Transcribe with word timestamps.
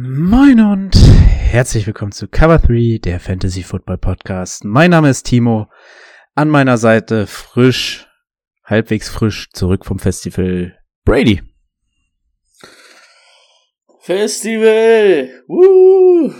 Moin 0.00 0.60
und 0.60 0.94
herzlich 0.94 1.84
willkommen 1.88 2.12
zu 2.12 2.28
Cover 2.28 2.60
3, 2.60 3.00
der 3.02 3.18
Fantasy 3.18 3.64
Football 3.64 3.98
Podcast. 3.98 4.64
Mein 4.64 4.92
Name 4.92 5.10
ist 5.10 5.24
Timo. 5.24 5.66
An 6.36 6.48
meiner 6.50 6.78
Seite 6.78 7.26
frisch, 7.26 8.06
halbwegs 8.62 9.08
frisch 9.08 9.50
zurück 9.50 9.84
vom 9.84 9.98
Festival 9.98 10.78
Brady. 11.04 11.42
Festival! 13.98 15.42
Woo! 15.48 16.32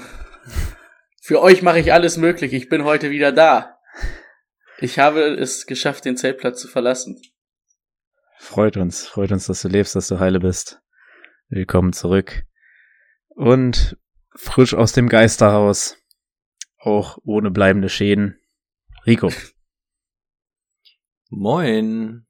Für 1.20 1.42
euch 1.42 1.60
mache 1.60 1.80
ich 1.80 1.92
alles 1.92 2.16
möglich. 2.16 2.52
Ich 2.52 2.68
bin 2.68 2.84
heute 2.84 3.10
wieder 3.10 3.32
da. 3.32 3.76
Ich 4.78 5.00
habe 5.00 5.34
es 5.34 5.66
geschafft, 5.66 6.04
den 6.04 6.16
Zeltplatz 6.16 6.60
zu 6.60 6.68
verlassen. 6.68 7.20
Freut 8.38 8.76
uns, 8.76 9.08
freut 9.08 9.32
uns, 9.32 9.46
dass 9.48 9.62
du 9.62 9.68
lebst, 9.68 9.96
dass 9.96 10.06
du 10.06 10.20
heile 10.20 10.38
bist. 10.38 10.80
Willkommen 11.48 11.92
zurück. 11.92 12.44
Und 13.38 13.96
frisch 14.34 14.74
aus 14.74 14.92
dem 14.92 15.08
Geisterhaus. 15.08 15.96
Auch 16.76 17.18
ohne 17.22 17.52
bleibende 17.52 17.88
Schäden. 17.88 18.36
Rico. 19.06 19.30
Moin. 21.30 22.26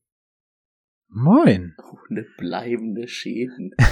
Moin. 1.09 1.75
Ohne 1.79 2.27
bleibende 2.37 3.09
Schäden. 3.09 3.71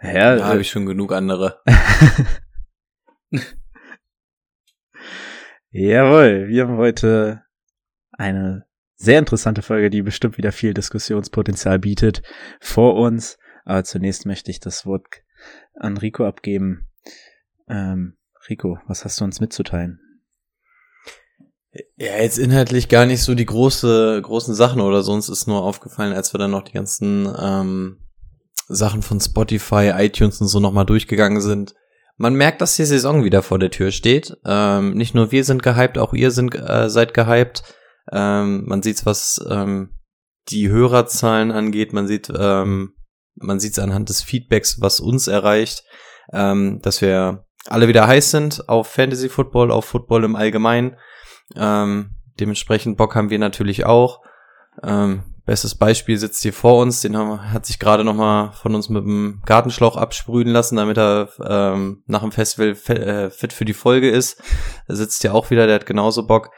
Ja, 0.00 0.36
Da 0.36 0.46
habe 0.46 0.60
ich 0.60 0.70
schon 0.70 0.86
genug 0.86 1.12
andere. 1.12 1.60
Jawohl, 5.70 6.46
wir 6.46 6.62
haben 6.62 6.76
heute 6.76 7.42
eine 8.12 8.64
sehr 8.94 9.18
interessante 9.18 9.62
Folge, 9.62 9.90
die 9.90 10.02
bestimmt 10.02 10.38
wieder 10.38 10.52
viel 10.52 10.72
Diskussionspotenzial 10.72 11.80
bietet, 11.80 12.22
vor 12.60 12.94
uns. 12.94 13.38
Aber 13.64 13.82
zunächst 13.82 14.24
möchte 14.24 14.52
ich 14.52 14.60
das 14.60 14.86
Wort 14.86 15.08
an 15.74 15.96
Rico 15.96 16.26
abgeben. 16.26 16.88
Ähm, 17.68 18.16
Rico, 18.48 18.78
was 18.86 19.04
hast 19.04 19.20
du 19.20 19.24
uns 19.24 19.40
mitzuteilen? 19.40 20.00
Ja, 21.96 22.16
jetzt 22.16 22.38
inhaltlich 22.38 22.88
gar 22.88 23.06
nicht 23.06 23.22
so 23.22 23.34
die 23.34 23.46
große, 23.46 24.20
großen 24.22 24.54
Sachen 24.54 24.80
oder 24.80 25.02
so. 25.02 25.12
Uns 25.12 25.28
ist 25.28 25.46
nur 25.46 25.62
aufgefallen, 25.62 26.12
als 26.12 26.32
wir 26.32 26.38
dann 26.38 26.50
noch 26.50 26.62
die 26.62 26.72
ganzen 26.72 27.32
ähm, 27.38 27.98
Sachen 28.68 29.02
von 29.02 29.20
Spotify, 29.20 29.92
iTunes 29.94 30.40
und 30.40 30.48
so 30.48 30.60
nochmal 30.60 30.86
durchgegangen 30.86 31.40
sind. 31.40 31.74
Man 32.16 32.34
merkt, 32.34 32.60
dass 32.60 32.76
die 32.76 32.84
Saison 32.84 33.22
wieder 33.22 33.42
vor 33.42 33.58
der 33.58 33.70
Tür 33.70 33.92
steht. 33.92 34.36
Ähm, 34.44 34.94
nicht 34.94 35.14
nur 35.14 35.30
wir 35.30 35.44
sind 35.44 35.62
gehypt, 35.62 35.98
auch 35.98 36.14
ihr 36.14 36.30
sind, 36.30 36.54
äh, 36.54 36.90
seid 36.90 37.14
gehypt. 37.14 37.62
Ähm, 38.10 38.64
man 38.66 38.82
sieht's, 38.82 39.06
was 39.06 39.44
ähm, 39.48 39.94
die 40.48 40.68
Hörerzahlen 40.68 41.52
angeht. 41.52 41.92
Man 41.92 42.08
sieht, 42.08 42.32
ähm, 42.36 42.94
man 43.40 43.60
sieht's 43.60 43.78
anhand 43.78 44.08
des 44.08 44.22
Feedbacks, 44.22 44.80
was 44.80 45.00
uns 45.00 45.28
erreicht, 45.28 45.84
ähm, 46.32 46.80
dass 46.82 47.00
wir 47.00 47.44
alle 47.66 47.88
wieder 47.88 48.06
heiß 48.06 48.30
sind 48.30 48.68
auf 48.68 48.88
Fantasy 48.88 49.28
Football, 49.28 49.70
auf 49.70 49.84
Football 49.84 50.24
im 50.24 50.36
Allgemeinen. 50.36 50.96
Ähm, 51.56 52.16
dementsprechend 52.40 52.96
Bock 52.96 53.14
haben 53.14 53.30
wir 53.30 53.38
natürlich 53.38 53.84
auch. 53.84 54.20
Ähm, 54.82 55.22
bestes 55.44 55.74
Beispiel 55.74 56.18
sitzt 56.18 56.42
hier 56.42 56.52
vor 56.52 56.80
uns, 56.80 57.00
den 57.00 57.16
hat 57.16 57.66
sich 57.66 57.78
gerade 57.78 58.04
noch 58.04 58.14
mal 58.14 58.52
von 58.52 58.74
uns 58.74 58.88
mit 58.90 59.02
dem 59.02 59.42
Gartenschlauch 59.46 59.96
absprühen 59.96 60.48
lassen, 60.48 60.76
damit 60.76 60.98
er 60.98 61.30
ähm, 61.42 62.02
nach 62.06 62.20
dem 62.20 62.32
Festival 62.32 62.74
fe- 62.74 63.00
äh, 63.00 63.30
fit 63.30 63.52
für 63.52 63.64
die 63.64 63.72
Folge 63.74 64.10
ist. 64.10 64.42
Er 64.86 64.96
sitzt 64.96 65.24
ja 65.24 65.32
auch 65.32 65.50
wieder, 65.50 65.66
der 65.66 65.76
hat 65.76 65.86
genauso 65.86 66.26
Bock. 66.26 66.50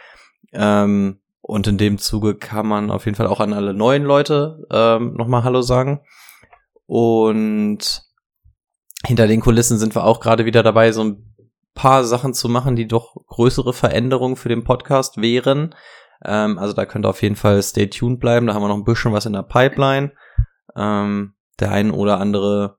Ähm, 0.53 1.21
und 1.41 1.67
in 1.67 1.79
dem 1.79 1.99
Zuge 1.99 2.35
kann 2.35 2.67
man 2.67 2.91
auf 2.91 3.07
jeden 3.07 3.17
Fall 3.17 3.27
auch 3.27 3.41
an 3.41 3.53
alle 3.53 3.75
neuen 3.75 4.05
Leute 4.05 4.67
ähm, 4.71 5.15
noch 5.15 5.27
mal 5.27 5.45
Hallo 5.45 5.63
sagen. 5.63 6.01
Und 6.91 8.03
hinter 9.07 9.29
den 9.29 9.41
Kulissen 9.41 9.79
sind 9.79 9.95
wir 9.95 10.03
auch 10.03 10.19
gerade 10.19 10.45
wieder 10.45 10.65
dabei, 10.65 10.91
so 10.91 11.05
ein 11.05 11.37
paar 11.73 12.03
Sachen 12.03 12.35
zu 12.35 12.49
machen, 12.49 12.75
die 12.75 12.89
doch 12.89 13.15
größere 13.29 13.73
Veränderungen 13.73 14.35
für 14.35 14.49
den 14.49 14.65
Podcast 14.65 15.23
wären. 15.23 15.73
Ähm, 16.25 16.59
also 16.59 16.75
da 16.75 16.87
könnt 16.87 17.07
ihr 17.07 17.11
auf 17.11 17.23
jeden 17.23 17.37
Fall 17.37 17.63
stay 17.63 17.87
tuned 17.87 18.19
bleiben. 18.19 18.49
Da 18.49 18.55
haben 18.55 18.63
wir 18.63 18.67
noch 18.67 18.75
ein 18.75 18.83
bisschen 18.83 19.13
was 19.13 19.25
in 19.25 19.35
der 19.35 19.45
Pipeline. 19.45 20.11
Ähm, 20.75 21.35
der 21.61 21.71
ein 21.71 21.93
oder 21.93 22.19
andere 22.19 22.77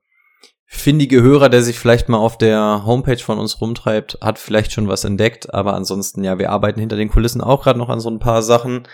findige 0.66 1.22
Hörer, 1.22 1.48
der 1.48 1.62
sich 1.62 1.78
vielleicht 1.78 2.10
mal 2.10 2.18
auf 2.18 2.36
der 2.36 2.82
Homepage 2.84 3.16
von 3.16 3.38
uns 3.38 3.62
rumtreibt, 3.62 4.18
hat 4.20 4.38
vielleicht 4.38 4.72
schon 4.72 4.88
was 4.88 5.04
entdeckt. 5.04 5.54
Aber 5.54 5.72
ansonsten, 5.72 6.22
ja, 6.22 6.38
wir 6.38 6.50
arbeiten 6.50 6.80
hinter 6.80 6.96
den 6.96 7.08
Kulissen 7.08 7.40
auch 7.40 7.62
gerade 7.62 7.78
noch 7.78 7.88
an 7.88 8.00
so 8.00 8.10
ein 8.10 8.18
paar 8.18 8.42
Sachen. 8.42 8.86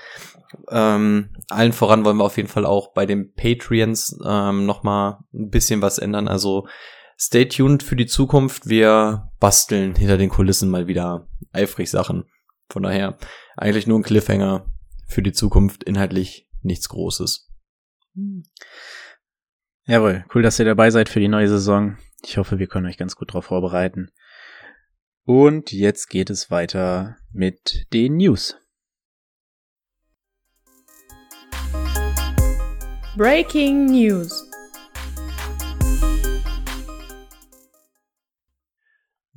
Ähm, 0.71 1.31
allen 1.49 1.73
voran 1.73 2.05
wollen 2.05 2.17
wir 2.17 2.25
auf 2.25 2.37
jeden 2.37 2.49
Fall 2.49 2.67
auch 2.67 2.93
bei 2.93 3.07
den 3.07 3.33
Patreons 3.33 4.19
ähm, 4.25 4.67
noch 4.67 4.83
mal 4.83 5.25
ein 5.33 5.51
bisschen 5.51 5.83
was 5.83 5.99
ändern. 5.99 6.29
Also 6.29 6.67
stay 7.19 7.47
tuned 7.47 7.83
für 7.83 7.97
die 7.97 8.07
Zukunft. 8.07 8.69
Wir 8.69 9.31
basteln 9.41 9.95
hinter 9.95 10.19
den 10.19 10.31
Kulissen 10.31 10.71
mal 10.71 10.87
wieder 10.87 11.29
eifrig 11.53 11.91
Sachen. 11.91 12.25
Von 12.71 12.83
daher 12.83 13.17
eigentlich 13.57 13.87
nur 13.87 13.99
ein 13.99 14.05
Cliffhanger 14.05 14.67
für 15.07 15.23
die 15.23 15.33
Zukunft. 15.33 15.85
Inhaltlich 15.85 16.49
nichts 16.63 16.89
Großes. 16.89 17.51
Jawohl, 19.87 20.25
cool, 20.35 20.43
dass 20.43 20.59
ihr 20.59 20.65
dabei 20.65 20.91
seid 20.91 21.09
für 21.09 21.21
die 21.21 21.29
neue 21.29 21.49
Saison. 21.49 21.97
Ich 22.25 22.37
hoffe, 22.37 22.59
wir 22.59 22.67
können 22.67 22.87
euch 22.87 22.99
ganz 22.99 23.17
gut 23.17 23.31
darauf 23.31 23.47
vorbereiten. 23.47 24.11
Und 25.25 25.73
jetzt 25.73 26.09
geht 26.09 26.31
es 26.31 26.51
weiter 26.51 27.17
mit 27.33 27.87
den 27.93 28.17
News. 28.17 28.57
Breaking 33.19 33.87
News. 33.87 34.49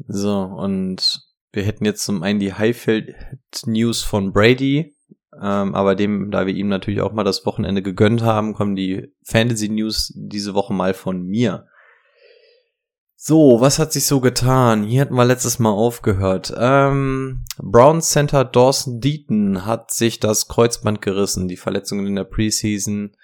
So, 0.08 0.40
und 0.40 1.20
wir 1.52 1.64
hätten 1.64 1.86
jetzt 1.86 2.04
zum 2.04 2.22
einen 2.22 2.40
die 2.40 2.54
Highfield 2.54 3.16
News 3.66 4.04
von 4.04 4.34
Brady, 4.34 4.96
ähm, 5.34 5.74
aber 5.74 5.96
dem, 5.96 6.30
da 6.30 6.46
wir 6.46 6.54
ihm 6.54 6.68
natürlich 6.68 7.02
auch 7.02 7.12
mal 7.12 7.24
das 7.24 7.44
Wochenende 7.48 7.82
gegönnt 7.82 8.22
haben, 8.22 8.54
kommen 8.54 8.76
die 8.76 9.16
Fantasy 9.24 9.70
News 9.70 10.14
diese 10.16 10.54
Woche 10.54 10.76
mal 10.76 10.94
von 10.94 11.24
mir. 11.24 11.66
So, 13.16 13.62
was 13.62 13.80
hat 13.80 13.94
sich 13.94 14.06
so 14.06 14.20
getan? 14.20 14.84
Hier 14.84 15.02
hatten 15.02 15.16
wir 15.16 15.26
letztes 15.26 15.58
Mal 15.58 15.72
aufgehört. 15.72 16.54
Ähm, 16.56 17.46
Brown 17.58 18.02
Center 18.04 18.46
Dawson 18.46 19.00
Deaton 19.00 19.66
hat 19.66 19.90
sich 19.90 20.20
das 20.20 20.48
Kreuzband 20.48 21.02
gerissen. 21.02 21.48
Die 21.48 21.58
Verletzungen 21.58 22.06
in 22.06 22.16
der 22.16 22.26
Preseason 22.26 23.16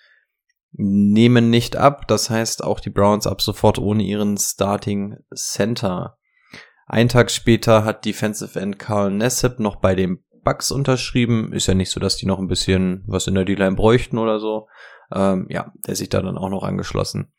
nehmen 0.72 1.50
nicht 1.50 1.75
ab. 1.75 2.07
Das 2.07 2.29
heißt, 2.29 2.63
auch 2.63 2.79
die 2.79 2.89
Browns 2.89 3.28
ab 3.28 3.41
sofort 3.41 3.79
ohne 3.79 4.03
ihren 4.03 4.38
Starting 4.38 5.17
Center. 5.35 6.17
Ein 6.85 7.09
Tag 7.09 7.31
später 7.31 7.83
hat 7.83 8.05
Defensive 8.05 8.59
End 8.59 8.79
Carl 8.79 9.11
Nassib 9.11 9.59
noch 9.59 9.78
bei 9.78 9.95
den 9.95 10.23
Bucks 10.44 10.72
unterschrieben. 10.72 11.51
Ist 11.51 11.67
ja 11.67 11.73
nicht 11.73 11.91
so, 11.91 12.00
dass 12.00 12.16
die 12.16 12.25
noch 12.25 12.39
ein 12.39 12.47
bisschen 12.47 13.03
was 13.07 13.28
in 13.28 13.35
der 13.35 13.44
D-Line 13.44 13.75
bräuchten 13.75 14.17
oder 14.17 14.39
so. 14.39 14.67
Ähm, 15.13 15.47
ja, 15.50 15.73
der 15.85 15.95
sich 15.95 16.09
da 16.09 16.22
dann 16.22 16.38
auch 16.38 16.50
noch 16.50 16.63
angeschlossen. 16.63 17.34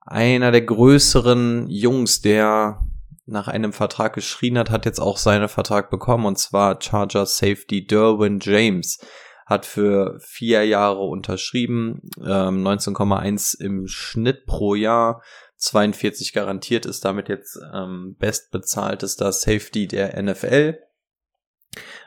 Einer 0.00 0.50
der 0.50 0.62
größeren 0.62 1.68
Jungs, 1.68 2.20
der 2.20 2.80
nach 3.26 3.48
einem 3.48 3.72
Vertrag 3.72 4.14
geschrien 4.14 4.58
hat, 4.58 4.70
hat 4.70 4.84
jetzt 4.84 5.00
auch 5.00 5.16
seinen 5.16 5.48
Vertrag 5.48 5.90
bekommen 5.90 6.26
und 6.26 6.38
zwar 6.38 6.80
Charger 6.80 7.26
Safety 7.26 7.86
Derwin 7.86 8.38
James 8.40 8.98
hat 9.46 9.66
für 9.66 10.18
vier 10.20 10.64
Jahre 10.64 11.00
unterschrieben, 11.00 12.02
ähm, 12.18 12.66
19,1 12.66 13.60
im 13.60 13.86
Schnitt 13.86 14.46
pro 14.46 14.74
Jahr, 14.74 15.22
42 15.56 16.32
garantiert 16.32 16.86
ist 16.86 17.04
damit 17.04 17.28
jetzt 17.28 17.58
ähm, 17.72 18.16
bestbezahltester 18.18 19.32
Safety 19.32 19.86
der 19.86 20.20
NFL. 20.22 20.78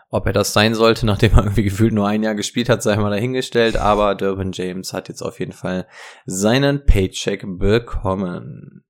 Ob 0.09 0.25
er 0.25 0.33
das 0.33 0.53
sein 0.53 0.73
sollte, 0.73 1.05
nachdem 1.07 1.33
er 1.33 1.43
irgendwie 1.43 1.63
gefühlt 1.63 1.93
nur 1.93 2.07
ein 2.07 2.23
Jahr 2.23 2.35
gespielt 2.35 2.69
hat, 2.69 2.83
sei 2.83 2.95
mal 2.97 3.09
dahingestellt. 3.09 3.77
Aber 3.77 4.15
Durbin 4.15 4.51
James 4.51 4.93
hat 4.93 5.09
jetzt 5.09 5.21
auf 5.21 5.39
jeden 5.39 5.51
Fall 5.51 5.87
seinen 6.25 6.85
Paycheck 6.85 7.43
bekommen. 7.45 8.85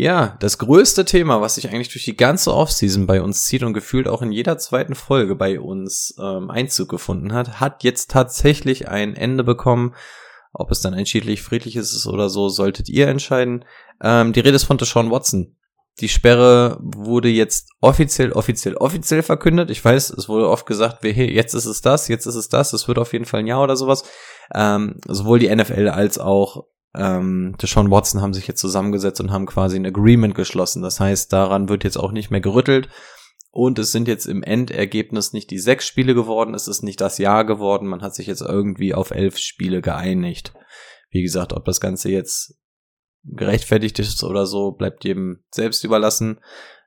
Ja, 0.00 0.36
das 0.38 0.58
größte 0.58 1.04
Thema, 1.04 1.40
was 1.40 1.56
sich 1.56 1.68
eigentlich 1.70 1.88
durch 1.88 2.04
die 2.04 2.16
ganze 2.16 2.54
Offseason 2.54 3.08
bei 3.08 3.20
uns 3.20 3.46
zieht 3.46 3.64
und 3.64 3.72
gefühlt 3.72 4.06
auch 4.06 4.22
in 4.22 4.30
jeder 4.30 4.56
zweiten 4.56 4.94
Folge 4.94 5.34
bei 5.34 5.58
uns 5.58 6.14
ähm, 6.22 6.50
Einzug 6.50 6.88
gefunden 6.88 7.32
hat, 7.32 7.58
hat 7.58 7.82
jetzt 7.82 8.12
tatsächlich 8.12 8.86
ein 8.86 9.16
Ende 9.16 9.42
bekommen. 9.42 9.96
Ob 10.52 10.70
es 10.70 10.82
dann 10.82 10.94
ein 10.94 11.04
schiedlich 11.04 11.42
friedliches 11.42 11.92
ist 11.92 12.06
oder 12.06 12.28
so, 12.28 12.48
solltet 12.48 12.88
ihr 12.88 13.08
entscheiden. 13.08 13.64
Ähm, 14.00 14.32
die 14.32 14.38
Rede 14.38 14.54
ist 14.54 14.62
von 14.62 14.78
Deshaun 14.78 15.10
Watson. 15.10 15.56
Die 15.98 16.08
Sperre 16.08 16.78
wurde 16.80 17.28
jetzt 17.28 17.68
offiziell, 17.80 18.30
offiziell, 18.30 18.76
offiziell 18.76 19.24
verkündet. 19.24 19.68
Ich 19.68 19.84
weiß, 19.84 20.10
es 20.10 20.28
wurde 20.28 20.48
oft 20.48 20.66
gesagt, 20.66 21.02
hey, 21.02 21.28
jetzt 21.28 21.54
ist 21.54 21.66
es 21.66 21.80
das, 21.80 22.06
jetzt 22.06 22.26
ist 22.26 22.36
es 22.36 22.48
das, 22.48 22.72
es 22.72 22.86
wird 22.86 23.00
auf 23.00 23.12
jeden 23.12 23.24
Fall 23.24 23.40
ein 23.40 23.48
Jahr 23.48 23.64
oder 23.64 23.76
sowas. 23.76 24.04
Ähm, 24.54 25.00
sowohl 25.08 25.40
die 25.40 25.52
NFL 25.52 25.88
als 25.88 26.20
auch 26.20 26.66
ähm, 26.94 27.56
Deshaun 27.60 27.90
Watson 27.90 28.20
haben 28.20 28.34
sich 28.34 28.46
jetzt 28.46 28.60
zusammengesetzt 28.60 29.20
und 29.20 29.30
haben 29.30 29.46
quasi 29.46 29.76
ein 29.76 29.86
Agreement 29.86 30.34
geschlossen. 30.34 30.82
Das 30.82 31.00
heißt, 31.00 31.32
daran 31.32 31.68
wird 31.68 31.84
jetzt 31.84 31.96
auch 31.96 32.12
nicht 32.12 32.30
mehr 32.30 32.40
gerüttelt. 32.40 32.88
Und 33.50 33.78
es 33.78 33.92
sind 33.92 34.08
jetzt 34.08 34.26
im 34.26 34.42
Endergebnis 34.42 35.32
nicht 35.32 35.50
die 35.50 35.58
sechs 35.58 35.86
Spiele 35.86 36.14
geworden, 36.14 36.54
es 36.54 36.68
ist 36.68 36.82
nicht 36.82 37.00
das 37.00 37.18
Jahr 37.18 37.44
geworden. 37.44 37.88
Man 37.88 38.02
hat 38.02 38.14
sich 38.14 38.26
jetzt 38.26 38.42
irgendwie 38.42 38.94
auf 38.94 39.10
elf 39.10 39.38
Spiele 39.38 39.80
geeinigt. 39.80 40.52
Wie 41.10 41.22
gesagt, 41.22 41.54
ob 41.54 41.64
das 41.64 41.80
Ganze 41.80 42.10
jetzt 42.10 42.58
gerechtfertigt 43.24 43.98
ist 43.98 44.22
oder 44.22 44.46
so, 44.46 44.72
bleibt 44.72 45.04
jedem 45.04 45.42
selbst 45.50 45.82
überlassen. 45.84 46.40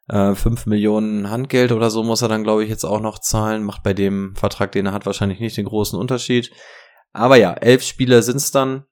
Äh, 0.07 0.35
5 0.35 0.65
Millionen 0.65 1.29
Handgeld 1.29 1.71
oder 1.71 1.89
so 1.89 2.03
muss 2.03 2.21
er 2.21 2.29
dann, 2.29 2.43
glaube 2.43 2.63
ich, 2.63 2.69
jetzt 2.69 2.85
auch 2.85 3.01
noch 3.01 3.19
zahlen. 3.19 3.63
Macht 3.63 3.83
bei 3.83 3.93
dem 3.93 4.35
Vertrag, 4.35 4.71
den 4.71 4.87
er 4.87 4.93
hat, 4.93 5.05
wahrscheinlich 5.05 5.39
nicht 5.39 5.57
den 5.57 5.65
großen 5.65 5.99
Unterschied. 5.99 6.51
Aber 7.11 7.35
ja, 7.35 7.53
elf 7.53 7.83
Spiele 7.83 8.23
sind 8.23 8.37
es 8.37 8.51
dann. 8.51 8.85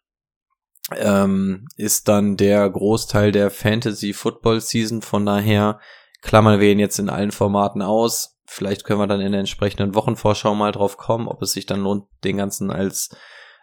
Ähm, 0.98 1.68
ist 1.76 2.08
dann 2.08 2.38
der 2.38 2.70
Großteil 2.70 3.32
der 3.32 3.52
Fantasy 3.52 4.14
Football 4.14 4.62
Season. 4.62 5.02
Von 5.02 5.26
daher 5.26 5.80
klammern 6.22 6.60
wir 6.60 6.72
ihn 6.72 6.80
jetzt 6.80 7.00
in 7.00 7.10
allen 7.10 7.32
Formaten 7.32 7.82
aus. 7.82 8.40
Vielleicht 8.46 8.84
können 8.84 9.00
wir 9.00 9.08
dann 9.08 9.22
in 9.22 9.32
der 9.32 9.40
entsprechenden 9.40 9.94
Wochenvorschau 9.94 10.56
mal 10.56 10.72
drauf 10.72 10.98
kommen, 10.98 11.28
ob 11.28 11.42
es 11.42 11.52
sich 11.52 11.66
dann 11.66 11.82
lohnt, 11.82 12.06
den 12.24 12.38
ganzen 12.38 12.72
als 12.72 13.10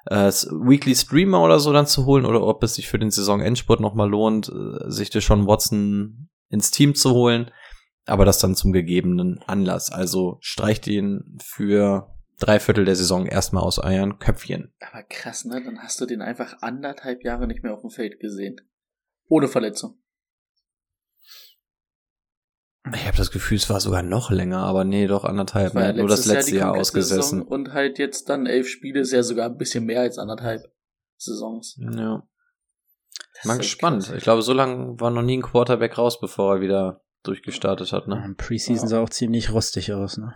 äh, 0.06 0.31
Weekly 0.31 0.94
Streamer 0.94 1.43
oder 1.43 1.58
so 1.58 1.73
dann 1.73 1.87
zu 1.87 2.06
holen 2.06 2.25
oder 2.25 2.43
ob 2.43 2.62
es 2.62 2.75
sich 2.75 2.88
für 2.88 2.99
den 2.99 3.11
Saisonendspurt 3.11 3.81
nochmal 3.81 4.08
lohnt, 4.08 4.49
äh, 4.49 4.90
sich 4.90 5.11
schon 5.25 5.46
Watson 5.46 6.28
ins 6.49 6.70
Team 6.70 6.94
zu 6.94 7.12
holen. 7.12 7.50
Aber 8.06 8.25
das 8.25 8.38
dann 8.38 8.55
zum 8.55 8.73
gegebenen 8.73 9.40
Anlass. 9.46 9.90
Also 9.90 10.38
streicht 10.40 10.87
ihn 10.87 11.37
für 11.43 12.15
drei 12.38 12.60
Viertel 12.60 12.84
der 12.84 12.96
Saison 12.96 13.26
erstmal 13.26 13.62
aus 13.62 13.78
euren 13.78 14.18
Köpfchen. 14.18 14.72
Aber 14.80 15.02
krass, 15.02 15.44
ne? 15.44 15.62
Dann 15.62 15.82
hast 15.82 16.00
du 16.00 16.06
den 16.06 16.22
einfach 16.22 16.62
anderthalb 16.62 17.24
Jahre 17.24 17.46
nicht 17.46 17.62
mehr 17.62 17.74
auf 17.74 17.80
dem 17.80 17.90
Feld 17.90 18.20
gesehen. 18.20 18.60
Ohne 19.28 19.48
Verletzung. 19.48 19.98
Ich 22.94 23.06
habe 23.06 23.16
das 23.16 23.32
Gefühl, 23.32 23.56
es 23.56 23.68
war 23.68 23.80
sogar 23.80 24.02
noch 24.04 24.30
länger, 24.30 24.58
aber 24.58 24.84
nee, 24.84 25.08
doch 25.08 25.24
anderthalb. 25.24 25.74
Er 25.74 25.80
ja 25.82 25.88
hat 25.88 25.96
nur 25.96 26.06
das 26.06 26.24
Jahr 26.24 26.36
letzte 26.36 26.54
Jahr, 26.54 26.66
komplette 26.68 26.80
ausgesessen. 26.82 27.38
Saison 27.40 27.48
Und 27.48 27.72
halt 27.72 27.98
jetzt 27.98 28.28
dann 28.28 28.46
elf 28.46 28.68
Spiele, 28.68 29.00
ist 29.00 29.12
ja 29.12 29.24
sogar 29.24 29.46
ein 29.46 29.56
bisschen 29.56 29.84
mehr 29.84 30.02
als 30.02 30.18
anderthalb 30.18 30.62
Saisons. 31.16 31.76
Ja. 31.80 32.22
Das 33.34 33.44
Mal 33.44 33.58
gespannt. 33.58 34.04
krass. 34.04 34.14
Ich 34.14 34.22
glaube, 34.22 34.42
so 34.42 34.52
lange 34.52 35.00
war 35.00 35.10
noch 35.10 35.22
nie 35.22 35.38
ein 35.38 35.42
Quarterback 35.42 35.98
raus, 35.98 36.20
bevor 36.20 36.56
er 36.56 36.60
wieder 36.60 37.02
durchgestartet 37.24 37.92
hat. 37.92 38.06
Ne? 38.06 38.34
Preseason 38.36 38.88
sah 38.88 39.00
auch 39.00 39.10
ziemlich 39.10 39.52
rostig 39.52 39.92
aus, 39.92 40.16
ne? 40.16 40.34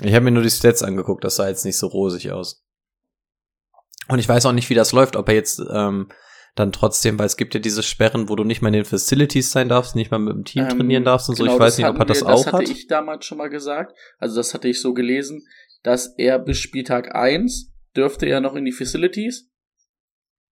Ich 0.00 0.14
habe 0.14 0.24
mir 0.24 0.30
nur 0.30 0.42
die 0.42 0.50
Stats 0.50 0.82
angeguckt, 0.82 1.22
das 1.24 1.36
sah 1.36 1.48
jetzt 1.48 1.64
nicht 1.64 1.76
so 1.78 1.86
rosig 1.88 2.30
aus. 2.32 2.64
Und 4.08 4.18
ich 4.18 4.28
weiß 4.28 4.46
auch 4.46 4.52
nicht, 4.52 4.70
wie 4.70 4.74
das 4.74 4.92
läuft, 4.92 5.16
ob 5.16 5.28
er 5.28 5.34
jetzt 5.34 5.60
ähm, 5.70 6.08
dann 6.54 6.72
trotzdem, 6.72 7.18
weil 7.18 7.26
es 7.26 7.36
gibt 7.36 7.54
ja 7.54 7.60
diese 7.60 7.82
Sperren, 7.82 8.28
wo 8.28 8.36
du 8.36 8.44
nicht 8.44 8.62
mal 8.62 8.68
in 8.68 8.74
den 8.74 8.84
Facilities 8.84 9.52
sein 9.52 9.68
darfst, 9.68 9.94
nicht 9.94 10.10
mal 10.10 10.18
mit 10.18 10.34
dem 10.34 10.44
Team 10.44 10.62
Ähm, 10.64 10.68
trainieren 10.70 11.04
darfst 11.04 11.28
und 11.28 11.36
so. 11.36 11.44
genau, 11.44 11.54
Ich 11.54 11.60
weiß 11.60 11.74
das 11.74 11.78
nicht, 11.78 11.86
ob 11.88 11.98
er 11.98 12.04
das 12.06 12.20
wir- 12.22 12.26
auch 12.28 12.44
Das 12.44 12.46
hatte 12.52 12.56
hat. 12.64 12.68
ich 12.68 12.86
damals 12.88 13.24
schon 13.24 13.38
mal 13.38 13.48
gesagt. 13.48 13.96
Also 14.18 14.36
das 14.36 14.54
hatte 14.54 14.68
ich 14.68 14.80
so 14.80 14.92
gelesen, 14.92 15.46
dass 15.82 16.14
er 16.16 16.38
bis 16.38 16.58
Spieltag 16.58 17.14
1 17.14 17.72
dürfte 17.96 18.26
er 18.26 18.40
noch 18.40 18.54
in 18.54 18.64
die 18.64 18.72
Facilities. 18.72 19.48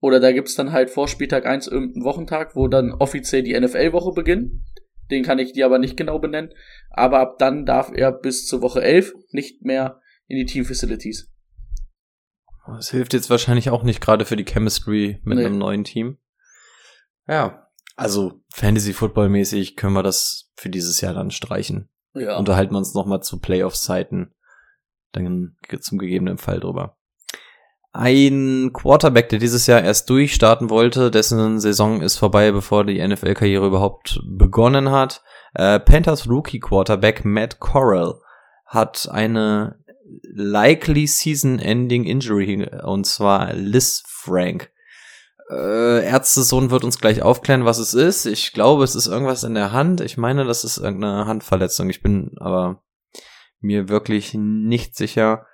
Oder 0.03 0.21
da 0.21 0.33
gibt's 0.33 0.55
dann 0.55 0.73
halt 0.73 0.89
vor 0.91 1.09
Spieltag 1.09 1.45
1 1.45 1.67
irgendeinen 1.67 2.05
Wochentag, 2.05 2.57
wo 2.57 2.69
dann 2.69 2.93
offiziell 2.93 3.43
die 3.43 3.53
NFL-Woche 3.59 4.13
beginnt. 4.15 4.53
Den 5.11 5.23
kann 5.25 5.39
ich 5.39 5.53
dir 5.53 5.67
aber 5.67 5.79
nicht 5.79 5.97
genau 5.97 6.19
benennen. 6.19 6.53
Aber 6.91 7.21
ab 7.21 7.39
dann 7.39 7.67
darf 7.67 7.91
er 7.95 8.13
bis 8.13 8.47
zur 8.47 8.63
Woche 8.63 8.83
11 8.83 9.13
nicht 9.31 9.63
mehr 9.63 10.01
in 10.27 10.37
die 10.37 10.47
Team 10.47 10.65
Facilities. 10.65 11.31
Das 12.67 12.91
hilft 12.91 13.13
jetzt 13.15 13.31
wahrscheinlich 13.31 13.71
auch 13.71 13.83
nicht 13.83 14.01
gerade 14.01 14.25
für 14.25 14.37
die 14.37 14.45
Chemistry 14.45 15.21
mit 15.25 15.39
Nee. 15.39 15.47
einem 15.47 15.59
neuen 15.59 15.85
Team. 15.85 16.19
Ja, 17.27 17.69
also 17.97 18.41
Fantasy 18.55 18.93
Football 18.93 19.29
mäßig 19.29 19.77
können 19.77 19.95
wir 19.95 20.03
das 20.03 20.51
für 20.57 20.71
dieses 20.71 21.01
Jahr 21.01 21.15
dann 21.15 21.31
streichen. 21.31 21.89
Ja. 22.15 22.39
Unterhalten 22.39 22.73
wir 22.75 22.79
uns 22.79 22.95
nochmal 22.95 23.23
zu 23.23 23.41
Playoff-Zeiten. 23.41 24.35
Dann 25.13 25.57
zum 25.81 25.99
gegebenen 25.99 26.39
Fall 26.39 26.61
drüber. 26.61 26.97
Ein 27.93 28.71
Quarterback, 28.73 29.31
der 29.31 29.41
dieses 29.41 29.67
Jahr 29.67 29.83
erst 29.83 30.09
durchstarten 30.11 30.71
wollte, 30.71 31.11
dessen 31.11 31.59
Saison 31.59 32.03
ist 32.03 32.19
vorbei, 32.19 32.53
bevor 32.53 32.85
die 32.85 33.05
NFL-Karriere 33.07 33.67
überhaupt 33.67 34.21
begonnen 34.25 34.91
hat. 34.91 35.23
Äh, 35.55 35.81
Panthers 35.81 36.29
Rookie 36.29 36.61
Quarterback 36.61 37.25
Matt 37.25 37.59
Corral 37.59 38.15
hat 38.65 39.09
eine 39.11 39.81
likely 40.23 41.09
season-ending 41.09 42.05
Injury, 42.05 42.69
und 42.85 43.07
zwar 43.07 43.53
Liz 43.55 44.05
Frank. 44.07 44.71
Äh, 45.51 46.05
Ärztesohn 46.07 46.71
wird 46.71 46.85
uns 46.85 47.01
gleich 47.01 47.23
aufklären, 47.23 47.65
was 47.65 47.79
es 47.79 47.95
ist. 47.95 48.27
Ich 48.27 48.53
glaube, 48.53 48.85
es 48.85 48.95
ist 48.95 49.09
irgendwas 49.09 49.43
in 49.43 49.55
der 49.55 49.73
Hand. 49.73 50.01
Ich 50.01 50.17
meine, 50.17 50.45
das 50.45 50.63
ist 50.63 50.79
irgendeine 50.79 51.27
Handverletzung. 51.27 51.91
Ich 51.91 52.03
bin 52.03 52.37
aber 52.39 52.83
mir 53.61 53.89
wirklich 53.89 54.33
nicht 54.35 54.97
sicher. 54.97 55.47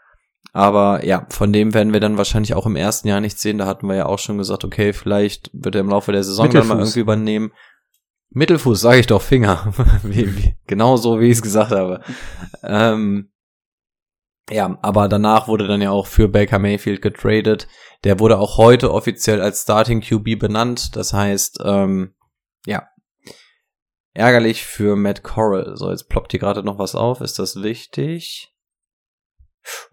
Aber 0.56 1.04
ja, 1.04 1.26
von 1.28 1.52
dem 1.52 1.74
werden 1.74 1.92
wir 1.92 2.00
dann 2.00 2.16
wahrscheinlich 2.16 2.54
auch 2.54 2.64
im 2.64 2.76
ersten 2.76 3.08
Jahr 3.08 3.20
nichts 3.20 3.42
sehen. 3.42 3.58
Da 3.58 3.66
hatten 3.66 3.86
wir 3.88 3.94
ja 3.94 4.06
auch 4.06 4.18
schon 4.18 4.38
gesagt, 4.38 4.64
okay, 4.64 4.94
vielleicht 4.94 5.50
wird 5.52 5.74
er 5.74 5.82
im 5.82 5.90
Laufe 5.90 6.12
der 6.12 6.24
Saison 6.24 6.48
dann 6.48 6.66
mal 6.66 6.76
Mittelfuß. 6.76 6.92
irgendwie 6.92 7.00
übernehmen. 7.00 7.52
Mittelfuß, 8.30 8.80
sage 8.80 9.00
ich 9.00 9.06
doch, 9.06 9.20
Finger. 9.20 9.70
wie, 10.02 10.34
wie, 10.34 10.56
genau 10.66 10.96
so, 10.96 11.20
wie 11.20 11.26
ich 11.26 11.32
es 11.32 11.42
gesagt 11.42 11.72
habe. 11.72 12.00
ähm, 12.62 13.30
ja, 14.48 14.78
aber 14.80 15.08
danach 15.08 15.46
wurde 15.46 15.66
dann 15.66 15.82
ja 15.82 15.90
auch 15.90 16.06
für 16.06 16.26
Baker 16.26 16.58
Mayfield 16.58 17.02
getradet. 17.02 17.68
Der 18.04 18.18
wurde 18.18 18.38
auch 18.38 18.56
heute 18.56 18.94
offiziell 18.94 19.42
als 19.42 19.60
Starting 19.60 20.00
QB 20.00 20.38
benannt. 20.38 20.96
Das 20.96 21.12
heißt, 21.12 21.58
ähm, 21.66 22.14
ja, 22.64 22.88
ärgerlich 24.14 24.64
für 24.64 24.96
Matt 24.96 25.22
Corral. 25.22 25.76
So, 25.76 25.90
jetzt 25.90 26.08
ploppt 26.08 26.30
hier 26.30 26.40
gerade 26.40 26.62
noch 26.62 26.78
was 26.78 26.94
auf. 26.94 27.20
Ist 27.20 27.38
das 27.38 27.62
wichtig? 27.62 28.55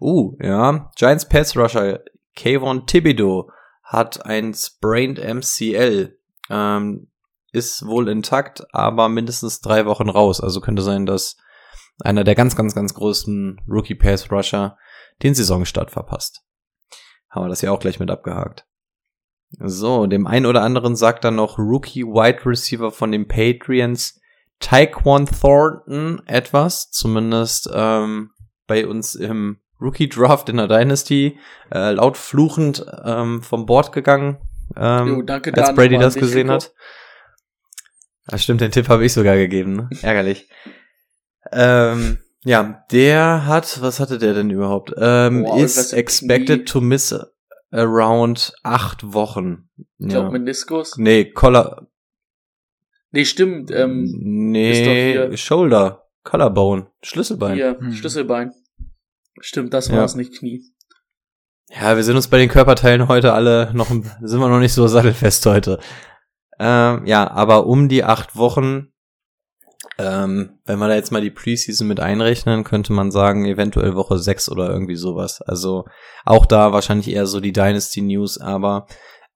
Uh, 0.00 0.36
ja. 0.40 0.90
Giants 0.96 1.28
Pass 1.28 1.56
Rusher 1.56 2.00
Kayvon 2.36 2.86
Thibodeau 2.86 3.50
hat 3.82 4.24
ein 4.26 4.54
Sprained 4.54 5.18
MCL. 5.18 6.18
Ähm, 6.50 7.10
ist 7.52 7.86
wohl 7.86 8.08
intakt, 8.08 8.64
aber 8.72 9.08
mindestens 9.08 9.60
drei 9.60 9.86
Wochen 9.86 10.08
raus. 10.08 10.40
Also 10.40 10.60
könnte 10.60 10.82
sein, 10.82 11.06
dass 11.06 11.36
einer 12.00 12.24
der 12.24 12.34
ganz, 12.34 12.56
ganz, 12.56 12.74
ganz 12.74 12.94
großen 12.94 13.60
Rookie 13.68 13.94
Pass 13.94 14.30
Rusher 14.30 14.76
den 15.22 15.34
Saisonstart 15.34 15.92
verpasst. 15.92 16.42
Haben 17.30 17.44
wir 17.44 17.48
das 17.48 17.62
ja 17.62 17.70
auch 17.70 17.78
gleich 17.78 18.00
mit 18.00 18.10
abgehakt. 18.10 18.66
So, 19.60 20.06
dem 20.06 20.26
einen 20.26 20.46
oder 20.46 20.62
anderen 20.62 20.96
sagt 20.96 21.24
dann 21.24 21.36
noch 21.36 21.58
Rookie 21.58 22.04
Wide 22.04 22.44
Receiver 22.44 22.90
von 22.90 23.12
den 23.12 23.28
Patriots 23.28 24.20
Taekwon 24.58 25.26
Thornton 25.26 26.22
etwas, 26.26 26.90
zumindest 26.90 27.70
ähm, 27.72 28.30
bei 28.66 28.86
uns 28.86 29.14
im 29.14 29.60
Rookie 29.80 30.08
Draft 30.08 30.48
in 30.48 30.56
der 30.56 30.68
Dynasty, 30.68 31.38
äh, 31.72 31.90
laut 31.92 32.16
fluchend 32.16 32.84
ähm, 33.04 33.42
vom 33.42 33.66
Board 33.66 33.92
gegangen, 33.92 34.38
ähm, 34.76 35.06
Jo, 35.08 35.22
danke 35.22 35.52
als 35.54 35.74
Brady 35.74 35.98
das 35.98 36.14
gesehen 36.14 36.50
hat. 36.50 36.72
Ja, 38.30 38.38
stimmt, 38.38 38.60
den 38.62 38.70
Tipp 38.70 38.88
habe 38.88 39.04
ich 39.04 39.12
sogar 39.12 39.36
gegeben, 39.36 39.74
ne? 39.76 39.90
Ärgerlich. 40.02 40.48
ähm, 41.52 42.18
ja, 42.44 42.84
der 42.92 43.46
hat, 43.46 43.80
was 43.82 44.00
hatte 44.00 44.18
der 44.18 44.34
denn 44.34 44.50
überhaupt? 44.50 44.92
Ähm, 44.98 45.44
Boah, 45.44 45.56
is 45.56 45.76
irgendwas 45.76 45.92
im 45.92 45.98
expected 45.98 46.56
Knie. 46.60 46.64
to 46.64 46.80
miss 46.80 47.14
around 47.72 48.52
acht 48.62 49.12
Wochen. 49.12 49.68
Ich 49.98 50.08
glaube 50.08 50.30
Meniskus. 50.32 50.96
Nee, 50.96 51.30
Collar, 51.32 51.86
Nee, 53.10 53.24
stimmt. 53.24 53.70
Ähm, 53.70 54.04
ist 54.04 54.12
doch 54.80 54.86
nee, 54.92 55.12
hier- 55.12 55.36
Shoulder, 55.36 56.04
Collarbone, 56.24 56.88
Schlüsselbein. 57.02 57.54
hier, 57.54 57.78
Hm. 57.78 57.92
Schlüsselbein. 57.92 58.52
Stimmt, 59.40 59.74
das 59.74 59.88
Ja. 59.88 59.96
war 59.96 60.04
es, 60.04 60.14
nicht 60.14 60.38
Knie. 60.38 60.62
Ja, 61.70 61.96
wir 61.96 62.04
sind 62.04 62.16
uns 62.16 62.28
bei 62.28 62.38
den 62.38 62.48
Körperteilen 62.48 63.08
heute 63.08 63.32
alle 63.32 63.70
noch, 63.74 63.88
sind 63.88 64.40
wir 64.40 64.48
noch 64.48 64.60
nicht 64.60 64.74
so 64.74 64.86
sattelfest 64.86 65.44
heute. 65.46 65.80
Ähm, 66.58 67.06
ja, 67.06 67.28
aber 67.30 67.66
um 67.66 67.88
die 67.88 68.04
acht 68.04 68.36
Wochen, 68.36 68.92
ähm, 69.98 70.58
wenn 70.64 70.78
wir 70.78 70.88
da 70.88 70.94
jetzt 70.94 71.10
mal 71.10 71.20
die 71.22 71.30
Preseason 71.30 71.86
mit 71.88 72.00
einrechnen, 72.00 72.64
könnte 72.64 72.92
man 72.92 73.10
sagen, 73.10 73.44
eventuell 73.44 73.94
Woche 73.96 74.18
sechs 74.18 74.48
oder 74.48 74.68
irgendwie 74.70 74.96
sowas. 74.96 75.40
Also 75.40 75.84
auch 76.24 76.46
da 76.46 76.72
wahrscheinlich 76.72 77.08
eher 77.08 77.26
so 77.26 77.40
die 77.40 77.52
Dynasty 77.52 78.02
News, 78.02 78.38
aber 78.38 78.86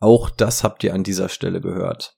auch 0.01 0.31
das 0.31 0.63
habt 0.63 0.85
ihr 0.85 0.95
an 0.95 1.03
dieser 1.03 1.29
Stelle 1.29 1.61
gehört. 1.61 2.18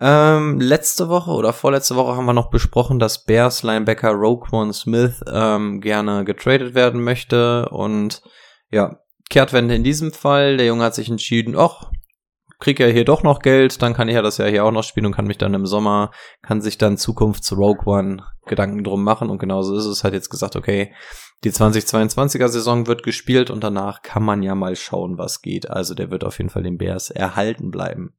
Ähm, 0.00 0.60
letzte 0.60 1.08
Woche 1.08 1.32
oder 1.32 1.52
vorletzte 1.52 1.96
Woche 1.96 2.16
haben 2.16 2.26
wir 2.26 2.32
noch 2.32 2.50
besprochen, 2.50 3.00
dass 3.00 3.24
Bears 3.24 3.64
Linebacker 3.64 4.12
Roquan 4.12 4.72
Smith 4.72 5.24
ähm, 5.30 5.80
gerne 5.80 6.24
getradet 6.24 6.74
werden 6.74 7.02
möchte 7.02 7.68
und 7.70 8.22
ja, 8.70 9.00
Kehrtwende 9.28 9.74
in 9.74 9.82
diesem 9.82 10.12
Fall. 10.12 10.56
Der 10.56 10.66
Junge 10.66 10.84
hat 10.84 10.94
sich 10.94 11.10
entschieden, 11.10 11.56
ach, 11.56 11.90
krieg 12.60 12.78
ja 12.78 12.86
hier 12.86 13.04
doch 13.04 13.22
noch 13.22 13.40
Geld, 13.40 13.82
dann 13.82 13.94
kann 13.94 14.08
ich 14.08 14.14
ja 14.14 14.22
das 14.22 14.38
ja 14.38 14.46
hier 14.46 14.64
auch 14.64 14.70
noch 14.70 14.84
spielen 14.84 15.06
und 15.06 15.14
kann 15.14 15.26
mich 15.26 15.38
dann 15.38 15.54
im 15.54 15.66
Sommer, 15.66 16.12
kann 16.42 16.60
sich 16.60 16.78
dann 16.78 16.96
Zukunft 16.96 17.44
zu 17.44 17.56
Rogue 17.56 17.86
One 17.86 18.22
Gedanken 18.46 18.82
drum 18.82 19.04
machen 19.04 19.30
und 19.30 19.38
genauso 19.38 19.76
ist 19.76 19.84
es. 19.84 20.04
Hat 20.04 20.12
jetzt 20.12 20.30
gesagt, 20.30 20.56
okay, 20.56 20.94
die 21.44 21.50
2022er 21.50 22.48
Saison 22.48 22.86
wird 22.86 23.02
gespielt 23.02 23.50
und 23.50 23.62
danach 23.62 24.02
kann 24.02 24.22
man 24.22 24.42
ja 24.42 24.54
mal 24.54 24.74
schauen, 24.74 25.18
was 25.18 25.42
geht. 25.42 25.70
Also 25.70 25.94
der 25.94 26.10
wird 26.10 26.24
auf 26.24 26.38
jeden 26.38 26.50
Fall 26.50 26.62
den 26.62 26.78
Bears 26.78 27.10
erhalten 27.10 27.70
bleiben. 27.70 28.17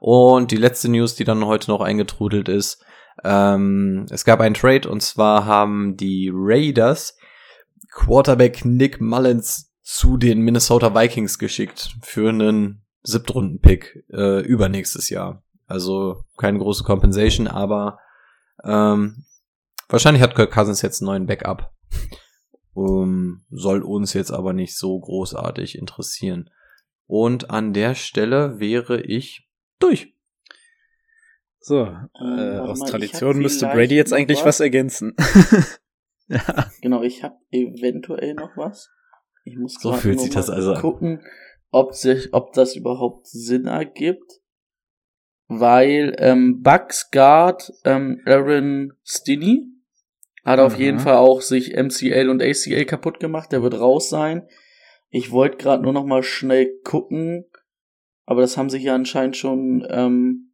Und 0.00 0.50
die 0.50 0.56
letzte 0.56 0.88
News, 0.88 1.14
die 1.14 1.24
dann 1.24 1.44
heute 1.44 1.70
noch 1.70 1.80
eingetrudelt 1.80 2.48
ist, 2.48 2.84
ähm, 3.24 4.06
es 4.10 4.24
gab 4.24 4.40
einen 4.40 4.54
Trade 4.54 4.88
und 4.88 5.02
zwar 5.02 5.44
haben 5.44 5.96
die 5.96 6.30
Raiders 6.32 7.16
Quarterback 7.90 8.64
Nick 8.64 9.00
Mullins 9.00 9.72
zu 9.82 10.16
den 10.16 10.40
Minnesota 10.40 10.94
Vikings 10.94 11.38
geschickt 11.38 11.96
für 12.02 12.28
einen 12.28 12.84
Siebtrunden-Pick 13.02 14.04
äh, 14.12 14.40
übernächstes 14.42 15.08
Jahr. 15.08 15.42
Also 15.66 16.24
keine 16.36 16.58
große 16.58 16.84
Compensation, 16.84 17.48
aber 17.48 17.98
ähm, 18.64 19.24
wahrscheinlich 19.88 20.22
hat 20.22 20.34
Kirk 20.34 20.52
Cousins 20.52 20.82
jetzt 20.82 21.00
einen 21.00 21.06
neuen 21.06 21.26
Backup. 21.26 21.72
Um, 22.74 23.44
soll 23.50 23.82
uns 23.82 24.12
jetzt 24.12 24.30
aber 24.30 24.52
nicht 24.52 24.76
so 24.76 25.00
großartig 25.00 25.76
interessieren. 25.76 26.50
Und 27.06 27.50
an 27.50 27.72
der 27.72 27.96
Stelle 27.96 28.60
wäre 28.60 29.00
ich 29.00 29.47
durch. 29.78 30.14
So, 31.60 31.82
äh, 31.84 31.88
warte 32.14 32.62
aus 32.62 32.78
mal, 32.80 32.90
Tradition 32.90 33.38
müsste 33.38 33.66
Brady 33.66 33.96
jetzt 33.96 34.12
eigentlich 34.12 34.38
was. 34.40 34.46
was 34.46 34.60
ergänzen. 34.60 35.14
ja. 36.28 36.70
Genau, 36.80 37.02
ich 37.02 37.22
habe 37.22 37.36
eventuell 37.50 38.34
noch 38.34 38.56
was. 38.56 38.90
Ich 39.44 39.56
muss 39.56 39.74
So 39.80 39.92
fühlt 39.92 40.20
sich 40.20 40.30
das 40.30 40.50
also 40.50 40.74
an. 40.74 40.80
gucken, 40.80 41.22
ob 41.70 41.94
sich, 41.94 42.32
ob 42.32 42.52
das 42.52 42.76
überhaupt 42.76 43.26
Sinn 43.26 43.66
ergibt. 43.66 44.40
Weil 45.50 46.14
ähm, 46.18 46.62
Bucks 46.62 47.10
Guard 47.10 47.72
ähm, 47.84 48.20
Aaron 48.26 48.92
Stinney 49.02 49.64
hat 50.44 50.60
auf 50.60 50.74
Mhm. 50.76 50.82
jeden 50.82 50.98
Fall 50.98 51.16
auch 51.16 51.40
sich 51.40 51.74
MCL 51.74 52.28
und 52.28 52.42
ACL 52.42 52.84
kaputt 52.84 53.18
gemacht. 53.18 53.50
Der 53.52 53.62
wird 53.62 53.80
raus 53.80 54.10
sein. 54.10 54.46
Ich 55.10 55.30
wollte 55.32 55.56
gerade 55.56 55.82
nur 55.82 55.94
noch 55.94 56.04
mal 56.04 56.22
schnell 56.22 56.70
gucken, 56.84 57.46
aber 58.28 58.42
das 58.42 58.58
haben 58.58 58.68
sich 58.68 58.82
ja 58.82 58.94
anscheinend 58.94 59.38
schon 59.38 59.86
ähm, 59.88 60.52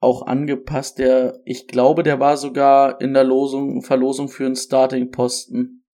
auch 0.00 0.26
angepasst. 0.26 0.98
Der, 0.98 1.40
ich 1.44 1.68
glaube, 1.68 2.02
der 2.02 2.18
war 2.18 2.36
sogar 2.36 3.00
in 3.00 3.14
der 3.14 3.22
Losung, 3.22 3.82
Verlosung 3.82 4.28
für 4.28 4.46
einen 4.46 4.56
Starting-Posten. 4.56 5.84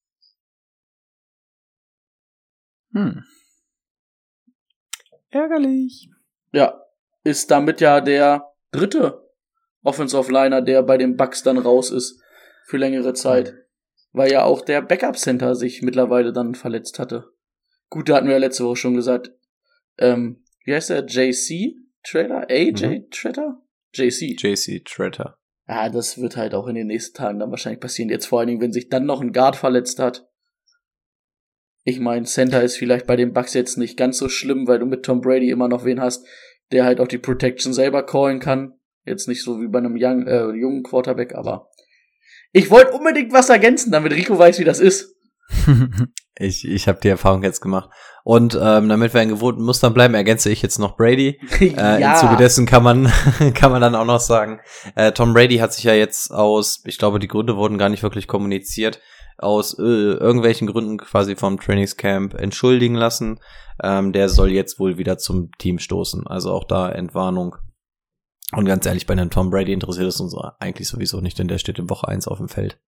Hm. 2.95 3.23
Ärgerlich. 5.29 6.09
Ja, 6.53 6.83
ist 7.23 7.51
damit 7.51 7.83
ja 7.83 8.01
der 8.01 8.51
dritte 8.71 9.31
Offensive 9.83 10.33
Liner, 10.33 10.63
der 10.63 10.83
bei 10.85 10.97
den 10.97 11.19
Bucks 11.19 11.43
dann 11.43 11.59
raus 11.59 11.91
ist 11.91 12.19
für 12.65 12.79
längere 12.79 13.13
Zeit. 13.13 13.55
Weil 14.13 14.33
ja 14.33 14.45
auch 14.45 14.63
der 14.63 14.81
Backup 14.81 15.19
Center 15.19 15.55
sich 15.55 15.83
mittlerweile 15.83 16.33
dann 16.33 16.55
verletzt 16.55 16.99
hatte. 16.99 17.31
Gut, 17.91 18.09
da 18.09 18.17
hatten 18.17 18.27
wir 18.29 18.33
ja 18.33 18.41
letzte 18.41 18.65
Woche 18.65 18.77
schon 18.77 18.95
gesagt, 18.95 19.33
ähm, 19.99 20.45
wie 20.67 20.75
heißt 20.75 20.91
der? 20.91 21.07
JC 21.07 21.77
Trader? 22.03 22.47
AJ 22.51 23.09
Trader? 23.11 23.63
JC. 23.95 24.37
JC 24.39 24.85
Tretter. 24.85 25.39
Ja, 25.69 25.89
das 25.89 26.21
wird 26.21 26.37
halt 26.37 26.55
auch 26.55 26.67
in 26.67 26.75
den 26.75 26.89
nächsten 26.89 27.17
Tagen 27.17 27.39
dann 27.39 27.51
wahrscheinlich 27.51 27.81
passieren. 27.81 28.11
Jetzt 28.11 28.27
vor 28.27 28.41
allen 28.41 28.49
Dingen, 28.49 28.61
wenn 28.61 28.73
sich 28.73 28.89
dann 28.89 29.07
noch 29.07 29.21
ein 29.21 29.33
Guard 29.33 29.57
verletzt 29.57 29.99
hat. 29.99 30.29
Ich 31.85 32.01
meine, 32.01 32.27
Center 32.27 32.63
ist 32.63 32.77
vielleicht 32.77 33.07
bei 33.07 33.17
den 33.17 33.33
Bucks 33.33 33.55
jetzt 33.55 33.79
nicht 33.79 33.97
ganz 33.97 34.19
so 34.19 34.29
schlimm, 34.29 34.67
weil 34.67 34.81
du 34.81 34.87
mit 34.87 35.05
Tom 35.05 35.21
Brady 35.21 35.51
immer 35.51 35.69
noch 35.69 35.85
wen 35.85 36.01
hast, 36.01 36.27
der 36.73 36.85
halt 36.85 37.01
auch 37.01 37.09
die 37.09 37.19
Protection 37.19 37.73
selber 37.73 38.05
callen 38.05 38.41
kann. 38.41 38.75
Jetzt 39.05 39.29
nicht 39.29 39.43
so 39.43 39.61
wie 39.61 39.69
bei 39.69 39.79
einem 39.79 39.97
young, 39.97 40.27
äh, 40.27 40.51
jungen 40.51 40.83
Quarterback, 40.83 41.35
aber 41.35 41.71
ich 42.53 42.71
wollte 42.71 42.93
unbedingt 42.93 43.33
was 43.33 43.51
ergänzen, 43.51 43.93
damit 43.93 44.13
Rico 44.13 44.37
weiß, 44.37 44.59
wie 44.59 44.65
das 44.65 44.81
ist. 44.81 45.16
Ich, 46.39 46.69
ich 46.69 46.87
habe 46.87 47.01
die 47.03 47.09
Erfahrung 47.09 47.43
jetzt 47.43 47.61
gemacht. 47.61 47.89
Und 48.23 48.59
ähm, 48.61 48.89
damit 48.89 49.15
wir 49.15 49.23
in 49.23 49.31
gewohnten 49.31 49.63
Mustern 49.63 49.95
bleiben, 49.95 50.15
ergänze 50.15 50.51
ich 50.51 50.61
jetzt 50.61 50.79
noch 50.79 50.97
Brady. 50.97 51.41
Äh, 51.61 52.03
Im 52.03 52.15
Zuge 52.17 52.37
dessen 52.37 52.67
kann 52.67 52.83
man, 52.83 53.11
kann 53.55 53.73
man 53.73 53.81
dann 53.81 53.95
auch 53.95 54.05
noch 54.05 54.21
sagen, 54.21 54.61
äh, 54.95 55.13
Tom 55.13 55.33
Brady 55.33 55.57
hat 55.59 55.73
sich 55.73 55.85
ja 55.85 55.95
jetzt 55.95 56.31
aus, 56.31 56.83
ich 56.85 56.99
glaube, 56.99 57.19
die 57.19 57.29
Gründe 57.29 57.57
wurden 57.57 57.79
gar 57.79 57.89
nicht 57.89 58.03
wirklich 58.03 58.29
kommuniziert, 58.29 59.01
aus 59.39 59.79
äh, 59.79 59.83
irgendwelchen 59.83 60.67
Gründen 60.67 60.99
quasi 60.99 61.37
vom 61.37 61.59
Trainingscamp 61.59 62.35
entschuldigen 62.35 62.95
lassen. 62.95 63.41
Ähm, 63.83 64.13
der 64.13 64.29
soll 64.29 64.51
jetzt 64.51 64.79
wohl 64.79 64.99
wieder 64.99 65.19
zum 65.19 65.51
Team 65.59 65.79
stoßen. 65.79 66.27
Also 66.27 66.53
auch 66.53 66.65
da 66.65 66.91
Entwarnung. 66.91 67.57
Und 68.53 68.65
ganz 68.67 68.87
ehrlich, 68.87 69.07
bei 69.07 69.13
einem 69.13 69.31
Tom 69.31 69.51
Brady 69.51 69.73
interessiert 69.73 70.09
es 70.09 70.21
uns 70.21 70.37
eigentlich 70.61 70.89
sowieso 70.89 71.21
nicht, 71.21 71.39
denn 71.39 71.49
der 71.49 71.59
steht 71.59 71.79
in 71.79 71.91
Woche 71.91 72.09
1 72.09 72.29
auf 72.29 72.39
dem 72.39 72.49
Feld. 72.49 72.79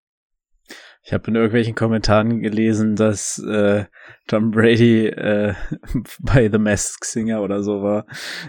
Ich 1.03 1.13
habe 1.13 1.29
in 1.29 1.37
irgendwelchen 1.37 1.75
Kommentaren 1.75 2.41
gelesen, 2.41 2.97
dass 2.97 3.39
äh, 3.39 3.87
Tom 4.27 4.51
Brady 4.51 5.07
äh, 5.07 5.55
bei 6.21 6.51
The 6.51 6.59
Masked 6.59 7.05
Singer 7.05 7.43
oder 7.43 7.63
so 7.63 7.83
war. 7.83 8.07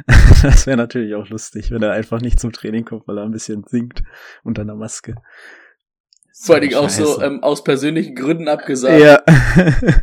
das 0.44 0.68
wäre 0.68 0.77
natürlich 0.77 1.15
auch 1.15 1.29
lustig, 1.29 1.72
wenn 1.72 1.84
er 1.84 1.94
einfach 1.94 2.22
nicht 2.22 2.39
zum 2.39 2.51
Training 2.51 2.86
kommt, 2.86 3.08
weil 3.08 3.18
er 3.18 3.24
ein 3.24 3.32
bisschen 3.32 3.63
singt 3.68 4.03
unter 4.44 4.63
einer 4.63 4.75
Maske. 4.75 5.15
Vor 6.41 6.56
allen 6.56 6.62
Dingen 6.63 6.75
auch 6.75 6.89
so 6.89 7.22
ähm, 7.22 7.44
aus 7.44 7.63
persönlichen 7.63 8.15
Gründen 8.15 8.48
abgesagt. 8.48 9.01
Ja. 9.01 9.22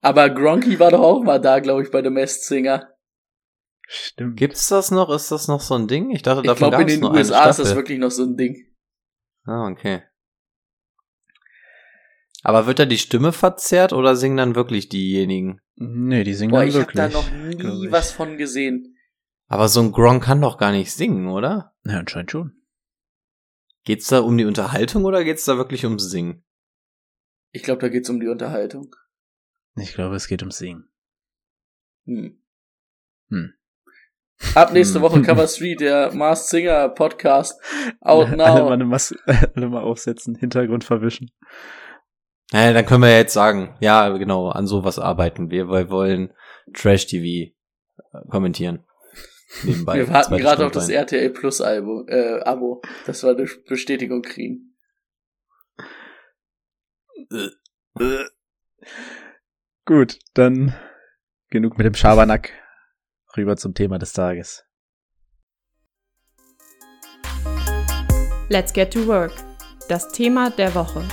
Aber 0.00 0.30
Gronky 0.30 0.78
war 0.78 0.92
doch 0.92 1.00
auch 1.00 1.22
mal 1.24 1.40
da, 1.40 1.58
glaube 1.58 1.82
ich, 1.82 1.90
bei 1.90 2.02
The 2.02 2.10
Masked 2.10 2.44
Singer. 2.44 2.88
Stimmt. 3.88 4.36
Gibt's 4.36 4.68
das 4.68 4.90
noch? 4.90 5.10
Ist 5.10 5.30
das 5.30 5.48
noch 5.48 5.60
so 5.60 5.74
ein 5.74 5.88
Ding? 5.88 6.10
Ich 6.10 6.22
dachte, 6.22 6.40
Ich 6.40 6.46
davon 6.46 6.70
glaube, 6.70 6.82
in 6.82 7.00
gab's 7.00 7.00
den 7.00 7.04
USA 7.04 7.48
ist 7.48 7.58
das 7.58 7.74
wirklich 7.74 7.98
noch 7.98 8.10
so 8.10 8.24
ein 8.24 8.36
Ding. 8.36 8.56
Ah, 9.44 9.68
okay. 9.68 10.02
Aber 12.46 12.68
wird 12.68 12.78
da 12.78 12.84
die 12.84 12.96
Stimme 12.96 13.32
verzerrt 13.32 13.92
oder 13.92 14.14
singen 14.14 14.36
dann 14.36 14.54
wirklich 14.54 14.88
diejenigen? 14.88 15.60
Nee, 15.74 16.22
die 16.22 16.32
singen 16.32 16.52
Boah, 16.52 16.60
dann 16.60 16.68
ich 16.68 16.74
habe 16.76 16.84
wirklich. 16.86 17.02
da 17.02 17.08
noch 17.08 17.28
nie 17.32 17.90
was 17.90 18.12
von 18.12 18.36
gesehen. 18.36 18.96
Aber 19.48 19.66
so 19.68 19.80
ein 19.80 19.90
Gronk 19.90 20.22
kann 20.22 20.40
doch 20.40 20.56
gar 20.56 20.70
nicht 20.70 20.92
singen, 20.92 21.26
oder? 21.26 21.74
Ja, 21.84 21.98
anscheinend 21.98 22.30
schon. 22.30 22.52
Geht's 23.82 24.06
da 24.06 24.20
um 24.20 24.38
die 24.38 24.44
Unterhaltung 24.44 25.04
oder 25.06 25.24
geht's 25.24 25.44
da 25.44 25.56
wirklich 25.56 25.84
ums 25.86 26.08
Singen? 26.08 26.44
Ich 27.50 27.64
glaube, 27.64 27.80
da 27.80 27.88
geht's 27.88 28.10
um 28.10 28.20
die 28.20 28.28
Unterhaltung. 28.28 28.94
Ich 29.74 29.94
glaube, 29.94 30.14
es 30.14 30.28
geht 30.28 30.42
ums 30.42 30.58
Singen. 30.58 30.88
Hm. 32.04 32.40
Hm. 33.30 33.54
Ab 34.54 34.72
nächste 34.72 34.96
Hm. 34.96 35.02
Woche 35.02 35.22
Cover 35.22 35.48
Street, 35.48 35.80
der 35.80 36.14
Mars 36.14 36.48
Singer 36.48 36.90
Podcast. 36.90 37.60
Out 38.00 38.28
alle, 38.28 38.36
mal 38.36 38.60
now. 38.60 38.68
eine 38.68 38.84
Maske, 38.84 39.18
alle 39.56 39.68
mal 39.68 39.82
aufsetzen, 39.82 40.36
Hintergrund 40.36 40.84
verwischen. 40.84 41.32
Naja, 42.52 42.72
dann 42.72 42.86
können 42.86 43.02
wir 43.02 43.10
ja 43.10 43.18
jetzt 43.18 43.34
sagen, 43.34 43.76
ja, 43.80 44.08
genau, 44.16 44.48
an 44.48 44.66
sowas 44.66 44.98
arbeiten 44.98 45.50
wir, 45.50 45.68
weil 45.68 45.86
wir 45.86 45.90
wollen 45.90 46.32
Trash-TV 46.74 47.24
äh, 47.24 47.52
kommentieren. 48.28 48.84
Nebenbei. 49.64 49.98
Wir 49.98 50.08
warten 50.08 50.36
gerade 50.36 50.66
auf 50.66 50.72
das. 50.72 50.88
RTL 50.88 51.30
Plus 51.30 51.60
Album, 51.60 52.06
äh, 52.08 52.40
Abo, 52.40 52.82
dass 53.06 53.22
wir 53.22 53.30
eine 53.30 53.48
Bestätigung 53.68 54.22
kriegen. 54.22 54.76
Gut, 59.84 60.18
dann 60.34 60.74
genug 61.50 61.78
mit 61.78 61.86
dem 61.86 61.94
Schabernack. 61.94 62.52
Rüber 63.36 63.56
zum 63.56 63.74
Thema 63.74 63.98
des 63.98 64.12
Tages. 64.12 64.64
Let's 68.48 68.72
get 68.72 68.92
to 68.92 69.06
work. 69.06 69.32
Das 69.88 70.08
Thema 70.12 70.50
der 70.50 70.74
Woche. 70.74 71.04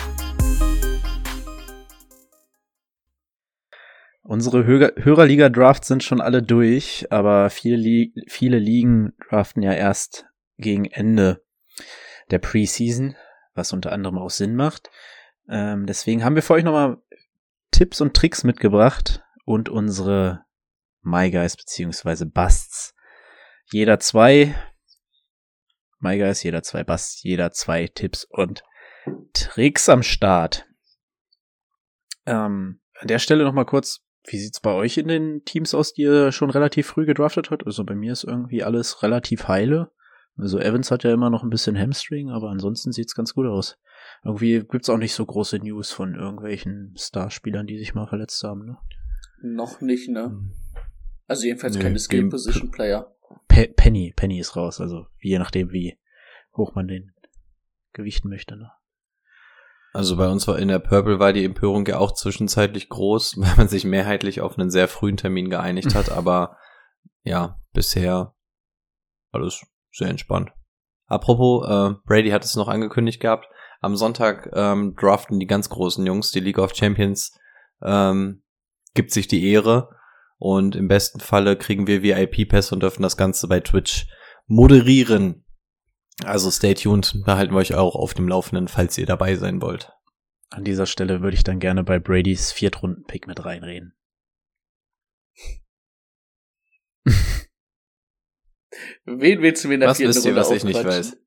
Unsere 4.25 4.65
Hörerliga-Drafts 4.65 5.89
sind 5.89 6.01
schon 6.01 6.21
alle 6.21 6.41
durch, 6.41 7.07
aber 7.11 7.49
viele, 7.49 8.07
viele 8.27 8.57
Ligen 8.57 9.13
draften 9.29 9.61
ja 9.61 9.73
erst 9.73 10.25
gegen 10.57 10.85
Ende 10.85 11.43
der 12.31 12.39
Preseason, 12.39 13.17
was 13.53 13.73
unter 13.73 13.91
anderem 13.91 14.17
auch 14.17 14.29
Sinn 14.29 14.55
macht. 14.55 14.89
Ähm, 15.49 15.85
deswegen 15.85 16.23
haben 16.23 16.35
wir 16.35 16.41
für 16.41 16.53
euch 16.53 16.63
nochmal 16.63 17.01
Tipps 17.71 17.99
und 17.99 18.15
Tricks 18.15 18.45
mitgebracht 18.45 19.23
und 19.43 19.67
unsere 19.67 20.45
My 21.01 21.29
Guys 21.29 21.57
beziehungsweise 21.57 22.25
Busts. 22.25 22.95
Jeder 23.71 23.99
zwei 23.99 24.55
My 25.99 26.17
Guys, 26.17 26.43
jeder 26.43 26.63
zwei 26.63 26.85
Busts, 26.85 27.23
jeder 27.23 27.51
zwei 27.51 27.87
Tipps 27.87 28.23
und 28.23 28.63
Tricks 29.33 29.89
am 29.89 30.01
Start. 30.01 30.65
Ähm, 32.25 32.79
an 32.99 33.07
der 33.07 33.19
Stelle 33.19 33.43
nochmal 33.43 33.65
kurz, 33.65 34.01
wie 34.25 34.37
sieht's 34.37 34.59
bei 34.59 34.71
euch 34.73 34.97
in 34.97 35.07
den 35.07 35.43
Teams 35.43 35.73
aus, 35.73 35.93
die 35.93 36.03
ihr 36.03 36.31
schon 36.31 36.49
relativ 36.49 36.87
früh 36.87 37.05
gedraftet 37.05 37.51
habt? 37.51 37.65
Also 37.65 37.83
bei 37.83 37.95
mir 37.95 38.13
ist 38.13 38.23
irgendwie 38.23 38.63
alles 38.63 39.03
relativ 39.03 39.47
heile. 39.47 39.91
Also 40.37 40.59
Evans 40.59 40.89
hat 40.89 41.03
ja 41.03 41.13
immer 41.13 41.29
noch 41.29 41.43
ein 41.43 41.49
bisschen 41.49 41.77
Hamstring, 41.77 42.29
aber 42.29 42.49
ansonsten 42.49 42.91
sieht's 42.91 43.15
ganz 43.15 43.33
gut 43.33 43.45
aus. 43.45 43.77
Irgendwie 44.23 44.63
gibt's 44.63 44.89
auch 44.89 44.97
nicht 44.97 45.13
so 45.13 45.25
große 45.25 45.59
News 45.59 45.91
von 45.91 46.15
irgendwelchen 46.15 46.93
Starspielern, 46.97 47.67
die 47.67 47.77
sich 47.77 47.93
mal 47.93 48.07
verletzt 48.07 48.43
haben, 48.43 48.65
ne? 48.65 48.77
Noch 49.41 49.81
nicht, 49.81 50.09
ne? 50.09 50.25
Hm. 50.25 50.53
Also 51.27 51.45
jedenfalls 51.45 51.75
Nee, 51.75 51.83
keine 51.83 51.99
Skill 51.99 52.29
Position 52.29 52.71
Player. 52.71 53.13
Pe 53.47 53.67
Penny, 53.67 54.13
Penny 54.15 54.39
ist 54.39 54.55
raus, 54.55 54.81
also 54.81 55.05
je 55.19 55.37
nachdem, 55.37 55.71
wie 55.71 55.97
hoch 56.55 56.73
man 56.75 56.87
den 56.87 57.11
gewichten 57.91 58.29
möchte, 58.29 58.55
ne? 58.55 58.71
Also 59.93 60.17
bei 60.17 60.27
uns 60.27 60.47
war 60.47 60.57
in 60.57 60.69
der 60.69 60.79
Purple 60.79 61.19
war 61.19 61.33
die 61.33 61.45
Empörung 61.45 61.85
ja 61.85 61.99
auch 61.99 62.13
zwischenzeitlich 62.13 62.89
groß, 62.89 63.37
weil 63.37 63.55
man 63.55 63.67
sich 63.67 63.85
mehrheitlich 63.85 64.41
auf 64.41 64.57
einen 64.57 64.71
sehr 64.71 64.87
frühen 64.87 65.17
Termin 65.17 65.49
geeinigt 65.49 65.95
hat, 65.95 66.11
aber 66.17 66.57
ja, 67.23 67.61
bisher 67.71 68.35
alles 69.31 69.65
sehr 69.91 70.09
entspannt. 70.09 70.51
Apropos, 71.05 71.67
äh, 71.67 71.95
Brady 72.05 72.31
hat 72.31 72.43
es 72.43 72.55
noch 72.55 72.67
angekündigt 72.67 73.21
gehabt, 73.21 73.47
am 73.81 73.95
Sonntag 73.95 74.49
ähm, 74.53 74.95
draften 74.95 75.39
die 75.39 75.45
ganz 75.45 75.69
großen 75.69 76.05
Jungs, 76.05 76.31
die 76.31 76.39
League 76.39 76.57
of 76.57 76.73
Champions, 76.73 77.37
ähm, 77.83 78.43
gibt 78.93 79.11
sich 79.11 79.27
die 79.27 79.51
Ehre 79.51 79.89
und 80.37 80.75
im 80.75 80.87
besten 80.87 81.19
Falle 81.19 81.57
kriegen 81.57 81.85
wir 81.85 82.01
VIP-Pässe 82.01 82.73
und 82.73 82.81
dürfen 82.81 83.03
das 83.03 83.17
Ganze 83.17 83.47
bei 83.47 83.59
Twitch 83.59 84.07
moderieren. 84.47 85.42
Also 86.23 86.51
stay 86.51 86.73
tuned, 86.73 87.15
da 87.25 87.37
halten 87.37 87.53
wir 87.53 87.59
euch 87.59 87.73
auch 87.73 87.95
auf 87.95 88.13
dem 88.13 88.27
Laufenden, 88.27 88.67
falls 88.67 88.97
ihr 88.97 89.05
dabei 89.05 89.35
sein 89.35 89.61
wollt. 89.61 89.91
An 90.49 90.63
dieser 90.63 90.85
Stelle 90.85 91.21
würde 91.21 91.35
ich 91.35 91.43
dann 91.43 91.59
gerne 91.59 91.83
bei 91.83 91.99
Bradys 91.99 92.51
Viertrunden-Pick 92.51 93.25
mit 93.27 93.43
reinreden. 93.43 93.95
Wen 99.05 99.41
willst 99.41 99.63
du 99.63 99.67
mir 99.67 99.73
in 99.75 99.79
der 99.79 99.89
Was 99.89 99.97
vierten 99.97 100.15
wisst 100.15 100.25
ihr, 100.25 100.31
Runde 100.31 100.41
was 100.41 100.51
ich 100.51 100.63
nicht 100.63 100.83
weiß? 100.83 101.17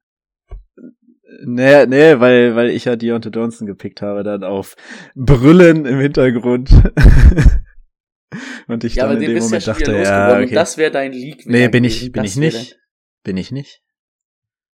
Nee, 1.44 1.86
nee, 1.86 2.18
weil, 2.20 2.54
weil 2.54 2.70
ich 2.70 2.84
ja 2.84 2.96
Deontay 2.96 3.30
Johnson 3.30 3.66
gepickt 3.66 4.00
habe, 4.00 4.22
dann 4.22 4.44
auf 4.44 4.76
Brüllen 5.14 5.84
im 5.84 5.98
Hintergrund. 5.98 6.70
und 8.68 8.84
ich 8.84 8.94
Ja, 8.94 9.02
dann 9.02 9.16
aber 9.16 9.20
in 9.20 9.28
dem 9.28 9.36
ja 9.36 9.42
Moment 9.42 9.62
schon 9.62 9.74
dachte, 9.74 9.98
ja, 9.98 10.38
okay. 10.38 10.54
das 10.54 10.78
wäre 10.78 10.90
dein 10.90 11.12
League 11.12 11.46
nee, 11.46 11.68
bin 11.68 11.84
ich, 11.84 12.12
bin 12.12 12.24
ich 12.24 12.36
nicht. 12.36 12.78
Bin 13.22 13.36
ich 13.36 13.50
nicht? 13.50 13.82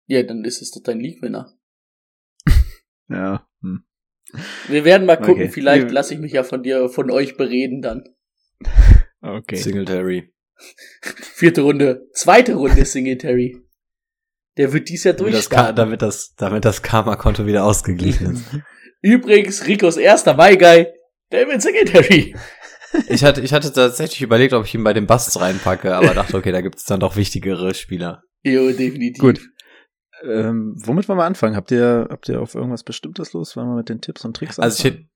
Ja, 0.09 0.23
dann 0.25 0.45
ist 0.45 0.61
es 0.62 0.71
doch 0.73 0.83
dein 0.83 1.00
League-Winner. 1.00 1.53
Ja. 3.11 3.47
Hm. 3.62 3.85
Wir 4.69 4.85
werden 4.85 5.07
mal 5.07 5.17
gucken, 5.17 5.45
Okay. 5.45 5.49
vielleicht 5.49 5.91
lasse 5.91 6.12
ich 6.12 6.21
mich 6.21 6.33
ja 6.33 6.43
von 6.45 6.62
dir, 6.62 6.91
von 6.91 7.11
euch 7.11 7.37
bereden 7.37 7.81
dann. 7.81 8.05
Okay. 9.21 9.57
Singletary. 9.57 10.33
Vierte 11.03 11.62
Runde, 11.62 12.07
zweite 12.12 12.55
Runde 12.55 12.85
Singletary. 12.85 13.57
Der 14.57 14.73
wird 14.73 14.88
dies 14.88 15.05
Jahr 15.05 15.15
durchstarten. 15.15 15.75
damit 15.75 16.03
das, 16.03 16.35
damit 16.37 16.65
das 16.65 16.83
Karma-Konto 16.83 17.47
wieder 17.47 17.65
ausgeglichen 17.65 18.35
ist. 18.35 18.45
Übrigens, 19.03 19.67
Ricos 19.67 19.97
erster 19.97 20.35
My 20.37 20.57
Guy, 20.57 20.87
David 21.31 21.62
Singletary. 21.62 22.37
Ich 23.09 23.25
hatte, 23.25 23.41
ich 23.41 23.53
hatte 23.53 23.73
tatsächlich 23.73 24.23
überlegt, 24.23 24.53
ob 24.53 24.65
ich 24.67 24.75
ihn 24.75 24.85
bei 24.85 24.93
den 24.93 25.07
Busts 25.07 25.41
reinpacke, 25.41 25.95
aber 25.95 26.15
dachte, 26.15 26.37
okay, 26.37 26.53
da 26.53 26.61
gibt 26.61 26.77
es 26.77 26.85
dann 26.85 27.00
doch 27.00 27.17
wichtigere 27.17 27.75
Spieler. 27.75 28.23
Jo, 28.45 28.71
definitiv. 28.71 29.21
Gut. 29.21 29.41
Ähm, 30.25 30.75
womit 30.77 31.09
wollen 31.09 31.19
wir 31.19 31.25
anfangen? 31.25 31.57
Habt 31.57 31.71
ihr, 31.71 32.09
habt 32.11 32.29
ihr 32.29 32.41
auf 32.41 32.55
irgendwas 32.55 32.83
Bestimmtes 32.83 33.33
los? 33.33 33.57
Wollen 33.57 33.69
wir 33.69 33.77
mit 33.77 33.89
den 33.89 34.01
Tipps 34.01 34.25
und 34.25 34.37
Tricks 34.37 34.59
Also 34.59 34.77
ich 34.79 34.93
anfangen? 34.93 35.09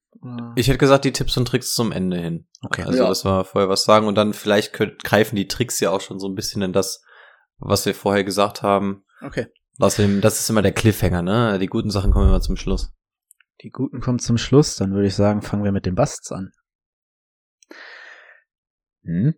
hätte, 0.54 0.61
ich 0.61 0.68
hätte 0.68 0.78
gesagt, 0.78 1.04
die 1.04 1.12
Tipps 1.12 1.37
und 1.37 1.47
Tricks 1.49 1.73
zum 1.75 1.92
Ende 1.92 2.18
hin. 2.18 2.47
Okay. 2.62 2.82
Also, 2.82 2.99
Ja. 3.02 3.09
dass 3.09 3.25
wir 3.25 3.44
vorher 3.44 3.68
was 3.68 3.85
sagen 3.85 4.06
und 4.06 4.14
dann 4.16 4.32
vielleicht 4.32 4.73
könnt, 4.73 5.02
greifen 5.04 5.37
die 5.37 5.49
Tricks 5.49 5.80
ja 5.80 5.90
auch 5.90 6.00
schon 6.00 6.18
so 6.21 6.28
ein 6.28 6.35
bisschen 6.35 6.62
in 6.62 6.73
das, 6.73 7.02
was 7.59 7.85
wir 7.87 7.94
vorher 7.94 8.25
gesagt 8.25 8.62
haben. 8.62 9.04
Okay. 9.21 9.47
Außerdem, 9.78 10.21
das 10.21 10.38
ist 10.38 10.50
immer 10.50 10.62
der 10.62 10.73
Cliffhanger, 10.73 11.23
ne? 11.23 11.59
Die 11.59 11.66
guten 11.66 11.90
Sachen 11.90 12.12
kommen 12.12 12.28
immer 12.28 12.40
zum 12.40 12.56
Schluss. 12.56 12.92
Die 13.62 13.71
Guten 13.71 14.00
kommen 14.00 14.18
zum 14.18 14.38
Schluss, 14.38 14.76
dann 14.76 14.92
würde 14.92 15.06
ich 15.06 15.14
sagen, 15.14 15.40
fangen 15.40 15.62
wir 15.64 15.71
mit 15.73 15.87
den 15.87 15.94
Busts 15.94 16.32
an. 16.32 16.50
Hm? 19.04 19.35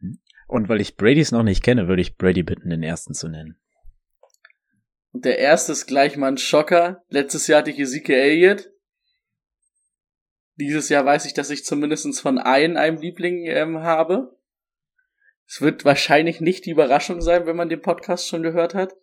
Hm. 0.00 0.18
Und 0.48 0.68
weil 0.68 0.80
ich 0.80 0.96
Bradys 0.96 1.32
noch 1.32 1.42
nicht 1.42 1.62
kenne, 1.62 1.88
würde 1.88 2.02
ich 2.02 2.16
Brady 2.16 2.42
bitten, 2.42 2.70
den 2.70 2.82
ersten 2.82 3.14
zu 3.14 3.28
nennen. 3.28 3.56
Und 5.12 5.24
der 5.24 5.38
erste 5.38 5.72
ist 5.72 5.86
gleich 5.86 6.16
mal 6.16 6.28
ein 6.28 6.38
Schocker. 6.38 7.02
Letztes 7.08 7.46
Jahr 7.46 7.60
hatte 7.60 7.70
ich 7.70 7.78
Ezekiel 7.78 8.16
Elliott. 8.16 8.70
Dieses 10.56 10.88
Jahr 10.88 11.04
weiß 11.04 11.24
ich, 11.24 11.34
dass 11.34 11.50
ich 11.50 11.64
zumindest 11.64 12.20
von 12.20 12.38
einem 12.38 12.76
einem 12.76 12.98
Liebling 12.98 13.46
ähm, 13.46 13.78
habe. 13.80 14.36
Es 15.46 15.62
wird 15.62 15.84
wahrscheinlich 15.84 16.40
nicht 16.40 16.66
die 16.66 16.72
Überraschung 16.72 17.20
sein, 17.20 17.46
wenn 17.46 17.56
man 17.56 17.68
den 17.68 17.80
Podcast 17.80 18.28
schon 18.28 18.42
gehört 18.42 18.74
hat. 18.74 18.94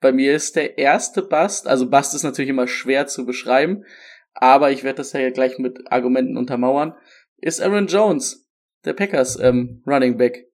Bei 0.00 0.12
mir 0.12 0.34
ist 0.34 0.56
der 0.56 0.78
erste 0.78 1.22
Bust, 1.22 1.68
also 1.68 1.88
Bust 1.90 2.14
ist 2.14 2.22
natürlich 2.22 2.48
immer 2.48 2.66
schwer 2.66 3.06
zu 3.06 3.26
beschreiben, 3.26 3.84
aber 4.32 4.70
ich 4.70 4.82
werde 4.82 4.96
das 4.96 5.12
ja 5.12 5.30
gleich 5.30 5.58
mit 5.58 5.92
Argumenten 5.92 6.36
untermauern, 6.36 6.94
ist 7.36 7.60
Aaron 7.60 7.86
Jones, 7.86 8.48
der 8.84 8.94
Packers 8.94 9.38
ähm, 9.38 9.82
Running 9.86 10.16
Back. 10.16 10.48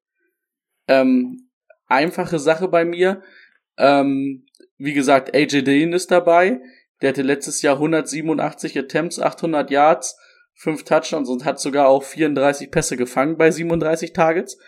Ähm, 0.88 1.49
einfache 1.87 2.38
Sache 2.38 2.68
bei 2.68 2.85
mir. 2.85 3.23
Ähm, 3.77 4.47
wie 4.79 4.93
gesagt, 4.93 5.35
AJ 5.35 5.62
Dillon 5.62 5.93
ist 5.93 6.11
dabei. 6.11 6.61
Der 7.03 7.11
hatte 7.11 7.23
letztes 7.23 7.62
Jahr 7.62 7.75
187 7.75 8.79
Attempts, 8.79 9.21
800 9.21 9.71
Yards, 9.71 10.17
5 10.55 10.85
Touchdowns 10.85 11.29
und 11.29 11.45
hat 11.45 11.61
sogar 11.61 11.88
auch 11.88 12.03
34 12.03 12.71
Pässe 12.71 12.97
gefangen 12.97 13.37
bei 13.37 13.51
37 13.51 14.12
Targets. 14.12 14.59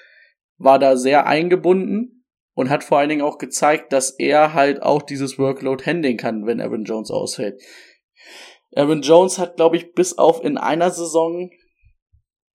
War 0.59 0.79
da 0.79 0.96
sehr 0.96 1.27
eingebunden 1.27 2.25
und 2.55 2.70
hat 2.70 2.85
vor 2.85 2.99
allen 2.99 3.09
Dingen 3.09 3.23
auch 3.23 3.38
gezeigt, 3.38 3.92
dass 3.92 4.11
er 4.11 4.55
halt 4.55 4.83
auch 4.83 5.03
dieses 5.03 5.38
Workload 5.38 5.85
handeln 5.85 6.16
kann, 6.16 6.46
wenn 6.46 6.61
Aaron 6.61 6.85
Jones 6.85 7.11
ausfällt. 7.11 7.61
Aaron 8.75 9.03
Jones 9.03 9.38
hat, 9.38 9.57
glaube 9.57 9.77
ich, 9.77 9.94
bis 9.94 10.18
auf 10.18 10.44
in 10.44 10.59
einer 10.59 10.90
Saison, 10.90 11.51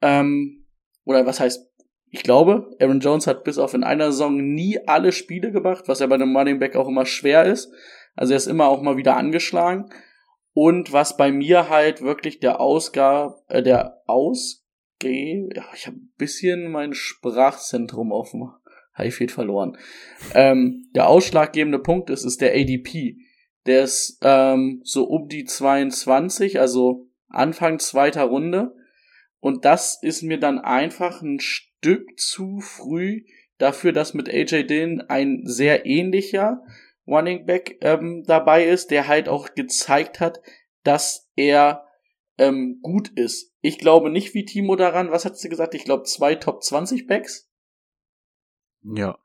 ähm, 0.01 0.65
oder 1.03 1.25
was 1.25 1.39
heißt, 1.39 1.67
ich 2.15 2.23
glaube, 2.23 2.71
Aaron 2.79 3.01
Jones 3.01 3.27
hat 3.27 3.43
bis 3.43 3.57
auf 3.57 3.73
in 3.73 3.83
einer 3.83 4.13
Saison 4.13 4.37
nie 4.37 4.79
alle 4.87 5.11
Spiele 5.11 5.51
gemacht, 5.51 5.83
was 5.87 5.99
ja 5.99 6.07
bei 6.07 6.15
einem 6.15 6.35
Running 6.35 6.59
Back 6.59 6.77
auch 6.77 6.87
immer 6.87 7.05
schwer 7.05 7.43
ist. 7.43 7.73
Also 8.15 8.31
er 8.31 8.37
ist 8.37 8.47
immer 8.47 8.69
auch 8.69 8.81
mal 8.81 8.95
wieder 8.95 9.17
angeschlagen. 9.17 9.89
Und 10.53 10.93
was 10.93 11.17
bei 11.17 11.33
mir 11.33 11.69
halt 11.69 12.01
wirklich 12.01 12.39
der 12.39 12.61
Ausgab, 12.61 13.43
äh, 13.49 13.61
der 13.61 14.01
Ausgeh, 14.05 15.49
ja, 15.53 15.65
ich 15.75 15.87
habe 15.87 15.97
ein 15.97 16.13
bisschen 16.17 16.71
mein 16.71 16.93
Sprachzentrum 16.93 18.13
offen, 18.13 18.49
Highfield 18.97 19.33
verloren. 19.33 19.77
Ähm, 20.33 20.87
der 20.95 21.09
ausschlaggebende 21.09 21.79
Punkt 21.79 22.09
ist, 22.09 22.23
ist 22.23 22.39
der 22.39 22.53
ADP. 22.53 23.17
Der 23.65 23.83
ist 23.83 24.19
ähm, 24.21 24.79
so 24.85 25.03
um 25.03 25.27
die 25.27 25.43
22, 25.43 26.61
also 26.61 27.09
Anfang 27.27 27.79
zweiter 27.79 28.23
Runde. 28.23 28.73
Und 29.41 29.65
das 29.65 30.01
ist 30.01 30.23
mir 30.23 30.39
dann 30.39 30.59
einfach 30.59 31.21
ein 31.21 31.41
zu 32.17 32.59
früh 32.59 33.23
dafür, 33.57 33.93
dass 33.93 34.13
mit 34.13 34.29
AJ 34.29 34.67
Dillon 34.67 35.01
ein 35.01 35.41
sehr 35.45 35.85
ähnlicher 35.85 36.63
Running 37.07 37.45
Back 37.45 37.77
ähm, 37.81 38.23
dabei 38.25 38.65
ist, 38.65 38.91
der 38.91 39.07
halt 39.07 39.29
auch 39.29 39.53
gezeigt 39.53 40.19
hat, 40.19 40.41
dass 40.83 41.29
er 41.35 41.85
ähm, 42.37 42.79
gut 42.81 43.09
ist. 43.09 43.53
Ich 43.61 43.77
glaube 43.77 44.09
nicht 44.09 44.33
wie 44.33 44.45
Timo 44.45 44.75
daran, 44.75 45.11
was 45.11 45.25
hat 45.25 45.37
sie 45.37 45.49
gesagt? 45.49 45.75
Ich 45.75 45.85
glaube 45.85 46.03
zwei 46.03 46.35
Top 46.35 46.63
20 46.63 47.07
Backs. 47.07 47.49
Ja. 48.81 49.17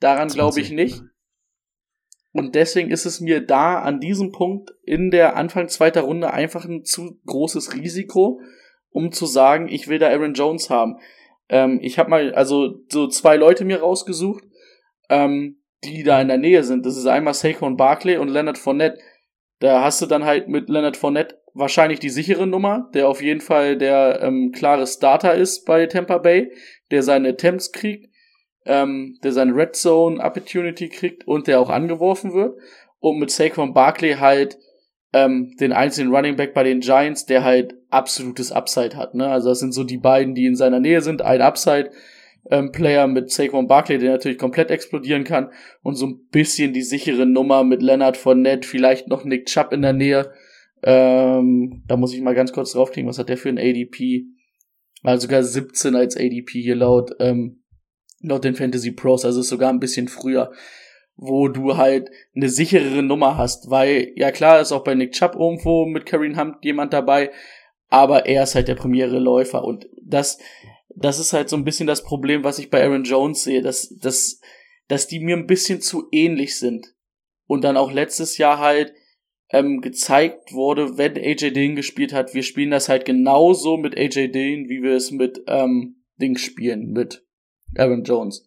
Daran 0.00 0.28
glaube 0.28 0.54
20. 0.54 0.64
ich 0.64 0.70
nicht. 0.72 1.02
Und 2.32 2.54
deswegen 2.54 2.90
ist 2.90 3.04
es 3.04 3.20
mir 3.20 3.44
da 3.44 3.80
an 3.80 4.00
diesem 4.00 4.32
Punkt 4.32 4.72
in 4.82 5.10
der 5.10 5.36
Anfang 5.36 5.68
zweiter 5.68 6.02
Runde 6.02 6.32
einfach 6.32 6.64
ein 6.64 6.84
zu 6.84 7.20
großes 7.26 7.74
Risiko, 7.74 8.40
um 8.92 9.12
zu 9.12 9.26
sagen, 9.26 9.68
ich 9.68 9.88
will 9.88 9.98
da 9.98 10.08
Aaron 10.08 10.34
Jones 10.34 10.70
haben. 10.70 10.98
Ähm, 11.48 11.78
ich 11.82 11.98
habe 11.98 12.10
mal 12.10 12.34
also 12.34 12.80
so 12.88 13.08
zwei 13.08 13.36
Leute 13.36 13.64
mir 13.64 13.80
rausgesucht, 13.80 14.44
ähm, 15.08 15.62
die 15.84 16.02
da 16.02 16.20
in 16.20 16.28
der 16.28 16.38
Nähe 16.38 16.62
sind. 16.64 16.86
Das 16.86 16.96
ist 16.96 17.06
einmal 17.06 17.34
Saquon 17.34 17.76
Barkley 17.76 18.16
und 18.16 18.28
Leonard 18.28 18.58
Fournette. 18.58 18.98
Da 19.58 19.82
hast 19.82 20.00
du 20.02 20.06
dann 20.06 20.24
halt 20.24 20.48
mit 20.48 20.68
Leonard 20.68 20.96
Fournette 20.96 21.38
wahrscheinlich 21.54 22.00
die 22.00 22.10
sichere 22.10 22.46
Nummer, 22.46 22.90
der 22.94 23.08
auf 23.08 23.22
jeden 23.22 23.40
Fall 23.40 23.76
der 23.76 24.20
ähm, 24.22 24.52
klare 24.52 24.86
Starter 24.86 25.34
ist 25.34 25.64
bei 25.66 25.86
Tampa 25.86 26.18
Bay, 26.18 26.52
der 26.90 27.02
seine 27.02 27.30
Attempts 27.30 27.72
kriegt, 27.72 28.08
ähm, 28.64 29.18
der 29.22 29.32
seine 29.32 29.54
Red 29.54 29.76
Zone 29.76 30.22
Opportunity 30.22 30.88
kriegt 30.88 31.26
und 31.26 31.46
der 31.46 31.60
auch 31.60 31.70
angeworfen 31.70 32.32
wird. 32.32 32.58
Und 33.00 33.18
mit 33.18 33.30
Saquon 33.30 33.74
Barkley 33.74 34.14
halt 34.14 34.58
ähm, 35.12 35.54
den 35.60 35.72
einzigen 35.72 36.14
Running 36.14 36.36
Back 36.36 36.54
bei 36.54 36.62
den 36.62 36.80
Giants, 36.80 37.26
der 37.26 37.44
halt 37.44 37.74
absolutes 37.90 38.52
Upside 38.52 38.96
hat. 38.96 39.14
Ne? 39.14 39.28
Also 39.28 39.50
das 39.50 39.60
sind 39.60 39.72
so 39.72 39.84
die 39.84 39.98
beiden, 39.98 40.34
die 40.34 40.46
in 40.46 40.56
seiner 40.56 40.80
Nähe 40.80 41.02
sind. 41.02 41.22
Ein 41.22 41.42
Upside 41.42 41.90
ähm, 42.50 42.72
mit 43.12 43.30
Saquon 43.30 43.68
Barkley, 43.68 43.98
der 43.98 44.12
natürlich 44.12 44.38
komplett 44.38 44.70
explodieren 44.70 45.24
kann 45.24 45.50
und 45.82 45.94
so 45.94 46.06
ein 46.06 46.26
bisschen 46.30 46.72
die 46.72 46.82
sichere 46.82 47.26
Nummer 47.26 47.62
mit 47.62 47.82
Leonard 47.82 48.16
Fournette, 48.16 48.66
vielleicht 48.66 49.08
noch 49.08 49.24
Nick 49.24 49.46
Chubb 49.46 49.72
in 49.72 49.82
der 49.82 49.92
Nähe. 49.92 50.32
Ähm, 50.82 51.84
da 51.86 51.96
muss 51.96 52.12
ich 52.12 52.20
mal 52.20 52.34
ganz 52.34 52.52
kurz 52.52 52.72
draufklicken, 52.72 53.08
was 53.08 53.18
hat 53.18 53.28
der 53.28 53.36
für 53.36 53.48
ein 53.48 53.58
ADP? 53.58 54.24
Also 55.04 55.22
sogar 55.22 55.42
17 55.42 55.94
als 55.94 56.16
ADP 56.16 56.60
hier 56.60 56.76
laut 56.76 57.12
ähm, 57.20 57.62
Not 58.20 58.44
in 58.44 58.54
Fantasy 58.54 58.92
Pros, 58.92 59.24
also 59.24 59.42
sogar 59.42 59.72
ein 59.72 59.80
bisschen 59.80 60.08
früher, 60.08 60.52
wo 61.16 61.48
du 61.48 61.76
halt 61.76 62.10
eine 62.34 62.48
sicherere 62.48 63.02
Nummer 63.02 63.36
hast, 63.36 63.70
weil, 63.70 64.12
ja 64.16 64.30
klar, 64.30 64.60
ist 64.60 64.72
auch 64.72 64.84
bei 64.84 64.94
Nick 64.94 65.12
Chubb 65.12 65.34
irgendwo 65.34 65.86
mit 65.86 66.06
Kareem 66.06 66.38
Hunt 66.38 66.56
jemand 66.62 66.92
dabei, 66.92 67.30
aber 67.88 68.26
er 68.26 68.44
ist 68.44 68.54
halt 68.54 68.68
der 68.68 68.74
premiere 68.74 69.18
Läufer 69.18 69.64
und 69.64 69.88
das, 70.02 70.38
das 70.96 71.18
ist 71.18 71.32
halt 71.32 71.48
so 71.48 71.56
ein 71.56 71.64
bisschen 71.64 71.86
das 71.86 72.02
Problem, 72.02 72.44
was 72.44 72.58
ich 72.58 72.70
bei 72.70 72.82
Aaron 72.82 73.04
Jones 73.04 73.44
sehe, 73.44 73.62
dass, 73.62 73.96
dass, 73.98 74.40
dass 74.88 75.06
die 75.06 75.20
mir 75.20 75.36
ein 75.36 75.46
bisschen 75.46 75.80
zu 75.80 76.08
ähnlich 76.10 76.58
sind. 76.58 76.94
Und 77.46 77.64
dann 77.64 77.76
auch 77.76 77.92
letztes 77.92 78.38
Jahr 78.38 78.58
halt 78.58 78.94
ähm, 79.50 79.80
gezeigt 79.80 80.52
wurde, 80.52 80.96
wenn 80.96 81.16
AJ 81.16 81.50
Dillon 81.52 81.76
gespielt 81.76 82.12
hat, 82.12 82.34
wir 82.34 82.42
spielen 82.42 82.70
das 82.70 82.88
halt 82.88 83.04
genauso 83.04 83.76
mit 83.76 83.96
AJ 83.96 84.28
Dillon, 84.28 84.68
wie 84.68 84.82
wir 84.82 84.94
es 84.94 85.10
mit 85.10 85.42
ähm, 85.46 86.02
Ding 86.16 86.38
spielen, 86.38 86.92
mit 86.92 87.26
Aaron 87.76 88.04
Jones. 88.04 88.46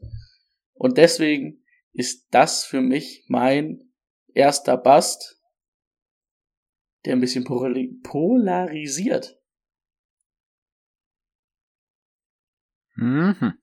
Und 0.74 0.98
deswegen 0.98 1.64
ist 1.96 2.28
das 2.32 2.66
für 2.66 2.82
mich 2.82 3.26
mein 3.28 3.92
erster 4.34 4.78
Bust, 4.78 5.42
der 7.06 7.14
ein 7.14 7.22
bisschen 7.22 7.46
polarisiert. 7.46 9.40
Mhm. 12.96 13.54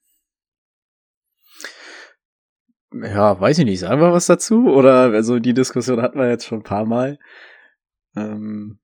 Ja, 2.93 3.41
weiß 3.41 3.59
ich 3.59 3.65
nicht. 3.65 3.81
Sagen 3.81 4.01
wir 4.01 4.13
was 4.13 4.27
dazu? 4.27 4.67
Oder 4.67 5.13
also 5.13 5.39
die 5.39 5.55
Diskussion 5.55 6.03
hatten 6.03 6.19
wir 6.19 6.29
jetzt 6.29 6.47
schon 6.47 6.61
ein 6.61 6.65
paar 6.65 6.85
Mal. 6.85 7.19
Ähm, 8.15 8.81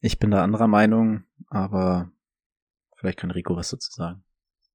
ich 0.00 0.18
bin 0.18 0.32
da 0.32 0.42
anderer 0.42 0.66
Meinung, 0.66 1.24
aber 1.46 2.10
vielleicht 2.96 3.18
kann 3.20 3.30
Rico 3.30 3.54
was 3.54 3.70
dazu 3.70 3.90
sagen. 3.92 4.24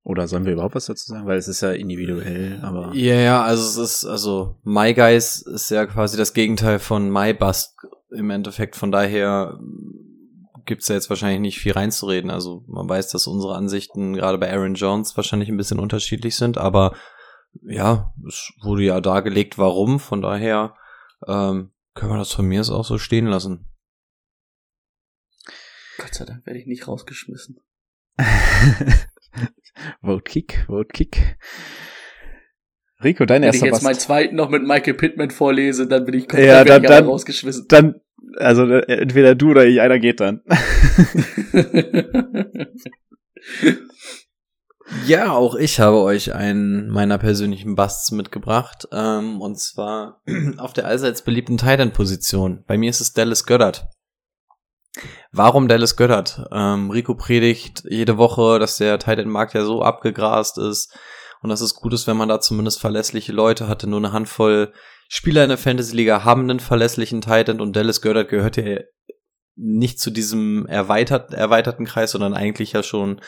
Oder 0.08 0.30
sollen 0.30 0.46
wir 0.46 0.54
überhaupt 0.54 0.74
was 0.74 0.86
dazu 0.86 1.12
sagen? 1.12 1.28
Weil 1.28 1.38
es 1.38 1.50
ist 1.50 1.60
ja 1.60 1.74
individuell, 1.74 2.62
aber. 2.64 2.94
Ja, 2.94 3.16
ja, 3.16 3.44
also 3.44 3.84
es 3.84 3.92
ist, 3.92 4.06
also 4.06 4.56
My 4.64 4.94
Guys 4.94 5.42
ist 5.42 5.70
ja 5.70 5.86
quasi 5.86 6.16
das 6.16 6.32
Gegenteil 6.32 6.80
von 6.80 7.12
My 7.12 7.34
Bust 7.34 7.76
im 8.12 8.30
Endeffekt. 8.30 8.78
Von 8.78 8.94
daher 8.94 9.60
gibt's 10.66 10.88
ja 10.88 10.96
jetzt 10.96 11.10
wahrscheinlich 11.10 11.42
nicht 11.42 11.60
viel 11.60 11.74
reinzureden. 11.74 12.32
Also 12.32 12.64
man 12.68 12.88
weiß, 12.88 13.10
dass 13.10 13.28
unsere 13.28 13.56
Ansichten 13.56 14.14
gerade 14.14 14.38
bei 14.38 14.50
Aaron 14.50 14.76
Jones 14.76 15.18
wahrscheinlich 15.18 15.50
ein 15.50 15.58
bisschen 15.58 15.78
unterschiedlich 15.80 16.38
sind, 16.38 16.58
aber 16.58 16.96
ja, 17.64 18.14
es 18.26 18.54
wurde 18.64 18.84
ja 18.84 19.02
dargelegt, 19.02 19.58
warum. 19.58 20.00
Von 20.00 20.22
daher 20.22 20.74
ähm, 21.28 21.74
können 21.96 22.14
wir 22.14 22.18
das 22.18 22.32
von 22.32 22.46
mir 22.46 22.62
auch 22.62 22.86
so 22.86 22.98
stehen 22.98 23.28
lassen. 23.28 23.76
Gott 25.98 26.14
sei 26.14 26.24
Dank 26.24 26.46
werde 26.46 26.60
ich 26.60 26.66
nicht 26.66 26.88
rausgeschmissen. 26.88 27.60
vote 30.02 30.24
Kick, 30.24 30.66
Vote 30.68 30.90
Kick. 30.94 31.38
Rico, 33.04 33.26
dein 33.26 33.42
Wenn 33.42 33.48
erster 33.50 33.68
ich 33.68 33.72
jetzt 33.74 33.84
meinen 33.84 34.00
zweiten 34.00 34.36
noch 34.36 34.50
mit 34.50 34.64
Michael 34.64 34.96
Pittman 34.96 35.30
vorlese, 35.30 35.88
dann 35.88 36.06
bin 36.06 36.16
ich 36.16 36.28
komplett 36.28 36.48
Ja, 36.48 36.64
dann- 36.64 36.82
dann- 36.84 37.06
rausgeschmissen. 37.06 37.66
Dann, 37.68 38.02
also 38.38 38.66
äh, 38.66 38.92
entweder 39.02 39.36
du 39.36 39.52
oder 39.52 39.66
ich, 39.66 39.82
einer 39.82 40.00
geht 40.00 40.20
dann. 40.20 40.42
Ja, 45.06 45.34
auch 45.34 45.56
ich 45.56 45.80
habe 45.82 45.98
euch 45.98 46.34
einen 46.34 46.88
meiner 46.90 47.18
persönlichen 47.18 47.76
Busts 47.76 48.12
mitgebracht. 48.12 48.88
Ähm, 48.94 49.42
und 49.42 49.60
zwar 49.60 50.22
auf 50.58 50.72
der 50.74 50.86
allseits 50.86 51.24
beliebten 51.24 51.58
Titan-Position. 51.58 52.64
Bei 52.68 52.78
mir 52.78 52.90
ist 52.90 53.02
es 53.02 53.12
Dallas 53.14 53.46
Goddard. 53.46 53.86
Warum 55.38 55.68
Dallas 55.68 55.96
Goddard? 55.96 56.48
Ähm, 56.52 56.90
Rico 56.90 57.14
predigt 57.14 57.84
jede 57.88 58.18
Woche, 58.18 58.58
dass 58.58 58.78
der 58.78 58.98
Titan-Markt 58.98 59.54
ja 59.54 59.64
so 59.64 59.84
abgegrast 59.84 60.58
ist 60.58 60.98
und 61.44 61.50
dass 61.50 61.62
es 61.62 61.76
gut 61.76 61.94
ist, 61.94 62.08
wenn 62.08 62.18
man 62.18 62.28
da 62.28 62.40
zumindest 62.40 62.82
verlässliche 62.82 63.34
Leute 63.34 63.68
hatte. 63.68 63.88
Nur 63.88 64.00
eine 64.00 64.14
Handvoll 64.14 64.74
Spieler 65.10 65.44
in 65.44 65.50
der 65.50 65.60
Fantasy-Liga 65.60 66.24
haben 66.24 66.42
einen 66.42 66.60
verlässlichen 66.60 67.22
Titan 67.22 67.62
und 67.62 67.76
Dallas 67.76 68.02
Goddard 68.02 68.30
gehört 68.30 68.58
ja 68.58 68.80
nicht 69.56 70.00
zu 70.00 70.10
diesem 70.10 70.66
erweitert, 70.66 71.36
erweiterten 71.36 71.86
Kreis, 71.86 72.14
sondern 72.14 72.34
eigentlich 72.34 72.72
ja 72.72 72.82
schon 72.82 73.22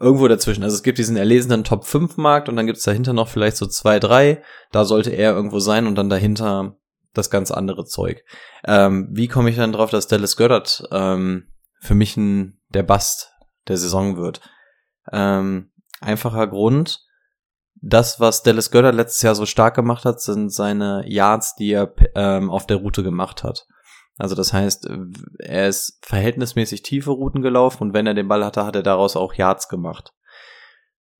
irgendwo 0.00 0.26
dazwischen. 0.28 0.64
Also 0.64 0.76
es 0.76 0.82
gibt 0.82 0.96
diesen 0.96 1.18
erlesenen 1.18 1.62
Top 1.62 1.84
5 1.84 2.16
Markt 2.16 2.48
und 2.48 2.56
dann 2.56 2.64
gibt 2.64 2.78
es 2.78 2.84
dahinter 2.84 3.12
noch 3.12 3.28
vielleicht 3.28 3.58
so 3.58 3.66
zwei, 3.66 4.00
drei. 4.00 4.42
Da 4.72 4.86
sollte 4.86 5.10
er 5.10 5.34
irgendwo 5.34 5.58
sein 5.58 5.86
und 5.86 5.96
dann 5.96 6.08
dahinter 6.08 6.78
das 7.14 7.30
ganz 7.30 7.50
andere 7.50 7.84
Zeug. 7.84 8.24
Ähm, 8.64 9.08
wie 9.10 9.28
komme 9.28 9.50
ich 9.50 9.56
dann 9.56 9.72
drauf, 9.72 9.90
dass 9.90 10.06
Dallas 10.06 10.36
Goddard 10.36 10.86
ähm, 10.90 11.48
für 11.80 11.94
mich 11.94 12.16
ein, 12.16 12.60
der 12.68 12.82
Bast 12.82 13.32
der 13.68 13.78
Saison 13.78 14.16
wird? 14.16 14.40
Ähm, 15.12 15.72
einfacher 16.00 16.46
Grund. 16.46 17.00
Das, 17.80 18.20
was 18.20 18.42
Dallas 18.42 18.70
Goddard 18.70 18.94
letztes 18.94 19.22
Jahr 19.22 19.34
so 19.34 19.46
stark 19.46 19.74
gemacht 19.74 20.04
hat, 20.04 20.20
sind 20.20 20.50
seine 20.50 21.04
Yards, 21.06 21.54
die 21.54 21.72
er 21.72 21.94
ähm, 22.14 22.50
auf 22.50 22.66
der 22.66 22.78
Route 22.78 23.02
gemacht 23.02 23.42
hat. 23.42 23.66
Also 24.16 24.34
das 24.34 24.52
heißt, 24.52 24.88
er 25.40 25.68
ist 25.68 25.98
verhältnismäßig 26.02 26.82
tiefe 26.82 27.10
Routen 27.10 27.42
gelaufen 27.42 27.82
und 27.82 27.94
wenn 27.94 28.06
er 28.06 28.14
den 28.14 28.28
Ball 28.28 28.44
hatte, 28.44 28.64
hat 28.64 28.76
er 28.76 28.82
daraus 28.82 29.16
auch 29.16 29.34
Yards 29.34 29.68
gemacht. 29.68 30.12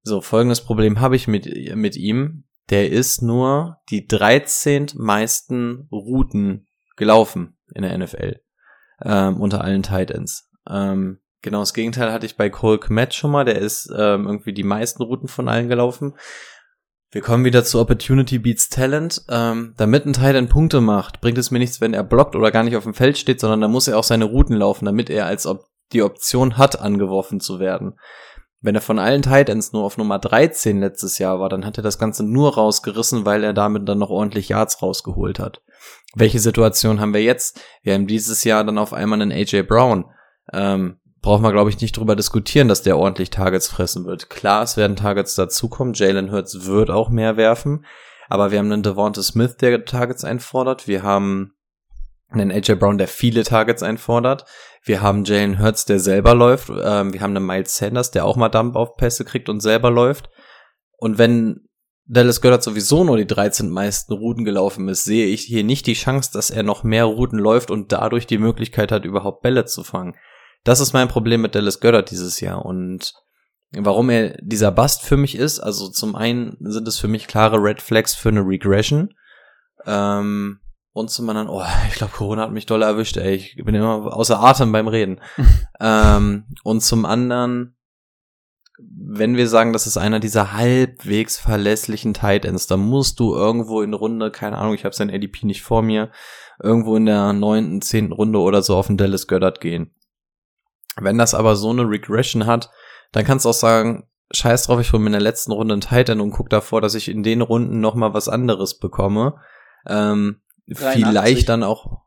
So, 0.02 0.20
folgendes 0.20 0.60
Problem 0.60 1.00
habe 1.00 1.16
ich 1.16 1.26
mit, 1.26 1.46
mit 1.74 1.96
ihm. 1.96 2.44
Der 2.70 2.90
ist 2.90 3.22
nur 3.22 3.78
die 3.90 4.06
13 4.06 4.92
meisten 4.94 5.88
Routen 5.92 6.66
gelaufen 6.96 7.58
in 7.74 7.82
der 7.82 7.96
NFL. 7.96 8.40
Ähm, 9.02 9.40
unter 9.40 9.62
allen 9.62 9.82
Titans. 9.82 10.50
Ähm, 10.68 11.20
genau 11.42 11.60
das 11.60 11.74
Gegenteil 11.74 12.12
hatte 12.12 12.26
ich 12.26 12.36
bei 12.36 12.48
Cole 12.48 12.78
Kmet 12.78 13.14
schon 13.14 13.30
mal. 13.30 13.44
Der 13.44 13.58
ist 13.58 13.90
ähm, 13.94 14.26
irgendwie 14.26 14.52
die 14.52 14.62
meisten 14.62 15.02
Routen 15.02 15.28
von 15.28 15.48
allen 15.48 15.68
gelaufen. 15.68 16.14
Wir 17.10 17.20
kommen 17.20 17.44
wieder 17.44 17.62
zu 17.62 17.80
Opportunity 17.80 18.38
Beats 18.38 18.70
Talent. 18.70 19.22
Ähm, 19.28 19.74
damit 19.76 20.04
ein 20.04 20.14
Titan 20.14 20.48
Punkte 20.48 20.80
macht, 20.80 21.20
bringt 21.20 21.38
es 21.38 21.50
mir 21.50 21.60
nichts, 21.60 21.80
wenn 21.80 21.94
er 21.94 22.02
blockt 22.02 22.34
oder 22.34 22.50
gar 22.50 22.64
nicht 22.64 22.76
auf 22.76 22.84
dem 22.84 22.94
Feld 22.94 23.18
steht, 23.18 23.38
sondern 23.38 23.60
da 23.60 23.68
muss 23.68 23.86
er 23.86 23.98
auch 23.98 24.04
seine 24.04 24.24
Routen 24.24 24.56
laufen, 24.56 24.84
damit 24.84 25.10
er 25.10 25.26
als 25.26 25.46
ob 25.46 25.68
die 25.92 26.02
Option 26.02 26.58
hat, 26.58 26.80
angeworfen 26.80 27.38
zu 27.38 27.60
werden. 27.60 27.98
Wenn 28.64 28.74
er 28.74 28.80
von 28.80 28.98
allen 28.98 29.20
Titans 29.20 29.74
nur 29.74 29.84
auf 29.84 29.98
Nummer 29.98 30.18
13 30.18 30.80
letztes 30.80 31.18
Jahr 31.18 31.38
war, 31.38 31.50
dann 31.50 31.66
hat 31.66 31.76
er 31.76 31.82
das 31.82 31.98
Ganze 31.98 32.24
nur 32.24 32.54
rausgerissen, 32.54 33.26
weil 33.26 33.44
er 33.44 33.52
damit 33.52 33.86
dann 33.86 33.98
noch 33.98 34.08
ordentlich 34.08 34.48
Yards 34.48 34.80
rausgeholt 34.80 35.38
hat. 35.38 35.60
Welche 36.14 36.40
Situation 36.40 36.98
haben 36.98 37.12
wir 37.12 37.22
jetzt? 37.22 37.60
Wir 37.82 37.92
haben 37.92 38.06
dieses 38.06 38.42
Jahr 38.42 38.64
dann 38.64 38.78
auf 38.78 38.94
einmal 38.94 39.20
einen 39.20 39.32
AJ 39.32 39.64
Brown. 39.64 40.06
Ähm, 40.50 40.96
braucht 41.20 41.42
man, 41.42 41.52
glaube 41.52 41.68
ich, 41.68 41.78
nicht 41.82 41.94
drüber 41.98 42.16
diskutieren, 42.16 42.68
dass 42.68 42.80
der 42.80 42.96
ordentlich 42.96 43.28
Targets 43.28 43.68
fressen 43.68 44.06
wird. 44.06 44.30
Klar, 44.30 44.62
es 44.62 44.78
werden 44.78 44.96
Targets 44.96 45.34
dazukommen. 45.34 45.92
Jalen 45.92 46.32
Hurts 46.32 46.64
wird 46.64 46.88
auch 46.88 47.10
mehr 47.10 47.36
werfen. 47.36 47.84
Aber 48.30 48.50
wir 48.50 48.60
haben 48.60 48.72
einen 48.72 48.82
Devonta 48.82 49.22
Smith, 49.22 49.58
der 49.58 49.84
Targets 49.84 50.24
einfordert. 50.24 50.88
Wir 50.88 51.02
haben 51.02 51.52
einen 52.30 52.50
AJ 52.50 52.76
Brown, 52.76 52.96
der 52.96 53.08
viele 53.08 53.44
Targets 53.44 53.82
einfordert. 53.82 54.46
Wir 54.84 55.00
haben 55.00 55.24
Jalen 55.24 55.58
Hurts, 55.58 55.86
der 55.86 55.98
selber 55.98 56.34
läuft. 56.34 56.68
Ähm, 56.68 57.12
wir 57.12 57.20
haben 57.20 57.36
einen 57.36 57.46
Miles 57.46 57.76
Sanders, 57.76 58.10
der 58.10 58.24
auch 58.24 58.36
mal 58.36 58.50
Dump 58.50 58.76
auf 58.76 58.96
Pässe 58.96 59.24
kriegt 59.24 59.48
und 59.48 59.60
selber 59.60 59.90
läuft. 59.90 60.28
Und 60.98 61.16
wenn 61.18 61.68
Dallas 62.06 62.42
Goddard 62.42 62.62
sowieso 62.62 63.02
nur 63.02 63.16
die 63.16 63.26
13 63.26 63.70
meisten 63.70 64.12
Routen 64.12 64.44
gelaufen 64.44 64.88
ist, 64.88 65.04
sehe 65.04 65.26
ich 65.26 65.40
hier 65.42 65.64
nicht 65.64 65.86
die 65.86 65.94
Chance, 65.94 66.30
dass 66.34 66.50
er 66.50 66.62
noch 66.62 66.84
mehr 66.84 67.06
Routen 67.06 67.38
läuft 67.38 67.70
und 67.70 67.92
dadurch 67.92 68.26
die 68.26 68.38
Möglichkeit 68.38 68.92
hat, 68.92 69.06
überhaupt 69.06 69.40
Bälle 69.40 69.64
zu 69.64 69.84
fangen. 69.84 70.14
Das 70.64 70.80
ist 70.80 70.92
mein 70.92 71.08
Problem 71.08 71.40
mit 71.40 71.54
Dallas 71.54 71.80
Goddard 71.80 72.10
dieses 72.10 72.40
Jahr 72.40 72.64
und 72.64 73.14
warum 73.72 74.10
er 74.10 74.36
dieser 74.40 74.70
Bust 74.70 75.02
für 75.02 75.16
mich 75.16 75.36
ist, 75.36 75.60
also 75.60 75.88
zum 75.88 76.14
einen 76.14 76.56
sind 76.60 76.86
es 76.86 76.98
für 76.98 77.08
mich 77.08 77.26
klare 77.26 77.56
Red 77.56 77.80
Flags 77.80 78.14
für 78.14 78.28
eine 78.28 78.46
Regression 78.46 79.14
ähm, 79.86 80.60
und 80.94 81.10
zum 81.10 81.28
anderen, 81.28 81.48
oh, 81.48 81.64
ich 81.88 81.96
glaube 81.96 82.12
Corona 82.12 82.42
hat 82.42 82.52
mich 82.52 82.66
doll 82.66 82.82
erwischt, 82.82 83.16
ey, 83.16 83.34
ich 83.34 83.56
bin 83.56 83.74
immer 83.74 84.16
außer 84.16 84.40
Atem 84.40 84.70
beim 84.70 84.86
Reden. 84.86 85.20
ähm, 85.80 86.44
und 86.62 86.82
zum 86.82 87.04
anderen, 87.04 87.76
wenn 88.78 89.36
wir 89.36 89.48
sagen, 89.48 89.72
das 89.72 89.88
ist 89.88 89.96
einer 89.96 90.20
dieser 90.20 90.52
halbwegs 90.52 91.36
verlässlichen 91.36 92.14
Tight 92.14 92.44
Ends, 92.44 92.68
dann 92.68 92.78
musst 92.78 93.18
du 93.18 93.34
irgendwo 93.34 93.82
in 93.82 93.92
Runde, 93.92 94.30
keine 94.30 94.56
Ahnung, 94.56 94.74
ich 94.74 94.84
habe 94.84 94.94
sein 94.94 95.10
ADP 95.10 95.46
nicht 95.46 95.62
vor 95.62 95.82
mir, 95.82 96.12
irgendwo 96.62 96.94
in 96.94 97.06
der 97.06 97.32
neunten, 97.32 97.82
zehnten 97.82 98.12
Runde 98.12 98.38
oder 98.38 98.62
so 98.62 98.76
auf 98.76 98.86
den 98.86 98.96
Dallas 98.96 99.26
Goddard 99.26 99.60
gehen. 99.60 99.92
Wenn 100.96 101.18
das 101.18 101.34
aber 101.34 101.56
so 101.56 101.70
eine 101.70 101.88
Regression 101.88 102.46
hat, 102.46 102.70
dann 103.10 103.24
kannst 103.24 103.46
du 103.46 103.48
auch 103.48 103.54
sagen, 103.54 104.08
scheiß 104.30 104.66
drauf, 104.66 104.80
ich 104.80 104.92
hole 104.92 105.00
mir 105.00 105.08
in 105.08 105.12
der 105.12 105.20
letzten 105.20 105.50
Runde 105.50 105.74
einen 105.74 105.80
Titan 105.80 106.20
und 106.20 106.30
guck 106.30 106.50
davor, 106.50 106.80
dass 106.80 106.94
ich 106.94 107.08
in 107.08 107.24
den 107.24 107.40
Runden 107.40 107.80
noch 107.80 107.96
mal 107.96 108.14
was 108.14 108.28
anderes 108.28 108.78
bekomme. 108.78 109.40
Ähm, 109.88 110.40
83. 110.68 111.04
vielleicht 111.04 111.48
dann 111.48 111.62
auch 111.62 112.02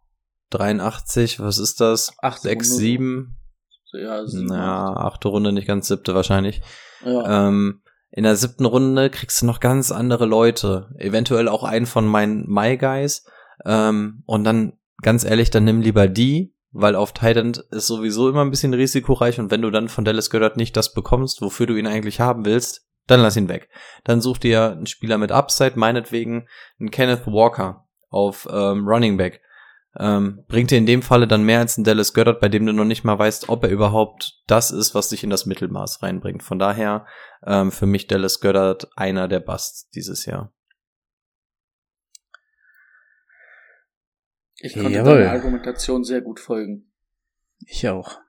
83, 0.50 1.40
was 1.40 1.58
ist 1.58 1.82
das? 1.82 2.14
Acht 2.22 2.42
6, 2.42 2.70
Runden. 2.70 2.80
7? 2.80 3.38
Ja, 3.94 4.26
sieben, 4.26 4.46
Na, 4.48 4.96
achte 4.98 5.30
Runde, 5.30 5.52
nicht 5.52 5.68
ganz 5.68 5.88
siebte 5.88 6.14
wahrscheinlich. 6.14 6.62
Ja. 7.06 7.48
Ähm, 7.48 7.82
in 8.12 8.24
der 8.24 8.36
siebten 8.36 8.66
Runde 8.66 9.10
kriegst 9.10 9.42
du 9.42 9.46
noch 9.46 9.60
ganz 9.60 9.92
andere 9.92 10.26
Leute. 10.26 10.90
Eventuell 10.98 11.48
auch 11.48 11.64
einen 11.64 11.86
von 11.86 12.06
meinen 12.06 12.46
My 12.48 12.78
Guys. 12.78 13.26
Ähm, 13.66 14.24
und 14.26 14.44
dann, 14.44 14.74
ganz 15.02 15.24
ehrlich, 15.24 15.50
dann 15.50 15.64
nimm 15.64 15.82
lieber 15.82 16.08
die, 16.08 16.54
weil 16.72 16.96
auf 16.96 17.12
Titan 17.14 17.54
ist 17.72 17.88
sowieso 17.88 18.30
immer 18.30 18.42
ein 18.42 18.52
bisschen 18.52 18.74
risikoreich 18.74 19.40
und 19.40 19.52
wenn 19.52 19.62
du 19.62 19.72
dann 19.72 19.90
von 19.90 20.06
Dallas 20.06 20.30
Goddard 20.30 20.58
nicht 20.58 20.78
das 20.78 20.94
bekommst, 20.94 21.42
wofür 21.42 21.66
du 21.66 21.76
ihn 21.76 21.88
eigentlich 21.88 22.20
haben 22.20 22.46
willst, 22.46 22.88
Dann 23.08 23.22
lass 23.22 23.38
ihn 23.38 23.48
weg. 23.48 23.70
Dann 24.04 24.22
such 24.22 24.38
dir 24.38 24.72
einen 24.72 24.86
Spieler 24.86 25.18
mit 25.18 25.32
Upside, 25.32 25.74
meinetwegen 25.80 26.48
einen 26.80 26.92
Kenneth 26.92 27.26
Walker 27.26 27.87
auf 28.10 28.48
ähm, 28.52 28.88
Running 28.88 29.18
Back. 29.18 29.42
Ähm, 30.00 30.44
bringt 30.48 30.70
dir 30.70 30.78
in 30.78 30.86
dem 30.86 31.02
Falle 31.02 31.28
dann 31.28 31.44
mehr 31.44 31.60
als 31.60 31.78
ein 31.78 31.84
Dallas 31.84 32.14
Goddard, 32.14 32.40
bei 32.40 32.50
dem 32.50 32.66
du 32.66 32.74
noch 32.74 32.86
nicht 32.86 33.04
mal 33.04 33.18
weißt, 33.18 33.50
ob 33.50 33.64
er 33.64 33.70
überhaupt 33.70 34.44
das 34.46 34.70
ist, 34.70 34.94
was 34.94 35.10
dich 35.10 35.24
in 35.24 35.32
das 35.32 35.48
Mittelmaß 35.48 36.04
reinbringt. 36.04 36.44
Von 36.44 36.60
daher 36.60 37.08
ähm, 37.46 37.72
für 37.72 37.88
mich 37.88 38.06
Dallas 38.06 38.40
Goddard 38.40 38.90
einer 38.96 39.28
der 39.28 39.40
Busts 39.40 39.90
dieses 39.90 40.26
Jahr. 40.26 40.54
Ich 44.60 44.74
konnte 44.74 44.92
Jawohl. 44.92 45.20
deiner 45.20 45.32
Argumentation 45.32 46.04
sehr 46.04 46.22
gut 46.22 46.40
folgen. 46.40 46.92
Ich 47.66 47.88
auch. 47.88 48.20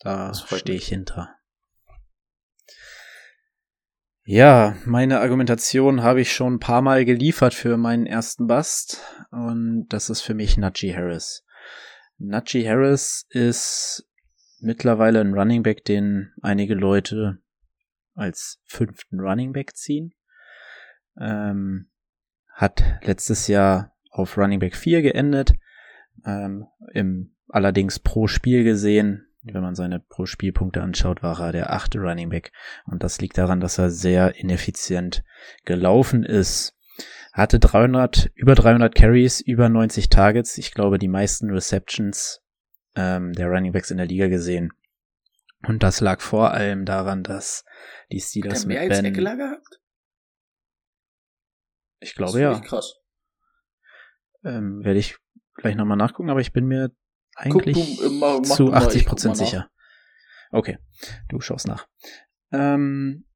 Da 0.00 0.32
stehe 0.34 0.78
ich 0.78 0.88
hinter. 0.88 1.37
Ja, 4.30 4.76
meine 4.84 5.20
Argumentation 5.20 6.02
habe 6.02 6.20
ich 6.20 6.34
schon 6.34 6.56
ein 6.56 6.60
paar 6.60 6.82
Mal 6.82 7.06
geliefert 7.06 7.54
für 7.54 7.78
meinen 7.78 8.04
ersten 8.04 8.46
Bust 8.46 9.00
und 9.30 9.86
das 9.88 10.10
ist 10.10 10.20
für 10.20 10.34
mich 10.34 10.58
Najee 10.58 10.94
Harris. 10.94 11.46
Najee 12.18 12.68
Harris 12.68 13.26
ist 13.30 14.06
mittlerweile 14.60 15.22
ein 15.22 15.32
Running 15.32 15.62
Back, 15.62 15.82
den 15.86 16.30
einige 16.42 16.74
Leute 16.74 17.38
als 18.14 18.60
fünften 18.66 19.18
Running 19.18 19.54
Back 19.54 19.74
ziehen. 19.76 20.12
Ähm, 21.18 21.88
hat 22.52 22.84
letztes 23.04 23.46
Jahr 23.46 23.96
auf 24.10 24.36
Running 24.36 24.58
Back 24.58 24.76
4 24.76 25.00
geendet, 25.00 25.54
ähm, 26.26 26.66
im 26.92 27.34
allerdings 27.48 27.98
pro 27.98 28.26
Spiel 28.26 28.62
gesehen, 28.62 29.27
wenn 29.42 29.62
man 29.62 29.74
seine 29.74 30.00
pro 30.00 30.26
Spielpunkte 30.26 30.82
anschaut, 30.82 31.22
war 31.22 31.40
er 31.40 31.52
der 31.52 31.72
achte 31.72 31.98
Running 31.98 32.30
Back. 32.30 32.52
Und 32.86 33.02
das 33.02 33.20
liegt 33.20 33.38
daran, 33.38 33.60
dass 33.60 33.78
er 33.78 33.90
sehr 33.90 34.36
ineffizient 34.36 35.24
gelaufen 35.64 36.24
ist. 36.24 36.76
Hatte 37.32 37.58
300, 37.58 38.30
über 38.34 38.54
300 38.54 38.94
Carries, 38.94 39.40
über 39.40 39.68
90 39.68 40.08
Targets. 40.08 40.58
Ich 40.58 40.72
glaube, 40.72 40.98
die 40.98 41.08
meisten 41.08 41.50
Receptions 41.50 42.42
ähm, 42.96 43.32
der 43.32 43.48
Running 43.48 43.72
Backs 43.72 43.90
in 43.90 43.96
der 43.96 44.06
Liga 44.06 44.28
gesehen. 44.28 44.72
Und 45.66 45.82
das 45.82 46.00
lag 46.00 46.20
vor 46.20 46.52
allem 46.52 46.84
daran, 46.84 47.22
dass 47.22 47.64
die 48.10 48.20
Steelers 48.20 48.62
er 48.62 48.68
mehr 48.68 48.82
mit 48.82 48.90
als 48.90 49.02
Ben, 49.02 49.12
Eckler 49.12 49.36
gehabt? 49.36 49.80
ich 52.00 52.14
glaube 52.14 52.40
ja, 52.40 52.58
krass. 52.60 52.94
ähm, 54.44 54.84
werde 54.84 55.00
ich 55.00 55.16
gleich 55.54 55.74
nochmal 55.74 55.96
nachgucken, 55.96 56.30
aber 56.30 56.40
ich 56.40 56.52
bin 56.52 56.66
mir 56.66 56.92
eigentlich 57.38 58.00
mach 58.10 58.42
zu 58.42 58.66
du 58.66 58.70
mal, 58.70 58.78
ich 58.78 58.86
80 58.86 59.02
guck 59.02 59.08
Prozent 59.10 59.36
sicher. 59.36 59.70
Okay, 60.50 60.78
du 61.28 61.40
schaust 61.40 61.68
nach. 61.68 61.86
Ähm, 62.52 63.26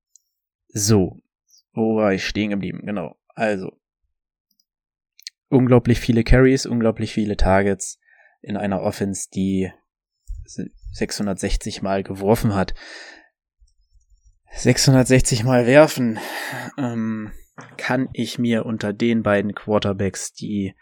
so, 0.69 1.23
wo 1.73 1.97
war 1.97 2.12
ich 2.12 2.27
stehen 2.27 2.51
geblieben? 2.51 2.81
Genau. 2.85 3.17
Also, 3.35 3.79
unglaublich 5.49 6.01
viele 6.01 6.25
Carries, 6.25 6.67
unglaublich 6.67 7.12
viele 7.12 7.37
Targets 7.37 8.01
in 8.41 8.57
einer 8.57 8.83
Offense, 8.83 9.29
die 9.33 9.71
660 10.45 11.83
Mal 11.83 12.03
geworfen 12.03 12.55
hat. 12.55 12.75
660 14.55 15.45
Mal 15.45 15.67
werfen 15.67 16.19
ähm, 16.77 17.33
kann 17.77 18.09
ich 18.12 18.38
mir 18.38 18.67
unter 18.67 18.93
den 18.93 19.23
beiden 19.23 19.55
Quarterbacks, 19.55 20.33
die 20.33 20.75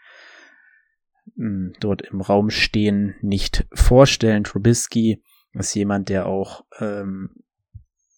mh, 1.35 1.73
dort 1.79 2.01
im 2.01 2.21
Raum 2.21 2.49
stehen, 2.49 3.15
nicht 3.21 3.65
vorstellen. 3.73 4.43
Trubisky 4.43 5.23
ist 5.53 5.73
jemand, 5.75 6.09
der 6.09 6.25
auch 6.25 6.65
ähm, 6.79 7.35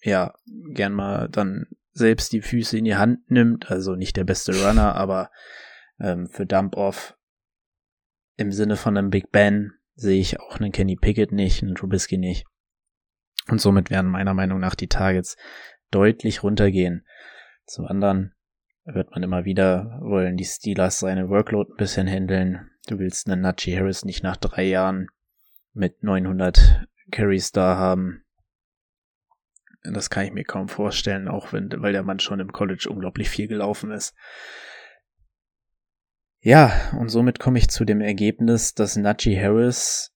ja 0.02 0.34
gern 0.46 0.94
mal 0.94 1.30
dann 1.30 1.68
selbst 1.94 2.34
die 2.34 2.42
Füße 2.42 2.78
in 2.78 2.86
die 2.86 2.96
Hand 2.96 3.30
nimmt. 3.30 3.72
Also 3.72 3.96
nicht 3.96 4.18
der 4.18 4.24
beste 4.24 4.54
Runner, 4.66 4.96
aber 4.96 5.32
ähm, 6.00 6.28
für 6.28 6.46
Dump-Off 6.46 7.18
im 8.36 8.52
Sinne 8.52 8.76
von 8.76 8.98
einem 8.98 9.10
Big 9.10 9.32
Ben 9.32 9.74
sehe 9.96 10.20
ich 10.20 10.39
auch 10.39 10.60
einen 10.60 10.72
Kenny 10.72 10.96
Pickett 10.96 11.32
nicht, 11.32 11.62
einen 11.62 11.76
Trubisky 11.76 12.18
nicht. 12.18 12.46
Und 13.48 13.62
somit 13.62 13.89
werden 13.89 14.10
meiner 14.10 14.34
Meinung 14.34 14.60
nach 14.60 14.76
die 14.76 14.88
Targets 14.88 15.38
deutlich 15.92 16.44
runtergehen. 16.44 17.06
Zum 17.66 17.86
anderen 17.86 18.34
hört 18.86 19.12
man 19.12 19.24
immer 19.24 19.46
wieder, 19.46 20.00
wollen 20.02 20.38
die 20.38 20.46
Steelers 20.46 21.00
seine 21.00 21.30
Workload 21.30 21.72
ein 21.72 21.78
bisschen 21.78 22.08
handeln. 22.08 22.69
Du 22.88 23.00
willst 23.00 23.30
einen 23.30 23.41
Najee 23.41 23.78
Harris 23.78 24.04
nicht 24.06 24.24
nach 24.24 24.38
drei 24.38 24.63
Jahren 24.63 25.08
mit 25.74 26.04
900 26.04 26.88
Carries 27.12 27.52
da 27.52 27.78
haben. 27.78 28.24
Das 29.84 30.10
kann 30.10 30.26
ich 30.26 30.32
mir 30.32 30.43
kaum 30.43 30.69
vorstellen, 30.69 31.28
auch 31.28 31.52
wenn, 31.52 31.69
weil 31.82 31.93
der 31.93 32.04
Mann 32.04 32.19
schon 32.19 32.39
im 32.39 32.52
College 32.52 32.88
unglaublich 32.89 33.30
viel 33.30 33.48
gelaufen 33.48 33.91
ist. 33.91 34.15
Ja, 36.39 36.74
und 37.00 37.10
somit 37.10 37.39
komme 37.39 37.58
ich 37.58 37.69
zu 37.69 37.86
dem 37.86 38.02
Ergebnis, 38.02 38.74
dass 38.74 38.96
Najee 38.98 39.41
Harris 39.41 40.13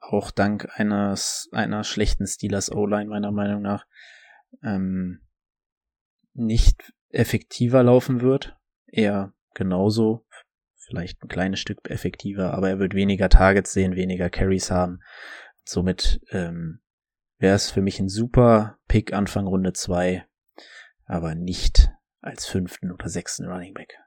auch 0.00 0.30
dank 0.30 0.68
eines, 0.74 1.48
einer 1.52 1.84
schlechten 1.84 2.26
Steelers 2.26 2.70
O-Line 2.72 3.10
meiner 3.10 3.32
Meinung 3.32 3.60
nach 3.60 3.86
ähm, 4.62 5.20
nicht 6.32 6.92
effektiver 7.16 7.82
laufen 7.82 8.20
wird. 8.20 8.56
Eher 8.86 9.32
genauso, 9.54 10.26
vielleicht 10.76 11.22
ein 11.22 11.28
kleines 11.28 11.60
Stück 11.60 11.90
effektiver, 11.90 12.54
aber 12.54 12.68
er 12.68 12.78
wird 12.78 12.94
weniger 12.94 13.28
Targets 13.28 13.72
sehen, 13.72 13.96
weniger 13.96 14.30
Carries 14.30 14.70
haben. 14.70 15.00
Somit 15.64 16.20
ähm, 16.30 16.80
wäre 17.38 17.56
es 17.56 17.70
für 17.70 17.82
mich 17.82 17.98
ein 17.98 18.08
super 18.08 18.78
Pick 18.86 19.12
Anfang 19.12 19.46
Runde 19.46 19.72
2, 19.72 20.24
aber 21.06 21.34
nicht 21.34 21.90
als 22.20 22.46
fünften 22.46 22.92
oder 22.92 23.08
sechsten 23.08 23.46
Running 23.46 23.74
Back. 23.74 23.98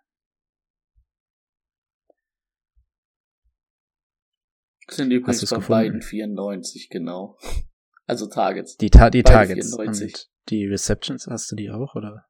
Sind 4.88 5.12
übrigens 5.12 5.42
bei 5.42 5.58
gefunden? 5.58 5.68
beiden 5.68 6.02
94, 6.02 6.90
genau. 6.90 7.38
Also 8.06 8.28
Targets. 8.28 8.76
Die, 8.78 8.90
Ta 8.90 9.12
die 9.12 9.22
Targets 9.22 9.76
94. 9.76 10.14
und 10.14 10.30
die 10.50 10.66
Receptions, 10.66 11.28
hast 11.28 11.52
du 11.52 11.56
die 11.56 11.70
auch, 11.70 11.94
oder? 11.94 12.29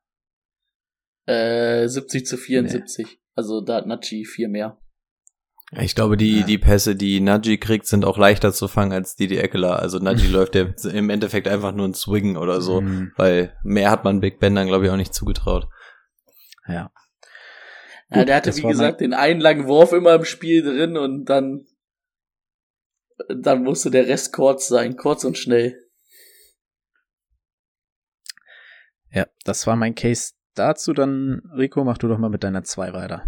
Äh, 1.29 1.87
70 1.87 2.25
zu 2.25 2.37
74. 2.37 3.19
Also 3.35 3.61
da 3.61 3.75
hat 3.75 3.85
Nachi 3.87 4.25
vier 4.25 4.49
mehr. 4.49 4.79
Ich 5.79 5.93
glaube, 5.93 6.17
die, 6.17 6.39
Ja. 6.39 6.45
die 6.47 6.57
Pässe, 6.57 6.95
die 6.95 7.19
Najee 7.19 7.57
kriegt, 7.57 7.85
sind 7.85 8.03
auch 8.03 8.17
leichter 8.17 8.51
zu 8.51 8.67
fangen 8.67 8.91
als 8.91 9.15
die, 9.15 9.27
die 9.27 9.37
Eckler. 9.37 9.77
Also 9.79 9.99
Najee 9.99 10.27
läuft 10.31 10.55
ja 10.55 10.67
im 10.91 11.11
Endeffekt 11.11 11.47
einfach 11.47 11.71
nur 11.73 11.87
ein 11.87 11.93
Swing 11.93 12.37
oder 12.37 12.61
so, 12.61 12.81
Mhm. 12.81 13.11
weil 13.17 13.55
mehr 13.63 13.91
hat 13.91 14.03
man 14.03 14.19
Big 14.19 14.39
Ben 14.39 14.55
dann, 14.55 14.67
glaube 14.67 14.85
ich, 14.85 14.91
auch 14.91 14.95
nicht 14.97 15.13
zugetraut. 15.13 15.67
Ja. 16.67 16.91
Ja, 18.11 18.25
der 18.25 18.37
hatte, 18.37 18.55
wie 18.57 18.61
gesagt, 18.63 19.01
den 19.01 19.13
einen 19.13 19.39
langen 19.39 19.67
Wurf 19.67 19.91
immer 19.93 20.15
im 20.15 20.25
Spiel 20.25 20.63
drin 20.63 20.97
und 20.97 21.25
dann, 21.25 21.67
dann 23.27 23.61
musste 23.61 23.91
der 23.91 24.07
Rest 24.07 24.33
kurz 24.33 24.67
sein, 24.67 24.95
kurz 24.97 25.23
und 25.23 25.37
schnell. 25.37 25.79
Ja, 29.11 29.27
das 29.43 29.67
war 29.67 29.75
mein 29.75 29.93
Case 29.93 30.33
dazu. 30.59 30.93
Dann, 30.93 31.41
Rico, 31.57 31.83
mach 31.83 31.97
du 31.97 32.07
doch 32.07 32.17
mal 32.17 32.29
mit 32.29 32.43
deiner 32.43 32.63
2 32.63 32.93
weiter. 32.93 33.23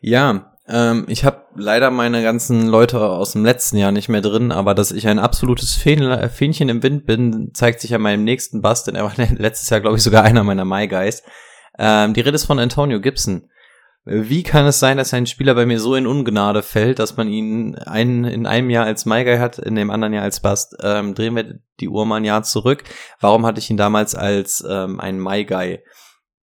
Ja, 0.00 0.52
ähm, 0.68 1.06
ich 1.08 1.24
habe 1.24 1.46
leider 1.56 1.90
meine 1.90 2.22
ganzen 2.22 2.68
Leute 2.68 3.00
aus 3.00 3.32
dem 3.32 3.44
letzten 3.44 3.76
Jahr 3.78 3.92
nicht 3.92 4.08
mehr 4.08 4.20
drin, 4.20 4.52
aber 4.52 4.74
dass 4.74 4.92
ich 4.92 5.08
ein 5.08 5.18
absolutes 5.18 5.74
Fähn, 5.74 6.28
Fähnchen 6.30 6.68
im 6.68 6.82
Wind 6.82 7.06
bin, 7.06 7.50
zeigt 7.54 7.80
sich 7.80 7.94
an 7.94 8.02
meinem 8.02 8.24
nächsten 8.24 8.60
Bust, 8.60 8.86
denn 8.86 8.94
er 8.94 9.04
war 9.04 9.12
letztes 9.36 9.70
Jahr, 9.70 9.80
glaube 9.80 9.96
ich, 9.96 10.02
sogar 10.02 10.24
einer 10.24 10.44
meiner 10.44 10.64
My 10.64 10.86
Guys. 10.86 11.22
Ähm, 11.78 12.14
die 12.14 12.20
Rede 12.20 12.34
ist 12.34 12.44
von 12.44 12.58
Antonio 12.58 13.00
Gibson. 13.00 13.50
Wie 14.10 14.42
kann 14.42 14.64
es 14.64 14.80
sein, 14.80 14.96
dass 14.96 15.12
ein 15.12 15.26
Spieler 15.26 15.54
bei 15.54 15.66
mir 15.66 15.78
so 15.78 15.94
in 15.94 16.06
Ungnade 16.06 16.62
fällt, 16.62 16.98
dass 16.98 17.18
man 17.18 17.28
ihn 17.28 17.74
einen, 17.74 18.24
in 18.24 18.46
einem 18.46 18.70
Jahr 18.70 18.86
als 18.86 19.04
My 19.04 19.22
hat, 19.38 19.58
in 19.58 19.74
dem 19.74 19.90
anderen 19.90 20.14
Jahr 20.14 20.22
als 20.22 20.40
Bust? 20.40 20.74
Ähm, 20.82 21.14
drehen 21.14 21.36
wir 21.36 21.58
die 21.78 21.90
Uhr 21.90 22.06
mal 22.06 22.16
ein 22.16 22.24
Jahr 22.24 22.42
zurück. 22.42 22.84
Warum 23.20 23.44
hatte 23.44 23.58
ich 23.58 23.68
ihn 23.68 23.76
damals 23.76 24.14
als 24.14 24.64
ähm, 24.66 24.98
ein 24.98 25.20
My? 25.20 25.44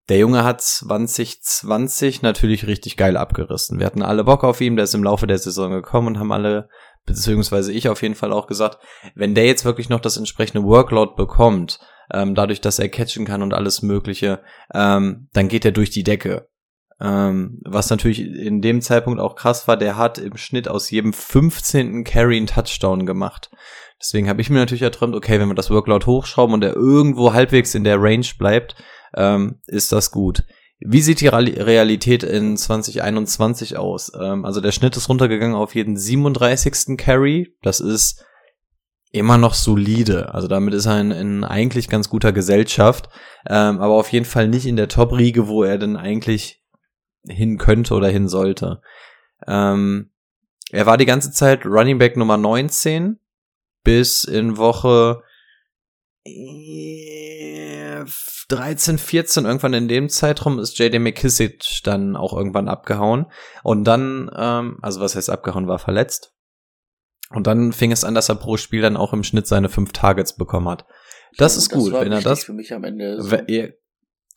Der 0.09 0.17
Junge 0.17 0.43
hat 0.43 0.59
2020 0.59 2.21
natürlich 2.21 2.67
richtig 2.67 2.97
geil 2.97 3.15
abgerissen. 3.15 3.79
Wir 3.79 3.85
hatten 3.85 4.03
alle 4.03 4.25
Bock 4.25 4.43
auf 4.43 4.59
ihn, 4.59 4.75
der 4.75 4.83
ist 4.83 4.93
im 4.93 5.05
Laufe 5.05 5.25
der 5.25 5.37
Saison 5.37 5.71
gekommen 5.71 6.07
und 6.07 6.19
haben 6.19 6.33
alle, 6.33 6.67
beziehungsweise 7.05 7.71
ich 7.71 7.87
auf 7.87 8.01
jeden 8.01 8.15
Fall 8.15 8.33
auch 8.33 8.47
gesagt, 8.47 8.79
wenn 9.15 9.35
der 9.35 9.45
jetzt 9.45 9.63
wirklich 9.63 9.87
noch 9.87 10.01
das 10.01 10.17
entsprechende 10.17 10.67
Workload 10.67 11.13
bekommt, 11.15 11.79
ähm, 12.11 12.35
dadurch, 12.35 12.59
dass 12.59 12.79
er 12.79 12.89
catchen 12.89 13.25
kann 13.25 13.41
und 13.41 13.53
alles 13.53 13.81
Mögliche, 13.81 14.41
ähm, 14.73 15.29
dann 15.31 15.47
geht 15.47 15.63
er 15.63 15.71
durch 15.71 15.91
die 15.91 16.03
Decke. 16.03 16.49
Ähm, 17.01 17.59
was 17.65 17.89
natürlich 17.89 18.21
in 18.21 18.61
dem 18.61 18.81
Zeitpunkt 18.81 19.19
auch 19.19 19.35
krass 19.35 19.67
war, 19.67 19.77
der 19.77 19.97
hat 19.97 20.17
im 20.17 20.37
Schnitt 20.37 20.67
aus 20.67 20.89
jedem 20.89 21.13
15. 21.13 22.03
Carry 22.03 22.37
einen 22.37 22.47
Touchdown 22.47 23.05
gemacht. 23.05 23.49
Deswegen 23.99 24.27
habe 24.27 24.41
ich 24.41 24.49
mir 24.49 24.59
natürlich 24.59 24.81
erträumt, 24.81 25.15
okay, 25.15 25.39
wenn 25.39 25.47
wir 25.47 25.55
das 25.55 25.69
Workload 25.69 26.05
hochschrauben 26.05 26.53
und 26.53 26.63
er 26.63 26.75
irgendwo 26.75 27.33
halbwegs 27.33 27.73
in 27.73 27.83
der 27.83 28.01
Range 28.01 28.25
bleibt, 28.37 28.75
ähm, 29.15 29.59
ist 29.67 29.91
das 29.91 30.11
gut. 30.11 30.43
Wie 30.79 31.01
sieht 31.01 31.21
die 31.21 31.27
Real- 31.27 31.47
Realität 31.47 32.23
in 32.23 32.57
2021 32.57 33.77
aus? 33.77 34.11
Ähm, 34.19 34.43
also 34.43 34.59
der 34.59 34.73
Schnitt 34.73 34.97
ist 34.97 35.07
runtergegangen 35.07 35.55
auf 35.55 35.75
jeden 35.75 35.95
37. 35.95 36.97
Carry. 36.97 37.55
Das 37.61 37.79
ist 37.79 38.25
immer 39.13 39.37
noch 39.37 39.53
solide. 39.53 40.33
Also 40.33 40.47
damit 40.47 40.73
ist 40.73 40.87
er 40.87 40.99
in, 40.99 41.11
in 41.11 41.43
eigentlich 41.43 41.87
ganz 41.87 42.09
guter 42.09 42.33
Gesellschaft, 42.33 43.07
ähm, 43.47 43.79
aber 43.79 43.93
auf 43.93 44.11
jeden 44.11 44.25
Fall 44.25 44.47
nicht 44.47 44.65
in 44.65 44.75
der 44.75 44.89
Top-Riege, 44.89 45.47
wo 45.47 45.63
er 45.63 45.77
denn 45.77 45.95
eigentlich 45.95 46.62
hin 47.27 47.57
könnte 47.57 47.93
oder 47.93 48.07
hin 48.07 48.27
sollte. 48.27 48.81
Ähm, 49.47 50.11
er 50.71 50.85
war 50.85 50.97
die 50.97 51.05
ganze 51.05 51.31
Zeit 51.31 51.65
Running 51.65 51.97
Back 51.97 52.17
Nummer 52.17 52.37
19 52.37 53.19
bis 53.83 54.23
in 54.23 54.57
Woche 54.57 55.21
13, 58.49 58.97
14, 58.97 59.45
irgendwann 59.45 59.73
in 59.73 59.87
dem 59.87 60.09
Zeitraum 60.09 60.59
ist 60.59 60.77
JD 60.79 60.99
McKissick 60.99 61.63
dann 61.83 62.15
auch 62.15 62.33
irgendwann 62.33 62.67
abgehauen. 62.67 63.27
Und 63.63 63.83
dann, 63.83 64.31
ähm, 64.35 64.77
also 64.81 65.01
was 65.01 65.15
heißt 65.15 65.29
abgehauen, 65.29 65.67
war 65.67 65.79
verletzt. 65.79 66.33
Und 67.29 67.47
dann 67.47 67.73
fing 67.73 67.91
es 67.91 68.03
an, 68.03 68.13
dass 68.13 68.29
er 68.29 68.35
pro 68.35 68.57
Spiel 68.57 68.81
dann 68.81 68.95
auch 68.95 69.11
im 69.11 69.23
Schnitt 69.23 69.47
seine 69.47 69.69
fünf 69.69 69.91
Targets 69.91 70.35
bekommen 70.35 70.69
hat. 70.69 70.85
Das 71.37 71.57
ist 71.57 71.69
gut, 71.71 71.93
wenn 71.93 72.11
er 72.11 72.21
das. 72.21 72.43
Für 72.43 72.53
mich 72.53 72.73
am 72.73 72.83
Ende 72.83 73.21
so. 73.21 73.35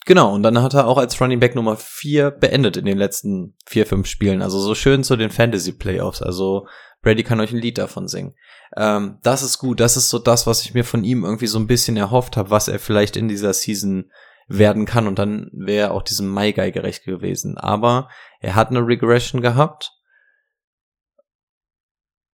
Genau, 0.07 0.33
und 0.33 0.41
dann 0.41 0.61
hat 0.63 0.73
er 0.73 0.87
auch 0.87 0.97
als 0.97 1.19
Running 1.19 1.41
Back 1.41 1.53
Nummer 1.53 1.75
vier 1.75 2.31
beendet 2.31 2.77
in 2.77 2.85
den 2.85 2.97
letzten 2.97 3.55
vier, 3.65 3.85
fünf 3.85 4.07
Spielen. 4.07 4.41
Also 4.41 4.57
so 4.57 4.73
schön 4.73 5.03
zu 5.03 5.17
den 5.17 5.31
Fantasy 5.31 5.73
Playoffs. 5.73 6.21
Also 6.21 6.65
Brady 7.01 7.23
kann 7.23 7.41
euch 7.41 7.51
ein 7.51 7.59
Lied 7.59 7.77
davon 7.77 8.07
singen. 8.07 8.33
Ähm, 8.77 9.17
das 9.21 9.43
ist 9.43 9.57
gut. 9.57 9.81
Das 9.81 9.97
ist 9.97 10.09
so 10.09 10.17
das, 10.17 10.47
was 10.47 10.63
ich 10.63 10.73
mir 10.73 10.85
von 10.85 11.03
ihm 11.03 11.25
irgendwie 11.25 11.47
so 11.47 11.59
ein 11.59 11.67
bisschen 11.67 11.97
erhofft 11.97 12.37
habe, 12.37 12.51
was 12.51 12.69
er 12.69 12.79
vielleicht 12.79 13.17
in 13.17 13.27
dieser 13.27 13.51
Season 13.51 14.09
werden 14.47 14.85
kann. 14.85 15.07
Und 15.07 15.19
dann 15.19 15.49
wäre 15.51 15.89
er 15.89 15.93
auch 15.93 16.03
diesem 16.03 16.33
My 16.33 16.53
Guy 16.53 16.71
gerecht 16.71 17.03
gewesen. 17.03 17.57
Aber 17.57 18.07
er 18.39 18.55
hat 18.55 18.69
eine 18.69 18.87
Regression 18.87 19.41
gehabt. 19.41 19.91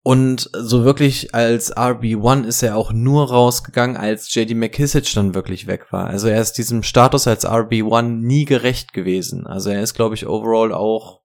Und 0.06 0.50
so 0.52 0.84
wirklich 0.84 1.34
als 1.34 1.76
RB1 1.76 2.44
ist 2.44 2.62
er 2.62 2.76
auch 2.76 2.92
nur 2.92 3.30
rausgegangen, 3.30 3.96
als 3.96 4.34
JD 4.36 4.54
McKissick 4.54 5.14
dann 5.14 5.34
wirklich 5.34 5.66
weg 5.66 5.94
war. 5.94 6.08
Also 6.08 6.28
er 6.28 6.42
ist 6.42 6.58
diesem 6.58 6.84
Status 6.84 7.26
als 7.26 7.48
RB1 7.48 8.02
nie 8.02 8.44
gerecht 8.44 8.92
gewesen. 8.92 9.48
Also 9.48 9.70
er 9.70 9.82
ist, 9.82 9.94
glaube 9.94 10.16
ich, 10.16 10.28
overall 10.28 10.74
auch 10.74 11.22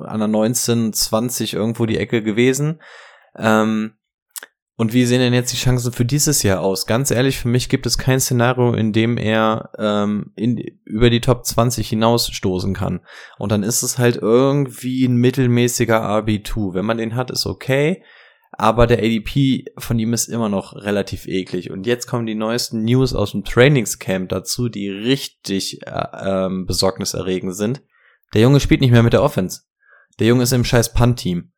an 0.00 0.20
der 0.20 0.28
19, 0.28 0.94
20 0.94 1.52
irgendwo 1.52 1.84
die 1.84 1.98
Ecke 1.98 2.22
gewesen. 2.22 2.80
Ähm, 3.36 3.92
und 4.82 4.92
wie 4.92 5.06
sehen 5.06 5.20
denn 5.20 5.32
jetzt 5.32 5.52
die 5.52 5.56
Chancen 5.58 5.92
für 5.92 6.04
dieses 6.04 6.42
Jahr 6.42 6.60
aus? 6.60 6.86
Ganz 6.86 7.12
ehrlich, 7.12 7.38
für 7.38 7.46
mich 7.46 7.68
gibt 7.68 7.86
es 7.86 7.98
kein 7.98 8.18
Szenario, 8.18 8.74
in 8.74 8.92
dem 8.92 9.16
er 9.16 9.70
ähm, 9.78 10.32
in, 10.34 10.58
über 10.84 11.08
die 11.08 11.20
Top 11.20 11.46
20 11.46 11.88
hinausstoßen 11.88 12.74
kann. 12.74 12.98
Und 13.38 13.52
dann 13.52 13.62
ist 13.62 13.84
es 13.84 13.98
halt 13.98 14.16
irgendwie 14.16 15.04
ein 15.04 15.14
mittelmäßiger 15.14 16.02
RB2. 16.02 16.74
Wenn 16.74 16.84
man 16.84 16.98
den 16.98 17.14
hat, 17.14 17.30
ist 17.30 17.46
okay. 17.46 18.02
Aber 18.50 18.88
der 18.88 18.98
ADP 18.98 19.66
von 19.78 20.00
ihm 20.00 20.12
ist 20.14 20.26
immer 20.26 20.48
noch 20.48 20.74
relativ 20.74 21.28
eklig. 21.28 21.70
Und 21.70 21.86
jetzt 21.86 22.08
kommen 22.08 22.26
die 22.26 22.34
neuesten 22.34 22.82
News 22.82 23.14
aus 23.14 23.30
dem 23.30 23.44
Trainingscamp 23.44 24.30
dazu, 24.30 24.68
die 24.68 24.88
richtig 24.88 25.86
äh, 25.86 26.06
ähm, 26.24 26.66
besorgniserregend 26.66 27.54
sind. 27.54 27.82
Der 28.34 28.40
Junge 28.40 28.58
spielt 28.58 28.80
nicht 28.80 28.90
mehr 28.90 29.04
mit 29.04 29.12
der 29.12 29.22
Offense. 29.22 29.60
Der 30.18 30.26
Junge 30.26 30.42
ist 30.42 30.52
im 30.52 30.64
scheiß 30.64 30.92
Punt-Team. 30.92 31.51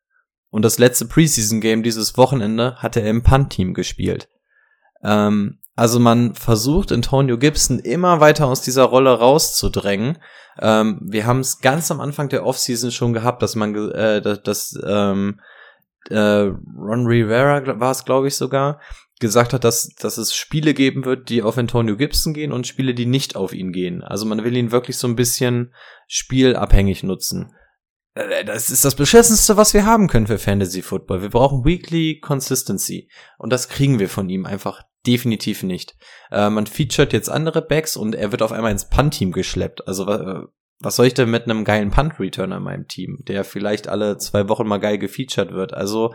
Und 0.55 0.61
das 0.61 0.79
letzte 0.79 1.03
Preseason-Game 1.03 1.83
dieses 1.83 2.15
Wochenende 2.15 2.77
hatte 2.77 3.01
er 3.01 3.09
im 3.09 3.23
Punt-Team 3.23 3.73
gespielt. 3.73 4.29
Ähm, 5.03 5.59
also 5.75 5.99
man 5.99 6.33
versucht 6.33 6.93
Antonio 6.93 7.37
Gibson 7.37 7.77
immer 7.79 8.21
weiter 8.21 8.47
aus 8.47 8.61
dieser 8.61 8.85
Rolle 8.85 9.19
rauszudrängen. 9.19 10.17
Ähm, 10.61 11.01
wir 11.01 11.25
haben 11.25 11.41
es 11.41 11.59
ganz 11.59 11.91
am 11.91 11.99
Anfang 11.99 12.29
der 12.29 12.45
Offseason 12.45 12.91
schon 12.91 13.11
gehabt, 13.11 13.41
dass 13.41 13.57
man, 13.57 13.75
äh, 13.91 14.21
dass, 14.21 14.43
dass 14.43 14.79
ähm, 14.87 15.41
äh, 16.09 16.15
Ron 16.17 17.05
Rivera 17.05 17.77
war 17.81 17.91
es, 17.91 18.05
glaube 18.05 18.29
ich 18.29 18.37
sogar, 18.37 18.79
gesagt 19.19 19.51
hat, 19.51 19.65
dass, 19.65 19.89
dass 19.99 20.17
es 20.17 20.33
Spiele 20.33 20.73
geben 20.73 21.03
wird, 21.03 21.27
die 21.27 21.43
auf 21.43 21.57
Antonio 21.57 21.97
Gibson 21.97 22.33
gehen 22.33 22.53
und 22.53 22.65
Spiele, 22.65 22.93
die 22.93 23.07
nicht 23.07 23.35
auf 23.35 23.51
ihn 23.51 23.73
gehen. 23.73 24.05
Also 24.05 24.25
man 24.25 24.45
will 24.45 24.55
ihn 24.55 24.71
wirklich 24.71 24.97
so 24.97 25.07
ein 25.09 25.17
bisschen 25.17 25.73
spielabhängig 26.07 27.03
nutzen. 27.03 27.51
Äh, 28.15 28.43
das 28.43 28.69
ist 28.69 28.83
das 28.83 28.95
beschissenste, 28.95 29.57
was 29.57 29.73
wir 29.73 29.85
haben 29.85 30.07
können 30.07 30.27
für 30.27 30.39
Fantasy 30.39 30.81
Football. 30.81 31.21
Wir 31.21 31.29
brauchen 31.29 31.65
Weekly 31.65 32.19
Consistency. 32.19 33.09
Und 33.37 33.53
das 33.53 33.69
kriegen 33.69 33.99
wir 33.99 34.09
von 34.09 34.29
ihm 34.29 34.45
einfach 34.45 34.81
definitiv 35.05 35.61
nicht. 35.61 35.95
Äh, 36.31 36.49
man 36.49 36.65
featured 36.65 37.13
jetzt 37.13 37.29
andere 37.29 37.61
Backs 37.61 37.95
und 37.95 38.15
er 38.15 38.31
wird 38.31 38.41
auf 38.41 38.51
einmal 38.51 38.71
ins 38.71 38.89
Punt-Team 38.89 39.31
geschleppt. 39.31 39.87
Also 39.87 40.09
äh, 40.09 40.45
was 40.79 40.95
soll 40.95 41.05
ich 41.05 41.13
denn 41.13 41.29
mit 41.29 41.43
einem 41.43 41.63
geilen 41.63 41.91
Punt-Returner 41.91 42.57
in 42.57 42.63
meinem 42.63 42.87
Team, 42.87 43.19
der 43.27 43.43
vielleicht 43.43 43.87
alle 43.87 44.17
zwei 44.17 44.49
Wochen 44.49 44.67
mal 44.67 44.79
geil 44.79 44.97
gefeatured 44.97 45.51
wird? 45.51 45.73
Also 45.73 46.13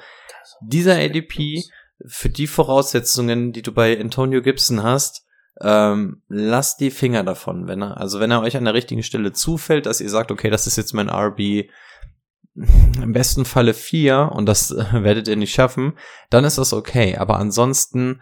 dieser 0.61 0.97
ADP 0.97 1.63
für 2.07 2.29
die 2.29 2.47
Voraussetzungen, 2.47 3.53
die 3.53 3.63
du 3.63 3.73
bei 3.73 3.99
Antonio 3.99 4.43
Gibson 4.43 4.83
hast, 4.83 5.27
ähm, 5.63 6.23
lasst 6.29 6.81
die 6.81 6.91
Finger 6.91 7.23
davon, 7.23 7.69
wenn 7.69 7.83
er, 7.83 7.99
also 7.99 8.21
wenn 8.21 8.31
er 8.31 8.41
euch 8.41 8.57
an 8.57 8.65
der 8.65 8.75
richtigen 8.75 9.03
Stelle 9.03 9.33
zufällt, 9.33 9.87
dass 9.87 10.01
ihr 10.01 10.09
sagt, 10.09 10.31
okay, 10.31 10.49
das 10.49 10.67
ist 10.67 10.77
jetzt 10.77 10.95
mein 10.95 11.11
RB 11.11 11.69
im 13.03 13.13
besten 13.13 13.45
Falle 13.45 13.75
vier 13.75 14.31
und 14.35 14.47
das 14.47 14.71
äh, 14.71 14.85
werdet 15.05 15.29
ihr 15.29 15.37
nicht 15.37 15.55
schaffen, 15.55 15.95
dann 16.31 16.45
ist 16.45 16.59
das 16.59 16.73
okay. 16.73 17.17
Aber 17.17 17.39
ansonsten 17.39 18.21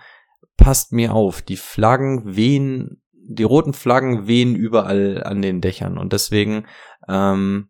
passt 0.56 0.92
mir 0.92 1.12
auf, 1.14 1.42
die 1.42 1.56
Flaggen 1.56 2.36
wehen, 2.36 3.02
die 3.12 3.42
roten 3.44 3.72
Flaggen 3.74 4.26
wehen 4.26 4.54
überall 4.54 5.22
an 5.24 5.42
den 5.42 5.60
Dächern 5.60 5.98
und 5.98 6.12
deswegen, 6.12 6.66
ähm, 7.08 7.68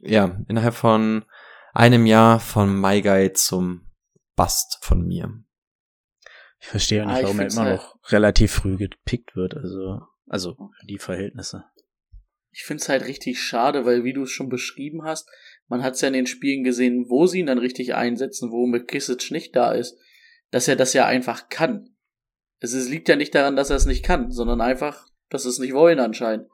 ja, 0.00 0.38
innerhalb 0.48 0.74
von 0.74 1.24
einem 1.72 2.06
Jahr 2.06 2.40
von 2.40 2.78
My 2.80 3.00
Guy 3.00 3.32
zum 3.32 3.88
Bust 4.36 4.78
von 4.82 5.06
mir. 5.06 5.32
Ich 6.60 6.68
verstehe 6.68 7.02
auch 7.02 7.06
nicht, 7.06 7.16
Ah, 7.16 7.18
ich 7.20 7.24
warum 7.24 7.40
er 7.40 7.50
immer 7.50 7.62
halt- 7.62 7.76
noch 7.76 7.96
relativ 8.12 8.52
früh 8.52 8.76
gepickt 8.76 9.34
wird, 9.34 9.54
also, 9.56 10.00
also 10.28 10.54
für 10.78 10.86
die 10.86 10.98
Verhältnisse. 10.98 11.64
Ich 12.54 12.64
find's 12.64 12.88
halt 12.88 13.04
richtig 13.06 13.40
schade, 13.42 13.86
weil 13.86 14.04
wie 14.04 14.12
du 14.12 14.24
es 14.24 14.30
schon 14.30 14.48
beschrieben 14.50 15.02
hast, 15.04 15.28
man 15.72 15.82
hat's 15.82 16.02
ja 16.02 16.08
in 16.08 16.12
den 16.12 16.26
Spielen 16.26 16.64
gesehen, 16.64 17.06
wo 17.08 17.26
sie 17.26 17.40
ihn 17.40 17.46
dann 17.46 17.56
richtig 17.56 17.94
einsetzen, 17.94 18.52
wo 18.52 18.66
McKissick 18.66 19.30
nicht 19.30 19.56
da 19.56 19.72
ist, 19.72 19.98
dass 20.50 20.68
er 20.68 20.76
das 20.76 20.92
ja 20.92 21.06
einfach 21.06 21.48
kann. 21.48 21.96
Es 22.60 22.74
ist, 22.74 22.90
liegt 22.90 23.08
ja 23.08 23.16
nicht 23.16 23.34
daran, 23.34 23.56
dass 23.56 23.70
er 23.70 23.76
es 23.76 23.86
nicht 23.86 24.04
kann, 24.04 24.30
sondern 24.30 24.60
einfach, 24.60 25.08
dass 25.30 25.44
sie 25.44 25.48
es 25.48 25.58
nicht 25.58 25.72
wollen 25.72 25.98
anscheinend. 25.98 26.46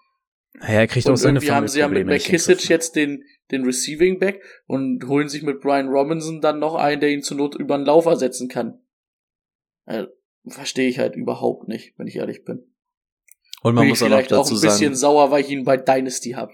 Naja, 0.54 0.78
er 0.78 0.87
kriegt 0.87 1.09
auch 1.09 1.11
Und 1.11 1.16
seine 1.16 1.38
irgendwie 1.38 1.50
haben 1.50 1.66
sie 1.66 1.81
ja 1.81 1.88
mit 1.88 2.07
Griff. 2.07 2.68
jetzt 2.68 2.94
den, 2.94 3.24
den 3.50 3.64
Receiving 3.64 4.20
Back 4.20 4.40
und 4.68 5.04
holen 5.09 5.28
sich 5.28 5.42
mit 5.42 5.61
Brian 5.61 5.88
Robinson 5.88 6.40
dann 6.40 6.61
noch 6.61 6.76
einen, 6.76 7.00
der 7.00 7.11
ihn 7.11 7.24
zur 7.24 7.38
Not 7.38 7.57
über 7.57 7.76
den 7.76 7.87
Lauf 7.87 8.07
ersetzen 8.07 8.46
kann. 8.46 8.81
Äh, 9.87 10.04
Verstehe 10.46 10.88
ich 10.88 11.00
halt 11.00 11.16
überhaupt 11.16 11.66
nicht, 11.66 11.98
wenn 11.98 12.07
ich 12.07 12.16
ehrlich 12.16 12.44
bin. 12.44 12.72
Und 13.62 13.74
man 13.74 13.83
bin 13.83 13.88
muss 13.88 13.98
ich 13.98 14.04
auch 14.04 14.11
vielleicht 14.11 14.33
auch 14.33 14.44
dazu 14.44 14.54
ein 14.54 14.61
bisschen 14.61 14.94
sagen, 14.94 15.16
sauer, 15.16 15.33
weil 15.33 15.40
ich 15.42 15.50
ihn 15.50 15.64
bei 15.64 15.76
Dynasty 15.76 16.31
hab. 16.31 16.52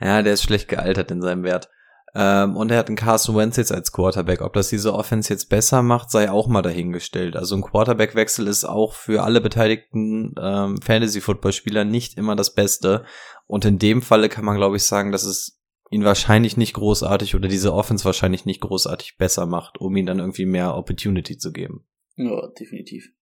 Ja, 0.00 0.22
der 0.22 0.34
ist 0.34 0.42
schlecht 0.42 0.68
gealtert 0.68 1.10
in 1.10 1.22
seinem 1.22 1.42
Wert. 1.44 1.68
Ähm, 2.14 2.56
und 2.56 2.70
er 2.70 2.78
hat 2.78 2.86
einen 2.86 2.96
Carson 2.96 3.36
Wentz 3.36 3.56
jetzt 3.58 3.72
als 3.72 3.92
Quarterback. 3.92 4.40
Ob 4.40 4.54
das 4.54 4.68
diese 4.70 4.94
Offense 4.94 5.30
jetzt 5.32 5.50
besser 5.50 5.82
macht, 5.82 6.10
sei 6.10 6.30
auch 6.30 6.48
mal 6.48 6.62
dahingestellt. 6.62 7.36
Also 7.36 7.56
ein 7.56 7.62
Quarterback-Wechsel 7.62 8.46
ist 8.46 8.64
auch 8.64 8.94
für 8.94 9.22
alle 9.22 9.42
beteiligten 9.42 10.34
ähm, 10.40 10.80
Fantasy-Football-Spieler 10.80 11.84
nicht 11.84 12.16
immer 12.16 12.34
das 12.34 12.54
Beste. 12.54 13.04
Und 13.46 13.66
in 13.66 13.78
dem 13.78 14.00
Falle 14.00 14.30
kann 14.30 14.46
man, 14.46 14.56
glaube 14.56 14.76
ich, 14.76 14.84
sagen, 14.84 15.12
dass 15.12 15.24
es 15.24 15.60
ihn 15.90 16.04
wahrscheinlich 16.04 16.56
nicht 16.56 16.72
großartig 16.72 17.34
oder 17.34 17.48
diese 17.48 17.74
Offense 17.74 18.04
wahrscheinlich 18.04 18.46
nicht 18.46 18.62
großartig 18.62 19.18
besser 19.18 19.44
macht, 19.44 19.78
um 19.78 19.94
ihm 19.94 20.06
dann 20.06 20.18
irgendwie 20.18 20.46
mehr 20.46 20.74
Opportunity 20.74 21.36
zu 21.36 21.52
geben. 21.52 21.86
Ja, 22.16 22.48
definitiv. 22.58 23.12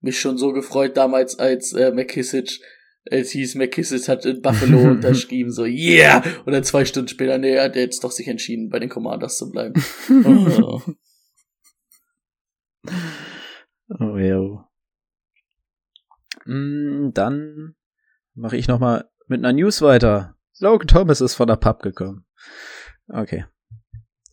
Mich 0.00 0.20
schon 0.20 0.36
so 0.36 0.52
gefreut 0.52 0.96
damals, 0.96 1.38
als 1.38 1.72
äh, 1.72 1.92
McKissick, 1.92 2.60
es 3.10 3.30
hieß, 3.30 3.54
McKissick 3.56 4.08
hat 4.08 4.24
in 4.24 4.42
Buffalo 4.42 4.78
unterschrieben, 4.90 5.50
so, 5.50 5.64
yeah! 5.64 6.22
Und 6.44 6.52
dann 6.52 6.64
zwei 6.64 6.84
Stunden 6.84 7.08
später, 7.08 7.38
nee, 7.38 7.54
er 7.54 7.64
hat 7.64 7.76
jetzt 7.76 8.04
doch 8.04 8.10
sich 8.12 8.28
entschieden, 8.28 8.68
bei 8.68 8.78
den 8.78 8.88
Commanders 8.88 9.38
zu 9.38 9.50
bleiben. 9.50 9.74
oh. 10.24 10.80
Oh, 14.00 14.18
ja. 14.18 14.68
Mm, 16.44 17.10
Dann 17.14 17.74
mache 18.34 18.56
ich 18.56 18.68
noch 18.68 18.78
mal 18.78 19.08
mit 19.26 19.40
einer 19.40 19.52
News 19.52 19.80
weiter. 19.82 20.36
Logan 20.58 20.88
Thomas 20.88 21.20
ist 21.20 21.34
von 21.34 21.48
der 21.48 21.56
Pub 21.56 21.80
gekommen. 21.82 22.26
Okay. 23.08 23.46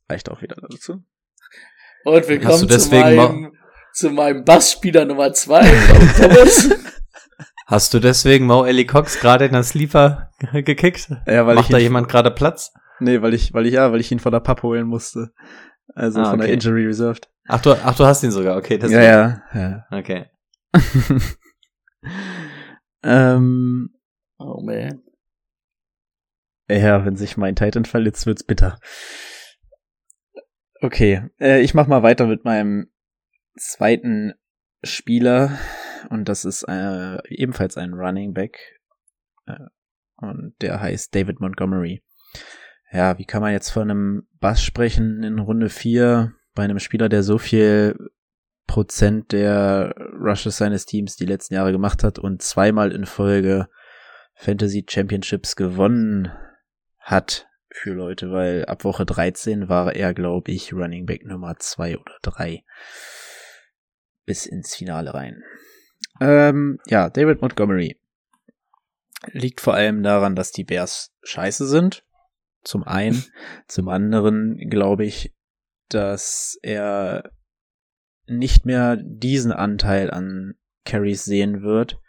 Reicht 0.09 0.29
auch 0.29 0.41
wieder 0.41 0.57
dazu. 0.69 1.03
Und 2.03 2.27
willkommen 2.27 2.69
zu 2.69 2.89
meinem, 2.89 3.57
zu 3.93 4.09
meinem 4.09 4.43
Bassspieler 4.43 5.05
Nummer 5.05 5.33
zwei, 5.33 5.61
Thomas. 6.17 6.69
Hast 7.65 7.93
du 7.93 7.99
deswegen 7.99 8.45
Mo 8.45 8.63
Ellie 8.63 8.85
Cox 8.85 9.19
gerade 9.19 9.45
in 9.45 9.53
der 9.53 9.63
Sleeper 9.63 10.31
gekickt? 10.53 11.09
Ja, 11.27 11.45
weil 11.47 11.55
Macht 11.55 11.65
ich 11.65 11.71
da 11.71 11.77
jemand 11.79 12.07
gerade 12.07 12.29
Platz? 12.31 12.73
Nee, 12.99 13.21
weil 13.21 13.33
ich, 13.33 13.53
weil 13.53 13.65
ich, 13.65 13.73
ja, 13.73 13.91
weil 13.91 13.99
ich 13.99 14.11
ihn 14.11 14.19
von 14.19 14.31
der 14.31 14.39
Pub 14.39 14.61
holen 14.63 14.85
musste. 14.87 15.31
Also 15.95 16.19
Ah, 16.21 16.29
von 16.29 16.39
der 16.39 16.47
okay. 16.47 16.53
Injury 16.53 16.85
Reserved. 16.85 17.29
Ach 17.47 17.61
du, 17.61 17.71
ach, 17.73 17.95
du 17.95 18.05
hast 18.05 18.23
ihn 18.23 18.31
sogar, 18.31 18.57
okay. 18.57 18.73
Ja, 18.75 18.79
deswegen. 18.79 19.01
ja, 19.03 19.41
ja. 19.53 19.85
Okay. 19.91 20.25
ähm, 23.03 23.89
Oh 24.37 24.61
man. 24.61 25.01
ja, 26.69 27.05
wenn 27.05 27.15
sich 27.15 27.37
mein 27.37 27.55
Titan 27.55 27.85
verletzt, 27.85 28.25
wird's 28.25 28.43
bitter. 28.43 28.79
Okay, 30.81 31.29
äh, 31.39 31.61
ich 31.61 31.73
mach 31.73 31.87
mal 31.87 32.03
weiter 32.03 32.27
mit 32.27 32.43
meinem 32.43 32.91
zweiten 33.57 34.33
Spieler 34.83 35.57
und 36.09 36.29
das 36.29 36.45
ist 36.45 36.63
äh, 36.63 37.17
ebenfalls 37.27 37.77
ein 37.77 37.93
Running 37.93 38.33
Back 38.33 38.59
äh, 39.45 39.57
und 40.17 40.55
der 40.61 40.79
heißt 40.79 41.13
David 41.13 41.39
Montgomery. 41.39 42.03
Ja, 42.91 43.17
wie 43.17 43.25
kann 43.25 43.41
man 43.41 43.51
jetzt 43.51 43.71
von 43.71 43.89
einem 43.89 44.27
Bass 44.39 44.63
sprechen 44.63 45.23
in 45.23 45.39
Runde 45.39 45.69
4 45.69 46.33
bei 46.53 46.63
einem 46.63 46.79
Spieler, 46.79 47.09
der 47.09 47.23
so 47.23 47.37
viel 47.37 47.97
Prozent 48.67 49.31
der 49.31 49.93
Rushes 50.19 50.57
seines 50.57 50.85
Teams 50.85 51.15
die 51.15 51.25
letzten 51.25 51.53
Jahre 51.53 51.71
gemacht 51.71 52.03
hat 52.03 52.19
und 52.19 52.41
zweimal 52.41 52.91
in 52.91 53.05
Folge 53.05 53.67
Fantasy 54.35 54.85
Championships 54.87 55.55
gewonnen 55.55 56.31
hat 56.99 57.47
für 57.69 57.91
Leute, 57.91 58.31
weil 58.31 58.65
ab 58.65 58.83
Woche 58.83 59.05
13 59.05 59.69
war 59.69 59.93
er, 59.95 60.13
glaube 60.13 60.51
ich, 60.51 60.73
Running 60.73 61.05
Back 61.05 61.25
Nummer 61.25 61.57
2 61.57 61.97
oder 61.97 62.17
3 62.21 62.63
bis 64.25 64.45
ins 64.45 64.75
Finale 64.75 65.13
rein. 65.13 65.43
Ähm, 66.21 66.79
ja, 66.87 67.09
David 67.09 67.41
Montgomery 67.41 67.99
liegt 69.31 69.61
vor 69.61 69.73
allem 69.73 70.03
daran, 70.03 70.35
dass 70.35 70.51
die 70.51 70.63
Bears 70.63 71.13
scheiße 71.23 71.67
sind. 71.67 72.05
Zum 72.63 72.83
einen. 72.83 73.23
Zum 73.67 73.89
anderen 73.89 74.57
glaube 74.69 75.05
ich, 75.05 75.33
dass 75.89 76.57
er 76.61 77.31
nicht 78.27 78.65
mehr 78.65 78.97
diesen 78.97 79.51
Anteil 79.51 80.09
an 80.11 80.55
Carries 80.83 81.25
sehen 81.25 81.61
wird, 81.61 81.99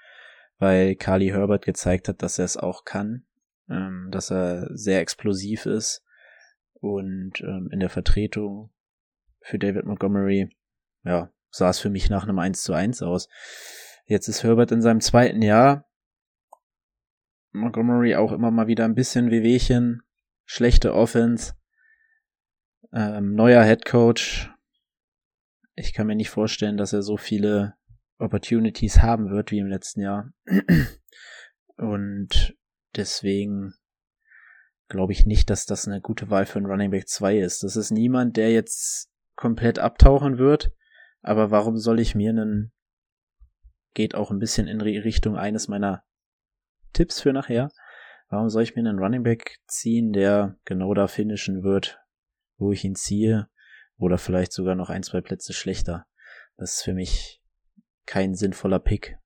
weil 0.59 0.96
Carly 0.96 1.28
Herbert 1.28 1.64
gezeigt 1.64 2.09
hat, 2.09 2.22
dass 2.22 2.38
er 2.38 2.46
es 2.46 2.57
auch 2.57 2.84
kann, 2.84 3.26
ähm, 3.68 4.09
dass 4.11 4.30
er 4.30 4.68
sehr 4.74 5.00
explosiv 5.00 5.66
ist 5.66 6.02
und 6.80 7.40
ähm, 7.40 7.68
in 7.70 7.80
der 7.80 7.90
Vertretung 7.90 8.70
für 9.40 9.59
David 9.59 9.84
Montgomery, 9.84 10.48
ja, 11.04 11.30
sah 11.50 11.70
es 11.70 11.78
für 11.78 11.90
mich 11.90 12.11
nach 12.11 12.24
einem 12.24 12.38
1 12.38 12.62
zu 12.62 12.72
1 12.72 13.02
aus. 13.02 13.28
Jetzt 14.07 14.28
ist 14.28 14.42
Herbert 14.42 14.72
in 14.72 14.82
seinem 14.82 15.00
zweiten 15.00 15.42
Jahr. 15.42 15.88
Montgomery 17.52 18.16
auch 18.16 18.32
immer 18.32 18.50
mal 18.50 18.66
wieder 18.66 18.84
ein 18.84 18.94
bisschen 18.94 19.30
Wehwehchen, 19.30 20.02
schlechte 20.44 20.94
Offense, 20.94 21.54
ähm, 22.92 23.34
neuer 23.34 23.64
Head 23.64 23.84
Coach, 23.84 24.50
ich 25.76 25.92
kann 25.92 26.07
mir 26.07 26.16
nicht 26.16 26.30
vorstellen, 26.30 26.78
dass 26.78 26.94
er 26.94 27.02
so 27.02 27.18
viele 27.18 27.74
Opportunities 28.18 29.02
haben 29.02 29.30
wird 29.30 29.50
wie 29.50 29.59
im 29.59 29.66
letzten 29.66 30.00
Jahr. 30.00 30.32
Und 31.76 32.57
deswegen 32.96 33.74
glaube 34.88 35.12
ich 35.12 35.26
nicht, 35.26 35.50
dass 35.50 35.66
das 35.66 35.86
eine 35.86 36.00
gute 36.00 36.30
Wahl 36.30 36.46
für 36.46 36.59
einen 36.59 36.66
Running 36.66 36.90
Back 36.90 37.09
2 37.09 37.38
ist. 37.38 37.62
Das 37.62 37.76
ist 37.76 37.90
niemand, 37.90 38.38
der 38.38 38.52
jetzt 38.52 39.11
komplett 39.36 39.78
abtauchen 39.78 40.38
wird. 40.38 40.72
Aber 41.20 41.50
warum 41.50 41.76
soll 41.76 42.00
ich 42.00 42.14
mir 42.14 42.30
einen, 42.30 42.72
geht 43.97 44.14
auch 44.14 44.30
ein 44.30 44.38
bisschen 44.38 44.68
in 44.68 44.82
Richtung 44.82 45.36
eines 45.36 45.68
meiner 45.68 46.05
Tipps 46.92 47.20
für 47.20 47.32
nachher. 47.32 47.72
Warum 48.28 48.51
soll 48.51 48.62
ich 48.62 48.76
mir 48.76 48.80
einen 48.80 48.99
Running 48.99 49.22
Back 49.22 49.59
ziehen, 49.66 50.12
der 50.12 50.59
genau 50.66 50.92
da 50.92 51.09
finishen 51.09 51.62
wird, 51.62 51.99
wo 52.59 52.72
ich 52.72 52.84
ihn 52.84 52.94
ziehe? 52.94 53.49
Oder 53.97 54.18
vielleicht 54.18 54.53
sogar 54.53 54.74
noch 54.74 54.90
ein, 54.90 55.03
zwei 55.03 55.22
Plätze 55.22 55.55
schlechter. 55.55 56.07
Das 56.59 56.74
ist 56.74 56.82
für 56.82 56.92
mich 56.92 57.42
kein 58.05 58.34
sinnvoller 58.34 58.80
Pick 58.80 59.16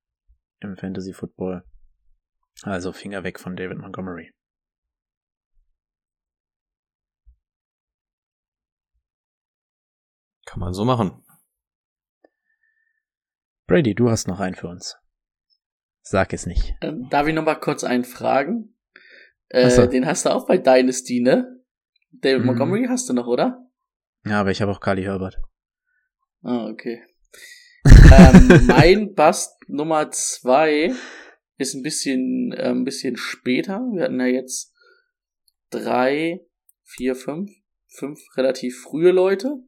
im 0.61 0.77
Fantasy 0.77 1.13
Football. 1.13 1.65
Also 2.63 2.93
Finger 2.93 3.25
weg 3.25 3.41
von 3.41 3.57
David 3.57 3.79
Montgomery. 3.79 4.33
Kann 10.47 10.61
man 10.61 10.73
so 10.73 10.85
machen. 10.85 11.25
Brady, 13.71 13.95
du 13.95 14.11
hast 14.11 14.27
noch 14.27 14.41
einen 14.41 14.57
für 14.57 14.67
uns. 14.67 14.97
Sag 16.03 16.33
es 16.33 16.45
nicht. 16.45 16.75
Ähm, 16.81 17.07
darf 17.09 17.29
ich 17.29 17.35
noch 17.35 17.45
mal 17.45 17.55
kurz 17.55 17.85
einen 17.85 18.03
fragen? 18.03 18.75
Äh, 19.47 19.71
so. 19.71 19.87
Den 19.87 20.07
hast 20.07 20.27
du 20.27 20.31
auch 20.31 20.49
bei 20.49 20.59
Dynasty, 20.59 21.21
ne? 21.21 21.63
David 22.11 22.41
mhm. 22.41 22.47
Montgomery 22.47 22.87
hast 22.89 23.09
du 23.09 23.13
noch, 23.13 23.29
oder? 23.29 23.65
Ja, 24.27 24.41
aber 24.41 24.51
ich 24.51 24.61
habe 24.61 24.73
auch 24.73 24.81
Kali 24.81 25.05
Herbert. 25.05 25.41
Ah, 26.43 26.67
okay. 26.67 27.05
ähm, 27.85 28.67
mein 28.67 29.15
Bust 29.15 29.53
Nummer 29.69 30.11
zwei 30.11 30.93
ist 31.57 31.75
ein 31.75 31.85
bisschen, 31.85 32.51
äh, 32.51 32.71
ein 32.71 32.83
bisschen 32.83 33.17
später. 33.17 33.79
Wir 33.93 34.03
hatten 34.03 34.19
ja 34.19 34.27
jetzt 34.27 34.75
drei, 35.71 36.41
vier, 36.83 37.15
fünf, 37.15 37.53
fünf 37.87 38.19
relativ 38.37 38.81
frühe 38.81 39.13
Leute. 39.13 39.63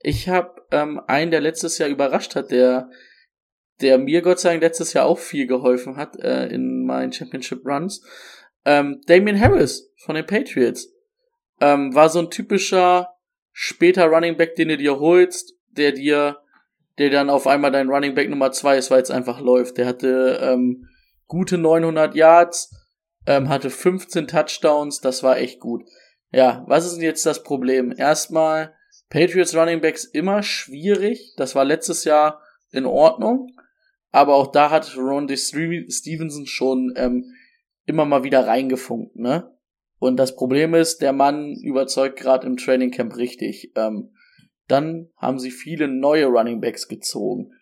Ich 0.00 0.28
habe 0.28 0.62
ähm, 0.70 1.00
einen, 1.06 1.30
der 1.30 1.40
letztes 1.40 1.78
Jahr 1.78 1.88
überrascht 1.88 2.36
hat, 2.36 2.50
der, 2.50 2.90
der 3.80 3.98
mir 3.98 4.22
Gott 4.22 4.40
sei 4.40 4.50
Dank 4.50 4.62
letztes 4.62 4.92
Jahr 4.92 5.06
auch 5.06 5.18
viel 5.18 5.46
geholfen 5.46 5.96
hat 5.96 6.16
äh, 6.16 6.46
in 6.46 6.84
meinen 6.84 7.12
Championship 7.12 7.64
Runs. 7.66 8.04
Ähm, 8.64 9.00
Damien 9.06 9.40
Harris 9.40 9.92
von 9.96 10.14
den 10.14 10.26
Patriots. 10.26 10.92
Ähm, 11.60 11.94
war 11.94 12.08
so 12.08 12.20
ein 12.20 12.30
typischer 12.30 13.08
später 13.52 14.06
Running 14.06 14.36
Back, 14.36 14.54
den 14.54 14.68
du 14.68 14.76
dir 14.76 15.00
holst, 15.00 15.54
der 15.70 15.92
dir, 15.92 16.38
der 16.98 17.10
dann 17.10 17.30
auf 17.30 17.46
einmal 17.46 17.72
dein 17.72 17.88
Running 17.88 18.14
Back 18.14 18.30
Nummer 18.30 18.52
zwei 18.52 18.78
ist, 18.78 18.90
weil 18.90 19.02
es 19.02 19.10
einfach 19.10 19.40
läuft. 19.40 19.78
Der 19.78 19.86
hatte 19.86 20.38
ähm, 20.40 20.88
gute 21.26 21.58
900 21.58 22.14
Yards, 22.14 22.70
ähm, 23.26 23.48
hatte 23.48 23.70
15 23.70 24.28
Touchdowns, 24.28 25.00
das 25.00 25.24
war 25.24 25.38
echt 25.38 25.58
gut. 25.58 25.82
Ja, 26.30 26.64
was 26.68 26.84
ist 26.84 26.94
denn 26.94 27.02
jetzt 27.02 27.26
das 27.26 27.42
Problem? 27.42 27.92
Erstmal, 27.96 28.74
Patriots 29.10 29.54
Running 29.54 29.80
Backs 29.80 30.04
immer 30.04 30.42
schwierig. 30.42 31.34
Das 31.36 31.54
war 31.54 31.64
letztes 31.64 32.04
Jahr 32.04 32.42
in 32.70 32.84
Ordnung. 32.84 33.52
Aber 34.10 34.34
auch 34.34 34.48
da 34.48 34.70
hat 34.70 34.96
Ron 34.96 35.28
Stevenson 35.28 36.46
schon 36.46 36.94
ähm, 36.96 37.34
immer 37.84 38.04
mal 38.04 38.24
wieder 38.24 38.46
reingefunkt, 38.46 39.16
ne? 39.16 39.54
Und 39.98 40.16
das 40.16 40.36
Problem 40.36 40.74
ist, 40.74 41.02
der 41.02 41.12
Mann 41.12 41.56
überzeugt 41.60 42.18
gerade 42.18 42.46
im 42.46 42.56
Training 42.56 42.92
Camp 42.92 43.16
richtig. 43.16 43.72
Ähm, 43.74 44.12
dann 44.68 45.10
haben 45.16 45.40
sie 45.40 45.50
viele 45.50 45.88
neue 45.88 46.26
Running 46.26 46.60
Backs 46.60 46.86
gezogen, 46.86 47.52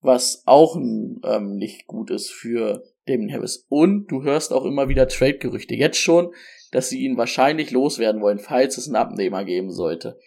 was 0.00 0.44
auch 0.46 0.76
ähm, 0.76 1.56
nicht 1.56 1.86
gut 1.86 2.10
ist 2.10 2.30
für 2.30 2.84
Damien 3.06 3.32
Harris. 3.32 3.66
Und 3.68 4.06
du 4.06 4.22
hörst 4.22 4.52
auch 4.52 4.64
immer 4.64 4.88
wieder 4.88 5.08
Trade-Gerüchte. 5.08 5.74
Jetzt 5.74 5.98
schon, 5.98 6.32
dass 6.70 6.90
sie 6.90 7.00
ihn 7.00 7.16
wahrscheinlich 7.16 7.70
loswerden 7.72 8.20
wollen, 8.20 8.38
falls 8.38 8.78
es 8.78 8.86
einen 8.86 8.96
Abnehmer 8.96 9.44
geben 9.44 9.72
sollte. 9.72 10.18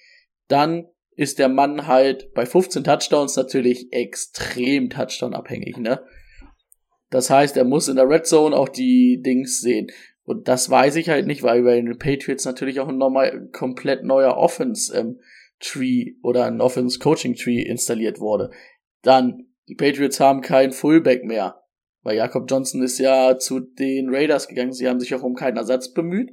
Dann 0.48 0.88
ist 1.16 1.40
der 1.40 1.50
Mann 1.50 1.88
halt 1.88 2.34
bei 2.34 2.46
15 2.46 2.84
Touchdowns 2.84 3.36
natürlich 3.36 3.92
extrem 3.92 4.90
Touchdown-abhängig, 4.90 5.78
ne? 5.78 6.04
Das 7.10 7.30
heißt, 7.30 7.56
er 7.58 7.64
muss 7.64 7.88
in 7.88 7.96
der 7.96 8.10
Red 8.10 8.28
Zone 8.28 8.56
auch 8.56 8.70
die 8.70 9.22
Dings 9.22 9.62
sehen. 9.62 9.88
Und 10.24 10.48
das 10.50 10.70
weiß 10.70 10.98
ich 10.98 11.10
halt 11.10 11.26
nicht, 11.26 11.42
weil 11.42 11.64
bei 11.64 11.76
den 11.76 11.98
Patriots 11.98 12.44
natürlich 12.44 12.82
auch 12.82 12.90
ein 12.90 12.98
normal, 12.98 13.50
komplett 13.54 14.04
neuer 14.04 14.36
Offense 14.36 14.96
ähm, 14.96 15.20
Tree 15.60 16.16
oder 16.22 16.46
ein 16.46 16.60
Offense 16.60 17.00
Coaching 17.00 17.36
Tree 17.36 17.62
installiert 17.62 18.20
wurde. 18.20 18.52
Dann, 19.04 19.48
die 19.70 19.76
Patriots 19.76 20.20
haben 20.20 20.42
keinen 20.42 20.74
Fullback 20.74 21.24
mehr. 21.24 21.64
Weil 22.04 22.18
Jakob 22.18 22.50
Johnson 22.50 22.84
ist 22.84 23.00
ja 23.00 23.38
zu 23.38 23.60
den 23.60 24.14
Raiders 24.14 24.48
gegangen. 24.48 24.74
Sie 24.74 24.88
haben 24.88 25.00
sich 25.00 25.16
auch 25.16 25.24
um 25.24 25.34
keinen 25.34 25.58
Ersatz 25.58 25.94
bemüht. 25.94 26.30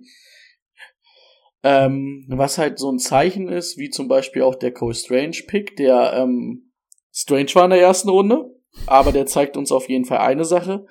Ähm, 1.65 2.27
was 2.29 2.59
halt 2.59 2.79
so 2.79 2.93
ein 2.93 2.99
Zeichen 2.99 3.49
ist, 3.49 3.79
wie 3.79 3.91
zum 3.91 4.07
Beispiel 4.07 4.43
auch 4.43 4.55
der 4.55 4.73
Cole 4.73 4.95
Strange 4.95 5.39
Pick, 5.47 5.77
der 5.77 6.13
ähm, 6.15 6.71
Strange 7.11 7.55
war 7.55 7.65
in 7.65 7.71
der 7.71 7.81
ersten 7.81 8.11
Runde, 8.11 8.45
aber 8.87 9.11
der 9.11 9.27
zeigt 9.27 9.57
uns 9.57 9.73
auf 9.73 9.89
jeden 9.89 10.05
Fall 10.05 10.19
eine 10.19 10.45
Sache 10.45 10.87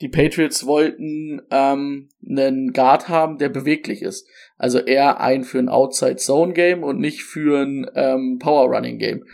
die 0.00 0.08
Patriots 0.08 0.66
wollten 0.66 1.42
ähm, 1.50 2.08
einen 2.28 2.72
Guard 2.72 3.08
haben, 3.08 3.38
der 3.38 3.48
beweglich 3.48 4.02
ist. 4.02 4.28
Also 4.56 4.78
eher 4.78 5.20
ein 5.20 5.44
für 5.44 5.58
ein 5.58 5.68
Outside-Zone-Game 5.68 6.82
und 6.82 6.98
nicht 6.98 7.22
für 7.22 7.62
ein 7.62 7.90
ähm, 7.94 8.38
Power-Running-Game. 8.38 9.24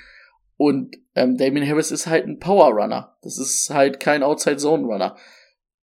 Und 0.56 0.96
ähm, 1.14 1.36
Damien 1.38 1.66
Harris 1.66 1.90
ist 1.90 2.06
halt 2.06 2.26
ein 2.26 2.38
Power-Runner. 2.38 3.16
Das 3.22 3.38
ist 3.38 3.70
halt 3.70 4.00
kein 4.00 4.22
Outside-Zone-Runner. 4.22 5.16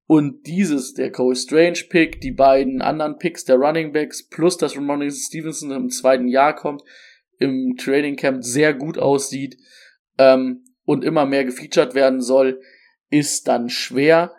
Und 0.07 0.47
dieses, 0.47 0.95
der 0.95 1.11
Cole 1.11 1.35
Strange-Pick, 1.35 2.21
die 2.21 2.31
beiden 2.31 2.81
anderen 2.81 3.19
Picks 3.19 3.45
der 3.45 3.57
Running 3.57 3.93
Backs, 3.93 4.29
plus 4.29 4.57
dass 4.57 4.77
Ramon 4.77 5.11
Stevenson 5.11 5.73
im 5.73 5.91
zweiten 5.91 6.29
Jahr 6.29 6.55
kommt, 6.55 6.83
im 7.39 7.75
Training 7.77 8.17
Camp 8.17 8.45
sehr 8.45 8.73
gut 8.73 8.99
aussieht 8.99 9.57
ähm, 10.19 10.65
und 10.85 11.05
immer 11.05 11.27
mehr 11.27 11.45
gefeatured 11.45 11.95
werden 11.95 12.21
soll, 12.21 12.61
ist 13.11 13.49
dann 13.49 13.69
schwer 13.69 14.33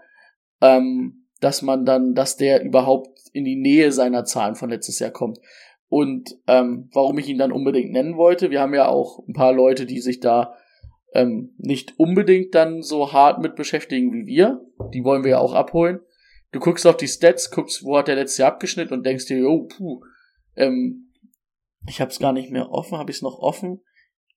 ähm, 0.61 1.26
dass 1.39 1.61
man 1.61 1.86
dann, 1.86 2.13
dass 2.13 2.38
der 2.38 2.63
überhaupt 2.63 3.20
in 3.34 3.45
die 3.45 3.55
Nähe 3.55 3.91
seiner 3.91 4.26
Zahlen 4.26 4.55
von 4.55 4.70
letztes 4.70 4.99
Jahr 4.99 5.11
kommt. 5.11 5.39
Und 5.89 6.38
ähm, 6.47 6.89
warum 6.93 7.18
ich 7.18 7.30
ihn 7.30 7.38
dann 7.38 7.51
unbedingt 7.51 7.91
nennen 7.91 8.18
wollte, 8.18 8.49
wir 8.49 8.59
haben 8.59 8.74
ja 8.74 8.88
auch 8.88 9.26
ein 9.28 9.34
paar 9.34 9.53
Leute, 9.53 9.86
die 9.86 10.01
sich 10.01 10.20
da 10.20 10.55
ähm, 11.14 11.53
nicht 11.58 11.97
unbedingt 11.97 12.53
dann 12.55 12.82
so 12.82 13.14
hart 13.14 13.41
mit 13.41 13.55
beschäftigen 13.55 14.14
wie 14.14 14.26
wir. 14.26 14.62
Die 14.93 15.03
wollen 15.03 15.24
wir 15.24 15.32
ja 15.32 15.39
auch 15.39 15.53
abholen. 15.53 15.99
Du 16.51 16.60
guckst 16.60 16.88
auf 16.88 16.97
die 16.97 17.08
Stats, 17.08 17.51
guckst, 17.51 17.84
wo 17.84 17.97
hat 17.97 18.08
der 18.08 18.16
letzte 18.16 18.41
Jahr 18.41 18.53
abgeschnitten 18.53 18.93
und 18.93 19.05
denkst 19.05 19.26
dir, 19.26 19.47
oh, 19.47 19.68
puh, 19.68 20.01
ähm, 20.55 21.14
ich 21.88 22.01
habe 22.01 22.12
es 22.12 22.20
gar 22.20 22.34
nicht 22.34 22.51
mehr 22.51 22.72
offen, 22.72 22.97
habe 22.97 23.12
ich 23.12 23.18
es 23.18 23.22
noch 23.22 23.39
offen. 23.39 23.82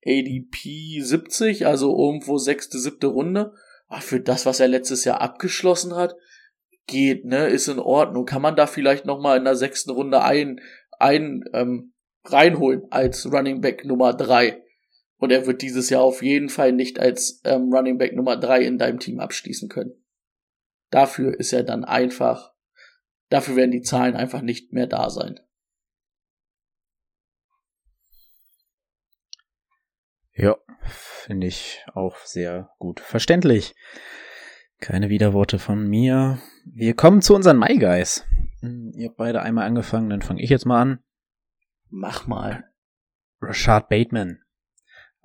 ADP 0.05 1.01
70, 1.01 1.67
also 1.67 1.97
irgendwo 1.97 2.39
sechste, 2.39 2.79
siebte 2.79 3.09
Runde. 3.09 3.53
Ach, 3.89 4.03
für 4.03 4.21
das, 4.21 4.47
was 4.47 4.61
er 4.61 4.69
letztes 4.69 5.05
Jahr 5.05 5.21
abgeschlossen 5.21 5.95
hat, 5.95 6.15
geht, 6.87 7.25
ne, 7.25 7.49
ist 7.49 7.69
in 7.69 7.79
Ordnung. 7.79 8.25
Kann 8.25 8.43
man 8.43 8.57
da 8.57 8.67
vielleicht 8.67 9.05
noch 9.05 9.21
mal 9.21 9.37
in 9.37 9.45
der 9.45 9.57
sechsten 9.57 9.91
Runde 9.91 10.23
ein, 10.23 10.61
ein 10.99 11.45
ähm, 11.53 11.93
reinholen 12.25 12.83
als 12.91 13.31
Running 13.31 13.61
Back 13.61 13.85
Nummer 13.85 14.15
drei. 14.15 14.63
Und 15.21 15.31
er 15.31 15.47
wird 15.47 15.61
dieses 15.61 15.91
Jahr 15.91 16.03
auf 16.03 16.23
jeden 16.23 16.49
Fall 16.49 16.73
nicht 16.73 16.99
als 16.99 17.43
ähm, 17.45 17.73
Running 17.73 17.99
Back 17.99 18.17
Nummer 18.17 18.39
drei 18.39 18.63
in 18.63 18.79
deinem 18.79 18.99
Team 18.99 19.21
abschließen 19.21 19.69
können. 19.69 19.93
Dafür 20.89 21.39
ist 21.39 21.53
er 21.53 21.63
dann 21.63 21.85
einfach, 21.85 22.55
dafür 23.29 23.55
werden 23.55 23.71
die 23.71 23.83
Zahlen 23.83 24.17
einfach 24.17 24.41
nicht 24.41 24.73
mehr 24.73 24.87
da 24.87 25.11
sein. 25.11 25.39
Ja, 30.33 30.57
finde 30.85 31.49
ich 31.49 31.85
auch 31.93 32.17
sehr 32.25 32.71
gut 32.79 32.99
verständlich. 33.01 33.75
Keine 34.79 35.11
Widerworte 35.11 35.59
von 35.59 35.87
mir. 35.87 36.41
Wir 36.65 36.97
kommen 36.97 37.21
zu 37.21 37.35
unseren 37.35 37.59
My 37.59 37.77
Guys. 37.77 38.25
Hm, 38.61 38.93
ihr 38.95 39.09
habt 39.09 39.19
beide 39.19 39.43
einmal 39.43 39.67
angefangen, 39.67 40.09
dann 40.09 40.23
fange 40.23 40.43
ich 40.43 40.49
jetzt 40.49 40.65
mal 40.65 40.81
an. 40.81 41.05
Mach 41.91 42.27
mal. 42.27 42.65
Rashad 43.43 43.91
Bateman. 43.91 44.41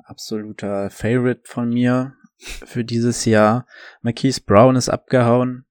Absoluter 0.05 0.91
Favorite 0.91 1.41
von 1.45 1.69
mir 1.69 2.13
für 2.37 2.85
dieses 2.85 3.25
Jahr. 3.25 3.65
Marquise 4.01 4.41
Brown 4.41 4.75
ist 4.75 4.87
abgehauen. 4.87 5.65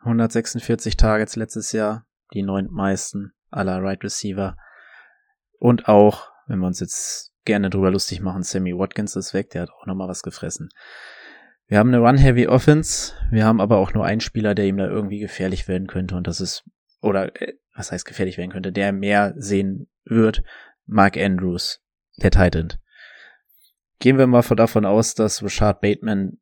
146 0.00 0.96
Targets 0.96 1.36
letztes 1.36 1.70
Jahr. 1.70 2.04
Die 2.34 2.42
neuntmeisten 2.42 3.32
aller 3.50 3.80
Right 3.80 4.02
Receiver. 4.02 4.56
Und 5.58 5.88
auch, 5.88 6.30
wenn 6.48 6.58
wir 6.58 6.66
uns 6.66 6.80
jetzt 6.80 7.32
gerne 7.44 7.70
drüber 7.70 7.92
lustig 7.92 8.20
machen, 8.20 8.42
Sammy 8.42 8.76
Watkins 8.76 9.14
ist 9.14 9.32
weg. 9.32 9.50
Der 9.50 9.62
hat 9.62 9.70
auch 9.70 9.86
nochmal 9.86 10.08
was 10.08 10.22
gefressen. 10.22 10.70
Wir 11.68 11.78
haben 11.78 11.88
eine 11.88 12.00
Run-Heavy 12.00 12.48
Offense. 12.48 13.14
Wir 13.30 13.44
haben 13.44 13.60
aber 13.60 13.78
auch 13.78 13.94
nur 13.94 14.04
einen 14.04 14.20
Spieler, 14.20 14.54
der 14.54 14.66
ihm 14.66 14.78
da 14.78 14.86
irgendwie 14.86 15.20
gefährlich 15.20 15.68
werden 15.68 15.86
könnte. 15.86 16.16
Und 16.16 16.26
das 16.26 16.40
ist, 16.40 16.64
oder 17.00 17.40
äh, 17.40 17.54
was 17.76 17.92
heißt 17.92 18.06
gefährlich 18.06 18.38
werden 18.38 18.50
könnte, 18.50 18.72
der 18.72 18.92
mehr 18.92 19.34
sehen 19.36 19.88
wird. 20.04 20.42
Mark 20.86 21.16
Andrews, 21.16 21.80
der 22.16 22.30
Titan. 22.30 22.72
Gehen 24.00 24.18
wir 24.18 24.26
mal 24.26 24.42
davon 24.42 24.84
aus, 24.84 25.14
dass 25.14 25.42
Rashad 25.42 25.80
Bateman 25.80 26.38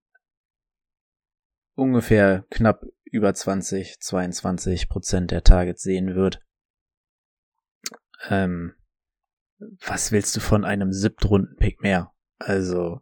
ungefähr 1.75 2.45
knapp 2.51 2.85
über 3.05 3.33
20, 3.33 4.01
22 4.01 4.89
Prozent 4.89 5.31
der 5.31 5.43
Targets 5.43 5.83
sehen 5.83 6.15
wird. 6.15 6.41
Ähm, 8.29 8.75
was 9.87 10.13
willst 10.13 10.37
du 10.37 10.41
von 10.41 10.65
einem 10.65 10.93
Siebtrunden-Pick 10.93 11.81
mehr? 11.81 12.13
Also, 12.39 13.01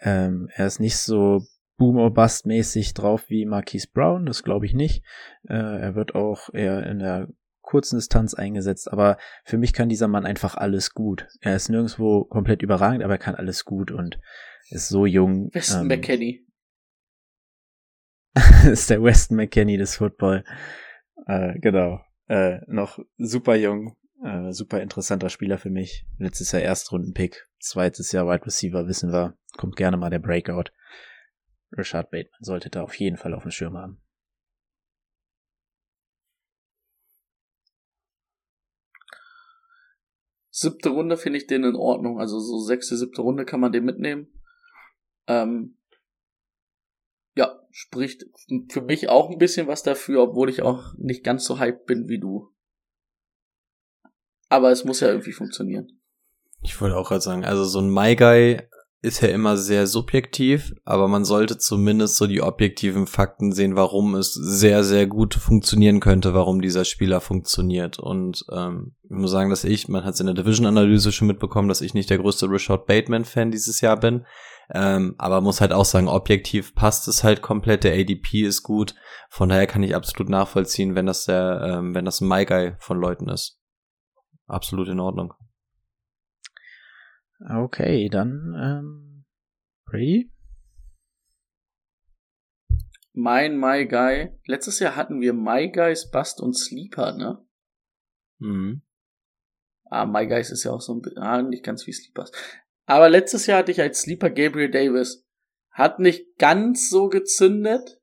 ähm, 0.00 0.50
er 0.54 0.66
ist 0.66 0.80
nicht 0.80 0.98
so 0.98 1.42
Boom 1.78 1.96
or 1.96 2.12
Bust 2.12 2.44
mäßig 2.44 2.92
drauf 2.92 3.30
wie 3.30 3.46
Marquise 3.46 3.88
Brown, 3.92 4.26
das 4.26 4.42
glaube 4.42 4.66
ich 4.66 4.74
nicht. 4.74 5.04
Äh, 5.48 5.54
er 5.54 5.94
wird 5.94 6.14
auch 6.14 6.52
eher 6.52 6.84
in 6.86 6.98
der 6.98 7.28
kurzen 7.68 7.98
Distanz 7.98 8.32
eingesetzt, 8.32 8.90
aber 8.90 9.18
für 9.44 9.58
mich 9.58 9.74
kann 9.74 9.90
dieser 9.90 10.08
Mann 10.08 10.24
einfach 10.24 10.56
alles 10.56 10.94
gut. 10.94 11.28
Er 11.42 11.54
ist 11.54 11.68
nirgendwo 11.68 12.24
komplett 12.24 12.62
überragend, 12.62 13.04
aber 13.04 13.14
er 13.14 13.18
kann 13.18 13.34
alles 13.34 13.66
gut 13.66 13.90
und 13.90 14.18
ist 14.70 14.88
so 14.88 15.04
jung. 15.04 15.50
Weston 15.52 15.82
ähm, 15.82 15.88
McKenney. 15.88 16.46
ist 18.72 18.88
der 18.88 19.02
Weston 19.02 19.36
McKenney 19.36 19.76
des 19.76 19.96
Football. 19.96 20.44
Äh, 21.26 21.58
genau. 21.58 22.00
Äh, 22.26 22.60
noch 22.68 22.98
super 23.18 23.54
jung, 23.54 23.96
äh, 24.24 24.50
super 24.50 24.80
interessanter 24.80 25.28
Spieler 25.28 25.58
für 25.58 25.70
mich. 25.70 26.06
Letztes 26.16 26.52
Jahr 26.52 26.62
Erstrunden-Pick, 26.62 27.48
zweites 27.60 28.12
Jahr 28.12 28.26
Wide 28.26 28.46
Receiver, 28.46 28.86
wissen 28.86 29.12
wir. 29.12 29.36
Kommt 29.58 29.76
gerne 29.76 29.98
mal 29.98 30.08
der 30.08 30.20
Breakout. 30.20 30.70
Richard 31.76 32.10
Bateman 32.10 32.40
sollte 32.40 32.70
da 32.70 32.82
auf 32.82 32.94
jeden 32.94 33.18
Fall 33.18 33.34
auf 33.34 33.42
dem 33.42 33.50
Schirm 33.50 33.76
haben. 33.76 34.00
Siebte 40.60 40.88
Runde 40.88 41.16
finde 41.16 41.38
ich 41.38 41.46
den 41.46 41.62
in 41.62 41.76
Ordnung. 41.76 42.18
Also 42.18 42.40
so 42.40 42.58
sechste, 42.58 42.96
siebte 42.96 43.22
Runde 43.22 43.44
kann 43.44 43.60
man 43.60 43.70
den 43.70 43.84
mitnehmen. 43.84 44.26
Ähm, 45.28 45.78
ja, 47.36 47.62
spricht 47.70 48.24
für 48.68 48.82
mich 48.82 49.08
auch 49.08 49.30
ein 49.30 49.38
bisschen 49.38 49.68
was 49.68 49.84
dafür, 49.84 50.20
obwohl 50.20 50.50
ich 50.50 50.62
auch 50.62 50.94
nicht 50.96 51.22
ganz 51.22 51.44
so 51.44 51.60
hyped 51.60 51.86
bin 51.86 52.08
wie 52.08 52.18
du. 52.18 52.52
Aber 54.48 54.72
es 54.72 54.84
muss 54.84 54.98
ja 54.98 55.08
irgendwie 55.08 55.30
funktionieren. 55.30 56.00
Ich 56.62 56.80
wollte 56.80 56.96
auch 56.96 57.06
gerade 57.06 57.20
sagen, 57.20 57.44
also 57.44 57.62
so 57.62 57.78
ein 57.78 57.88
My 57.88 58.16
ist 59.00 59.20
ja 59.20 59.28
immer 59.28 59.56
sehr 59.56 59.86
subjektiv, 59.86 60.74
aber 60.84 61.06
man 61.06 61.24
sollte 61.24 61.56
zumindest 61.56 62.16
so 62.16 62.26
die 62.26 62.42
objektiven 62.42 63.06
Fakten 63.06 63.52
sehen, 63.52 63.76
warum 63.76 64.16
es 64.16 64.32
sehr, 64.32 64.82
sehr 64.82 65.06
gut 65.06 65.34
funktionieren 65.34 66.00
könnte, 66.00 66.34
warum 66.34 66.60
dieser 66.60 66.84
Spieler 66.84 67.20
funktioniert. 67.20 68.00
Und 68.00 68.44
ähm, 68.50 68.96
ich 69.04 69.10
muss 69.10 69.30
sagen, 69.30 69.50
dass 69.50 69.62
ich, 69.62 69.88
man 69.88 70.04
hat 70.04 70.14
es 70.14 70.20
in 70.20 70.26
der 70.26 70.34
Division-Analyse 70.34 71.12
schon 71.12 71.28
mitbekommen, 71.28 71.68
dass 71.68 71.80
ich 71.80 71.94
nicht 71.94 72.10
der 72.10 72.18
größte 72.18 72.50
Richard 72.50 72.86
Bateman-Fan 72.86 73.52
dieses 73.52 73.80
Jahr 73.80 73.98
bin. 73.98 74.26
Ähm, 74.70 75.14
aber 75.16 75.40
muss 75.40 75.60
halt 75.60 75.72
auch 75.72 75.84
sagen, 75.84 76.08
objektiv 76.08 76.74
passt 76.74 77.06
es 77.06 77.22
halt 77.22 77.40
komplett. 77.40 77.84
Der 77.84 77.94
ADP 77.94 78.42
ist 78.42 78.64
gut. 78.64 78.96
Von 79.30 79.48
daher 79.48 79.68
kann 79.68 79.84
ich 79.84 79.94
absolut 79.94 80.28
nachvollziehen, 80.28 80.96
wenn 80.96 81.06
das 81.06 81.24
der, 81.24 81.60
ähm, 81.62 81.94
wenn 81.94 82.04
das 82.04 82.20
ein 82.20 82.28
My 82.28 82.44
Guy 82.44 82.72
von 82.80 82.98
Leuten 82.98 83.28
ist. 83.28 83.60
Absolut 84.46 84.88
in 84.88 84.98
Ordnung. 84.98 85.34
Okay, 87.40 88.08
dann 88.08 88.54
ähm, 88.60 89.24
Brady? 89.84 90.32
Mein 93.12 93.58
My 93.58 93.86
Guy. 93.86 94.32
Letztes 94.46 94.78
Jahr 94.80 94.96
hatten 94.96 95.20
wir 95.20 95.32
My 95.32 95.70
Guys, 95.70 96.10
Bust 96.10 96.40
und 96.40 96.56
Sleeper, 96.56 97.12
ne? 97.12 97.44
Mhm. 98.38 98.82
Ah, 99.86 100.06
My 100.06 100.26
Guys 100.26 100.50
ist 100.50 100.64
ja 100.64 100.72
auch 100.72 100.80
so 100.80 100.94
ein 100.94 101.00
bisschen, 101.00 101.22
ah, 101.22 101.42
nicht 101.42 101.64
ganz 101.64 101.86
wie 101.86 101.92
Sleepers. 101.92 102.30
Aber 102.86 103.08
letztes 103.08 103.46
Jahr 103.46 103.58
hatte 103.58 103.72
ich 103.72 103.80
als 103.80 104.02
Sleeper 104.02 104.30
Gabriel 104.30 104.70
Davis. 104.70 105.26
Hat 105.70 106.00
nicht 106.00 106.38
ganz 106.38 106.90
so 106.90 107.08
gezündet, 107.08 108.00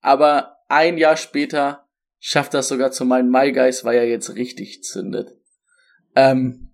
aber 0.00 0.56
ein 0.68 0.98
Jahr 0.98 1.16
später 1.16 1.88
schafft 2.18 2.54
das 2.54 2.68
sogar 2.68 2.92
zu 2.92 3.04
meinen 3.04 3.30
My 3.30 3.52
Guys, 3.52 3.84
weil 3.84 3.96
er 3.96 4.08
jetzt 4.08 4.34
richtig 4.36 4.82
zündet. 4.84 5.36
Ähm, 6.14 6.69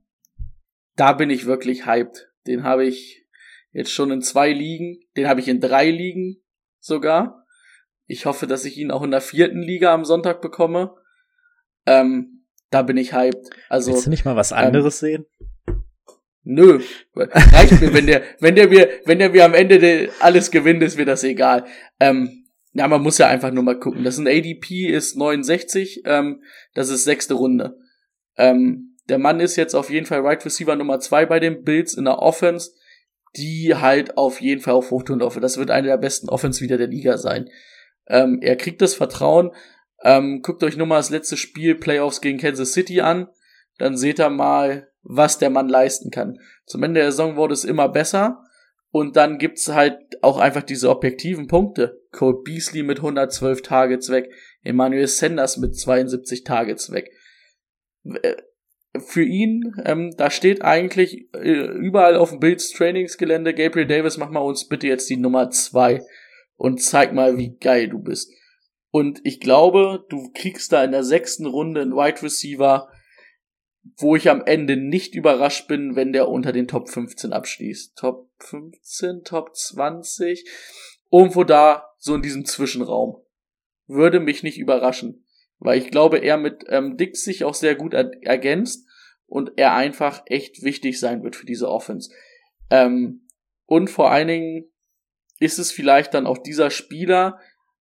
da 0.97 1.12
bin 1.12 1.30
ich 1.30 1.47
wirklich 1.47 1.86
hyped. 1.86 2.30
Den 2.47 2.64
habe 2.64 2.84
ich 2.84 3.24
jetzt 3.72 3.92
schon 3.92 4.11
in 4.11 4.22
zwei 4.22 4.53
Ligen, 4.53 5.01
den 5.16 5.28
habe 5.28 5.40
ich 5.40 5.49
in 5.49 5.61
drei 5.61 5.90
Ligen 5.90 6.42
sogar. 6.80 7.44
Ich 8.07 8.26
hoffe, 8.26 8.47
dass 8.47 8.64
ich 8.64 8.78
ihn 8.78 8.90
auch 8.90 9.03
in 9.03 9.11
der 9.11 9.20
vierten 9.20 9.61
Liga 9.61 9.92
am 9.92 10.05
Sonntag 10.05 10.40
bekomme. 10.40 10.94
Ähm, 11.86 12.47
da 12.70 12.82
bin 12.82 12.97
ich 12.97 13.12
hyped. 13.12 13.51
Also 13.68 13.92
Willst 13.92 14.07
du 14.07 14.11
nicht 14.11 14.24
mal 14.24 14.36
was 14.36 14.53
anderes 14.53 15.03
ähm, 15.03 15.09
sehen? 15.09 15.26
Nö, 16.49 16.80
reicht 17.14 17.80
mir, 17.80 17.92
wenn 17.92 18.07
der, 18.07 18.22
wenn 18.38 18.55
der 18.55 18.68
mir, 18.68 18.88
wenn 19.05 19.18
der 19.18 19.30
mir 19.30 19.44
am 19.44 19.55
Ende 19.55 20.11
alles 20.20 20.53
gewinnt, 20.53 20.80
ist 20.82 20.97
mir 20.97 21.05
das 21.05 21.24
egal. 21.24 21.66
Ähm, 21.99 22.47
ja, 22.72 22.86
man 22.86 23.03
muss 23.03 23.18
ja 23.18 23.26
einfach 23.26 23.51
nur 23.51 23.64
mal 23.64 23.80
gucken. 23.80 24.05
Das 24.05 24.14
ist 24.14 24.20
ein 24.20 24.28
ADP 24.28 24.86
ist 24.86 25.16
69, 25.16 26.03
ähm, 26.05 26.42
das 26.72 26.88
ist 26.88 27.05
sechste 27.05 27.34
Runde. 27.34 27.76
Ähm, 28.36 28.95
der 29.09 29.18
Mann 29.18 29.40
ist 29.40 29.57
jetzt 29.57 29.74
auf 29.74 29.90
jeden 29.90 30.07
Fall 30.07 30.20
Right 30.20 30.44
Receiver 30.44 30.74
Nummer 30.76 30.98
zwei 31.00 31.26
bei 31.26 31.40
den 31.40 31.62
Bills 31.62 31.94
in 31.94 32.04
der 32.04 32.18
Offense, 32.18 32.72
die 33.36 33.74
halt 33.74 34.16
auf 34.16 34.40
jeden 34.40 34.61
Fall 34.61 34.74
auf 34.74 34.90
Hochtouren 34.90 35.20
laufen. 35.20 35.42
Das 35.42 35.59
wird 35.59 35.70
eine 35.70 35.88
der 35.88 35.98
besten 35.98 36.28
Offense 36.28 36.61
wieder 36.61 36.78
der 36.78 36.88
Liga 36.88 37.18
sein. 37.18 37.50
Ähm, 38.07 38.40
er 38.42 38.57
kriegt 38.57 38.82
das 38.82 38.94
Vertrauen. 38.94 39.52
Ähm, 40.02 40.42
guckt 40.42 40.62
euch 40.62 40.76
nur 40.76 40.86
mal 40.86 40.96
das 40.96 41.11
letzte 41.11 41.36
Spiel 41.36 41.74
Playoffs 41.74 42.20
gegen 42.20 42.38
Kansas 42.38 42.72
City 42.72 43.00
an. 43.00 43.28
Dann 43.78 43.96
seht 43.96 44.20
ihr 44.20 44.30
mal, 44.30 44.88
was 45.02 45.38
der 45.38 45.50
Mann 45.50 45.68
leisten 45.68 46.11
kann. 46.11 46.38
Zum 46.66 46.82
Ende 46.82 47.00
der 47.00 47.11
Saison 47.11 47.36
wurde 47.36 47.54
es 47.54 47.64
immer 47.64 47.88
besser. 47.88 48.42
Und 48.90 49.16
dann 49.16 49.38
gibt's 49.38 49.68
halt 49.68 49.98
auch 50.22 50.38
einfach 50.38 50.62
diese 50.62 50.88
objektiven 50.88 51.48
Punkte. 51.48 52.00
Cole 52.12 52.38
Beasley 52.42 52.82
mit 52.82 52.98
112 52.98 53.62
Targets 53.62 54.11
weg. 54.11 54.30
Emmanuel 54.62 55.07
Sanders 55.07 55.59
mit 55.59 55.76
72 55.76 56.44
Targets 56.44 56.90
weg 56.90 57.11
für 59.01 59.24
ihn, 59.24 59.74
ähm, 59.84 60.14
da 60.16 60.30
steht 60.30 60.62
eigentlich 60.62 61.28
äh, 61.34 61.66
überall 61.66 62.16
auf 62.16 62.30
dem 62.30 62.40
Bills 62.40 62.70
Trainingsgelände, 62.70 63.55
Gabriel 63.55 63.86
Davis, 63.86 64.16
mach 64.16 64.30
mal 64.30 64.40
uns 64.40 64.68
bitte 64.68 64.86
jetzt 64.86 65.09
die 65.11 65.16
Nummer 65.16 65.51
zwei 65.51 66.03
und 66.57 66.82
zeig 66.82 67.12
mal, 67.12 67.36
wie 67.36 67.57
geil 67.57 67.88
du 67.88 67.99
bist. 67.99 68.32
Und 68.90 69.20
ich 69.24 69.40
glaube, 69.40 70.05
du 70.09 70.30
kriegst 70.34 70.72
da 70.72 70.82
in 70.84 70.92
der 70.92 71.05
sechsten 71.05 71.47
Runde 71.47 71.82
einen 71.82 71.92
Wide 71.92 72.22
Receiver, 72.22 72.88
wo 73.99 74.16
ich 74.16 74.30
am 74.30 74.42
Ende 74.44 74.76
nicht 74.76 75.14
überrascht 75.14 75.68
bin, 75.68 75.97
wenn 75.97 76.12
der 76.12 76.28
unter 76.28 76.53
den 76.53 76.66
Top 76.66 76.88
15 76.88 77.32
abschließt. 77.32 77.97
Top 77.97 78.30
15, 78.38 79.22
Top 79.24 79.55
20, 79.55 80.49
irgendwo 81.12 81.44
da, 81.44 81.90
so 81.99 82.14
in 82.14 82.22
diesem 82.22 82.44
Zwischenraum. 82.44 83.22
Würde 83.86 84.18
mich 84.18 84.42
nicht 84.42 84.59
überraschen 84.59 85.22
weil 85.59 85.78
ich 85.78 85.90
glaube, 85.90 86.18
er 86.18 86.36
mit 86.36 86.64
ähm, 86.68 86.97
Dix 86.97 87.24
sich 87.24 87.44
auch 87.44 87.55
sehr 87.55 87.74
gut 87.74 87.94
ergänzt 87.94 88.86
und 89.27 89.53
er 89.57 89.74
einfach 89.74 90.22
echt 90.27 90.62
wichtig 90.62 91.01
sein 91.01 91.22
wird 91.22 91.37
für 91.37 91.47
diese 91.47 91.68
Offense. 91.68 92.11
Ähm, 92.70 93.27
und 93.66 93.89
vor 93.89 94.11
allen 94.11 94.29
Dingen 94.29 94.72
ist 95.39 95.59
es 95.59 95.72
vielleicht 95.72 96.14
dann 96.14 96.27
auch 96.27 96.39
dieser 96.39 96.70
Spieler, 96.70 97.39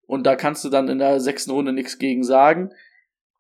und 0.08 0.26
da 0.26 0.36
kannst 0.36 0.64
du 0.64 0.70
dann 0.70 0.88
in 0.88 1.00
der 1.00 1.20
sechsten 1.20 1.52
Runde 1.52 1.74
nichts 1.74 1.98
gegen 1.98 2.24
sagen, 2.24 2.72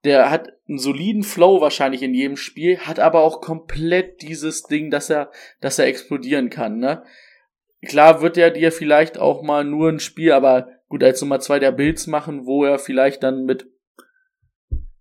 der 0.03 0.29
hat 0.29 0.53
einen 0.67 0.77
soliden 0.77 1.23
Flow 1.23 1.61
wahrscheinlich 1.61 2.03
in 2.03 2.13
jedem 2.13 2.37
Spiel, 2.37 2.77
hat 2.79 2.99
aber 2.99 3.21
auch 3.21 3.41
komplett 3.41 4.21
dieses 4.21 4.63
Ding, 4.63 4.91
dass 4.91 5.09
er, 5.09 5.31
dass 5.61 5.79
er 5.79 5.87
explodieren 5.87 6.49
kann, 6.49 6.77
ne? 6.77 7.03
Klar 7.85 8.21
wird 8.21 8.37
er 8.37 8.51
dir 8.51 8.71
vielleicht 8.71 9.17
auch 9.17 9.43
mal 9.43 9.63
nur 9.63 9.89
ein 9.89 9.99
Spiel, 9.99 10.31
aber 10.31 10.69
gut, 10.87 11.03
als 11.03 11.21
Nummer 11.21 11.39
zwei 11.39 11.59
der 11.59 11.71
Bills 11.71 12.07
machen, 12.07 12.45
wo 12.45 12.63
er 12.65 12.79
vielleicht 12.79 13.21
dann 13.21 13.45
mit 13.45 13.67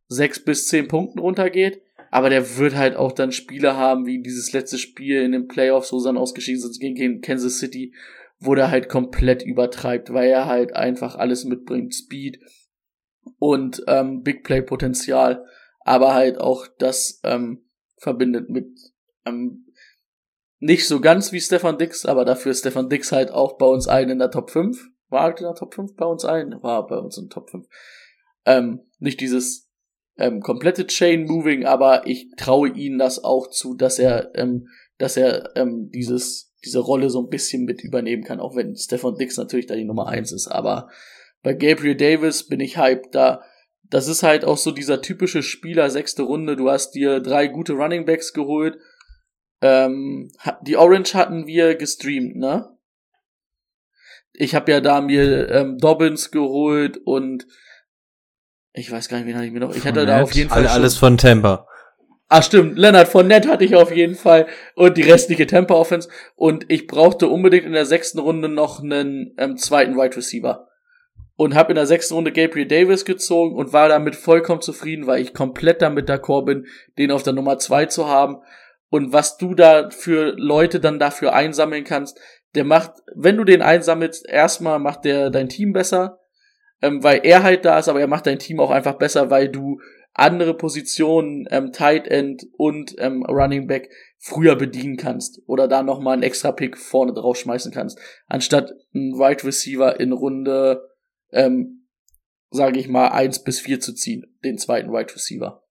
sechs 0.09 0.43
bis 0.43 0.69
zehn 0.69 0.89
Punkten 0.89 1.19
runtergeht. 1.19 1.83
Aber 2.15 2.31
der 2.31 2.59
wird 2.59 2.77
halt 2.77 2.95
auch 2.95 3.11
dann 3.11 3.33
Spiele 3.33 3.75
haben, 3.75 4.07
wie 4.07 4.23
dieses 4.23 4.53
letzte 4.53 4.79
Spiel 4.79 5.23
in 5.23 5.33
den 5.33 5.49
Playoffs, 5.49 5.93
wo 5.93 5.99
sie 5.99 6.07
dann 6.07 6.17
ausgeschieden 6.17 6.61
sind 6.61 6.79
gegen 6.79 7.21
Kansas 7.21 7.59
City, 7.59 7.93
wo 8.39 8.55
der 8.55 8.71
halt 8.71 8.89
komplett 8.89 9.43
übertreibt, 9.43 10.13
weil 10.13 10.29
er 10.29 10.47
halt 10.47 10.77
einfach 10.77 11.17
alles 11.17 11.45
mitbringt. 11.45 11.93
Speed 11.93 12.39
und 13.41 13.83
ähm, 13.89 14.23
Big 14.23 14.45
Play 14.45 14.63
Potenzial, 14.63 15.45
aber 15.81 16.15
halt 16.15 16.39
auch 16.39 16.69
das 16.79 17.21
ähm, 17.25 17.69
verbindet 17.97 18.49
mit 18.49 18.69
ähm, 19.27 19.67
nicht 20.61 20.87
so 20.87 21.01
ganz 21.01 21.33
wie 21.33 21.41
Stefan 21.41 21.79
Dix, 21.79 22.07
aber 22.07 22.25
dafür 22.25 22.53
ist 22.53 22.61
Stefan 22.61 22.89
Dix 22.89 23.11
halt 23.11 23.33
auch 23.33 23.59
bei 23.59 23.67
uns 23.67 23.89
ein 23.89 24.09
in 24.09 24.21
der 24.21 24.31
Top 24.31 24.53
5. 24.53 24.81
War 25.09 25.25
halt 25.25 25.41
in 25.41 25.47
der 25.47 25.57
Top 25.57 25.75
5 25.75 25.97
bei 25.97 26.07
uns 26.07 26.25
ein? 26.25 26.63
War 26.63 26.87
bei 26.87 26.97
uns 26.97 27.19
in 27.19 27.25
der 27.25 27.31
Top 27.31 27.51
5. 27.51 27.67
Ähm, 28.47 28.83
nicht 29.01 29.21
dieses 29.21 29.64
ähm, 30.17 30.41
komplette 30.41 30.87
Chain 30.87 31.25
Moving, 31.27 31.65
aber 31.65 32.07
ich 32.07 32.31
traue 32.37 32.69
ihnen 32.69 32.99
das 32.99 33.23
auch 33.23 33.49
zu, 33.49 33.75
dass 33.75 33.99
er, 33.99 34.31
ähm, 34.35 34.69
dass 34.99 35.17
er 35.17 35.57
ähm, 35.57 35.91
dieses, 35.93 36.53
diese 36.65 36.79
Rolle 36.79 37.11
so 37.11 37.21
ein 37.23 37.29
bisschen 37.29 37.65
mit 37.65 37.83
übernehmen 37.83 38.23
kann, 38.23 38.41
auch 38.41 38.55
wenn 38.57 38.77
Stefan 38.77 39.17
Dix 39.17 39.37
natürlich 39.37 39.67
da 39.67 39.75
die 39.75 39.85
Nummer 39.85 40.09
eins 40.09 40.33
ist. 40.33 40.49
Aber 40.49 40.89
bei 41.43 41.55
Gabriel 41.55 41.97
Davis 41.97 42.47
bin 42.47 42.61
ich 42.61 42.79
hyped 42.79 43.15
da. 43.15 43.43
Das 43.91 44.09
ist 44.09 44.23
halt 44.23 44.45
auch 44.45 44.57
so 44.57 44.71
dieser 44.71 45.03
typische 45.03 45.43
Spieler, 45.43 45.91
sechste 45.91 46.23
Runde. 46.23 46.57
Du 46.57 46.71
hast 46.71 46.93
dir 46.93 47.21
drei 47.21 47.49
gute 47.49 47.75
Running 47.75 48.07
Backs 48.07 48.33
geholt. 48.33 48.79
Ähm, 49.61 50.31
die 50.63 50.77
Orange 50.77 51.15
hatten 51.15 51.47
wir 51.47 51.75
gestreamt, 51.75 52.37
ne? 52.37 52.71
Ich 54.33 54.55
habe 54.55 54.73
ja 54.73 54.81
da 54.81 55.01
mir 55.01 55.49
ähm, 55.51 55.79
Dobbins 55.79 56.31
geholt 56.31 56.99
und 57.05 57.47
ich 58.75 58.91
weiß 58.91 59.09
gar 59.09 59.19
nicht, 59.19 59.27
wen 59.27 59.37
hatte 59.37 59.47
ich 59.47 59.53
mir 59.53 59.61
noch. 59.61 59.75
Ich 59.75 59.87
hatte 59.87 60.05
da 60.05 60.23
auf 60.23 60.33
jeden 60.33 60.51
Fall. 60.51 60.67
Alles 60.67 60.97
von 60.97 61.17
Tampa. 61.17 61.69
Ah, 62.29 62.43
stimmt. 62.43 62.77
Leonard 62.77 63.07
von 63.07 63.29
Nett 63.29 63.47
hatte 63.47 63.65
ich 63.65 63.77
auf 63.77 63.95
jeden 63.95 64.17
Fall. 64.17 64.49
Und 64.75 64.97
die 64.97 65.03
restliche 65.03 65.47
Tampa 65.47 65.75
Offense. 65.75 66.09
Und 66.35 66.65
ich 66.69 66.89
brauchte 66.89 67.29
unbedingt 67.29 67.67
in 67.67 67.73
der 67.73 67.87
sechsten 67.87 68.19
Runde 68.19 68.49
noch 68.49 68.83
einen 68.83 69.33
ähm, 69.39 69.57
zweiten 69.57 69.97
Wide 69.97 70.17
Receiver. 70.17 70.67
Und 71.37 71.55
habe 71.55 71.71
in 71.71 71.77
der 71.77 71.87
sechsten 71.87 72.15
Runde 72.15 72.33
Gabriel 72.33 72.67
Davis 72.67 73.05
gezogen 73.05 73.55
und 73.55 73.73
war 73.73 73.89
damit 73.89 74.17
vollkommen 74.17 74.61
zufrieden, 74.61 75.07
weil 75.07 75.23
ich 75.23 75.35
komplett 75.35 75.81
damit 75.81 76.09
d'accord 76.11 76.45
bin, 76.45 76.67
den 76.99 77.13
auf 77.13 77.23
der 77.23 77.33
Nummer 77.33 77.59
zwei 77.59 77.87
zu 77.87 78.09
haben. 78.09 78.39
Und 78.91 79.13
was 79.13 79.37
du 79.37 79.55
da 79.55 79.91
für 79.91 80.35
Leute 80.37 80.81
dann 80.81 80.99
dafür 80.99 81.35
einsammeln 81.35 81.85
kannst, 81.85 82.19
der 82.57 82.65
macht, 82.65 82.93
wenn 83.15 83.37
du 83.37 83.45
den 83.45 83.63
einsammelst, 83.63 84.29
erstmal 84.29 84.81
macht 84.81 85.05
der 85.05 85.31
dein 85.31 85.49
Team 85.49 85.73
besser 85.73 86.24
ähm, 86.85 87.03
weil 87.03 87.21
er 87.25 87.43
halt 87.43 87.65
da 87.65 87.79
ist, 87.79 87.89
aber 87.89 88.01
er 88.01 88.07
macht 88.07 88.27
dein 88.27 88.39
Team 88.39 88.61
auch 88.61 88.71
einfach 88.71 88.99
besser, 88.99 89.31
weil 89.31 89.49
du 89.49 89.81
andere 90.13 90.55
Positionen, 90.55 91.49
ähm, 91.51 91.73
Tight 91.73 92.07
End 92.07 92.47
und 92.59 92.95
ähm, 92.99 93.25
Running 93.25 93.67
Back 93.67 93.91
früher 94.19 94.55
bedienen 94.55 94.99
kannst 94.99 95.41
oder 95.47 95.67
da 95.67 95.83
nochmal 95.83 96.13
einen 96.13 96.23
extra 96.23 96.53
Pick 96.53 96.77
vorne 96.77 97.15
drauf 97.15 97.39
schmeißen 97.39 97.73
kannst, 97.73 97.99
anstatt 98.27 98.71
einen 98.95 99.15
Wide 99.15 99.45
Receiver 99.45 99.99
in 99.99 100.13
Runde, 100.13 100.89
ähm, 101.33 101.89
sage 102.51 102.79
ich 102.79 102.87
mal, 102.87 103.09
eins 103.09 103.43
bis 103.43 103.61
vier 103.61 103.81
zu 103.81 103.95
ziehen, 103.95 104.37
den 104.45 104.59
zweiten 104.59 104.93
Wide 104.93 105.15
Receiver. 105.15 105.65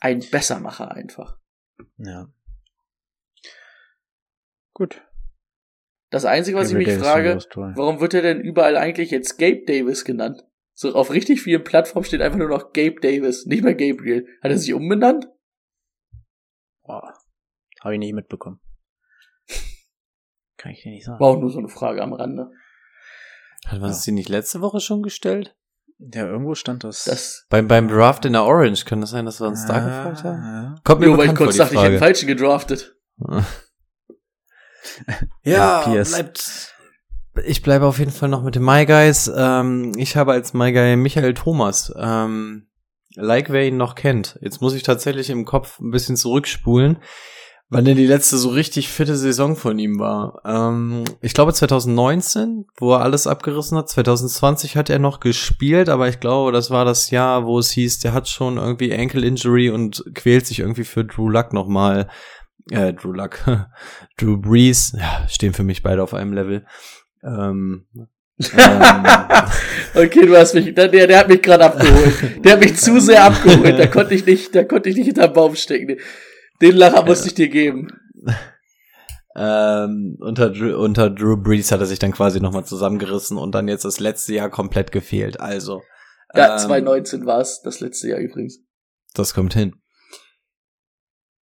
Ein 0.00 0.20
Bessermacher 0.30 0.92
einfach. 0.92 1.38
Ja. 1.96 2.28
Gut. 4.74 5.07
Das 6.10 6.24
Einzige, 6.24 6.56
was 6.56 6.68
Gabriel 6.68 6.88
ich 6.88 6.98
mich 6.98 6.98
Davis 6.98 7.46
frage, 7.46 7.74
warum 7.76 8.00
wird 8.00 8.14
er 8.14 8.22
denn 8.22 8.40
überall 8.40 8.76
eigentlich 8.76 9.10
jetzt 9.10 9.38
Gabe 9.38 9.64
Davis 9.66 10.04
genannt? 10.04 10.44
So 10.72 10.94
auf 10.94 11.10
richtig 11.10 11.42
vielen 11.42 11.64
Plattformen 11.64 12.04
steht 12.04 12.22
einfach 12.22 12.38
nur 12.38 12.48
noch 12.48 12.72
Gabe 12.72 13.00
Davis, 13.00 13.46
nicht 13.46 13.64
mehr 13.64 13.74
Gabriel. 13.74 14.26
Hat 14.42 14.50
er 14.50 14.58
sich 14.58 14.72
umbenannt? 14.72 15.28
Boah, 16.84 17.12
habe 17.80 17.94
ich 17.94 17.98
nicht 17.98 18.14
mitbekommen. 18.14 18.60
Kann 20.56 20.72
ich 20.72 20.82
dir 20.82 20.90
nicht 20.90 21.04
sagen. 21.04 21.20
War 21.20 21.28
auch 21.28 21.40
nur 21.40 21.50
so 21.50 21.58
eine 21.58 21.68
Frage 21.68 22.02
am 22.02 22.12
Rande. 22.12 22.50
Hat 23.66 23.80
man 23.80 23.90
ja. 23.90 23.94
sie 23.94 24.12
nicht 24.12 24.28
letzte 24.28 24.60
Woche 24.60 24.80
schon 24.80 25.02
gestellt? 25.02 25.56
Ja, 25.98 26.26
irgendwo 26.26 26.54
stand 26.54 26.84
das. 26.84 27.04
das 27.04 27.46
beim, 27.50 27.66
beim 27.66 27.88
Draft 27.88 28.24
in 28.24 28.32
der 28.32 28.44
Orange, 28.44 28.84
kann 28.84 29.00
das 29.00 29.10
sein, 29.10 29.24
dass 29.24 29.40
wir 29.40 29.48
uns 29.48 29.66
da 29.66 29.80
gefragt 29.80 30.24
haben? 30.24 30.42
Ja. 30.42 30.74
Kommt 30.84 31.00
mir 31.00 31.08
jo, 31.08 31.18
weil 31.18 31.28
ich 31.28 31.34
kurz 31.34 31.56
dachte, 31.56 31.74
ich 31.74 31.82
hätte 31.82 31.98
falschen 31.98 32.28
gedraftet. 32.28 32.96
ja, 35.44 35.92
ja 35.92 36.02
bleibt. 36.02 36.74
Ich 37.46 37.62
bleibe 37.62 37.86
auf 37.86 37.98
jeden 37.98 38.10
Fall 38.10 38.28
noch 38.28 38.42
mit 38.42 38.56
den 38.56 38.64
My 38.64 38.84
Guys. 38.84 39.30
Ähm, 39.34 39.92
ich 39.96 40.16
habe 40.16 40.32
als 40.32 40.54
My 40.54 40.72
Guy 40.72 40.96
Michael 40.96 41.34
Thomas. 41.34 41.92
Ähm, 41.96 42.68
like 43.14 43.50
wer 43.50 43.66
ihn 43.66 43.76
noch 43.76 43.94
kennt. 43.94 44.38
Jetzt 44.40 44.60
muss 44.60 44.74
ich 44.74 44.82
tatsächlich 44.82 45.30
im 45.30 45.44
Kopf 45.44 45.78
ein 45.80 45.90
bisschen 45.90 46.16
zurückspulen, 46.16 46.98
wann 47.68 47.84
denn 47.84 47.96
die 47.96 48.06
letzte 48.06 48.38
so 48.38 48.50
richtig 48.50 48.88
fitte 48.88 49.16
Saison 49.16 49.56
von 49.56 49.78
ihm 49.78 49.98
war. 49.98 50.40
Ähm, 50.44 51.04
ich 51.20 51.34
glaube 51.34 51.52
2019, 51.52 52.66
wo 52.76 52.94
er 52.94 53.00
alles 53.00 53.26
abgerissen 53.26 53.76
hat. 53.76 53.88
2020 53.88 54.76
hat 54.76 54.88
er 54.90 54.98
noch 54.98 55.20
gespielt, 55.20 55.88
aber 55.88 56.08
ich 56.08 56.20
glaube, 56.20 56.52
das 56.52 56.70
war 56.70 56.84
das 56.84 57.10
Jahr, 57.10 57.44
wo 57.44 57.58
es 57.58 57.70
hieß, 57.70 57.98
der 58.00 58.12
hat 58.12 58.28
schon 58.28 58.56
irgendwie 58.56 58.92
Ankle 58.92 59.26
Injury 59.26 59.70
und 59.70 60.04
quält 60.14 60.46
sich 60.46 60.60
irgendwie 60.60 60.84
für 60.84 61.04
Drew 61.04 61.28
Luck 61.28 61.52
nochmal 61.52 62.08
äh, 62.70 62.92
Drew 62.92 63.12
Luck, 63.12 63.44
Drew 64.18 64.36
Brees, 64.36 64.92
ja, 64.98 65.26
stehen 65.28 65.54
für 65.54 65.64
mich 65.64 65.82
beide 65.82 66.02
auf 66.02 66.14
einem 66.14 66.32
Level. 66.32 66.66
Ähm, 67.22 67.86
ähm, 68.56 69.04
okay, 69.94 70.26
du 70.26 70.36
hast 70.36 70.54
mich, 70.54 70.72
der, 70.72 70.88
der 70.88 71.18
hat 71.18 71.28
mich 71.28 71.42
gerade 71.42 71.64
abgeholt. 71.64 72.44
Der 72.44 72.52
hat 72.52 72.60
mich 72.60 72.76
zu 72.76 73.00
sehr 73.00 73.24
abgeholt. 73.24 73.78
Da 73.78 73.86
konnte 73.88 74.14
ich 74.14 74.24
nicht, 74.26 74.54
da 74.54 74.62
konnte 74.62 74.88
ich 74.88 74.96
nicht 74.96 75.06
hinterm 75.06 75.32
Baum 75.32 75.56
stecken. 75.56 75.96
Den 76.62 76.76
Lacher 76.76 77.04
musste 77.04 77.28
ich 77.28 77.34
dir 77.34 77.48
geben. 77.48 77.88
Ähm, 79.34 80.16
unter, 80.20 80.52
unter 80.78 81.10
Drew 81.10 81.36
Brees 81.36 81.72
hat 81.72 81.80
er 81.80 81.86
sich 81.86 81.98
dann 81.98 82.12
quasi 82.12 82.40
nochmal 82.40 82.64
zusammengerissen 82.64 83.38
und 83.38 83.54
dann 83.54 83.68
jetzt 83.68 83.84
das 83.84 84.00
letzte 84.00 84.34
Jahr 84.34 84.50
komplett 84.50 84.92
gefehlt. 84.92 85.40
Also. 85.40 85.82
Ja, 86.34 86.54
ähm, 86.54 86.58
2019 86.58 87.26
war 87.26 87.40
es, 87.40 87.60
das 87.62 87.80
letzte 87.80 88.08
Jahr 88.08 88.18
übrigens. 88.18 88.60
Das 89.14 89.34
kommt 89.34 89.54
hin. 89.54 89.74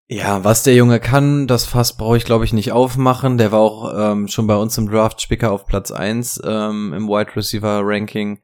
Ja, 0.06 0.44
was 0.44 0.62
der 0.62 0.74
Junge 0.74 1.00
kann, 1.00 1.46
das 1.46 1.64
Fass 1.64 1.96
brauche 1.96 2.18
ich, 2.18 2.26
glaube 2.26 2.44
ich, 2.44 2.52
nicht 2.52 2.72
aufmachen. 2.72 3.38
Der 3.38 3.52
war 3.52 3.60
auch 3.60 3.92
ähm, 3.96 4.28
schon 4.28 4.46
bei 4.46 4.56
uns 4.56 4.76
im 4.76 4.90
Draft 4.90 5.22
Spicker 5.22 5.50
auf 5.50 5.64
Platz 5.64 5.90
eins 5.90 6.40
ähm, 6.44 6.92
im 6.92 7.08
Wide 7.08 7.34
Receiver 7.34 7.80
Ranking. 7.82 8.40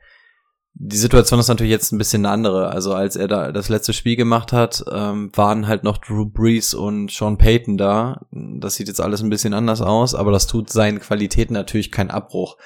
Die 0.72 0.96
Situation 0.96 1.38
ist 1.38 1.48
natürlich 1.48 1.70
jetzt 1.70 1.92
ein 1.92 1.98
bisschen 1.98 2.24
eine 2.24 2.32
andere. 2.32 2.70
Also 2.70 2.94
als 2.94 3.14
er 3.16 3.28
da 3.28 3.52
das 3.52 3.68
letzte 3.68 3.92
Spiel 3.92 4.16
gemacht 4.16 4.54
hat, 4.54 4.82
ähm, 4.90 5.30
waren 5.34 5.66
halt 5.66 5.84
noch 5.84 5.98
Drew 5.98 6.24
Brees 6.24 6.72
und 6.72 7.10
Sean 7.10 7.36
Payton 7.36 7.76
da. 7.76 8.22
Das 8.30 8.76
sieht 8.76 8.88
jetzt 8.88 9.00
alles 9.00 9.22
ein 9.22 9.28
bisschen 9.28 9.52
anders 9.52 9.82
aus, 9.82 10.14
aber 10.14 10.32
das 10.32 10.46
tut 10.46 10.70
seinen 10.70 11.00
Qualitäten 11.00 11.52
natürlich 11.52 11.92
keinen 11.92 12.10
Abbruch. 12.10 12.56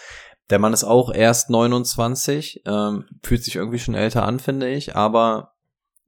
Der 0.51 0.61
Mann 0.61 0.73
ist 0.73 0.85
auch 0.85 1.13
erst 1.13 1.51
29, 1.51 2.63
ähm, 2.67 3.07
fühlt 3.25 3.43
sich 3.43 3.57
irgendwie 3.57 3.81
schon 3.81 3.95
älter 3.95 4.25
an, 4.25 4.39
finde 4.39 4.69
ich, 4.69 4.95
aber 4.95 5.55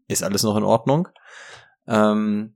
ist 0.06 0.22
alles 0.22 0.44
noch 0.44 0.56
in 0.56 0.64
Ordnung. 0.64 1.08
Ähm, 1.88 2.55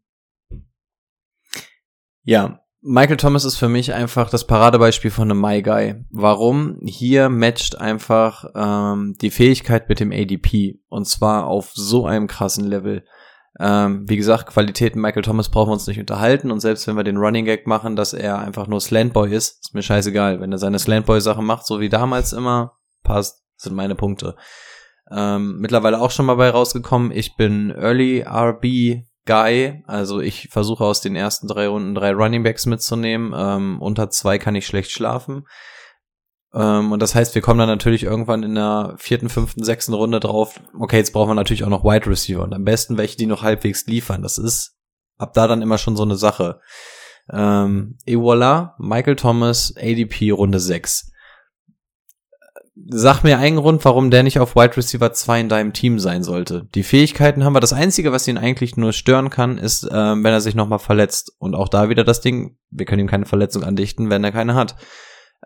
ja, 2.22 2.60
Michael 2.82 3.18
Thomas 3.18 3.44
ist 3.44 3.56
für 3.56 3.68
mich 3.68 3.92
einfach 3.92 4.30
das 4.30 4.46
Paradebeispiel 4.46 5.10
von 5.10 5.30
einem 5.30 5.40
My 5.40 5.60
Guy. 5.60 5.96
Warum? 6.10 6.78
Hier 6.82 7.28
matcht 7.28 7.78
einfach 7.78 8.46
ähm, 8.54 9.16
die 9.20 9.30
Fähigkeit 9.30 9.88
mit 9.90 10.00
dem 10.00 10.12
ADP 10.12 10.80
und 10.88 11.06
zwar 11.06 11.46
auf 11.46 11.72
so 11.74 12.06
einem 12.06 12.26
krassen 12.26 12.66
Level. 12.66 13.04
Ähm, 13.58 14.08
wie 14.08 14.16
gesagt, 14.16 14.46
Qualitäten 14.46 14.98
Michael 14.98 15.22
Thomas 15.22 15.50
brauchen 15.50 15.68
wir 15.68 15.74
uns 15.74 15.86
nicht 15.86 16.00
unterhalten 16.00 16.50
und 16.50 16.60
selbst 16.60 16.86
wenn 16.86 16.96
wir 16.96 17.04
den 17.04 17.18
Running 17.18 17.44
Gag 17.44 17.66
machen, 17.66 17.96
dass 17.96 18.14
er 18.14 18.38
einfach 18.38 18.66
nur 18.66 18.80
Slantboy 18.80 19.30
ist, 19.30 19.60
ist 19.60 19.74
mir 19.74 19.82
scheißegal. 19.82 20.40
Wenn 20.40 20.52
er 20.52 20.58
seine 20.58 20.78
Slantboy-Sache 20.78 21.42
macht, 21.42 21.66
so 21.66 21.80
wie 21.80 21.90
damals 21.90 22.32
immer, 22.32 22.78
passt, 23.02 23.44
sind 23.56 23.76
meine 23.76 23.94
Punkte. 23.94 24.36
Ähm, 25.10 25.58
mittlerweile 25.58 26.00
auch 26.00 26.12
schon 26.12 26.24
mal 26.24 26.36
bei 26.36 26.48
rausgekommen. 26.48 27.10
Ich 27.10 27.36
bin 27.36 27.70
Early 27.70 28.22
RB 28.26 29.04
Guy. 29.30 29.84
Also 29.86 30.20
ich 30.20 30.48
versuche 30.50 30.84
aus 30.84 31.00
den 31.00 31.14
ersten 31.14 31.46
drei 31.46 31.68
Runden 31.68 31.94
drei 31.94 32.10
Running 32.12 32.42
Backs 32.42 32.66
mitzunehmen. 32.66 33.32
Ähm, 33.36 33.80
unter 33.80 34.10
zwei 34.10 34.38
kann 34.38 34.56
ich 34.56 34.66
schlecht 34.66 34.90
schlafen. 34.90 35.44
Ähm, 36.52 36.90
und 36.90 37.00
das 37.00 37.14
heißt, 37.14 37.36
wir 37.36 37.42
kommen 37.42 37.60
dann 37.60 37.68
natürlich 37.68 38.02
irgendwann 38.02 38.42
in 38.42 38.56
der 38.56 38.94
vierten, 38.98 39.28
fünften, 39.28 39.62
sechsten 39.62 39.94
Runde 39.94 40.18
drauf, 40.18 40.60
okay, 40.76 40.96
jetzt 40.96 41.12
brauchen 41.12 41.30
wir 41.30 41.34
natürlich 41.36 41.62
auch 41.62 41.68
noch 41.68 41.84
Wide 41.84 42.10
Receiver 42.10 42.42
und 42.42 42.52
am 42.52 42.64
besten 42.64 42.98
welche, 42.98 43.16
die 43.16 43.26
noch 43.26 43.42
halbwegs 43.42 43.86
liefern. 43.86 44.22
Das 44.22 44.36
ist 44.36 44.76
ab 45.16 45.32
da 45.32 45.46
dann 45.46 45.62
immer 45.62 45.78
schon 45.78 45.96
so 45.96 46.02
eine 46.02 46.16
Sache. 46.16 46.60
Ähm, 47.32 47.98
voilà, 48.08 48.72
Michael 48.78 49.14
Thomas, 49.14 49.72
ADP 49.76 50.32
Runde 50.32 50.58
6. 50.58 51.09
Sag 52.76 53.24
mir 53.24 53.38
einen 53.38 53.56
Grund, 53.56 53.84
warum 53.84 54.10
der 54.10 54.22
nicht 54.22 54.38
auf 54.38 54.54
Wide 54.54 54.76
Receiver 54.76 55.12
2 55.12 55.40
in 55.40 55.48
deinem 55.48 55.72
Team 55.72 55.98
sein 55.98 56.22
sollte. 56.22 56.68
Die 56.74 56.84
Fähigkeiten 56.84 57.44
haben 57.44 57.52
wir. 57.52 57.60
Das 57.60 57.72
Einzige, 57.72 58.12
was 58.12 58.28
ihn 58.28 58.38
eigentlich 58.38 58.76
nur 58.76 58.92
stören 58.92 59.28
kann, 59.28 59.58
ist, 59.58 59.88
ähm, 59.90 60.22
wenn 60.22 60.32
er 60.32 60.40
sich 60.40 60.54
nochmal 60.54 60.78
verletzt. 60.78 61.32
Und 61.38 61.54
auch 61.54 61.68
da 61.68 61.88
wieder 61.88 62.04
das 62.04 62.20
Ding, 62.20 62.56
wir 62.70 62.86
können 62.86 63.00
ihm 63.00 63.08
keine 63.08 63.26
Verletzung 63.26 63.64
andichten, 63.64 64.08
wenn 64.08 64.22
er 64.22 64.32
keine 64.32 64.54
hat. 64.54 64.76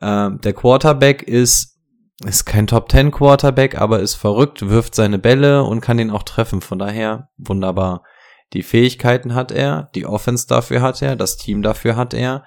Ähm, 0.02 0.38
der 0.42 0.52
Quarterback 0.52 1.22
ist, 1.22 1.78
ist 2.24 2.44
kein 2.44 2.66
Top 2.66 2.90
10 2.90 3.10
Quarterback, 3.10 3.80
aber 3.80 4.00
ist 4.00 4.14
verrückt, 4.14 4.68
wirft 4.68 4.94
seine 4.94 5.18
Bälle 5.18 5.64
und 5.64 5.80
kann 5.80 5.98
ihn 5.98 6.10
auch 6.10 6.24
treffen. 6.24 6.60
Von 6.60 6.78
daher 6.78 7.30
wunderbar. 7.38 8.04
Die 8.52 8.62
Fähigkeiten 8.62 9.34
hat 9.34 9.50
er, 9.50 9.90
die 9.94 10.06
Offense 10.06 10.46
dafür 10.46 10.82
hat 10.82 11.00
er, 11.00 11.16
das 11.16 11.38
Team 11.38 11.62
dafür 11.62 11.96
hat 11.96 12.12
er. 12.14 12.44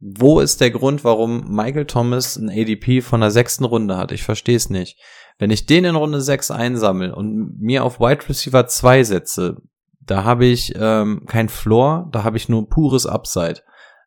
Wo 0.00 0.40
ist 0.40 0.60
der 0.60 0.70
Grund, 0.70 1.02
warum 1.02 1.44
Michael 1.48 1.86
Thomas 1.86 2.36
ein 2.36 2.50
ADP 2.50 3.00
von 3.02 3.20
der 3.20 3.32
sechsten 3.32 3.64
Runde 3.64 3.96
hat? 3.96 4.12
Ich 4.12 4.22
verstehe 4.22 4.56
es 4.56 4.70
nicht. 4.70 4.96
Wenn 5.38 5.50
ich 5.50 5.66
den 5.66 5.84
in 5.84 5.96
Runde 5.96 6.20
6 6.20 6.50
einsammle 6.50 7.14
und 7.14 7.60
mir 7.60 7.84
auf 7.84 7.98
Wide 7.98 8.28
Receiver 8.28 8.66
2 8.66 9.04
setze, 9.04 9.56
da 10.00 10.24
habe 10.24 10.46
ich 10.46 10.72
ähm, 10.76 11.24
kein 11.26 11.48
Floor, 11.48 12.08
da 12.12 12.24
habe 12.24 12.36
ich 12.36 12.48
nur 12.48 12.68
pures 12.68 13.06
Upside. 13.06 13.62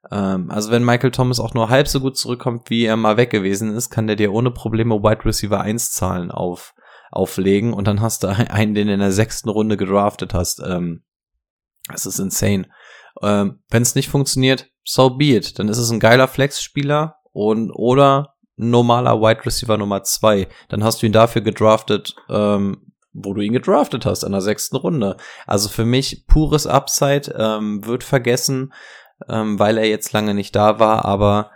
Ähm, 0.10 0.50
also 0.50 0.72
wenn 0.72 0.84
Michael 0.84 1.12
Thomas 1.12 1.40
auch 1.40 1.54
nur 1.54 1.70
halb 1.70 1.88
so 1.88 2.00
gut 2.00 2.18
zurückkommt, 2.18 2.70
wie 2.70 2.86
er 2.86 2.98
mal 2.98 3.18
weg 3.18 3.30
gewesen 3.30 3.76
ist, 3.76 3.90
kann 3.90 4.08
der 4.08 4.16
dir 4.16 4.34
ohne 4.34 4.52
Probleme 4.52 4.96
Wide 4.96 5.26
Receiver 5.26 5.62
1 5.62 5.92
Zahlen 5.92 6.32
auf, 6.32 6.74
auflegen 7.12 7.74
und 7.74 7.88
dann 7.88 8.02
hast 8.02 8.24
du 8.24 8.28
einen, 8.50 8.74
den 8.74 8.88
du 8.88 8.94
in 8.94 9.00
der 9.00 9.12
sechsten 9.12 9.50
Runde 9.50 9.78
gedraftet 9.78 10.34
hast. 10.34 10.62
Ähm, 10.66 11.04
das 11.88 12.06
ist 12.06 12.20
insane. 12.20 12.68
Ähm, 13.22 13.60
wenn 13.70 13.82
es 13.82 13.96
nicht 13.96 14.10
funktioniert, 14.10 14.70
so 14.84 15.12
be 15.12 15.36
it. 15.36 15.60
Dann 15.60 15.70
ist 15.70 15.78
es 15.78 15.90
ein 15.92 16.00
geiler 16.00 16.28
Flex-Spieler 16.28 17.18
und 17.32 17.72
oder 17.72 18.36
normaler 18.56 19.20
Wide 19.22 19.46
Receiver 19.46 19.78
Nummer 19.78 20.04
zwei. 20.04 20.48
Dann 20.70 20.84
hast 20.84 21.02
du 21.02 21.06
ihn 21.06 21.12
dafür 21.12 21.42
gedraftet, 21.42 22.16
ähm, 22.30 22.92
wo 23.14 23.34
du 23.34 23.42
ihn 23.42 23.54
gedraftet 23.54 24.06
hast, 24.06 24.24
in 24.24 24.32
der 24.32 24.42
sechsten 24.42 24.78
Runde. 24.78 25.18
Also 25.46 25.70
für 25.70 25.86
mich 25.86 26.26
pures 26.28 26.68
Upside, 26.68 27.34
ähm, 27.38 27.86
wird 27.86 28.04
vergessen, 28.04 28.74
ähm, 29.28 29.60
weil 29.60 29.78
er 29.78 29.88
jetzt 29.88 30.14
lange 30.14 30.34
nicht 30.34 30.56
da 30.56 30.80
war, 30.80 31.06
aber 31.06 31.52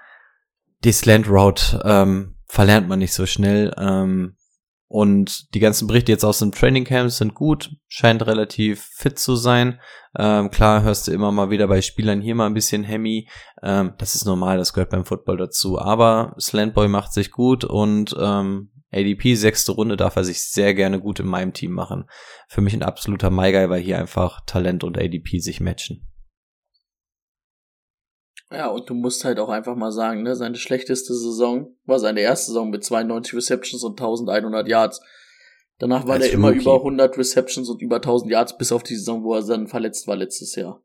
die 0.83 0.91
Slant 0.91 1.29
Route 1.29 1.81
ähm, 1.85 2.35
verlernt 2.47 2.87
man 2.87 2.99
nicht 2.99 3.13
so 3.13 3.25
schnell. 3.25 3.73
Ähm, 3.77 4.35
und 4.95 5.53
die 5.53 5.59
ganzen 5.59 5.89
Berichte 5.89 6.13
jetzt 6.13 6.23
aus 6.23 6.39
dem 6.39 6.53
Training 6.53 6.85
Camp 6.85 7.11
sind 7.11 7.33
gut, 7.33 7.75
scheint 7.89 8.25
relativ 8.25 8.81
fit 8.95 9.19
zu 9.19 9.35
sein. 9.35 9.81
Ähm, 10.17 10.51
klar 10.51 10.83
hörst 10.83 11.09
du 11.09 11.11
immer 11.11 11.33
mal 11.33 11.49
wieder 11.49 11.67
bei 11.67 11.81
Spielern 11.81 12.21
hier 12.21 12.33
mal 12.33 12.45
ein 12.45 12.53
bisschen 12.53 12.85
Hemi. 12.85 13.27
Ähm, 13.61 13.91
das 13.97 14.15
ist 14.15 14.23
normal, 14.23 14.57
das 14.57 14.71
gehört 14.71 14.91
beim 14.91 15.03
Football 15.03 15.35
dazu. 15.35 15.77
Aber 15.77 16.33
Slantboy 16.39 16.87
macht 16.87 17.11
sich 17.11 17.31
gut 17.31 17.65
und 17.65 18.15
ähm, 18.17 18.71
ADP 18.93 19.35
sechste 19.35 19.73
Runde 19.73 19.97
darf 19.97 20.15
er 20.15 20.23
sich 20.23 20.49
sehr 20.49 20.73
gerne 20.73 21.01
gut 21.01 21.19
in 21.19 21.27
meinem 21.27 21.51
Team 21.51 21.73
machen. 21.73 22.05
Für 22.47 22.61
mich 22.61 22.73
ein 22.73 22.81
absoluter 22.81 23.31
MyGuy, 23.31 23.69
weil 23.69 23.81
hier 23.81 23.99
einfach 23.99 24.45
Talent 24.45 24.85
und 24.85 24.97
ADP 24.97 25.39
sich 25.39 25.59
matchen. 25.59 26.07
Ja, 28.51 28.67
und 28.67 28.89
du 28.89 28.93
musst 28.93 29.25
halt 29.25 29.39
auch 29.39 29.49
einfach 29.49 29.75
mal 29.75 29.91
sagen, 29.91 30.23
ne, 30.23 30.35
seine 30.35 30.55
schlechteste 30.55 31.13
Saison 31.13 31.75
war 31.85 31.99
seine 31.99 32.21
erste 32.21 32.47
Saison 32.47 32.69
mit 32.69 32.83
92 32.83 33.33
Receptions 33.33 33.83
und 33.83 33.99
1100 33.99 34.67
Yards. 34.67 35.01
Danach 35.79 36.07
war 36.07 36.19
der 36.19 36.31
immer 36.31 36.49
Rookie. 36.49 36.61
über 36.61 36.75
100 36.75 37.17
Receptions 37.17 37.69
und 37.69 37.81
über 37.81 37.97
1000 37.97 38.31
Yards, 38.31 38.57
bis 38.57 38.71
auf 38.71 38.83
die 38.83 38.95
Saison, 38.95 39.23
wo 39.23 39.33
er 39.33 39.43
dann 39.43 39.67
verletzt 39.67 40.07
war 40.07 40.15
letztes 40.15 40.55
Jahr. 40.55 40.81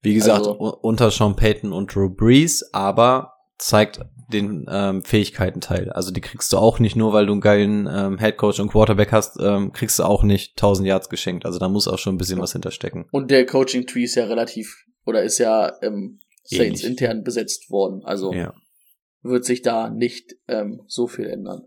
Wie 0.00 0.14
gesagt, 0.14 0.38
also, 0.38 0.52
unter 0.52 1.10
Sean 1.10 1.36
Payton 1.36 1.72
und 1.72 1.94
Drew 1.94 2.08
Brees, 2.08 2.68
aber 2.72 3.34
zeigt 3.58 4.00
den 4.32 4.66
ähm, 4.70 5.02
Fähigkeiten-Teil. 5.02 5.90
Also 5.90 6.10
die 6.10 6.20
kriegst 6.20 6.52
du 6.52 6.58
auch 6.58 6.78
nicht 6.78 6.96
nur, 6.96 7.12
weil 7.12 7.26
du 7.26 7.32
einen 7.32 7.40
geilen 7.40 7.88
ähm, 7.90 8.18
Headcoach 8.18 8.60
und 8.60 8.68
Quarterback 8.68 9.12
hast, 9.12 9.38
ähm, 9.40 9.72
kriegst 9.72 9.98
du 9.98 10.04
auch 10.04 10.22
nicht 10.22 10.52
1000 10.52 10.86
Yards 10.86 11.08
geschenkt. 11.08 11.46
Also 11.46 11.58
da 11.58 11.68
muss 11.68 11.88
auch 11.88 11.98
schon 11.98 12.14
ein 12.14 12.18
bisschen 12.18 12.40
was 12.40 12.52
hinterstecken. 12.52 13.06
Und 13.10 13.30
der 13.30 13.46
Coaching-Tree 13.46 14.04
ist 14.04 14.16
ja 14.16 14.24
relativ, 14.24 14.84
oder 15.06 15.22
ist 15.22 15.38
ja 15.38 15.72
ähm, 15.82 16.20
Saints 16.48 16.82
Ähnlich. 16.82 16.84
intern 16.84 17.24
besetzt 17.24 17.70
worden. 17.70 18.04
Also 18.04 18.32
ja. 18.32 18.54
wird 19.22 19.44
sich 19.44 19.60
da 19.60 19.90
nicht 19.90 20.36
ähm, 20.48 20.82
so 20.86 21.06
viel 21.06 21.26
ändern. 21.26 21.66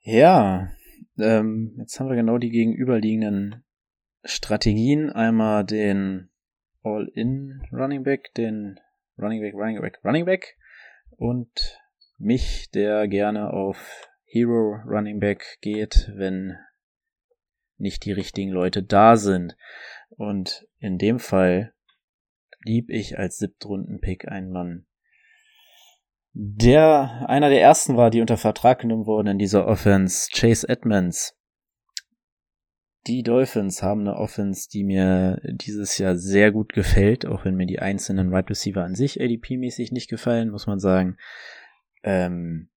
Ja, 0.00 0.72
ähm, 1.18 1.76
jetzt 1.78 2.00
haben 2.00 2.08
wir 2.08 2.16
genau 2.16 2.38
die 2.38 2.50
gegenüberliegenden 2.50 3.64
Strategien. 4.24 5.10
Einmal 5.10 5.64
den 5.64 6.30
All-In 6.82 7.62
Running 7.72 8.02
Back, 8.02 8.34
den 8.34 8.80
Running 9.18 9.40
Back, 9.40 9.54
Running 9.54 9.80
Back, 9.80 10.00
Running 10.04 10.24
Back 10.24 10.56
und 11.16 11.78
mich, 12.16 12.70
der 12.70 13.06
gerne 13.06 13.52
auf 13.52 14.08
Hero 14.24 14.80
Running 14.84 15.20
Back 15.20 15.58
geht, 15.60 16.10
wenn 16.16 16.56
nicht 17.78 18.04
die 18.04 18.12
richtigen 18.12 18.50
Leute 18.50 18.82
da 18.82 19.16
sind. 19.16 19.56
Und 20.10 20.66
in 20.78 20.98
dem 20.98 21.18
Fall 21.18 21.72
lieb 22.64 22.90
ich 22.90 23.18
als 23.18 23.38
Siebtrunden-Pick 23.38 24.28
einen 24.28 24.50
Mann, 24.50 24.86
der 26.32 27.26
einer 27.28 27.48
der 27.48 27.60
ersten 27.60 27.96
war, 27.96 28.10
die 28.10 28.20
unter 28.20 28.36
Vertrag 28.36 28.80
genommen 28.80 29.06
wurden 29.06 29.28
in 29.28 29.38
dieser 29.38 29.66
Offense, 29.66 30.28
Chase 30.32 30.68
Edmonds. 30.68 31.36
Die 33.06 33.22
Dolphins 33.22 33.82
haben 33.82 34.02
eine 34.02 34.16
Offense, 34.16 34.68
die 34.68 34.84
mir 34.84 35.40
dieses 35.44 35.98
Jahr 35.98 36.16
sehr 36.16 36.52
gut 36.52 36.72
gefällt, 36.72 37.26
auch 37.26 37.44
wenn 37.44 37.54
mir 37.54 37.66
die 37.66 37.78
einzelnen 37.78 38.30
Wide 38.30 38.50
Receiver 38.50 38.84
an 38.84 38.94
sich 38.94 39.20
ADP-mäßig 39.20 39.92
nicht 39.92 40.10
gefallen, 40.10 40.50
muss 40.50 40.66
man 40.66 40.78
sagen. 40.78 41.16
Ähm, 42.02 42.68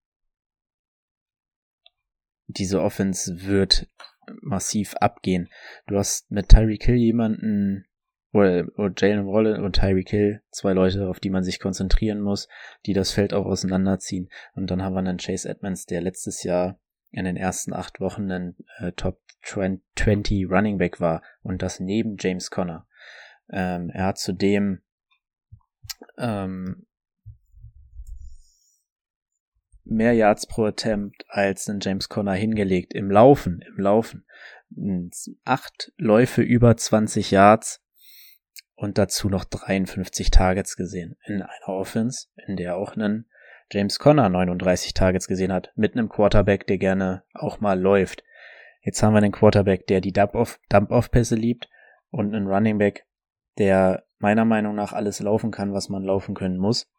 diese 2.47 2.82
Offense 2.82 3.45
wird 3.45 3.88
massiv 4.41 4.95
abgehen. 4.95 5.49
Du 5.88 5.97
hast 5.97 6.32
mit 6.32 6.49
Tyreek 6.49 6.84
Hill 6.84 6.95
jemanden, 6.95 7.86
oder, 8.34 8.65
oder 8.78 8.93
Jalen 8.97 9.26
Rolle 9.26 9.61
und 9.61 9.76
Tyreek 9.76 10.09
Hill, 10.09 10.41
zwei 10.51 10.74
Leute, 10.74 11.09
auf 11.09 11.19
die 11.19 11.30
man 11.30 11.43
sich 11.43 11.59
konzentrieren 11.59 12.22
muss, 12.22 12.47
die 12.86 12.93
das 12.93 13.11
Feld 13.11 13.34
auch 13.34 13.45
auseinanderziehen. 13.45 14.30
Und 14.53 14.72
dann 14.72 14.82
haben 14.82 14.93
wir 14.93 14.99
einen 14.99 15.17
Chase 15.17 15.49
Edmonds, 15.49 15.86
der 15.86 16.01
letztes 16.01 16.43
Jahr 16.43 16.80
in 17.11 17.26
den 17.26 17.36
ersten 17.36 17.74
acht 17.74 17.99
Wochen 17.99 18.32
ein 18.32 18.55
äh, 18.80 18.93
Top 18.93 19.19
20 19.43 20.49
Running 20.49 20.78
Back 20.78 21.01
war 21.01 21.22
und 21.41 21.61
das 21.61 21.80
neben 21.80 22.15
James 22.19 22.51
Conner. 22.51 22.88
Ähm, 23.51 23.89
er 23.89 24.05
hat 24.05 24.17
zudem 24.17 24.82
ähm, 26.17 26.86
mehr 29.84 30.13
Yards 30.13 30.47
pro 30.47 30.65
Attempt 30.65 31.25
als 31.27 31.67
ein 31.69 31.79
James 31.82 32.09
Conner 32.09 32.34
hingelegt 32.34 32.93
im 32.93 33.09
Laufen, 33.09 33.61
im 33.67 33.77
Laufen. 33.77 34.25
Acht 35.43 35.91
Läufe 35.97 36.41
über 36.41 36.77
20 36.77 37.32
Yards 37.32 37.84
und 38.75 38.97
dazu 38.97 39.29
noch 39.29 39.45
53 39.45 40.32
Targets 40.32 40.75
gesehen 40.75 41.17
in 41.25 41.41
einer 41.41 41.67
Offense, 41.67 42.27
in 42.47 42.55
der 42.55 42.77
auch 42.77 42.95
ein 42.95 43.25
James 43.71 43.99
Conner 43.99 44.29
39 44.29 44.93
Targets 44.93 45.27
gesehen 45.27 45.53
hat, 45.53 45.71
mit 45.75 45.93
einem 45.93 46.09
Quarterback, 46.09 46.67
der 46.67 46.77
gerne 46.77 47.23
auch 47.34 47.59
mal 47.59 47.79
läuft. 47.79 48.23
Jetzt 48.82 49.01
haben 49.03 49.13
wir 49.13 49.19
einen 49.19 49.32
Quarterback, 49.32 49.88
der 49.88 50.01
die 50.01 50.11
Dump-Off-Pässe 50.13 51.36
liebt 51.36 51.69
und 52.09 52.34
einen 52.34 52.47
Running 52.47 52.79
Back, 52.79 53.05
der 53.57 54.03
meiner 54.17 54.45
Meinung 54.45 54.75
nach 54.75 54.93
alles 54.93 55.19
laufen 55.19 55.51
kann, 55.51 55.73
was 55.73 55.89
man 55.89 56.03
laufen 56.03 56.36
können 56.36 56.57
muss 56.57 56.89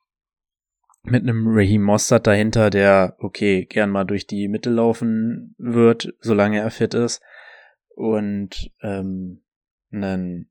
mit 1.05 1.23
einem 1.23 1.49
Raheem 1.49 1.83
Mostert 1.83 2.27
dahinter, 2.27 2.71
der, 2.71 3.17
okay, 3.19 3.65
gern 3.65 3.91
mal 3.91 4.05
durch 4.05 4.27
die 4.27 4.49
Mitte 4.49 4.71
laufen 4.71 5.55
wird, 5.59 6.15
solange 6.21 6.61
er 6.61 6.71
fit 6.71 6.95
ist. 6.95 7.21
Und 7.95 8.73
ähm, 8.83 9.43
einen 9.91 10.51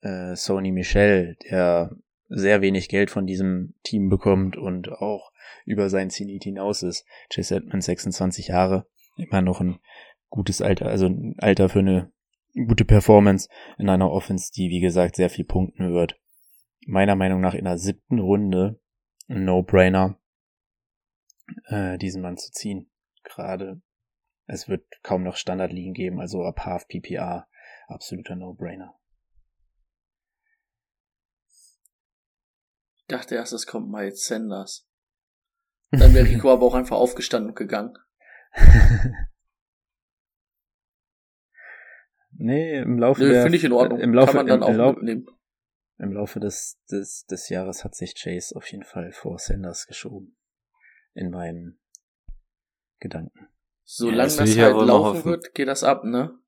äh, 0.00 0.34
Sony 0.34 0.72
Michel, 0.72 1.36
der 1.50 1.94
sehr 2.28 2.62
wenig 2.62 2.88
Geld 2.88 3.10
von 3.10 3.26
diesem 3.26 3.74
Team 3.82 4.08
bekommt 4.08 4.56
und 4.56 4.90
auch 4.90 5.30
über 5.64 5.88
sein 5.88 6.10
Zenit 6.10 6.44
hinaus 6.44 6.82
ist. 6.82 7.06
Chase 7.32 7.56
Edmonds 7.56 7.86
26 7.86 8.48
Jahre, 8.48 8.86
immer 9.16 9.42
noch 9.42 9.60
ein 9.60 9.78
gutes 10.30 10.62
Alter, 10.62 10.86
also 10.86 11.06
ein 11.06 11.36
Alter 11.38 11.68
für 11.68 11.80
eine 11.80 12.10
gute 12.66 12.84
Performance 12.84 13.48
in 13.78 13.88
einer 13.88 14.10
Offense, 14.10 14.50
die 14.52 14.70
wie 14.70 14.80
gesagt 14.80 15.16
sehr 15.16 15.30
viel 15.30 15.44
punkten 15.44 15.92
wird. 15.92 16.18
Meiner 16.86 17.16
Meinung 17.16 17.40
nach 17.40 17.54
in 17.54 17.64
der 17.64 17.78
siebten 17.78 18.18
Runde 18.18 18.80
No-Brainer, 19.26 20.18
äh, 21.66 21.98
diesen 21.98 22.22
Mann 22.22 22.36
zu 22.36 22.52
ziehen. 22.52 22.90
Gerade 23.22 23.80
es 24.46 24.68
wird 24.68 24.84
kaum 25.02 25.22
noch 25.22 25.36
Standardligen 25.36 25.94
geben, 25.94 26.20
also 26.20 26.44
ab 26.44 26.60
Half 26.60 26.88
PPA 26.88 27.48
absoluter 27.88 28.36
No-Brainer. 28.36 28.94
dachte 33.14 33.34
erst, 33.36 33.52
es 33.52 33.66
kommt 33.66 33.90
Miles 33.90 34.24
Sanders. 34.26 34.88
Dann 35.90 36.14
wäre 36.14 36.26
Rico 36.26 36.50
aber 36.52 36.64
auch 36.66 36.74
einfach 36.74 36.96
aufgestanden 36.96 37.50
und 37.50 37.56
gegangen. 37.56 37.96
nee, 42.32 42.78
im 42.78 42.98
Laufe 42.98 43.22
Nö, 43.22 43.30
der, 43.30 43.42
finde 43.42 43.58
ich 43.58 43.64
in 43.64 43.72
Ordnung. 43.72 44.00
Im 44.00 44.14
Laufe, 44.14 44.32
Kann 44.32 44.46
man 44.46 44.46
dann 44.46 44.60
im, 44.60 44.64
auch 44.64 44.68
im, 44.68 44.76
Lau 44.76 44.92
mitnehmen. 44.92 45.26
Im 45.98 46.12
Laufe 46.12 46.40
des, 46.40 46.80
des, 46.90 47.26
des 47.26 47.48
Jahres 47.48 47.84
hat 47.84 47.94
sich 47.94 48.14
Chase 48.14 48.56
auf 48.56 48.66
jeden 48.70 48.84
Fall 48.84 49.12
vor 49.12 49.38
Sanders 49.38 49.86
geschoben. 49.86 50.36
In 51.14 51.30
meinen 51.30 51.80
Gedanken. 52.98 53.48
Solange 53.84 54.22
das 54.22 54.38
will 54.38 54.46
das 54.46 54.54
ja 54.56 54.74
halt 54.74 54.86
laufen 54.86 55.24
wird, 55.24 55.54
geht 55.54 55.68
das 55.68 55.84
ab, 55.84 56.04
ne? 56.04 56.38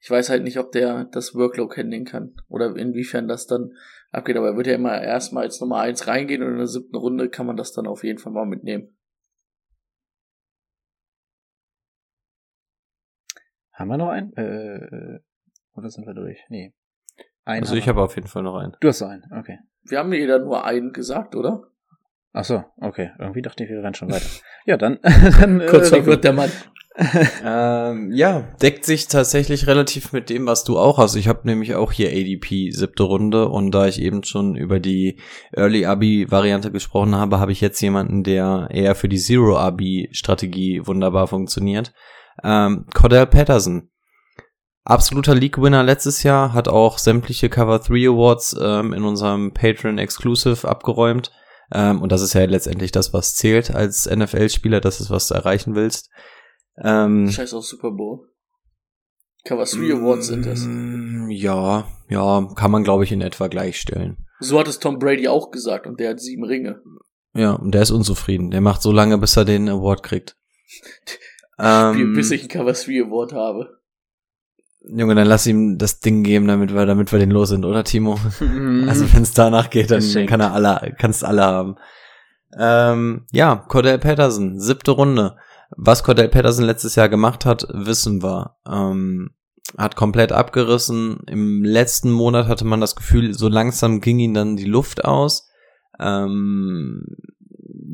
Ich 0.00 0.10
weiß 0.10 0.30
halt 0.30 0.42
nicht, 0.42 0.58
ob 0.58 0.72
der 0.72 1.04
das 1.04 1.34
Workload 1.34 1.76
handeln 1.76 2.04
kann. 2.04 2.34
Oder 2.48 2.74
inwiefern 2.76 3.28
das 3.28 3.46
dann 3.46 3.72
abgeht. 4.10 4.36
Aber 4.36 4.48
er 4.48 4.56
wird 4.56 4.66
ja 4.66 4.74
immer 4.74 5.00
erstmal 5.00 5.44
als 5.44 5.60
Nummer 5.60 5.78
eins 5.78 6.06
reingehen 6.06 6.42
und 6.42 6.52
in 6.52 6.58
der 6.58 6.66
siebten 6.66 6.96
Runde 6.96 7.28
kann 7.28 7.46
man 7.46 7.56
das 7.56 7.72
dann 7.72 7.86
auf 7.86 8.02
jeden 8.02 8.18
Fall 8.18 8.32
mal 8.32 8.46
mitnehmen. 8.46 8.96
Haben 13.72 13.88
wir 13.88 13.96
noch 13.96 14.08
einen? 14.08 14.32
Äh, 14.36 15.20
oder 15.74 15.90
sind 15.90 16.06
wir 16.06 16.14
durch? 16.14 16.44
Nee. 16.48 16.74
Einen 17.44 17.62
Also 17.62 17.74
ich 17.74 17.88
habe 17.88 18.02
auf 18.02 18.14
jeden 18.16 18.28
Fall 18.28 18.42
noch 18.42 18.56
einen. 18.56 18.76
Du 18.80 18.88
hast 18.88 19.02
einen, 19.02 19.24
okay. 19.36 19.58
Wir 19.84 19.98
haben 19.98 20.12
jeder 20.12 20.38
nur 20.38 20.64
einen 20.64 20.92
gesagt, 20.92 21.34
oder? 21.34 21.64
Ach 22.32 22.44
so, 22.44 22.64
okay. 22.80 23.10
Irgendwie 23.18 23.42
dachte 23.42 23.64
ich, 23.64 23.70
wir 23.70 23.82
rennen 23.82 23.94
schon 23.94 24.10
weiter. 24.10 24.26
Ja, 24.64 24.76
dann, 24.76 25.00
dann 25.40 25.60
äh, 25.60 25.66
Kurz 25.66 25.86
Rico. 25.86 26.04
verwirrt 26.04 26.24
der 26.24 26.32
Mann. 26.32 26.50
Ähm, 27.42 28.12
ja, 28.12 28.40
deckt 28.60 28.84
sich 28.84 29.08
tatsächlich 29.08 29.66
relativ 29.66 30.12
mit 30.12 30.28
dem, 30.28 30.46
was 30.46 30.62
du 30.62 30.78
auch 30.78 30.98
hast. 30.98 31.14
Ich 31.16 31.26
habe 31.26 31.40
nämlich 31.44 31.74
auch 31.74 31.90
hier 31.90 32.10
ADP 32.10 32.70
siebte 32.70 33.04
Runde 33.04 33.48
und 33.48 33.70
da 33.70 33.86
ich 33.86 33.98
eben 33.98 34.24
schon 34.24 34.56
über 34.56 34.78
die 34.78 35.18
Early 35.52 35.86
Abi 35.86 36.30
Variante 36.30 36.70
gesprochen 36.70 37.14
habe, 37.14 37.40
habe 37.40 37.50
ich 37.50 37.62
jetzt 37.62 37.80
jemanden, 37.80 38.24
der 38.24 38.68
eher 38.70 38.94
für 38.94 39.08
die 39.08 39.16
Zero 39.16 39.56
Abi 39.56 40.10
Strategie 40.12 40.86
wunderbar 40.86 41.28
funktioniert. 41.28 41.94
Ähm, 42.44 42.84
Cordell 42.92 43.26
Patterson. 43.26 43.90
Absoluter 44.84 45.34
League-Winner 45.34 45.82
letztes 45.82 46.22
Jahr, 46.24 46.52
hat 46.52 46.66
auch 46.68 46.98
sämtliche 46.98 47.48
Cover 47.48 47.78
3 47.78 48.08
Awards 48.08 48.56
ähm, 48.60 48.92
in 48.92 49.04
unserem 49.04 49.52
Patreon 49.52 49.98
Exclusive 49.98 50.68
abgeräumt. 50.68 51.30
Ähm, 51.72 52.02
und 52.02 52.10
das 52.10 52.20
ist 52.20 52.34
ja 52.34 52.44
letztendlich 52.44 52.90
das, 52.90 53.12
was 53.12 53.34
zählt 53.34 53.74
als 53.74 54.10
NFL-Spieler, 54.10 54.80
das 54.80 55.00
ist, 55.00 55.10
was 55.10 55.28
du 55.28 55.34
erreichen 55.34 55.74
willst. 55.74 56.10
Ähm, 56.82 57.30
Scheiß 57.30 57.54
auf 57.54 57.64
Super 57.64 57.92
Bowl. 57.92 58.28
Cover 59.44 59.64
3 59.64 59.94
Awards 59.94 60.26
sind. 60.28 60.46
Mm, 60.46 61.30
Ja, 61.30 61.86
ja, 62.08 62.48
kann 62.54 62.70
man 62.70 62.84
glaube 62.84 63.04
ich 63.04 63.12
in 63.12 63.20
etwa 63.20 63.48
gleichstellen. 63.48 64.26
So 64.40 64.58
hat 64.58 64.68
es 64.68 64.78
Tom 64.78 64.98
Brady 64.98 65.28
auch 65.28 65.50
gesagt 65.50 65.86
und 65.86 66.00
der 66.00 66.10
hat 66.10 66.20
sieben 66.20 66.44
Ringe. 66.44 66.80
Ja, 67.34 67.52
und 67.52 67.72
der 67.72 67.82
ist 67.82 67.90
unzufrieden. 67.90 68.50
Der 68.50 68.60
macht 68.60 68.82
so 68.82 68.92
lange, 68.92 69.18
bis 69.18 69.36
er 69.36 69.44
den 69.44 69.68
Award 69.68 70.02
kriegt. 70.02 70.36
ähm, 71.58 72.14
Bis 72.14 72.30
ich 72.30 72.42
einen 72.42 72.48
Cover 72.48 72.72
3 72.72 73.04
Award 73.04 73.32
habe. 73.32 73.81
Junge, 74.84 75.14
dann 75.14 75.28
lass 75.28 75.46
ihm 75.46 75.78
das 75.78 76.00
Ding 76.00 76.22
geben, 76.24 76.48
damit 76.48 76.74
wir, 76.74 76.86
damit 76.86 77.12
wir 77.12 77.18
den 77.18 77.30
los 77.30 77.50
sind, 77.50 77.64
oder 77.64 77.84
Timo? 77.84 78.18
Mhm. 78.40 78.88
Also 78.88 79.12
wenn 79.12 79.22
es 79.22 79.32
danach 79.32 79.70
geht, 79.70 79.90
dann 79.90 80.00
Geschenkt. 80.00 80.30
kann 80.30 80.40
er 80.40 80.52
alle, 80.52 80.94
kannst 80.98 81.24
alle 81.24 81.42
haben. 81.42 81.76
Ähm, 82.58 83.26
ja, 83.32 83.56
Cordell 83.68 83.98
Patterson, 83.98 84.58
siebte 84.58 84.90
Runde. 84.90 85.36
Was 85.76 86.02
Cordell 86.04 86.28
Patterson 86.28 86.64
letztes 86.64 86.96
Jahr 86.96 87.08
gemacht 87.08 87.46
hat, 87.46 87.66
wissen 87.72 88.22
wir. 88.22 88.56
Ähm, 88.66 89.30
hat 89.78 89.96
komplett 89.96 90.32
abgerissen. 90.32 91.20
Im 91.26 91.64
letzten 91.64 92.10
Monat 92.10 92.46
hatte 92.48 92.64
man 92.64 92.80
das 92.80 92.96
Gefühl, 92.96 93.32
so 93.32 93.48
langsam 93.48 94.00
ging 94.00 94.18
ihm 94.18 94.34
dann 94.34 94.56
die 94.56 94.64
Luft 94.64 95.04
aus. 95.04 95.48
Ähm, 95.98 97.04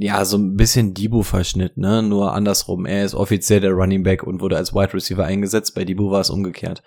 ja, 0.00 0.24
so 0.24 0.36
ein 0.36 0.54
bisschen 0.56 0.94
Debo-Verschnitt, 0.94 1.76
ne? 1.76 2.02
Nur 2.02 2.32
andersrum. 2.32 2.86
Er 2.86 3.04
ist 3.04 3.14
offiziell 3.14 3.60
der 3.60 3.72
Running 3.72 4.04
Back 4.04 4.22
und 4.22 4.40
wurde 4.40 4.56
als 4.56 4.72
Wide 4.72 4.94
Receiver 4.94 5.24
eingesetzt. 5.24 5.74
Bei 5.74 5.84
Debo 5.84 6.10
war 6.10 6.20
es 6.20 6.30
umgekehrt. 6.30 6.82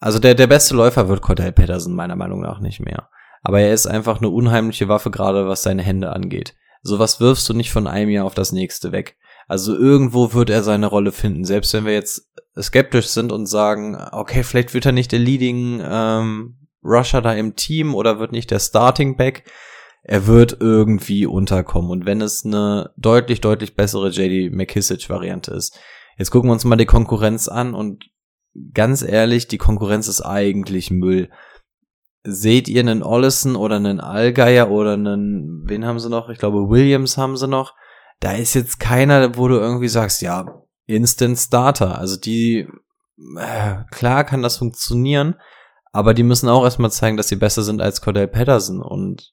Also 0.00 0.18
der, 0.18 0.34
der 0.34 0.46
beste 0.46 0.74
Läufer 0.74 1.08
wird 1.08 1.22
Cordell 1.22 1.52
Patterson 1.52 1.94
meiner 1.94 2.16
Meinung 2.16 2.40
nach 2.40 2.60
nicht 2.60 2.80
mehr. 2.80 3.08
Aber 3.42 3.60
er 3.60 3.72
ist 3.72 3.86
einfach 3.86 4.18
eine 4.18 4.28
unheimliche 4.28 4.88
Waffe, 4.88 5.10
gerade 5.10 5.48
was 5.48 5.62
seine 5.62 5.82
Hände 5.82 6.12
angeht. 6.12 6.54
Sowas 6.82 7.20
wirfst 7.20 7.48
du 7.48 7.54
nicht 7.54 7.72
von 7.72 7.86
einem 7.86 8.10
Jahr 8.10 8.26
auf 8.26 8.34
das 8.34 8.52
nächste 8.52 8.92
weg. 8.92 9.16
Also 9.48 9.74
irgendwo 9.74 10.34
wird 10.34 10.50
er 10.50 10.62
seine 10.62 10.86
Rolle 10.86 11.12
finden. 11.12 11.44
Selbst 11.44 11.72
wenn 11.72 11.86
wir 11.86 11.94
jetzt 11.94 12.30
skeptisch 12.60 13.08
sind 13.08 13.32
und 13.32 13.46
sagen, 13.46 13.96
okay, 14.12 14.42
vielleicht 14.42 14.74
wird 14.74 14.86
er 14.86 14.92
nicht 14.92 15.12
der 15.12 15.18
Leading 15.18 15.80
ähm, 15.82 16.68
Rusher 16.84 17.22
da 17.22 17.32
im 17.32 17.56
Team 17.56 17.94
oder 17.94 18.18
wird 18.18 18.32
nicht 18.32 18.50
der 18.50 18.60
Starting 18.60 19.16
Back. 19.16 19.44
Er 20.02 20.26
wird 20.26 20.56
irgendwie 20.60 21.26
unterkommen. 21.26 21.90
Und 21.90 22.06
wenn 22.06 22.20
es 22.20 22.44
eine 22.44 22.92
deutlich, 22.96 23.40
deutlich 23.40 23.74
bessere 23.74 24.08
JD 24.08 24.52
McKissick-Variante 24.52 25.52
ist. 25.52 25.78
Jetzt 26.16 26.30
gucken 26.30 26.48
wir 26.48 26.52
uns 26.52 26.64
mal 26.64 26.76
die 26.76 26.86
Konkurrenz 26.86 27.48
an 27.48 27.74
und 27.74 28.10
ganz 28.74 29.02
ehrlich, 29.02 29.48
die 29.48 29.58
Konkurrenz 29.58 30.08
ist 30.08 30.22
eigentlich 30.22 30.90
Müll. 30.90 31.30
Seht 32.22 32.68
ihr 32.68 32.80
einen 32.80 33.02
Ollison 33.02 33.56
oder 33.56 33.76
einen 33.76 34.00
Allgeier 34.00 34.70
oder 34.70 34.94
einen, 34.94 35.62
wen 35.64 35.86
haben 35.86 35.98
sie 35.98 36.10
noch? 36.10 36.28
Ich 36.28 36.38
glaube, 36.38 36.68
Williams 36.68 37.16
haben 37.16 37.36
sie 37.36 37.48
noch. 37.48 37.74
Da 38.20 38.32
ist 38.32 38.54
jetzt 38.54 38.78
keiner, 38.78 39.36
wo 39.38 39.48
du 39.48 39.56
irgendwie 39.56 39.88
sagst, 39.88 40.20
ja, 40.20 40.62
Instant 40.86 41.38
Starter. 41.38 41.98
Also 41.98 42.18
die, 42.18 42.68
äh, 43.38 43.76
klar 43.90 44.24
kann 44.24 44.42
das 44.42 44.58
funktionieren, 44.58 45.36
aber 45.92 46.12
die 46.12 46.22
müssen 46.22 46.48
auch 46.48 46.64
erstmal 46.64 46.90
zeigen, 46.90 47.16
dass 47.16 47.28
sie 47.28 47.36
besser 47.36 47.62
sind 47.62 47.80
als 47.80 48.02
Cordell 48.02 48.28
Patterson 48.28 48.82
und 48.82 49.32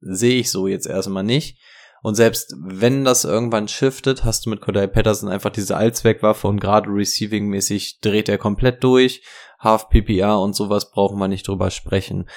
sehe 0.00 0.40
ich 0.40 0.50
so 0.50 0.66
jetzt 0.66 0.86
erstmal 0.86 1.24
nicht. 1.24 1.58
Und 2.02 2.14
selbst 2.14 2.54
wenn 2.58 3.04
das 3.04 3.24
irgendwann 3.24 3.66
shiftet, 3.66 4.24
hast 4.24 4.46
du 4.46 4.50
mit 4.50 4.60
Cordell 4.60 4.88
Patterson 4.88 5.28
einfach 5.28 5.50
diese 5.50 5.76
Allzweckwaffe 5.76 6.46
und 6.46 6.60
gerade 6.60 6.88
receiving-mäßig 6.88 8.00
dreht 8.00 8.28
er 8.28 8.38
komplett 8.38 8.84
durch. 8.84 9.22
Half 9.58 9.88
PPR 9.88 10.38
und 10.38 10.54
sowas 10.54 10.92
brauchen 10.92 11.18
wir 11.18 11.28
nicht 11.28 11.48
drüber 11.48 11.70
sprechen. 11.70 12.28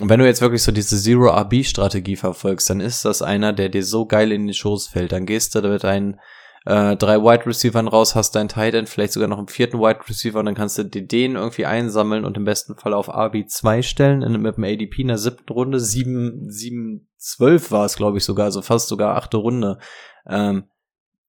Und 0.00 0.10
wenn 0.10 0.20
du 0.20 0.26
jetzt 0.26 0.42
wirklich 0.42 0.62
so 0.62 0.70
diese 0.70 1.00
Zero-RB-Strategie 1.00 2.16
verfolgst, 2.16 2.68
dann 2.70 2.80
ist 2.80 3.04
das 3.04 3.22
einer, 3.22 3.52
der 3.52 3.68
dir 3.68 3.82
so 3.82 4.06
geil 4.06 4.30
in 4.30 4.46
den 4.46 4.54
Schoß 4.54 4.88
fällt. 4.88 5.12
Dann 5.12 5.26
gehst 5.26 5.54
du 5.54 5.62
mit 5.62 5.82
deinen 5.82 6.20
äh, 6.68 6.98
drei 6.98 7.22
Wide 7.22 7.46
Receivern 7.46 7.88
raus, 7.88 8.14
hast 8.14 8.34
dein 8.34 8.48
Tight 8.48 8.74
End, 8.74 8.90
vielleicht 8.90 9.14
sogar 9.14 9.26
noch 9.26 9.38
einen 9.38 9.48
vierten 9.48 9.78
Wide 9.78 10.00
Receiver 10.06 10.38
und 10.38 10.44
dann 10.44 10.54
kannst 10.54 10.76
du 10.76 10.84
den 10.84 11.34
irgendwie 11.34 11.64
einsammeln 11.64 12.26
und 12.26 12.36
im 12.36 12.44
besten 12.44 12.76
Fall 12.76 12.92
auf 12.92 13.08
RB2 13.08 13.82
stellen, 13.82 14.20
in, 14.20 14.38
mit 14.42 14.58
dem 14.58 14.64
ADP 14.64 15.00
in 15.00 15.08
der 15.08 15.16
siebten 15.16 15.50
Runde. 15.50 15.80
Sieben, 15.80 16.50
sieben, 16.50 17.08
zwölf 17.16 17.70
war 17.70 17.86
es, 17.86 17.96
glaube 17.96 18.18
ich, 18.18 18.24
sogar, 18.24 18.44
also 18.44 18.60
fast 18.60 18.88
sogar 18.88 19.16
achte 19.16 19.38
Runde. 19.38 19.78
Ähm, 20.26 20.64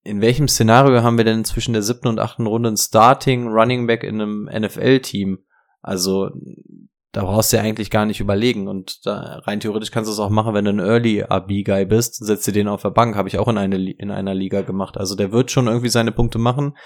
in 0.04 0.20
welchem 0.20 0.50
Szenario 0.50 1.04
haben 1.04 1.18
wir 1.18 1.24
denn 1.24 1.46
zwischen 1.46 1.72
der 1.72 1.84
siebten 1.84 2.10
und 2.10 2.20
achten 2.20 2.46
Runde 2.46 2.72
ein 2.72 2.78
Starting 2.78 3.48
Running 3.48 3.88
Back 3.88 4.04
in 4.04 4.20
einem 4.20 4.50
NFL-Team? 4.54 5.40
Also 5.82 6.32
da 7.12 7.24
brauchst 7.24 7.52
du 7.52 7.58
ja 7.58 7.64
eigentlich 7.64 7.90
gar 7.90 8.06
nicht 8.06 8.20
überlegen. 8.20 8.68
Und 8.68 9.06
da, 9.06 9.42
rein 9.46 9.60
theoretisch 9.60 9.92
kannst 9.92 10.10
du 10.10 10.14
es 10.14 10.20
auch 10.20 10.30
machen, 10.30 10.54
wenn 10.54 10.66
du 10.66 10.72
ein 10.72 10.80
Early 10.80 11.22
RB-Guy 11.22 11.86
bist, 11.86 12.24
setzt 12.24 12.48
du 12.48 12.52
den 12.52 12.68
auf 12.68 12.84
der 12.84 12.92
Bank, 12.92 13.16
habe 13.16 13.28
ich 13.28 13.40
auch 13.40 13.48
in, 13.48 13.58
eine, 13.58 13.92
in 13.92 14.12
einer 14.12 14.36
Liga 14.36 14.62
gemacht. 14.62 14.98
Also 14.98 15.16
der 15.16 15.32
wird 15.32 15.50
schon 15.50 15.68
irgendwie 15.68 15.90
seine 15.90 16.12
Punkte 16.12 16.38
machen. 16.38 16.78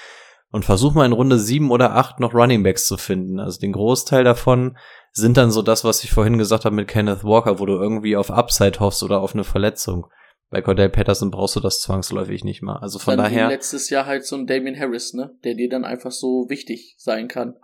Und 0.52 0.66
versuch 0.66 0.94
mal 0.94 1.08
in 1.08 1.14
Runde 1.14 1.40
sieben 1.40 1.72
oder 1.72 1.96
acht 1.96 2.20
noch 2.20 2.36
Running 2.36 2.62
Backs 2.62 2.86
zu 2.86 2.98
finden. 2.98 3.40
Also 3.40 3.60
den 3.60 3.72
Großteil 3.72 4.24
davon 4.24 4.78
sind 5.12 5.36
dann 5.36 5.50
so 5.50 5.64
das, 5.64 5.84
was 5.84 6.04
ich 6.04 6.12
vorhin 6.12 6.38
gesagt 6.38 6.64
habe 6.64 6.76
mit 6.76 6.88
Kenneth 6.88 7.24
Walker, 7.24 7.60
wo 7.60 7.66
du 7.66 7.74
irgendwie 7.74 8.16
auf 8.16 8.30
Upside 8.30 8.80
hoffst 8.80 9.02
oder 9.02 9.20
auf 9.20 9.34
eine 9.34 9.44
Verletzung. 9.44 10.06
Bei 10.52 10.62
Cordell 10.62 10.90
Patterson 10.90 11.32
brauchst 11.32 11.56
du 11.56 11.60
das 11.60 11.82
zwangsläufig 11.82 12.44
nicht 12.44 12.62
mal. 12.62 12.78
Also 12.78 13.00
von 13.00 13.18
dann 13.18 13.26
daher. 13.26 13.48
letztes 13.48 13.90
Jahr 13.90 14.06
halt 14.06 14.28
so 14.28 14.36
ein 14.36 14.46
Damien 14.46 14.80
Harris, 14.80 15.16
ne? 15.16 15.36
Der 15.44 15.56
dir 15.56 15.70
dann 15.70 15.86
einfach 15.86 16.12
so 16.12 16.46
wichtig 16.48 16.94
sein 17.00 17.28
kann. 17.28 17.56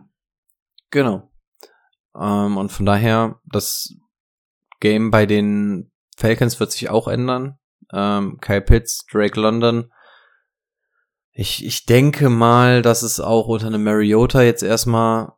Genau. 0.89 1.29
Ähm, 2.19 2.57
und 2.57 2.71
von 2.71 2.85
daher, 2.85 3.39
das 3.45 3.95
Game 4.79 5.11
bei 5.11 5.25
den 5.25 5.91
Falcons 6.17 6.59
wird 6.59 6.71
sich 6.71 6.89
auch 6.89 7.07
ändern. 7.07 7.57
Ähm, 7.93 8.37
Kyle 8.41 8.61
Pitts, 8.61 9.05
Drake 9.11 9.39
London. 9.39 9.91
Ich, 11.31 11.65
ich 11.65 11.85
denke 11.85 12.29
mal, 12.29 12.81
dass 12.81 13.01
es 13.01 13.19
auch 13.19 13.47
unter 13.47 13.67
einem 13.67 13.83
Mariota 13.83 14.41
jetzt 14.41 14.63
erstmal 14.63 15.33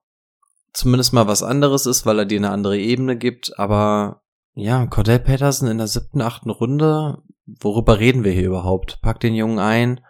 zumindest 0.73 1.13
mal 1.13 1.27
was 1.27 1.43
anderes 1.43 1.85
ist, 1.85 2.05
weil 2.05 2.19
er 2.19 2.25
dir 2.25 2.39
eine 2.39 2.51
andere 2.51 2.77
Ebene 2.77 3.17
gibt. 3.17 3.57
Aber 3.59 4.21
ja, 4.53 4.85
Cordell 4.87 5.19
Patterson 5.19 5.67
in 5.67 5.77
der 5.77 5.87
siebten, 5.87 6.21
achten 6.21 6.49
Runde, 6.49 7.21
worüber 7.45 7.99
reden 7.99 8.23
wir 8.23 8.31
hier 8.31 8.47
überhaupt? 8.47 8.99
Pack 9.01 9.19
den 9.19 9.35
Jungen 9.35 9.59
ein. 9.59 10.01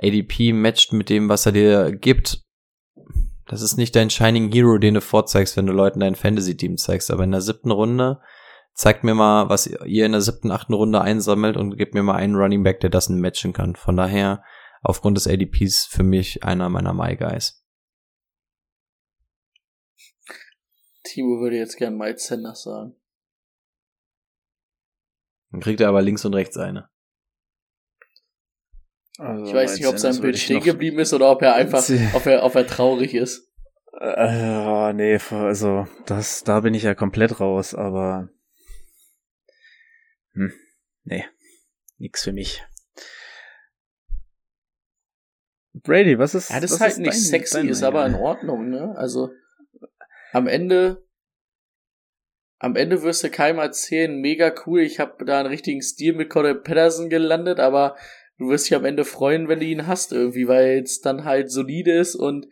ADP 0.00 0.52
matcht 0.52 0.92
mit 0.92 1.08
dem, 1.08 1.28
was 1.28 1.46
er 1.46 1.52
dir 1.52 1.92
gibt. 1.92 2.44
Das 3.48 3.62
ist 3.62 3.76
nicht 3.76 3.96
dein 3.96 4.10
Shining 4.10 4.52
Hero, 4.52 4.78
den 4.78 4.94
du 4.94 5.00
vorzeigst, 5.00 5.56
wenn 5.56 5.66
du 5.66 5.72
Leuten 5.72 6.00
dein 6.00 6.14
Fantasy-Team 6.14 6.76
zeigst. 6.76 7.10
Aber 7.10 7.24
in 7.24 7.30
der 7.30 7.40
siebten 7.40 7.70
Runde, 7.70 8.20
zeigt 8.74 9.02
mir 9.02 9.14
mal, 9.14 9.48
was 9.48 9.66
ihr 9.66 10.06
in 10.06 10.12
der 10.12 10.20
siebten, 10.20 10.52
achten 10.52 10.74
Runde 10.74 11.00
einsammelt 11.00 11.56
und 11.56 11.76
gebt 11.76 11.94
mir 11.94 12.02
mal 12.02 12.14
einen 12.14 12.36
Running 12.36 12.62
Back, 12.62 12.80
der 12.80 12.90
das 12.90 13.08
matchen 13.08 13.52
kann. 13.52 13.74
Von 13.74 13.96
daher, 13.96 14.44
aufgrund 14.82 15.16
des 15.16 15.26
ADPs, 15.26 15.86
für 15.86 16.04
mich 16.04 16.44
einer 16.44 16.68
meiner 16.68 16.94
My 16.94 17.16
Guys. 17.16 17.64
Timo 21.02 21.40
würde 21.40 21.56
jetzt 21.56 21.76
gern 21.76 21.96
Miles 21.96 22.26
Sanders 22.26 22.62
sagen. 22.62 22.94
Dann 25.50 25.60
kriegt 25.60 25.80
er 25.80 25.88
aber 25.88 26.02
links 26.02 26.24
und 26.24 26.34
rechts 26.34 26.56
eine. 26.56 26.90
Also 29.18 29.46
ich 29.46 29.52
weiß 29.52 29.76
nicht, 29.76 29.86
ob 29.88 29.98
sein 29.98 30.20
Bild 30.20 30.38
stehen 30.38 30.62
geblieben 30.62 31.00
ist 31.00 31.12
oder 31.12 31.30
ob 31.30 31.42
er 31.42 31.54
einfach, 31.54 31.84
ob 32.14 32.24
er, 32.26 32.44
ob 32.44 32.54
er 32.54 32.66
traurig 32.66 33.14
ist. 33.14 33.50
Äh, 34.00 34.92
nee, 34.92 35.18
also 35.30 35.88
das, 36.06 36.44
da 36.44 36.60
bin 36.60 36.72
ich 36.72 36.84
ja 36.84 36.94
komplett 36.94 37.40
raus, 37.40 37.74
aber 37.74 38.28
hm, 40.34 40.52
nee, 41.02 41.24
nix 41.98 42.22
für 42.22 42.32
mich. 42.32 42.62
Brady, 45.72 46.18
was 46.18 46.36
ist? 46.36 46.50
Ja, 46.50 46.60
das 46.60 46.70
was 46.70 46.76
ist 46.76 46.80
halt 46.80 46.92
ist 46.92 46.98
nicht 46.98 47.12
dein, 47.12 47.20
sexy, 47.20 47.54
dein 47.56 47.68
ist 47.68 47.82
aber 47.82 48.06
in 48.06 48.14
Ordnung, 48.14 48.68
ne? 48.68 48.94
Also 48.96 49.30
am 50.32 50.46
Ende, 50.46 51.04
am 52.60 52.76
Ende 52.76 53.02
wirst 53.02 53.24
du 53.24 53.30
keinem 53.30 53.58
erzählen, 53.58 54.20
mega 54.20 54.54
cool, 54.66 54.80
ich 54.80 55.00
habe 55.00 55.24
da 55.24 55.40
einen 55.40 55.48
richtigen 55.48 55.82
Stil 55.82 56.14
mit 56.14 56.30
Cordell 56.30 56.56
Patterson 56.56 57.08
gelandet, 57.08 57.58
aber 57.58 57.96
du 58.38 58.48
wirst 58.48 58.66
dich 58.66 58.76
am 58.76 58.84
Ende 58.84 59.04
freuen, 59.04 59.48
wenn 59.48 59.60
du 59.60 59.66
ihn 59.66 59.86
hast 59.86 60.12
irgendwie, 60.12 60.48
weil 60.48 60.82
es 60.82 61.00
dann 61.00 61.24
halt 61.24 61.50
solide 61.50 61.92
ist 61.92 62.14
und 62.14 62.46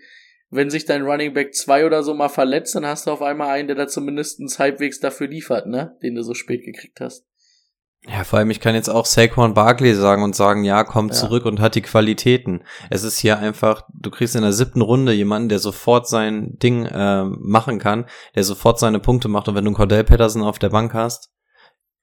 wenn 0.50 0.70
sich 0.70 0.84
dein 0.84 1.02
Running 1.02 1.34
Back 1.34 1.54
2 1.54 1.86
oder 1.86 2.02
so 2.02 2.14
mal 2.14 2.28
verletzt, 2.28 2.74
dann 2.76 2.86
hast 2.86 3.06
du 3.06 3.10
auf 3.10 3.22
einmal 3.22 3.48
einen, 3.48 3.66
der 3.66 3.76
da 3.76 3.88
zumindest 3.88 4.40
halbwegs 4.58 5.00
dafür 5.00 5.26
liefert, 5.26 5.66
ne? 5.66 5.96
Den 6.02 6.14
du 6.14 6.22
so 6.22 6.34
spät 6.34 6.64
gekriegt 6.64 7.00
hast. 7.00 7.24
Ja, 8.08 8.22
vor 8.22 8.38
allem, 8.38 8.50
ich 8.50 8.60
kann 8.60 8.76
jetzt 8.76 8.88
auch 8.88 9.04
Saquon 9.04 9.54
Barkley 9.54 9.92
sagen 9.94 10.22
und 10.22 10.36
sagen, 10.36 10.62
ja, 10.62 10.84
kommt 10.84 11.10
Ja. 11.12 11.16
zurück 11.18 11.44
und 11.44 11.58
hat 11.58 11.74
die 11.74 11.82
Qualitäten. 11.82 12.62
Es 12.88 13.02
ist 13.02 13.18
hier 13.18 13.40
einfach, 13.40 13.82
du 13.92 14.10
kriegst 14.10 14.36
in 14.36 14.42
der 14.42 14.52
siebten 14.52 14.80
Runde 14.82 15.12
jemanden, 15.12 15.48
der 15.48 15.58
sofort 15.58 16.06
sein 16.08 16.56
Ding 16.62 16.86
äh, 16.86 17.24
machen 17.24 17.80
kann, 17.80 18.06
der 18.36 18.44
sofort 18.44 18.78
seine 18.78 19.00
Punkte 19.00 19.26
macht. 19.26 19.48
Und 19.48 19.56
wenn 19.56 19.64
du 19.64 19.70
einen 19.70 19.76
Cordell 19.76 20.04
Patterson 20.04 20.42
auf 20.42 20.60
der 20.60 20.68
Bank 20.68 20.94
hast, 20.94 21.32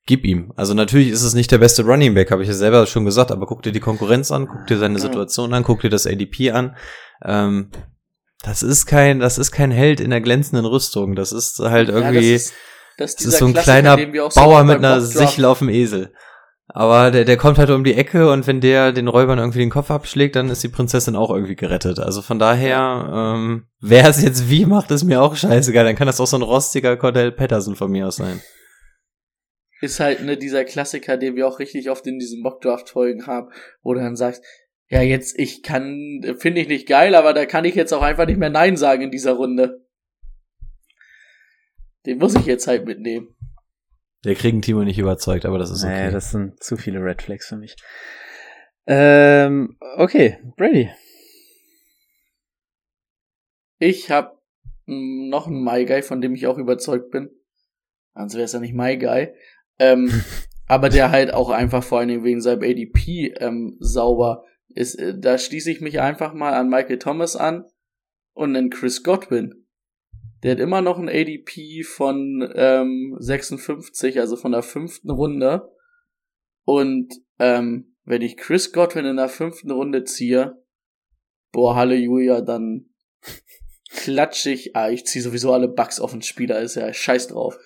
gib 0.05 0.25
ihm. 0.25 0.53
Also 0.55 0.73
natürlich 0.73 1.09
ist 1.09 1.23
es 1.23 1.33
nicht 1.33 1.51
der 1.51 1.57
beste 1.57 1.83
Running 1.83 2.13
Back, 2.13 2.31
habe 2.31 2.43
ich 2.43 2.49
ja 2.49 2.53
selber 2.53 2.85
schon 2.85 3.05
gesagt, 3.05 3.31
aber 3.31 3.45
guck 3.45 3.63
dir 3.63 3.71
die 3.71 3.79
Konkurrenz 3.79 4.31
an, 4.31 4.47
guck 4.47 4.67
dir 4.67 4.77
seine. 4.77 4.99
Situation 4.99 5.53
an, 5.53 5.63
guck 5.63 5.81
dir 5.81 5.89
das 5.89 6.07
ADP 6.07 6.51
an. 6.51 6.75
Ähm, 7.23 7.69
das 8.43 8.61
ist 8.61 8.85
kein, 8.85 9.19
das 9.19 9.37
ist 9.37 9.51
kein 9.51 9.71
Held 9.71 9.99
in 9.99 10.09
der 10.09 10.21
glänzenden 10.21 10.65
Rüstung. 10.65 11.15
Das 11.15 11.31
ist 11.31 11.59
halt 11.59 11.89
irgendwie. 11.89 12.31
Ja, 12.31 12.33
das 12.33 12.43
ist, 12.43 12.53
das 12.97 13.15
Das 13.15 13.25
ist 13.25 13.37
so 13.37 13.45
ein 13.45 13.53
Klassiker, 13.53 13.81
kleiner 13.81 14.29
so 14.29 14.39
Bauer 14.39 14.63
mit 14.63 14.77
einer 14.77 15.01
Sichel 15.01 15.45
auf 15.45 15.59
dem 15.59 15.69
Esel. 15.69 16.13
Aber 16.67 17.11
der, 17.11 17.25
der 17.25 17.37
kommt 17.37 17.57
halt 17.57 17.69
um 17.69 17.83
die 17.83 17.93
Ecke 17.93 18.31
und 18.31 18.47
wenn 18.47 18.61
der 18.61 18.91
den 18.93 19.07
Räubern 19.07 19.37
irgendwie 19.37 19.59
den 19.59 19.69
Kopf 19.69 19.91
abschlägt, 19.91 20.35
dann 20.35 20.49
ist 20.49 20.63
die 20.63 20.69
Prinzessin 20.69 21.15
auch 21.15 21.29
irgendwie 21.29 21.55
gerettet. 21.55 21.99
Also 21.99 22.21
von 22.21 22.39
daher, 22.39 23.35
ähm, 23.35 23.67
wer 23.79 24.07
es 24.07 24.21
jetzt 24.21 24.49
wie 24.49 24.65
macht, 24.65 24.89
ist 24.91 25.03
mir 25.03 25.21
auch 25.21 25.35
scheißegal. 25.35 25.85
Dann 25.85 25.95
kann 25.95 26.07
das 26.07 26.19
auch 26.19 26.27
so 26.27 26.37
ein 26.37 26.41
rostiger 26.41 26.97
Cordell 26.97 27.31
Patterson 27.31 27.75
von 27.75 27.91
mir 27.91 28.07
aus 28.07 28.15
sein. 28.15 28.41
Ist 29.83 29.99
halt 29.99 30.23
ne, 30.23 30.37
dieser 30.37 30.63
Klassiker, 30.63 31.17
den 31.17 31.35
wir 31.35 31.45
auch 31.45 31.59
richtig 31.59 31.89
oft 31.89 32.07
in 32.07 32.17
diesen 32.17 32.41
Mockdraft-Folgen 32.41 33.27
haben, 33.27 33.51
wo 33.81 33.93
du 33.93 33.99
dann 33.99 34.15
sagst, 34.15 34.41
ja, 34.87 35.01
jetzt, 35.01 35.37
ich 35.37 35.61
kann, 35.61 36.21
finde 36.39 36.61
ich 36.61 36.69
nicht 36.69 36.87
geil, 36.87 37.15
aber 37.15 37.33
da 37.33 37.45
kann 37.45 37.65
ich 37.65 37.75
jetzt 37.75 37.91
auch 37.93 38.01
einfach 38.01 38.25
nicht 38.25 38.39
mehr 38.39 38.49
Nein 38.49 38.77
sagen 38.77 39.01
in 39.01 39.11
dieser 39.11 39.33
Runde. 39.33 39.85
Den 42.05 42.17
muss 42.17 42.33
ich 42.35 42.45
jetzt 42.45 42.65
halt 42.65 42.85
mitnehmen. 42.85 43.35
Der 44.23 44.35
kriegen 44.35 44.61
Timo 44.61 44.83
nicht 44.83 44.99
überzeugt, 44.99 45.45
aber 45.45 45.57
das 45.57 45.69
ist 45.69 45.83
Nee, 45.83 46.03
okay. 46.03 46.11
das 46.11 46.31
sind 46.31 46.63
zu 46.63 46.77
viele 46.77 47.03
Red 47.03 47.21
Flags 47.21 47.47
für 47.47 47.57
mich. 47.57 47.75
Ähm, 48.87 49.77
okay, 49.97 50.39
Brady. 50.55 50.91
Ich 53.79 54.09
habe 54.11 54.37
noch 54.85 55.47
einen 55.47 55.61
My 55.61 55.85
Guy, 55.85 56.01
von 56.03 56.21
dem 56.21 56.35
ich 56.35 56.47
auch 56.47 56.57
überzeugt 56.57 57.11
bin. 57.11 57.29
Sonst 58.15 58.35
wäre 58.35 58.45
es 58.45 58.53
ja 58.53 58.59
nicht 58.59 58.75
My 58.75 58.97
Guy. 58.97 59.33
Ähm, 59.83 60.23
aber 60.67 60.89
der 60.89 61.11
halt 61.11 61.33
auch 61.33 61.49
einfach 61.49 61.83
vor 61.83 61.99
allen 61.99 62.07
Dingen 62.07 62.23
wegen 62.23 62.41
seinem 62.41 62.63
ADP 62.63 63.33
ähm, 63.39 63.75
sauber 63.79 64.45
ist. 64.69 64.95
Äh, 64.95 65.19
Da 65.19 65.37
schließe 65.37 65.69
ich 65.71 65.81
mich 65.81 65.99
einfach 65.99 66.33
mal 66.33 66.53
an 66.53 66.69
Michael 66.69 66.99
Thomas 66.99 67.35
an 67.35 67.65
und 68.33 68.55
an 68.55 68.69
Chris 68.69 69.03
Godwin. 69.03 69.65
Der 70.41 70.53
hat 70.53 70.59
immer 70.59 70.81
noch 70.81 70.97
ein 70.97 71.09
ADP 71.09 71.83
von 71.83 72.49
ähm, 72.55 73.15
56, 73.19 74.19
also 74.19 74.35
von 74.35 74.51
der 74.51 74.61
fünften 74.61 75.09
Runde. 75.09 75.69
Und 76.65 77.13
ähm, 77.39 77.95
wenn 78.05 78.21
ich 78.21 78.37
Chris 78.37 78.71
Godwin 78.71 79.05
in 79.05 79.17
der 79.17 79.29
fünften 79.29 79.71
Runde 79.71 80.03
ziehe, 80.03 80.61
boah, 81.51 81.75
Halleluja, 81.75 82.41
dann 82.41 82.89
klatsche 83.89 84.51
ich, 84.51 84.75
ah, 84.75 84.89
ich 84.89 85.05
ziehe 85.05 85.23
sowieso 85.23 85.53
alle 85.53 85.67
Bugs 85.67 85.99
auf 85.99 86.11
den 86.11 86.21
Spieler, 86.21 86.59
ist 86.59 86.75
ja 86.75 86.91
scheiß 86.93 87.27
drauf. 87.27 87.57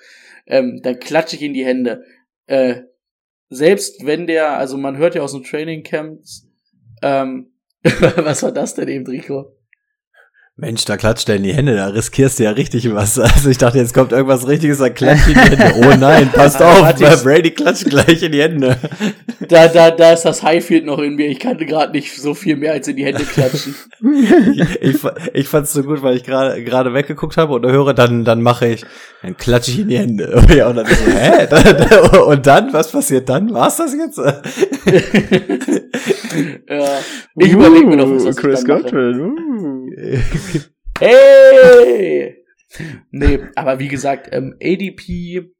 Ähm, 0.48 0.82
dann 0.82 1.00
klatsche 1.00 1.36
ich 1.36 1.42
in 1.42 1.54
die 1.54 1.66
Hände. 1.66 2.04
Äh, 2.46 2.84
selbst 3.50 4.06
wenn 4.06 4.28
der, 4.28 4.58
also 4.58 4.78
man 4.78 4.98
hört 4.98 5.16
ja 5.16 5.22
aus 5.22 5.34
den 5.34 5.44
Training 5.44 5.84
Camps, 5.84 6.48
ähm, 7.02 7.52
was 8.18 8.44
war 8.44 8.52
das 8.52 8.76
denn 8.76 8.88
eben, 8.88 9.06
Rico? 9.08 9.57
Mensch, 10.60 10.86
da 10.86 10.98
klatscht 10.98 11.30
er 11.30 11.36
in 11.36 11.44
die 11.44 11.54
Hände, 11.54 11.76
da 11.76 11.86
riskierst 11.90 12.40
du 12.40 12.44
ja 12.46 12.50
richtig 12.52 12.92
was. 12.92 13.20
Also 13.38 13.50
ich 13.52 13.60
dachte, 13.60 13.78
jetzt 13.78 13.94
kommt 13.94 14.12
irgendwas 14.12 14.48
richtiges, 14.48 14.80
da 14.80 14.90
klatscht 14.90 15.28
in 15.28 15.34
die 15.36 15.40
Hände. 15.40 15.74
Oh 15.78 15.96
nein, 16.00 16.32
passt 16.34 16.60
auf, 16.64 17.00
ich- 17.00 17.24
Brady 17.24 17.52
klatscht 17.52 17.86
gleich 17.86 18.24
in 18.24 18.32
die 18.32 18.42
Hände. 18.42 18.78
Da, 19.50 19.68
da, 19.68 19.92
da 19.92 20.14
ist 20.14 20.24
das 20.24 20.42
Highfield 20.42 20.84
noch 20.86 20.98
in 20.98 21.14
mir. 21.16 21.28
Ich 21.30 21.40
kann 21.40 21.58
gerade 21.60 21.92
nicht 21.94 22.20
so 22.20 22.34
viel 22.34 22.56
mehr 22.58 22.72
als 22.74 22.88
in 22.88 22.96
die 22.98 23.06
Hände 23.06 23.24
klatschen. 23.24 23.76
ich, 24.82 24.98
fa- 24.98 25.14
ich 25.32 25.48
fand's 25.48 25.72
so 25.74 25.84
gut, 25.84 26.02
weil 26.02 26.18
ich 26.18 26.24
gerade 26.24 26.62
gerade 26.64 26.92
weggeguckt 26.94 27.38
habe 27.38 27.54
und 27.54 27.66
höre, 27.66 27.94
dann 27.94 28.26
dann 28.26 28.42
mache 28.42 28.68
ich, 28.68 28.84
dann 29.22 29.38
klatsche 29.38 29.70
ich 29.72 29.80
in 29.82 29.88
die 29.90 29.98
Hände. 30.00 30.44
Ja, 30.54 30.68
und 30.70 30.76
dann 30.78 30.88
so, 30.88 30.94
hä? 30.96 31.48
Und 32.26 32.48
dann, 32.48 32.74
was 32.74 32.92
passiert 32.92 33.30
dann? 33.30 33.54
War's 33.54 33.78
das 33.78 33.94
jetzt? 33.94 34.18
ja, 34.18 34.34
ich 37.38 37.52
überlege 37.52 37.86
mir 37.86 37.96
noch, 37.98 38.10
was 38.12 38.24
Uh, 38.26 38.30
ich 38.30 38.36
Chris 38.36 38.64
dann 38.64 38.82
mache. 38.82 38.92
Godwin. 38.92 39.22
Uh. 39.22 39.77
Hey! 41.00 42.44
nee, 43.12 43.40
aber 43.56 43.78
wie 43.80 43.88
gesagt, 43.88 44.30
ähm, 44.32 44.56
ADP 44.62 45.52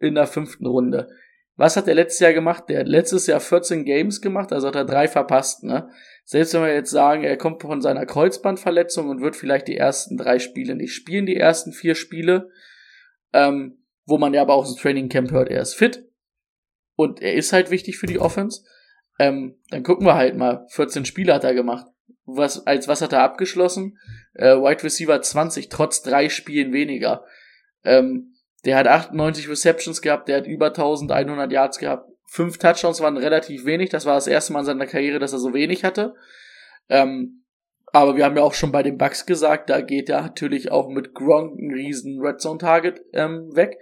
in 0.00 0.14
der 0.14 0.26
fünften 0.26 0.66
Runde. 0.66 1.08
Was 1.56 1.76
hat 1.76 1.88
er 1.88 1.94
letztes 1.94 2.20
Jahr 2.20 2.32
gemacht? 2.32 2.64
Der 2.68 2.80
hat 2.80 2.88
letztes 2.88 3.26
Jahr 3.26 3.40
14 3.40 3.84
Games 3.84 4.20
gemacht, 4.20 4.52
also 4.52 4.68
hat 4.68 4.76
er 4.76 4.84
drei 4.84 5.08
verpasst, 5.08 5.64
ne? 5.64 5.90
Selbst 6.24 6.54
wenn 6.54 6.62
wir 6.62 6.72
jetzt 6.72 6.90
sagen, 6.90 7.24
er 7.24 7.36
kommt 7.36 7.62
von 7.62 7.82
seiner 7.82 8.06
Kreuzbandverletzung 8.06 9.08
und 9.08 9.20
wird 9.20 9.36
vielleicht 9.36 9.68
die 9.68 9.76
ersten 9.76 10.16
drei 10.16 10.38
Spiele 10.38 10.74
nicht 10.74 10.94
spielen, 10.94 11.26
die 11.26 11.36
ersten 11.36 11.72
vier 11.72 11.94
Spiele, 11.94 12.50
ähm, 13.32 13.84
wo 14.06 14.18
man 14.18 14.32
ja 14.32 14.42
aber 14.42 14.54
auch 14.54 14.68
im 14.68 14.76
Training 14.76 15.08
Camp 15.08 15.32
hört, 15.32 15.50
er 15.50 15.60
ist 15.60 15.74
fit 15.74 16.04
und 16.94 17.20
er 17.20 17.34
ist 17.34 17.52
halt 17.52 17.70
wichtig 17.70 17.98
für 17.98 18.06
die 18.06 18.20
Offense. 18.20 18.62
Ähm, 19.18 19.58
dann 19.70 19.82
gucken 19.82 20.06
wir 20.06 20.14
halt 20.14 20.36
mal, 20.36 20.66
14 20.70 21.04
Spiele 21.04 21.34
hat 21.34 21.44
er 21.44 21.54
gemacht. 21.54 21.86
Was, 22.30 22.66
als 22.66 22.88
was 22.88 23.00
hat 23.00 23.14
er 23.14 23.22
abgeschlossen? 23.22 23.98
Äh, 24.34 24.56
Wide 24.56 24.82
Receiver 24.82 25.20
20, 25.20 25.70
trotz 25.70 26.02
drei 26.02 26.28
Spielen 26.28 26.74
weniger. 26.74 27.24
Ähm, 27.84 28.34
der 28.66 28.76
hat 28.76 28.86
98 28.86 29.48
Receptions 29.48 30.02
gehabt, 30.02 30.28
der 30.28 30.38
hat 30.38 30.46
über 30.46 30.66
1100 30.66 31.50
Yards 31.50 31.78
gehabt. 31.78 32.10
Fünf 32.26 32.58
Touchdowns 32.58 33.00
waren 33.00 33.16
relativ 33.16 33.64
wenig, 33.64 33.88
das 33.88 34.04
war 34.04 34.14
das 34.14 34.26
erste 34.26 34.52
Mal 34.52 34.60
in 34.60 34.66
seiner 34.66 34.86
Karriere, 34.86 35.18
dass 35.18 35.32
er 35.32 35.38
so 35.38 35.54
wenig 35.54 35.84
hatte. 35.84 36.14
Ähm, 36.90 37.44
aber 37.92 38.16
wir 38.16 38.24
haben 38.24 38.36
ja 38.36 38.42
auch 38.42 38.54
schon 38.54 38.72
bei 38.72 38.82
den 38.82 38.98
Bucks 38.98 39.24
gesagt, 39.24 39.70
da 39.70 39.80
geht 39.80 40.10
er 40.10 40.20
natürlich 40.20 40.70
auch 40.70 40.88
mit 40.88 41.14
Gronk 41.14 41.58
einen 41.58 41.72
riesen 41.72 42.20
Red 42.20 42.40
Zone 42.40 42.58
Target 42.58 43.00
ähm, 43.14 43.54
weg. 43.54 43.78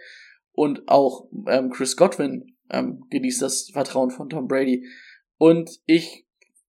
Und 0.53 0.89
auch 0.89 1.29
ähm, 1.49 1.71
Chris 1.71 1.97
Godwin 1.97 2.57
ähm, 2.71 3.05
genießt 3.11 3.43
das 3.43 3.71
Vertrauen 3.73 4.11
von 4.11 4.29
Tom 4.29 4.47
Brady. 4.47 4.87
Und 5.39 5.71
ich 5.85 6.26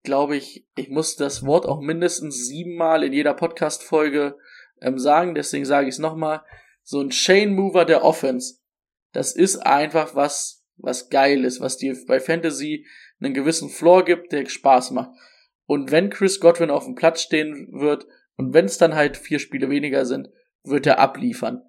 glaube 0.07 0.36
ich, 0.36 0.66
ich 0.76 0.88
muss 0.88 1.16
das 1.16 1.44
Wort 1.44 1.66
auch 1.66 1.80
mindestens 1.80 2.46
siebenmal 2.46 3.04
in 3.04 3.12
jeder 3.12 3.34
Podcast-Folge 3.34 4.38
ähm, 4.80 4.98
sagen, 4.98 5.34
deswegen 5.34 5.66
sage 5.66 5.88
ich 5.88 5.96
es 5.96 5.98
nochmal. 5.98 6.42
So 6.82 7.00
ein 7.00 7.11
Chain 7.11 7.54
Mover 7.54 7.84
der 7.84 8.04
Offense, 8.04 8.61
das 9.12 9.34
ist 9.34 9.59
einfach 9.59 10.14
was, 10.14 10.64
was 10.76 11.11
geil 11.11 11.44
ist, 11.44 11.61
was 11.61 11.76
dir 11.76 11.96
bei 12.07 12.20
Fantasy 12.20 12.86
einen 13.20 13.34
gewissen 13.34 13.68
Floor 13.68 14.04
gibt, 14.04 14.32
der 14.32 14.46
Spaß 14.46 14.92
macht. 14.92 15.11
Und 15.66 15.90
wenn 15.90 16.11
Chris 16.11 16.40
Godwin 16.40 16.70
auf 16.70 16.84
dem 16.84 16.94
Platz 16.94 17.22
stehen 17.22 17.68
wird 17.72 18.07
und 18.36 18.54
wenn 18.54 18.66
es 18.66 18.78
dann 18.78 18.94
halt 18.94 19.16
vier 19.16 19.40
Spiele 19.40 19.68
weniger 19.68 20.07
sind, 20.07 20.30
wird 20.62 20.86
er 20.86 21.00
abliefern. 21.00 21.62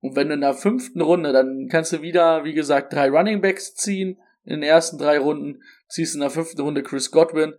Und 0.00 0.16
wenn 0.16 0.28
du 0.28 0.34
in 0.34 0.40
der 0.40 0.54
fünften 0.54 1.00
Runde, 1.00 1.32
dann 1.32 1.68
kannst 1.70 1.92
du 1.92 2.02
wieder, 2.02 2.44
wie 2.44 2.54
gesagt, 2.54 2.92
drei 2.92 3.08
Running 3.08 3.40
Backs 3.40 3.74
ziehen 3.74 4.18
in 4.44 4.60
den 4.60 4.62
ersten 4.62 4.98
drei 4.98 5.18
Runden, 5.18 5.62
ziehst 5.88 6.14
in 6.14 6.20
der 6.20 6.30
fünften 6.30 6.60
Runde 6.60 6.82
Chris 6.82 7.10
Godwin 7.10 7.54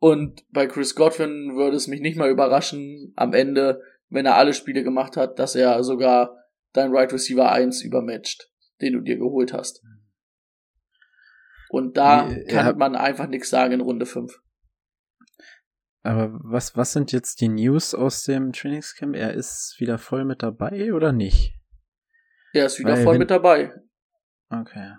und 0.00 0.42
bei 0.50 0.66
Chris 0.66 0.94
Godwin 0.94 1.54
würde 1.56 1.76
es 1.76 1.86
mich 1.86 2.00
nicht 2.00 2.16
mal 2.16 2.30
überraschen, 2.30 3.12
am 3.16 3.32
Ende, 3.32 3.80
wenn 4.08 4.26
er 4.26 4.36
alle 4.36 4.54
Spiele 4.54 4.82
gemacht 4.82 5.16
hat, 5.16 5.38
dass 5.38 5.54
er 5.54 5.82
sogar 5.84 6.36
dein 6.72 6.90
Right 6.90 7.12
Receiver 7.12 7.52
1 7.52 7.82
übermatcht, 7.82 8.50
den 8.80 8.94
du 8.94 9.00
dir 9.00 9.18
geholt 9.18 9.52
hast. 9.52 9.82
Und 11.68 11.96
da 11.96 12.26
Nee, 12.26 12.44
kann 12.46 12.66
ja. 12.66 12.72
man 12.72 12.96
einfach 12.96 13.28
nichts 13.28 13.50
sagen 13.50 13.72
in 13.74 13.80
Runde 13.80 14.06
5. 14.06 14.32
Aber 16.02 16.30
was, 16.42 16.76
was 16.76 16.92
sind 16.92 17.12
jetzt 17.12 17.40
die 17.42 17.48
News 17.48 17.94
aus 17.94 18.22
dem 18.24 18.52
Trainingscamp? 18.52 19.14
Er 19.14 19.34
ist 19.34 19.76
wieder 19.78 19.98
voll 19.98 20.24
mit 20.24 20.42
dabei 20.42 20.94
oder 20.94 21.12
nicht? 21.12 21.54
Er 22.52 22.66
ist 22.66 22.78
wieder 22.78 22.94
Weil 22.96 23.04
voll 23.04 23.18
mit 23.18 23.30
dabei. 23.30 23.72
Okay. 24.48 24.94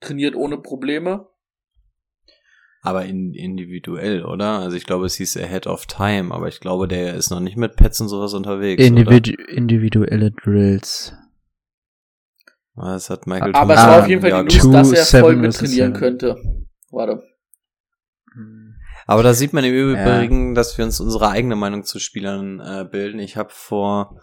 trainiert 0.00 0.34
ohne 0.36 0.58
Probleme. 0.58 1.28
Aber 2.86 3.04
in, 3.04 3.34
individuell, 3.34 4.24
oder? 4.24 4.60
Also 4.60 4.76
ich 4.76 4.86
glaube, 4.86 5.06
es 5.06 5.16
hieß 5.16 5.38
Ahead 5.38 5.66
of 5.66 5.86
Time, 5.86 6.32
aber 6.32 6.46
ich 6.46 6.60
glaube, 6.60 6.86
der 6.86 7.14
ist 7.14 7.30
noch 7.30 7.40
nicht 7.40 7.56
mit 7.56 7.74
Pets 7.74 8.00
und 8.00 8.08
sowas 8.08 8.32
unterwegs. 8.32 8.80
Individu 8.82 9.32
individuelle 9.48 10.30
Drills. 10.30 11.12
oder? 12.76 12.92
Das 12.92 13.10
hat 13.10 13.26
Michael 13.26 13.54
Aber 13.56 13.74
Thomas 13.74 13.80
es 13.80 13.86
war 13.86 13.98
auf 14.02 14.08
jeden 14.08 14.20
Fall 14.20 14.30
ja, 14.30 14.42
die 14.44 14.56
News, 14.56 14.70
dass 14.70 15.12
er 15.12 15.20
voll 15.20 15.34
mit 15.34 15.54
trainieren 15.54 15.94
könnte. 15.94 16.36
Warte. 16.92 17.24
Aber 19.08 19.22
da 19.24 19.34
sieht 19.34 19.52
man 19.52 19.64
im 19.64 19.74
Ja. 19.74 19.80
Übrigen, 20.20 20.54
dass 20.54 20.78
wir 20.78 20.84
uns 20.84 21.00
unsere 21.00 21.28
eigene 21.28 21.56
Meinung 21.56 21.82
zu 21.82 21.98
Spielern 21.98 22.60
äh, 22.60 22.84
bilden. 22.88 23.18
Ich 23.18 23.36
habe 23.36 23.50
vor 23.50 24.20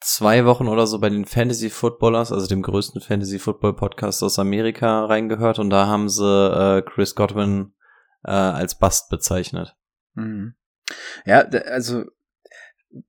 zwei 0.00 0.46
Wochen 0.46 0.68
oder 0.68 0.86
so 0.86 0.98
bei 1.00 1.10
den 1.10 1.26
Fantasy 1.26 1.68
Footballers, 1.68 2.32
also 2.32 2.46
dem 2.46 2.62
größten 2.62 3.02
Fantasy 3.02 3.38
Football 3.38 3.74
Podcast 3.76 4.22
aus 4.22 4.38
Amerika, 4.38 5.04
reingehört 5.04 5.58
und 5.58 5.68
da 5.68 5.86
haben 5.86 6.08
sie 6.08 6.24
äh, 6.24 6.82
Chris 6.82 7.14
Godwin 7.14 7.72
äh, 8.24 8.30
als 8.30 8.78
Bust 8.78 9.08
bezeichnet. 9.10 9.76
Mhm. 10.14 10.54
Ja, 11.24 11.40
also 11.40 12.04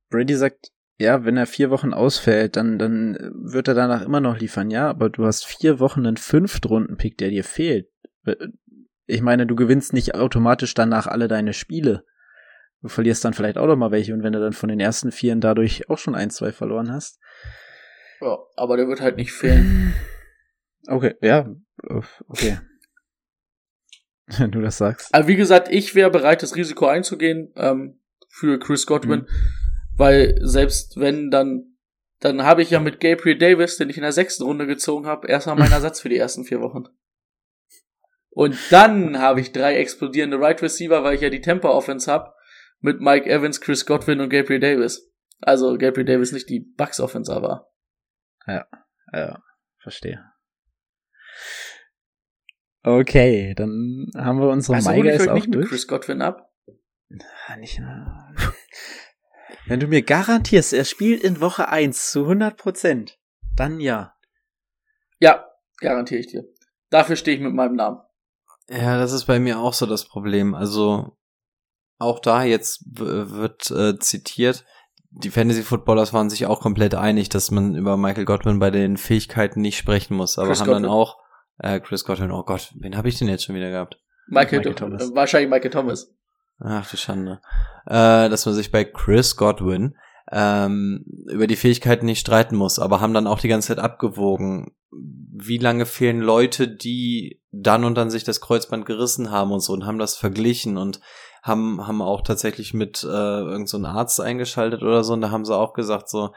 Brady 0.10 0.36
sagt, 0.36 0.72
ja, 1.00 1.26
wenn 1.26 1.38
er 1.38 1.48
vier 1.48 1.72
Wochen 1.72 1.94
ausfällt, 1.94 2.56
dann, 2.56 2.78
dann 2.78 3.18
wird 3.34 3.68
er 3.68 3.74
danach 3.74 4.04
immer 4.04 4.22
noch 4.22 4.38
liefern, 4.38 4.70
ja, 4.70 4.88
aber 4.88 5.10
du 5.10 5.26
hast 5.26 5.46
vier 5.46 5.80
Wochen 5.80 6.06
einen 6.06 6.18
Fünftrunden-Pick, 6.18 7.18
der 7.18 7.30
dir 7.30 7.44
fehlt. 7.44 7.90
Ich 9.08 9.22
meine, 9.22 9.48
du 9.48 9.56
gewinnst 9.56 9.94
nicht 9.94 10.14
automatisch 10.14 10.74
danach 10.76 11.08
alle 11.08 11.28
deine 11.28 11.54
Spiele. 11.54 12.06
Du 12.82 12.88
verlierst 12.88 13.26
dann 13.26 13.34
vielleicht 13.34 13.58
auch 13.58 13.68
noch 13.68 13.76
mal 13.76 13.92
welche 13.92 14.14
und 14.14 14.24
wenn 14.24 14.34
du 14.34 14.40
dann 14.40 14.54
von 14.54 14.70
den 14.70 14.80
ersten 14.80 15.12
Vieren 15.12 15.42
dadurch 15.42 15.90
auch 15.90 15.98
schon 15.98 16.16
ein, 16.16 16.30
zwei 16.30 16.52
verloren 16.52 16.92
hast. 16.92 17.20
Ja, 18.22 18.38
aber 18.56 18.78
der 18.78 18.88
wird 18.88 19.02
halt 19.02 19.18
nicht 19.18 19.32
fehlen. 19.32 19.94
Okay, 20.88 21.16
ja, 21.22 21.50
okay. 22.28 22.60
Wenn 24.38 24.52
du 24.52 24.62
das 24.62 24.78
sagst. 24.78 25.14
Aber 25.14 25.28
wie 25.28 25.36
gesagt, 25.36 25.68
ich 25.70 25.96
wäre 25.96 26.10
bereit, 26.10 26.44
das 26.44 26.56
Risiko 26.56 26.88
einzugehen 26.88 27.52
ähm, 27.56 28.00
für 28.30 28.60
Chris 28.60 28.86
Godwin, 28.86 29.28
weil 29.96 30.38
selbst 30.42 31.00
wenn 31.00 31.32
dann, 31.32 31.76
dann 32.20 32.44
habe 32.44 32.62
ich 32.62 32.70
ja 32.70 32.80
mit 32.80 33.00
Gabriel 33.00 33.38
Davis, 33.38 33.78
den 33.78 33.90
ich 33.90 33.98
in 33.98 34.04
der 34.04 34.12
sechsten 34.12 34.44
Runde 34.44 34.68
gezogen 34.68 35.06
habe, 35.06 35.28
erstmal 35.28 35.56
meinen 35.56 35.72
Ersatz 35.74 36.02
für 36.02 36.10
die 36.10 36.18
ersten 36.18 36.46
vier 36.46 36.62
Wochen. 36.62 36.86
Und 38.30 38.58
dann 38.70 39.20
habe 39.20 39.42
ich 39.42 39.52
drei 39.52 39.76
explodierende 39.76 40.40
Right 40.40 40.62
Receiver, 40.62 41.04
weil 41.04 41.16
ich 41.16 41.22
ja 41.22 41.30
die 41.30 41.42
Tempo 41.42 41.70
Offense 41.70 42.10
habe, 42.10 42.34
mit 42.80 43.02
Mike 43.02 43.30
Evans, 43.30 43.60
Chris 43.60 43.86
Godwin 43.86 44.22
und 44.22 44.30
Gabriel 44.30 44.60
Davis. 44.60 45.12
Also 45.42 45.78
Gabriel 45.78 46.06
Davis 46.06 46.32
nicht 46.32 46.50
die 46.50 46.60
Bucks 46.60 47.00
Offense, 47.00 47.34
aber 47.34 47.68
Ja, 49.14 49.44
verstehe. 49.80 50.31
Okay, 52.84 53.54
dann 53.56 54.08
haben 54.16 54.40
wir 54.40 54.50
unsere 54.50 54.76
also 54.76 54.90
MyGuys 54.90 55.20
heute 55.20 55.32
auch 55.32 55.36
nicht 55.36 55.48
mit 55.48 55.56
durch. 55.56 55.70
Chris 55.70 55.88
Godwin 55.88 56.22
ab. 56.22 56.52
Ah, 57.48 57.58
nicht, 57.58 57.80
na. 57.80 58.34
Wenn 59.68 59.80
du 59.80 59.88
mir 59.88 60.02
garantierst, 60.02 60.74
er 60.74 60.86
spielt 60.86 61.24
in 61.24 61.42
Woche 61.42 61.70
1 61.70 62.12
zu 62.12 62.22
100 62.22 62.58
Prozent, 62.58 63.20
dann 63.56 63.80
ja. 63.80 64.16
Ja, 65.20 65.46
garantiere 65.78 66.22
ich 66.22 66.28
dir. 66.28 66.46
Dafür 66.90 67.16
stehe 67.16 67.38
ich 67.38 67.44
mit 67.44 67.54
meinem 67.54 67.76
Namen. 67.76 68.00
Ja, 68.70 68.98
das 68.98 69.12
ist 69.12 69.26
bei 69.26 69.40
mir 69.40 69.60
auch 69.60 69.74
so 69.74 69.86
das 69.86 70.08
Problem. 70.08 70.56
Also 70.56 71.18
auch 72.00 72.20
da 72.20 72.44
jetzt 72.44 72.84
wird 72.86 73.70
äh, 73.70 74.00
zitiert, 74.00 74.66
die 75.12 75.30
Fantasy 75.30 75.62
Footballers 75.62 76.14
waren 76.14 76.30
sich 76.30 76.46
auch 76.46 76.62
komplett 76.62 76.96
einig, 76.96 77.30
dass 77.30 77.52
man 77.52 77.76
über 77.76 77.98
Michael 77.98 78.26
Godwin 78.26 78.60
bei 78.60 78.72
den 78.72 78.98
Fähigkeiten 78.98 79.62
nicht 79.62 79.78
sprechen 79.78 80.16
muss, 80.16 80.40
aber 80.40 80.48
Chris 80.48 80.62
haben 80.62 80.68
Godwin. 80.68 80.84
dann 80.84 80.92
auch 80.92 81.18
äh, 81.62 81.80
Chris 81.80 82.04
Godwin, 82.06 82.32
oh 82.32 82.44
Gott, 82.44 82.72
wen 82.80 82.98
habe 82.98 83.10
ich 83.10 83.18
denn 83.18 83.28
jetzt 83.28 83.44
schon 83.46 83.56
wieder 83.56 83.70
gehabt? 83.70 83.98
Michael, 84.28 84.60
Michael 84.60 84.76
Thomas. 84.76 85.10
äh, 85.10 85.16
wahrscheinlich 85.16 85.50
Michael 85.50 85.72
Thomas. 85.72 86.14
Ach 86.60 86.90
du 86.90 86.98
Schande. 86.98 87.42
Äh, 87.88 88.30
dass 88.30 88.46
man 88.46 88.54
sich 88.56 88.72
bei 88.72 88.84
Chris 88.84 89.36
Godwin 89.36 89.96
ähm, 90.32 91.06
über 91.28 91.48
die 91.48 91.56
Fähigkeiten 91.56 92.06
nicht 92.06 92.20
streiten 92.20 92.56
muss, 92.56 92.80
aber 92.80 93.02
haben 93.02 93.14
dann 93.14 93.28
auch 93.28 93.40
die 93.40 93.48
ganze 93.48 93.70
Zeit 93.70 93.80
abgewogen, 93.80 94.72
wie 94.92 95.58
lange 95.58 95.86
fehlen 95.86 96.20
Leute, 96.22 96.68
die 96.68 97.42
dann 97.52 97.84
und 97.84 97.96
dann 97.96 98.10
sich 98.12 98.24
das 98.24 98.42
Kreuzband 98.42 98.86
gerissen 98.86 99.32
haben 99.32 99.52
und 99.52 99.62
so 99.62 99.74
und 99.74 99.86
haben 99.86 99.98
das 100.00 100.16
verglichen 100.18 100.78
und 100.78 101.02
haben, 101.44 101.86
haben 101.88 102.02
auch 102.02 102.22
tatsächlich 102.22 102.74
mit 102.74 103.04
äh, 103.04 103.08
irgendeinem 103.08 103.66
so 103.68 103.86
Arzt 103.86 104.22
eingeschaltet 104.22 104.84
oder 104.84 105.04
so 105.04 105.14
und 105.14 105.22
da 105.22 105.32
haben 105.32 105.46
sie 105.46 105.56
auch 105.56 105.74
gesagt 105.74 106.08
so, 106.10 106.28
"Mm, 106.28 106.32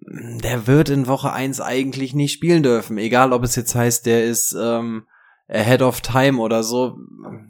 der 0.00 0.66
wird 0.66 0.88
in 0.88 1.06
Woche 1.06 1.32
eins 1.32 1.60
eigentlich 1.60 2.14
nicht 2.14 2.32
spielen 2.32 2.62
dürfen, 2.62 2.98
egal 2.98 3.32
ob 3.32 3.44
es 3.44 3.56
jetzt 3.56 3.74
heißt, 3.74 4.06
der 4.06 4.24
ist 4.24 4.56
ähm, 4.58 5.06
ahead 5.48 5.80
of 5.80 6.00
time 6.00 6.40
oder 6.40 6.62
so. 6.62 6.98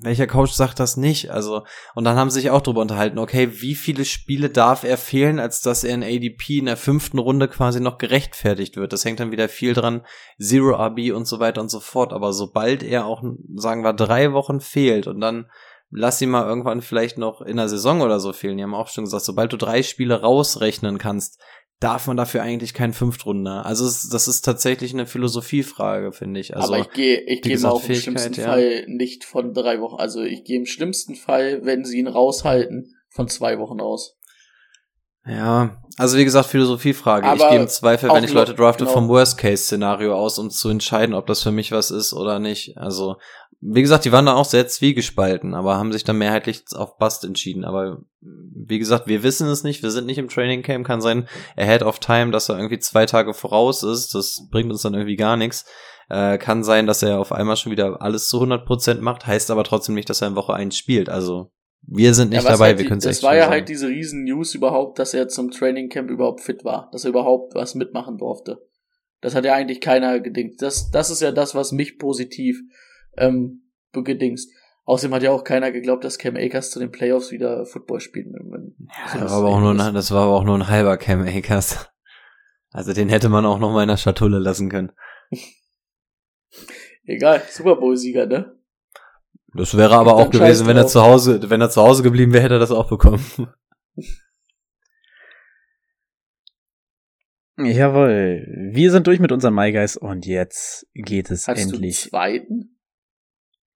Welcher 0.01 0.29
Coach 0.29 0.53
sagt 0.53 0.79
das 0.79 0.97
nicht? 0.97 1.31
Also, 1.31 1.65
und 1.95 2.05
dann 2.05 2.17
haben 2.17 2.31
sie 2.31 2.41
sich 2.41 2.51
auch 2.51 2.61
drüber 2.61 2.81
unterhalten, 2.81 3.19
okay, 3.19 3.61
wie 3.61 3.75
viele 3.75 4.05
Spiele 4.05 4.51
darf 4.51 4.85
er 4.85 4.97
fehlen, 4.97 5.41
als 5.41 5.61
dass 5.61 5.83
er 5.83 5.95
in 5.95 6.05
ADP 6.05 6.59
in 6.59 6.67
der 6.67 6.77
fünften 6.77 7.19
Runde 7.19 7.49
quasi 7.49 7.81
noch 7.81 7.99
gerechtfertigt 7.99 8.77
wird? 8.77 8.93
Das 8.93 9.05
hängt 9.05 9.21
dann 9.21 9.33
wieder 9.33 9.49
viel 9.49 9.75
dran, 9.75 10.03
Zero 10.41 10.75
RB 10.75 11.13
und 11.13 11.27
so 11.27 11.41
weiter 11.41 11.61
und 11.61 11.71
so 11.71 11.81
fort. 11.81 12.13
Aber 12.13 12.33
sobald 12.33 12.83
er 12.85 13.07
auch, 13.07 13.23
sagen 13.57 13.83
wir, 13.83 13.93
drei 13.93 14.33
Wochen 14.33 14.61
fehlt 14.61 15.09
und 15.09 15.21
dann 15.21 15.47
lass 15.91 16.21
ihn 16.21 16.31
mal 16.31 16.47
irgendwann 16.47 16.83
vielleicht 16.83 17.19
noch 17.19 17.41
in 17.41 17.57
der 17.57 17.69
Saison 17.69 18.03
oder 18.03 18.21
so 18.21 18.33
fehlen. 18.33 18.59
Die 18.59 18.63
haben 18.63 18.75
auch 18.75 18.89
schon 18.89 19.05
gesagt, 19.05 19.25
sobald 19.25 19.53
du 19.53 19.57
drei 19.57 19.83
Spiele 19.83 20.21
rausrechnen 20.21 20.99
kannst, 20.99 21.41
darf 21.81 22.07
man 22.07 22.17
dafür 22.17 22.43
eigentlich 22.43 22.75
keinen 22.75 22.93
Fünftrunder. 22.93 23.65
Also 23.65 23.87
es, 23.87 24.09
das 24.09 24.27
ist 24.27 24.43
tatsächlich 24.43 24.93
eine 24.93 25.07
Philosophiefrage, 25.07 26.13
finde 26.13 26.41
ich. 26.41 26.57
Also 26.57 26.75
aber 26.75 26.83
ich 26.83 26.91
gehe, 26.91 27.21
ich 27.21 27.43
gehe 27.43 27.59
mal 27.59 27.81
im 27.87 27.95
schlimmsten 27.95 28.35
ja. 28.35 28.47
Fall 28.47 28.85
nicht 28.89 29.25
von 29.25 29.55
drei 29.55 29.81
Wochen. 29.81 29.97
Also 29.97 30.23
ich 30.23 30.45
gehe 30.45 30.59
im 30.59 30.67
schlimmsten 30.67 31.15
Fall, 31.15 31.65
wenn 31.65 31.85
sie 31.85 31.99
ihn 31.99 32.09
raushalten, 32.09 32.95
von 33.09 33.29
zwei 33.29 33.59
Wochen 33.59 33.81
aus. 33.81 34.18
Ja, 35.29 35.77
also 35.99 36.17
wie 36.17 36.25
gesagt, 36.25 36.47
Philosophiefrage. 36.47 37.27
ich 37.27 37.43
Aber 37.43 37.51
gehe 37.51 37.61
im 37.61 37.69
Zweifel, 37.69 38.11
wenn 38.11 38.25
ich 38.25 38.33
Leute 38.33 38.55
drafte, 38.55 38.85
genau. 38.85 38.95
vom 38.95 39.09
Worst-Case-Szenario 39.09 40.15
aus, 40.15 40.39
um 40.39 40.49
zu 40.49 40.69
entscheiden, 40.69 41.15
ob 41.15 41.27
das 41.27 41.43
für 41.43 41.51
mich 41.51 41.73
was 41.73 41.91
ist 41.91 42.13
oder 42.13 42.39
nicht. 42.39 42.79
Also, 42.79 43.17
wie 43.61 43.83
gesagt, 43.83 44.05
die 44.05 44.13
waren 44.13 44.27
da 44.27 44.35
auch 44.35 44.45
sehr 44.45 44.69
zwiegespalten, 44.69 45.55
aber 45.55 45.77
haben 45.77 45.93
sich 45.93 46.05
dann 46.05 46.19
mehrheitlich 46.19 46.63
auf 46.75 46.99
Bust 46.99 47.25
entschieden. 47.25 47.65
Aber 47.65 47.99
wie 48.21 48.79
gesagt, 48.79 49.09
wir 49.09 49.25
wissen 49.25 49.49
es 49.49 49.65
nicht, 49.65 49.83
wir 49.83 49.91
sind 49.91 50.07
nicht 50.07 50.19
im 50.19 50.29
Training 50.29 50.63
Camp, 50.63 50.87
kann 50.87 51.01
sein, 51.01 51.29
ahead 51.57 51.83
of 51.83 51.99
time, 51.99 52.31
dass 52.31 52.49
er 52.49 52.57
irgendwie 52.57 52.79
zwei 52.79 53.05
Tage 53.05 53.35
voraus 53.35 53.83
ist, 53.83 54.15
das 54.15 54.47
bringt 54.53 54.71
uns 54.71 54.83
dann 54.83 54.95
irgendwie 54.95 55.17
gar 55.17 55.37
nichts. 55.37 55.65
Äh, 56.09 56.39
kann 56.39 56.63
sein, 56.63 56.87
dass 56.87 57.03
er 57.03 57.19
auf 57.19 57.33
einmal 57.33 57.57
schon 57.57 57.73
wieder 57.73 58.01
alles 58.01 58.29
zu 58.29 58.41
100% 58.41 59.01
macht, 59.01 59.27
heißt 59.27 59.51
aber 59.51 59.65
trotzdem 59.65 59.97
nicht, 59.97 60.09
dass 60.09 60.23
er 60.23 60.29
in 60.29 60.37
Woche 60.37 60.55
1 60.55 60.77
spielt. 60.77 61.09
Also, 61.09 61.51
wir 61.83 62.15
sind 62.15 62.31
nicht 62.31 62.45
Ja, 62.45 62.51
dabei, 62.51 62.67
halt 62.67 62.79
wir 62.79 62.87
können 62.87 62.99
es 62.99 63.05
Das 63.05 63.17
echt 63.17 63.23
war 63.23 63.35
ja 63.35 63.43
sagen. 63.43 63.53
halt 63.53 63.69
diese 63.69 63.89
riesen 63.89 64.25
News 64.25 64.55
überhaupt, 64.55 64.99
dass 64.99 65.15
er 65.15 65.29
zum 65.29 65.51
Training 65.51 65.89
Camp 65.89 66.11
überhaupt 66.11 66.41
fit 66.41 66.65
war, 66.65 66.91
dass 66.93 67.05
er 67.05 67.11
überhaupt 67.11 67.55
was 67.55 67.75
mitmachen 67.75 68.19
durfte. 68.19 68.67
Das 69.21 69.35
hat 69.35 69.45
ja 69.45 69.55
eigentlich 69.55 69.81
keiner 69.81 70.21
gedingt. 70.21 70.63
Das, 70.63 70.91
das 70.91 71.11
ist 71.11 71.23
ja 71.23 71.33
das, 71.33 71.55
was 71.55 71.73
mich 71.73 71.99
positiv 71.99 72.61
ähm, 73.17 73.71
gedingst. 73.93 74.53
Außerdem 74.85 75.15
hat 75.15 75.23
ja 75.23 75.33
auch 75.33 75.45
keiner 75.45 75.71
geglaubt, 75.71 76.05
dass 76.05 76.19
Cam 76.19 76.37
Akers 76.37 76.71
zu 76.71 76.79
den 76.79 76.91
Playoffs 76.91 77.31
wieder 77.31 77.67
Football 77.67 78.01
spielt. 78.01 78.29
Ja, 78.29 79.21
das, 79.21 79.31
war 79.31 79.39
aber 79.39 79.49
auch 79.49 79.61
nur 79.61 79.73
ein, 79.73 79.95
das 79.95 80.11
war 80.13 80.23
aber 80.25 80.37
auch 80.37 80.45
nur 80.45 80.57
ein 80.57 80.69
halber 80.69 80.97
Cam 80.97 81.23
Akers. 81.23 81.91
Also 82.71 82.93
den 82.93 83.09
hätte 83.09 83.29
man 83.29 83.45
auch 83.45 83.59
noch 83.59 83.73
mal 83.73 83.83
in 83.83 83.89
der 83.89 83.97
Schatulle 83.97 84.39
lassen 84.39 84.69
können. 84.71 84.93
Egal, 87.05 87.43
Super 87.51 87.77
Bowl-Sieger, 87.77 88.27
ne? 88.27 88.58
Das 89.55 89.77
wäre 89.77 89.97
aber 89.97 90.15
auch 90.17 90.31
gewesen, 90.31 90.47
scheiß 90.65 90.67
wenn 90.67 90.77
er 90.77 90.87
zu 90.87 91.03
Hause, 91.03 91.49
wenn 91.51 91.61
er 91.61 91.71
zu 91.71 91.81
Hause 91.83 92.03
geblieben 92.03 92.33
wäre, 92.33 92.45
hätte 92.45 92.55
er 92.57 92.61
das 92.61 92.71
auch 92.71 92.89
bekommen. 92.89 93.25
Jawohl. 97.57 98.47
Wir 98.73 98.91
sind 98.93 99.07
durch 99.07 99.19
mit 99.19 99.33
unseren 99.33 99.55
MyGuys 99.55 99.97
und 99.97 100.27
jetzt 100.27 100.87
geht 100.95 101.31
es 101.31 101.49
Hast 101.49 101.59
endlich. 101.61 102.03
du 102.05 102.11
zweiten? 102.11 102.79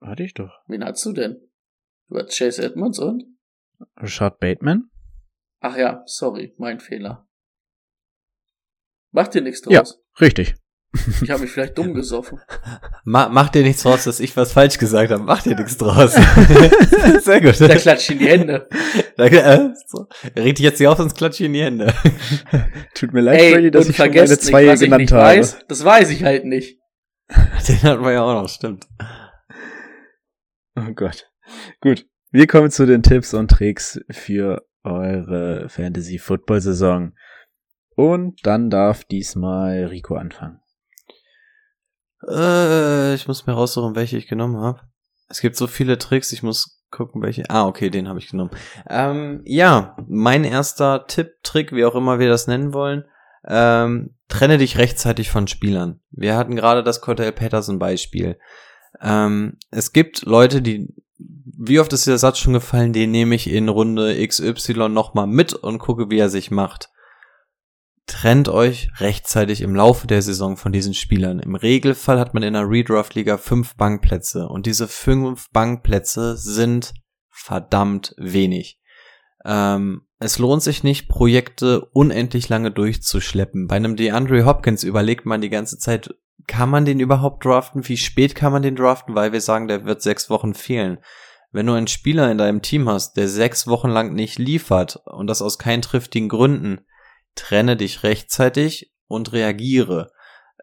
Hatte 0.00 0.22
ich 0.22 0.34
doch. 0.34 0.60
Wen 0.68 0.84
hast 0.84 1.04
du 1.04 1.12
denn? 1.12 1.40
Du 2.08 2.16
hast 2.18 2.36
Chase 2.36 2.62
Edmonds 2.62 2.98
und? 2.98 3.24
Rashad 3.96 4.38
Bateman? 4.38 4.90
Ach 5.60 5.76
ja, 5.76 6.02
sorry, 6.06 6.54
mein 6.58 6.78
Fehler. 6.80 7.28
Mach 9.10 9.28
dir 9.28 9.42
nichts 9.42 9.62
Ja. 9.68 9.80
draus. 9.82 10.00
Richtig. 10.20 10.54
Ich 11.22 11.30
habe 11.30 11.42
mich 11.42 11.50
vielleicht 11.50 11.78
dumm 11.78 11.94
gesoffen. 11.94 12.38
Ma 13.04 13.28
mach 13.30 13.48
dir 13.48 13.62
nichts 13.62 13.82
draus, 13.82 14.04
dass 14.04 14.20
ich 14.20 14.36
was 14.36 14.52
falsch 14.52 14.76
gesagt 14.76 15.10
habe. 15.10 15.22
Mach 15.22 15.42
dir 15.42 15.56
nichts 15.56 15.78
draus. 15.78 16.12
Sehr 17.20 17.40
gut. 17.40 17.58
Da 17.60 17.74
klatscht 17.76 18.10
in 18.10 18.18
die 18.18 18.28
Hände. 18.28 18.68
Danke, 19.16 19.42
äh, 19.42 19.70
so. 19.86 20.06
Red 20.36 20.58
dich 20.58 20.64
jetzt 20.64 20.78
hier 20.78 20.90
auf, 20.90 20.98
sonst 20.98 21.14
klatsche 21.16 21.44
ich 21.44 21.46
in 21.46 21.54
die 21.54 21.62
Hände. 21.62 21.94
Tut 22.94 23.14
mir 23.14 23.22
leid, 23.22 23.40
Ey, 23.40 23.54
Brady, 23.54 23.70
dass 23.70 23.88
ich 23.88 23.96
schon 23.96 24.08
meine 24.10 24.20
nicht, 24.20 24.42
zwei 24.42 24.66
ich 24.66 24.80
genannt 24.80 25.00
nicht 25.00 25.12
habe. 25.12 25.22
weiß. 25.22 25.60
Das 25.66 25.82
weiß 25.84 26.10
ich 26.10 26.24
halt 26.24 26.44
nicht. 26.44 26.78
Den 27.68 27.82
hatten 27.82 28.02
wir 28.04 28.12
ja 28.12 28.22
auch 28.22 28.42
noch, 28.42 28.48
stimmt. 28.48 28.86
Oh 30.76 30.92
Gott. 30.94 31.30
Gut. 31.80 32.06
Wir 32.30 32.46
kommen 32.46 32.70
zu 32.70 32.86
den 32.86 33.02
Tipps 33.02 33.32
und 33.34 33.50
Tricks 33.50 34.00
für 34.10 34.66
eure 34.84 35.68
Fantasy-Football-Saison. 35.68 37.12
Und 37.94 38.40
dann 38.46 38.70
darf 38.70 39.04
diesmal 39.04 39.84
Rico 39.84 40.16
anfangen. 40.16 40.61
Äh, 42.28 43.14
ich 43.14 43.26
muss 43.28 43.46
mir 43.46 43.54
raussuchen, 43.54 43.94
welche 43.94 44.16
ich 44.16 44.28
genommen 44.28 44.56
habe. 44.56 44.80
Es 45.28 45.40
gibt 45.40 45.56
so 45.56 45.66
viele 45.66 45.98
Tricks, 45.98 46.32
ich 46.32 46.42
muss 46.42 46.82
gucken, 46.90 47.22
welche. 47.22 47.48
Ah, 47.48 47.66
okay, 47.66 47.90
den 47.90 48.08
habe 48.08 48.18
ich 48.18 48.28
genommen. 48.28 48.50
Ähm, 48.88 49.42
ja, 49.44 49.96
mein 50.06 50.44
erster 50.44 51.06
Tipp, 51.06 51.42
Trick, 51.42 51.72
wie 51.72 51.84
auch 51.84 51.94
immer 51.94 52.18
wir 52.18 52.28
das 52.28 52.46
nennen 52.46 52.72
wollen. 52.72 53.04
Ähm, 53.44 54.14
trenne 54.28 54.58
dich 54.58 54.78
rechtzeitig 54.78 55.30
von 55.30 55.48
Spielern. 55.48 56.00
Wir 56.10 56.36
hatten 56.36 56.54
gerade 56.54 56.84
das 56.84 57.00
Cordell 57.00 57.32
Patterson 57.32 57.78
Beispiel. 57.78 58.38
Ähm, 59.00 59.58
es 59.70 59.92
gibt 59.92 60.22
Leute, 60.22 60.62
die, 60.62 60.94
wie 61.18 61.80
oft 61.80 61.92
ist 61.92 62.06
der 62.06 62.18
Satz 62.18 62.38
schon 62.38 62.52
gefallen, 62.52 62.92
den 62.92 63.10
nehme 63.10 63.34
ich 63.34 63.50
in 63.50 63.68
Runde 63.68 64.24
XY 64.26 64.90
nochmal 64.90 65.26
mit 65.26 65.54
und 65.54 65.78
gucke, 65.78 66.08
wie 66.10 66.18
er 66.18 66.28
sich 66.28 66.50
macht. 66.50 66.90
Trennt 68.06 68.48
euch 68.48 68.90
rechtzeitig 68.98 69.60
im 69.60 69.74
Laufe 69.74 70.06
der 70.06 70.22
Saison 70.22 70.56
von 70.56 70.72
diesen 70.72 70.92
Spielern. 70.92 71.38
Im 71.38 71.54
Regelfall 71.54 72.18
hat 72.18 72.34
man 72.34 72.42
in 72.42 72.54
der 72.54 72.68
Redraft-Liga 72.68 73.38
fünf 73.38 73.76
Bankplätze 73.76 74.48
und 74.48 74.66
diese 74.66 74.88
fünf 74.88 75.50
Bankplätze 75.50 76.36
sind 76.36 76.94
verdammt 77.30 78.14
wenig. 78.18 78.80
Ähm, 79.44 80.02
es 80.18 80.38
lohnt 80.38 80.62
sich 80.62 80.84
nicht, 80.84 81.08
Projekte 81.08 81.84
unendlich 81.92 82.48
lange 82.48 82.70
durchzuschleppen. 82.70 83.66
Bei 83.66 83.76
einem 83.76 83.96
DeAndre 83.96 84.44
Hopkins 84.44 84.84
überlegt 84.84 85.26
man 85.26 85.40
die 85.40 85.50
ganze 85.50 85.78
Zeit, 85.78 86.14
kann 86.46 86.70
man 86.70 86.84
den 86.84 87.00
überhaupt 87.00 87.44
draften? 87.44 87.88
Wie 87.88 87.96
spät 87.96 88.34
kann 88.34 88.52
man 88.52 88.62
den 88.62 88.76
draften? 88.76 89.14
Weil 89.14 89.32
wir 89.32 89.40
sagen, 89.40 89.68
der 89.68 89.84
wird 89.84 90.02
sechs 90.02 90.28
Wochen 90.28 90.54
fehlen. 90.54 90.98
Wenn 91.52 91.66
du 91.66 91.72
einen 91.72 91.86
Spieler 91.86 92.30
in 92.30 92.38
deinem 92.38 92.62
Team 92.62 92.88
hast, 92.88 93.16
der 93.16 93.28
sechs 93.28 93.66
Wochen 93.66 93.90
lang 93.90 94.14
nicht 94.14 94.38
liefert 94.38 95.00
und 95.04 95.26
das 95.26 95.42
aus 95.42 95.58
keinen 95.58 95.82
triftigen 95.82 96.28
Gründen, 96.28 96.80
trenne 97.34 97.76
dich 97.76 98.02
rechtzeitig 98.02 98.92
und 99.06 99.32
reagiere. 99.32 100.10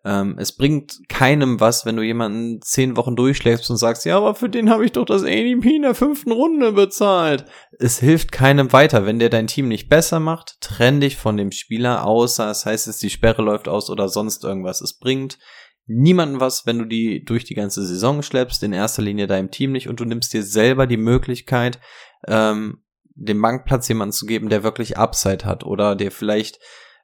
Ähm, 0.06 0.38
es 0.40 0.56
bringt 0.56 0.98
keinem 1.10 1.60
was, 1.60 1.86
wenn 1.86 1.98
du 1.98 2.04
jemanden 2.04 2.62
zehn 2.62 2.96
Wochen 2.96 3.16
durchschlägst 3.16 3.70
und 3.70 3.78
sagst, 3.78 4.06
ja, 4.06 4.18
aber 4.18 4.34
für 4.34 4.50
den 4.50 4.70
habe 4.70 4.86
ich 4.86 4.94
doch 4.94 5.06
das 5.06 5.24
ADP 5.24 5.76
in 5.76 5.82
der 5.82 5.96
fünften 5.96 6.32
Runde 6.32 6.72
bezahlt. 6.72 7.46
Es 7.80 8.00
hilft 8.00 8.32
keinem 8.32 8.72
weiter. 8.72 9.06
Wenn 9.06 9.20
der 9.20 9.30
dein 9.30 9.48
Team 9.48 9.68
nicht 9.68 9.90
besser 9.90 10.20
macht, 10.20 10.62
trenn 10.62 11.02
dich 11.02 11.18
von 11.18 11.36
dem 11.36 11.52
Spieler, 11.52 12.06
außer 12.06 12.46
das 12.46 12.66
heißt, 12.66 12.88
es 12.88 12.98
die 12.98 13.10
Sperre 13.10 13.42
läuft 13.42 13.68
aus 13.68 13.90
oder 13.90 14.08
sonst 14.08 14.44
irgendwas. 14.44 14.80
Es 14.82 14.98
bringt 14.98 15.38
niemanden 15.86 16.40
was, 16.40 16.66
wenn 16.66 16.80
du 16.80 16.86
die 16.86 17.26
durch 17.26 17.44
die 17.44 17.56
ganze 17.56 17.86
Saison 17.86 18.22
schleppst, 18.22 18.64
in 18.64 18.74
erster 18.74 19.02
Linie 19.02 19.28
deinem 19.28 19.52
Team 19.52 19.72
nicht 19.74 19.90
und 19.90 20.00
du 20.00 20.06
nimmst 20.06 20.34
dir 20.34 20.44
selber 20.44 20.88
die 20.88 20.98
Möglichkeit, 20.98 21.80
ähm, 22.28 22.84
dem 23.20 23.42
Bankplatz 23.42 23.88
jemanden 23.88 24.14
zu 24.14 24.26
geben, 24.26 24.50
der 24.50 24.64
wirklich 24.64 24.98
Upside 24.98 25.46
hat 25.46 25.64
oder 25.64 25.96
der 25.96 26.12
vielleicht, 26.12 26.60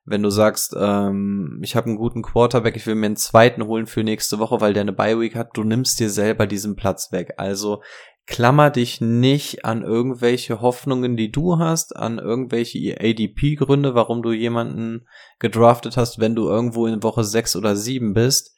wenn 0.05 0.23
du 0.23 0.29
sagst, 0.29 0.75
ähm, 0.77 1.59
ich 1.63 1.75
habe 1.75 1.87
einen 1.87 1.97
guten 1.97 2.21
Quarterback, 2.21 2.75
ich 2.75 2.85
will 2.85 2.95
mir 2.95 3.07
einen 3.07 3.15
zweiten 3.15 3.65
holen 3.65 3.87
für 3.87 4.03
nächste 4.03 4.39
Woche, 4.39 4.61
weil 4.61 4.73
der 4.73 4.81
eine 4.81 4.93
Bye 4.93 5.19
Week 5.19 5.35
hat, 5.35 5.49
du 5.53 5.63
nimmst 5.63 5.99
dir 5.99 6.09
selber 6.09 6.47
diesen 6.47 6.75
Platz 6.75 7.11
weg. 7.11 7.33
Also 7.37 7.81
klammer 8.27 8.69
dich 8.69 9.01
nicht 9.01 9.65
an 9.65 9.83
irgendwelche 9.83 10.61
Hoffnungen, 10.61 11.17
die 11.17 11.31
du 11.31 11.59
hast, 11.59 11.95
an 11.95 12.17
irgendwelche 12.17 12.97
ADP-Gründe, 12.99 13.95
warum 13.95 14.21
du 14.21 14.31
jemanden 14.31 15.07
gedraftet 15.39 15.97
hast, 15.97 16.19
wenn 16.19 16.35
du 16.35 16.47
irgendwo 16.47 16.87
in 16.87 17.03
Woche 17.03 17.23
6 17.23 17.55
oder 17.55 17.75
7 17.75 18.13
bist 18.13 18.55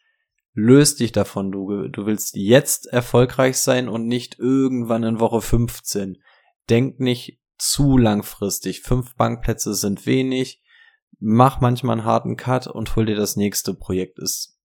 löst 0.57 0.99
dich 0.99 1.11
davon. 1.11 1.51
Du, 1.51 1.87
du 1.87 2.05
willst 2.07 2.35
jetzt 2.35 2.87
erfolgreich 2.87 3.59
sein 3.59 3.87
und 3.87 4.07
nicht 4.07 4.39
irgendwann 4.39 5.03
in 5.03 5.19
Woche 5.19 5.39
15. 5.39 6.17
Denk 6.67 6.99
nicht 6.99 7.39
zu 7.57 7.97
langfristig. 7.97 8.81
Fünf 8.81 9.15
Bankplätze 9.15 9.73
sind 9.73 10.05
wenig. 10.05 10.61
Mach 11.19 11.61
manchmal 11.61 11.97
einen 11.97 12.05
harten 12.05 12.37
Cut 12.37 12.67
und 12.67 12.95
hol 12.95 13.05
dir 13.05 13.15
das 13.15 13.35
nächste 13.35 13.73
Projekt. 13.73 14.19
Es 14.19 14.59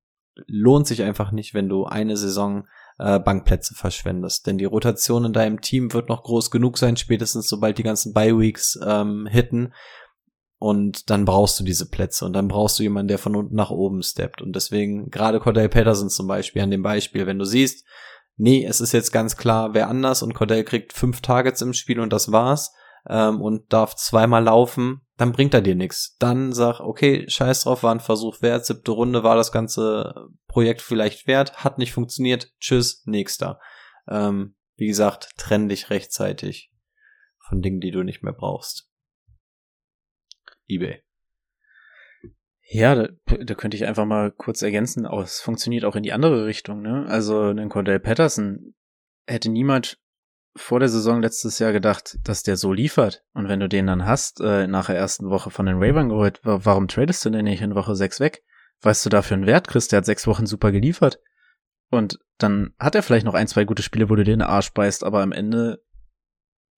lohnt 0.46 0.86
sich 0.86 1.02
einfach 1.02 1.32
nicht, 1.32 1.54
wenn 1.54 1.68
du 1.68 1.84
eine 1.84 2.16
Saison 2.16 2.66
äh, 2.98 3.18
Bankplätze 3.18 3.74
verschwendest. 3.74 4.46
Denn 4.46 4.58
die 4.58 4.64
Rotation 4.64 5.24
in 5.24 5.32
deinem 5.32 5.60
Team 5.60 5.92
wird 5.92 6.08
noch 6.08 6.22
groß 6.22 6.50
genug 6.50 6.78
sein, 6.78 6.96
spätestens 6.96 7.48
sobald 7.48 7.78
die 7.78 7.82
ganzen 7.82 8.12
Bye-Weeks 8.12 8.80
ähm, 8.86 9.26
hitten. 9.26 9.72
Und 10.58 11.10
dann 11.10 11.24
brauchst 11.24 11.58
du 11.58 11.64
diese 11.64 11.88
Plätze 11.90 12.24
und 12.24 12.34
dann 12.34 12.46
brauchst 12.46 12.78
du 12.78 12.84
jemanden, 12.84 13.08
der 13.08 13.18
von 13.18 13.34
unten 13.34 13.56
nach 13.56 13.70
oben 13.70 14.02
steppt. 14.02 14.42
Und 14.42 14.54
deswegen, 14.54 15.10
gerade 15.10 15.40
Cordell 15.40 15.68
Patterson 15.68 16.08
zum 16.08 16.28
Beispiel, 16.28 16.62
an 16.62 16.70
dem 16.70 16.82
Beispiel, 16.82 17.26
wenn 17.26 17.38
du 17.38 17.44
siehst, 17.44 17.84
nee, 18.36 18.64
es 18.64 18.80
ist 18.80 18.92
jetzt 18.92 19.10
ganz 19.10 19.36
klar, 19.36 19.74
wer 19.74 19.88
anders 19.88 20.22
und 20.22 20.34
Cordell 20.34 20.62
kriegt 20.62 20.92
fünf 20.92 21.20
Targets 21.20 21.62
im 21.62 21.72
Spiel 21.72 21.98
und 21.98 22.12
das 22.12 22.30
war's 22.30 22.72
ähm, 23.08 23.40
und 23.40 23.72
darf 23.72 23.94
zweimal 23.96 24.44
laufen, 24.44 25.00
dann 25.16 25.32
bringt 25.32 25.54
er 25.54 25.60
dir 25.60 25.74
nichts. 25.74 26.16
Dann 26.18 26.52
sag, 26.52 26.80
okay, 26.80 27.24
scheiß 27.28 27.64
drauf, 27.64 27.82
war 27.82 27.94
ein 27.94 28.00
Versuch 28.00 28.42
wert, 28.42 28.66
siebte 28.66 28.92
Runde 28.92 29.22
war 29.22 29.36
das 29.36 29.52
ganze 29.52 30.28
Projekt 30.48 30.82
vielleicht 30.82 31.26
wert, 31.26 31.64
hat 31.64 31.78
nicht 31.78 31.92
funktioniert, 31.92 32.52
tschüss, 32.60 33.02
nächster. 33.06 33.60
Ähm, 34.08 34.56
wie 34.76 34.86
gesagt, 34.86 35.30
trenn 35.36 35.68
dich 35.68 35.90
rechtzeitig 35.90 36.72
von 37.48 37.62
Dingen, 37.62 37.80
die 37.80 37.90
du 37.90 38.02
nicht 38.02 38.22
mehr 38.22 38.32
brauchst 38.32 38.88
eBay. 40.72 41.02
Ja, 42.64 42.94
da, 42.94 43.08
da 43.26 43.54
könnte 43.54 43.76
ich 43.76 43.84
einfach 43.84 44.06
mal 44.06 44.30
kurz 44.30 44.62
ergänzen, 44.62 45.06
auch 45.06 45.22
es 45.22 45.40
funktioniert 45.40 45.84
auch 45.84 45.96
in 45.96 46.02
die 46.02 46.12
andere 46.12 46.46
Richtung, 46.46 46.80
ne? 46.80 47.06
Also 47.06 47.42
einen 47.42 47.68
Cordell 47.68 48.00
Patterson 48.00 48.74
hätte 49.26 49.50
niemand 49.50 49.98
vor 50.54 50.80
der 50.80 50.88
Saison 50.88 51.22
letztes 51.22 51.58
Jahr 51.58 51.72
gedacht, 51.72 52.18
dass 52.24 52.42
der 52.42 52.56
so 52.56 52.72
liefert. 52.72 53.24
Und 53.32 53.48
wenn 53.48 53.60
du 53.60 53.68
den 53.68 53.86
dann 53.86 54.06
hast, 54.06 54.40
äh, 54.40 54.66
nach 54.66 54.86
der 54.86 54.96
ersten 54.96 55.30
Woche 55.30 55.50
von 55.50 55.66
den 55.66 55.76
Ravens 55.76 56.10
geholt, 56.10 56.40
warum 56.42 56.88
tradest 56.88 57.24
du 57.24 57.30
den 57.30 57.44
nicht 57.44 57.62
in 57.62 57.74
Woche 57.74 57.94
6 57.94 58.20
weg? 58.20 58.42
Weißt 58.82 59.06
du 59.06 59.10
dafür 59.10 59.36
einen 59.36 59.46
Wert, 59.46 59.68
Chris? 59.68 59.88
Der 59.88 59.98
hat 59.98 60.06
sechs 60.06 60.26
Wochen 60.26 60.46
super 60.46 60.72
geliefert. 60.72 61.20
Und 61.90 62.18
dann 62.38 62.74
hat 62.78 62.94
er 62.94 63.02
vielleicht 63.02 63.24
noch 63.24 63.34
ein, 63.34 63.46
zwei 63.46 63.64
gute 63.64 63.82
Spiele, 63.82 64.10
wo 64.10 64.16
du 64.16 64.24
den 64.24 64.42
Arsch 64.42 64.72
beißt, 64.72 65.04
aber 65.04 65.22
am 65.22 65.32
Ende 65.32 65.82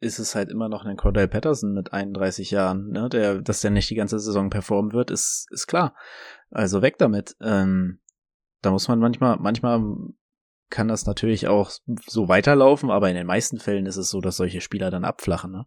ist 0.01 0.19
es 0.19 0.35
halt 0.35 0.51
immer 0.51 0.69
noch 0.69 0.85
ein 0.85 0.97
Cordell 0.97 1.29
Patterson 1.29 1.73
mit 1.73 1.93
31 1.93 2.51
Jahren, 2.51 2.91
ne? 2.91 3.09
Der, 3.09 3.41
dass 3.41 3.63
der 3.63 3.71
nicht 3.71 3.89
die 3.89 3.95
ganze 3.95 4.19
Saison 4.19 4.51
performen 4.51 4.93
wird, 4.93 5.11
ist, 5.11 5.47
ist 5.51 5.67
klar. 5.67 5.97
Also 6.51 6.83
weg 6.83 6.99
damit. 6.99 7.37
Ähm, 7.41 8.01
da 8.61 8.71
muss 8.71 8.89
man 8.89 8.99
manchmal, 8.99 9.39
manchmal 9.39 9.81
kann 10.71 10.89
das 10.89 11.07
natürlich 11.07 11.49
auch 11.49 11.71
so 12.07 12.29
weiterlaufen, 12.29 12.91
aber 12.91 13.09
in 13.09 13.17
den 13.17 13.27
meisten 13.27 13.59
Fällen 13.59 13.87
ist 13.87 13.97
es 13.97 14.11
so, 14.11 14.21
dass 14.21 14.37
solche 14.37 14.61
Spieler 14.61 14.91
dann 14.91 15.05
abflachen, 15.05 15.53
ne? 15.53 15.67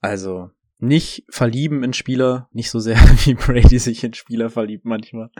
Also, 0.00 0.50
nicht 0.78 1.24
verlieben 1.28 1.82
in 1.82 1.92
Spieler, 1.92 2.48
nicht 2.52 2.70
so 2.70 2.78
sehr 2.78 2.96
wie 3.24 3.34
Brady 3.34 3.78
sich 3.78 4.04
in 4.04 4.14
Spieler 4.14 4.50
verliebt 4.50 4.84
manchmal, 4.84 5.30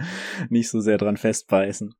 nicht 0.49 0.69
so 0.69 0.81
sehr 0.81 0.99
dran 0.99 1.17
festbeißen. 1.17 1.95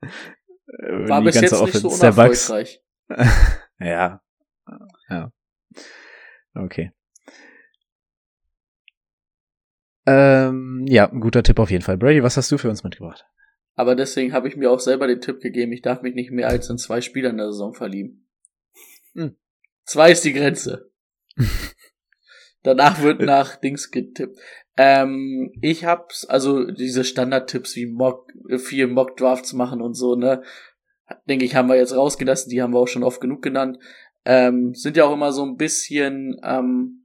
Äh, 0.00 1.08
War 1.08 1.22
bis 1.22 1.40
jetzt 1.40 1.60
nicht 1.60 1.74
so 1.74 1.88
unerfolgreich. 1.88 2.82
ja. 3.78 4.22
Ja. 5.08 5.32
Okay. 6.54 6.92
Ähm, 10.10 10.86
ja, 10.88 11.10
ein 11.10 11.20
guter 11.20 11.42
Tipp 11.42 11.58
auf 11.58 11.70
jeden 11.70 11.84
Fall. 11.84 11.98
Brady, 11.98 12.22
was 12.22 12.38
hast 12.38 12.50
du 12.50 12.56
für 12.56 12.70
uns 12.70 12.82
mitgebracht? 12.82 13.26
Aber 13.74 13.94
deswegen 13.94 14.32
habe 14.32 14.48
ich 14.48 14.56
mir 14.56 14.70
auch 14.70 14.80
selber 14.80 15.06
den 15.06 15.20
Tipp 15.20 15.40
gegeben, 15.40 15.70
ich 15.72 15.82
darf 15.82 16.00
mich 16.00 16.14
nicht 16.14 16.30
mehr 16.30 16.48
als 16.48 16.70
in 16.70 16.78
zwei 16.78 17.02
Spieler 17.02 17.28
in 17.28 17.36
der 17.36 17.52
Saison 17.52 17.74
verlieben. 17.74 18.26
Hm. 19.14 19.36
Zwei 19.84 20.10
ist 20.12 20.24
die 20.24 20.32
Grenze. 20.32 20.90
Danach 22.62 23.02
wird 23.02 23.20
nach 23.20 23.56
Dings 23.56 23.90
getippt. 23.90 24.38
Ähm, 24.78 25.52
ich 25.60 25.84
hab's, 25.84 26.24
also 26.24 26.70
diese 26.70 27.04
Standardtipps 27.04 27.76
wie 27.76 27.86
Mock, 27.86 28.32
viel 28.56 28.86
Mock-Drafts 28.86 29.52
machen 29.52 29.82
und 29.82 29.92
so, 29.92 30.16
ne, 30.16 30.42
denke 31.28 31.44
ich, 31.44 31.54
haben 31.54 31.68
wir 31.68 31.76
jetzt 31.76 31.94
rausgelassen, 31.94 32.48
die 32.48 32.62
haben 32.62 32.72
wir 32.72 32.78
auch 32.78 32.88
schon 32.88 33.04
oft 33.04 33.20
genug 33.20 33.42
genannt. 33.42 33.78
Ähm, 34.24 34.74
sind 34.74 34.96
ja 34.96 35.04
auch 35.04 35.12
immer 35.12 35.32
so 35.32 35.44
ein 35.44 35.56
bisschen, 35.56 36.40
ähm, 36.42 36.97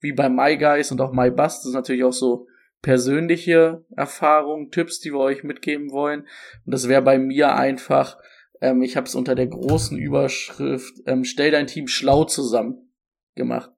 wie 0.00 0.12
bei 0.12 0.28
My 0.28 0.56
Guys 0.56 0.92
und 0.92 1.00
auch 1.00 1.12
My 1.12 1.30
Bust, 1.30 1.58
das 1.58 1.66
ist 1.66 1.74
natürlich 1.74 2.04
auch 2.04 2.12
so 2.12 2.46
persönliche 2.82 3.84
Erfahrungen, 3.96 4.70
Tipps, 4.70 5.00
die 5.00 5.12
wir 5.12 5.18
euch 5.18 5.42
mitgeben 5.42 5.90
wollen. 5.90 6.20
Und 6.64 6.72
das 6.72 6.88
wäre 6.88 7.02
bei 7.02 7.18
mir 7.18 7.54
einfach, 7.54 8.18
ähm, 8.60 8.82
ich 8.82 8.96
habe 8.96 9.06
es 9.06 9.14
unter 9.14 9.34
der 9.34 9.48
großen 9.48 9.98
Überschrift, 9.98 10.94
ähm, 11.06 11.24
stell 11.24 11.50
dein 11.50 11.66
Team 11.66 11.88
schlau 11.88 12.24
zusammen 12.24 12.92
gemacht. 13.34 13.70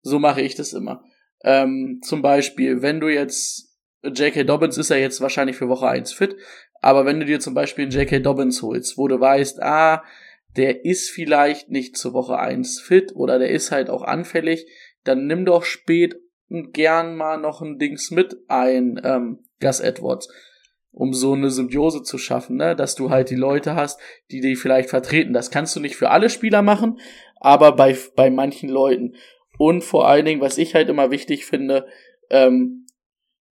So 0.00 0.18
mache 0.18 0.40
ich 0.40 0.54
das 0.54 0.72
immer. 0.72 1.04
Ähm, 1.44 2.00
zum 2.02 2.22
Beispiel, 2.22 2.82
wenn 2.82 3.00
du 3.00 3.08
jetzt, 3.08 3.78
J.K. 4.02 4.44
Dobbins 4.44 4.78
ist 4.78 4.90
ja 4.90 4.96
jetzt 4.96 5.20
wahrscheinlich 5.20 5.56
für 5.56 5.68
Woche 5.68 5.86
1 5.86 6.12
fit, 6.12 6.36
aber 6.80 7.06
wenn 7.06 7.20
du 7.20 7.26
dir 7.26 7.38
zum 7.38 7.54
Beispiel 7.54 7.84
einen 7.84 7.92
J.K. 7.92 8.18
Dobbins 8.18 8.62
holst, 8.62 8.98
wo 8.98 9.06
du 9.06 9.20
weißt, 9.20 9.62
ah, 9.62 10.02
der 10.56 10.84
ist 10.84 11.10
vielleicht 11.10 11.70
nicht 11.70 11.96
zur 11.96 12.12
Woche 12.12 12.38
1 12.38 12.80
fit 12.80 13.14
oder 13.14 13.38
der 13.38 13.50
ist 13.50 13.70
halt 13.70 13.88
auch 13.88 14.02
anfällig, 14.02 14.66
dann 15.04 15.26
nimm 15.26 15.44
doch 15.44 15.64
spät 15.64 16.16
gern 16.48 17.16
mal 17.16 17.38
noch 17.38 17.62
ein 17.62 17.78
Dings 17.78 18.10
mit 18.10 18.36
ein, 18.48 19.00
ähm, 19.04 19.44
Gus 19.60 19.80
Edwards, 19.80 20.28
um 20.90 21.14
so 21.14 21.32
eine 21.32 21.50
Symbiose 21.50 22.02
zu 22.02 22.18
schaffen, 22.18 22.56
ne? 22.56 22.76
dass 22.76 22.94
du 22.94 23.10
halt 23.10 23.30
die 23.30 23.36
Leute 23.36 23.74
hast, 23.74 23.98
die 24.30 24.40
die 24.40 24.56
vielleicht 24.56 24.90
vertreten. 24.90 25.32
Das 25.32 25.50
kannst 25.50 25.74
du 25.74 25.80
nicht 25.80 25.96
für 25.96 26.10
alle 26.10 26.28
Spieler 26.28 26.62
machen, 26.62 26.98
aber 27.40 27.72
bei, 27.72 27.96
bei 28.16 28.30
manchen 28.30 28.68
Leuten. 28.68 29.14
Und 29.58 29.82
vor 29.82 30.06
allen 30.06 30.24
Dingen, 30.24 30.40
was 30.40 30.58
ich 30.58 30.74
halt 30.74 30.88
immer 30.88 31.10
wichtig 31.10 31.46
finde, 31.46 31.86
ähm, 32.30 32.86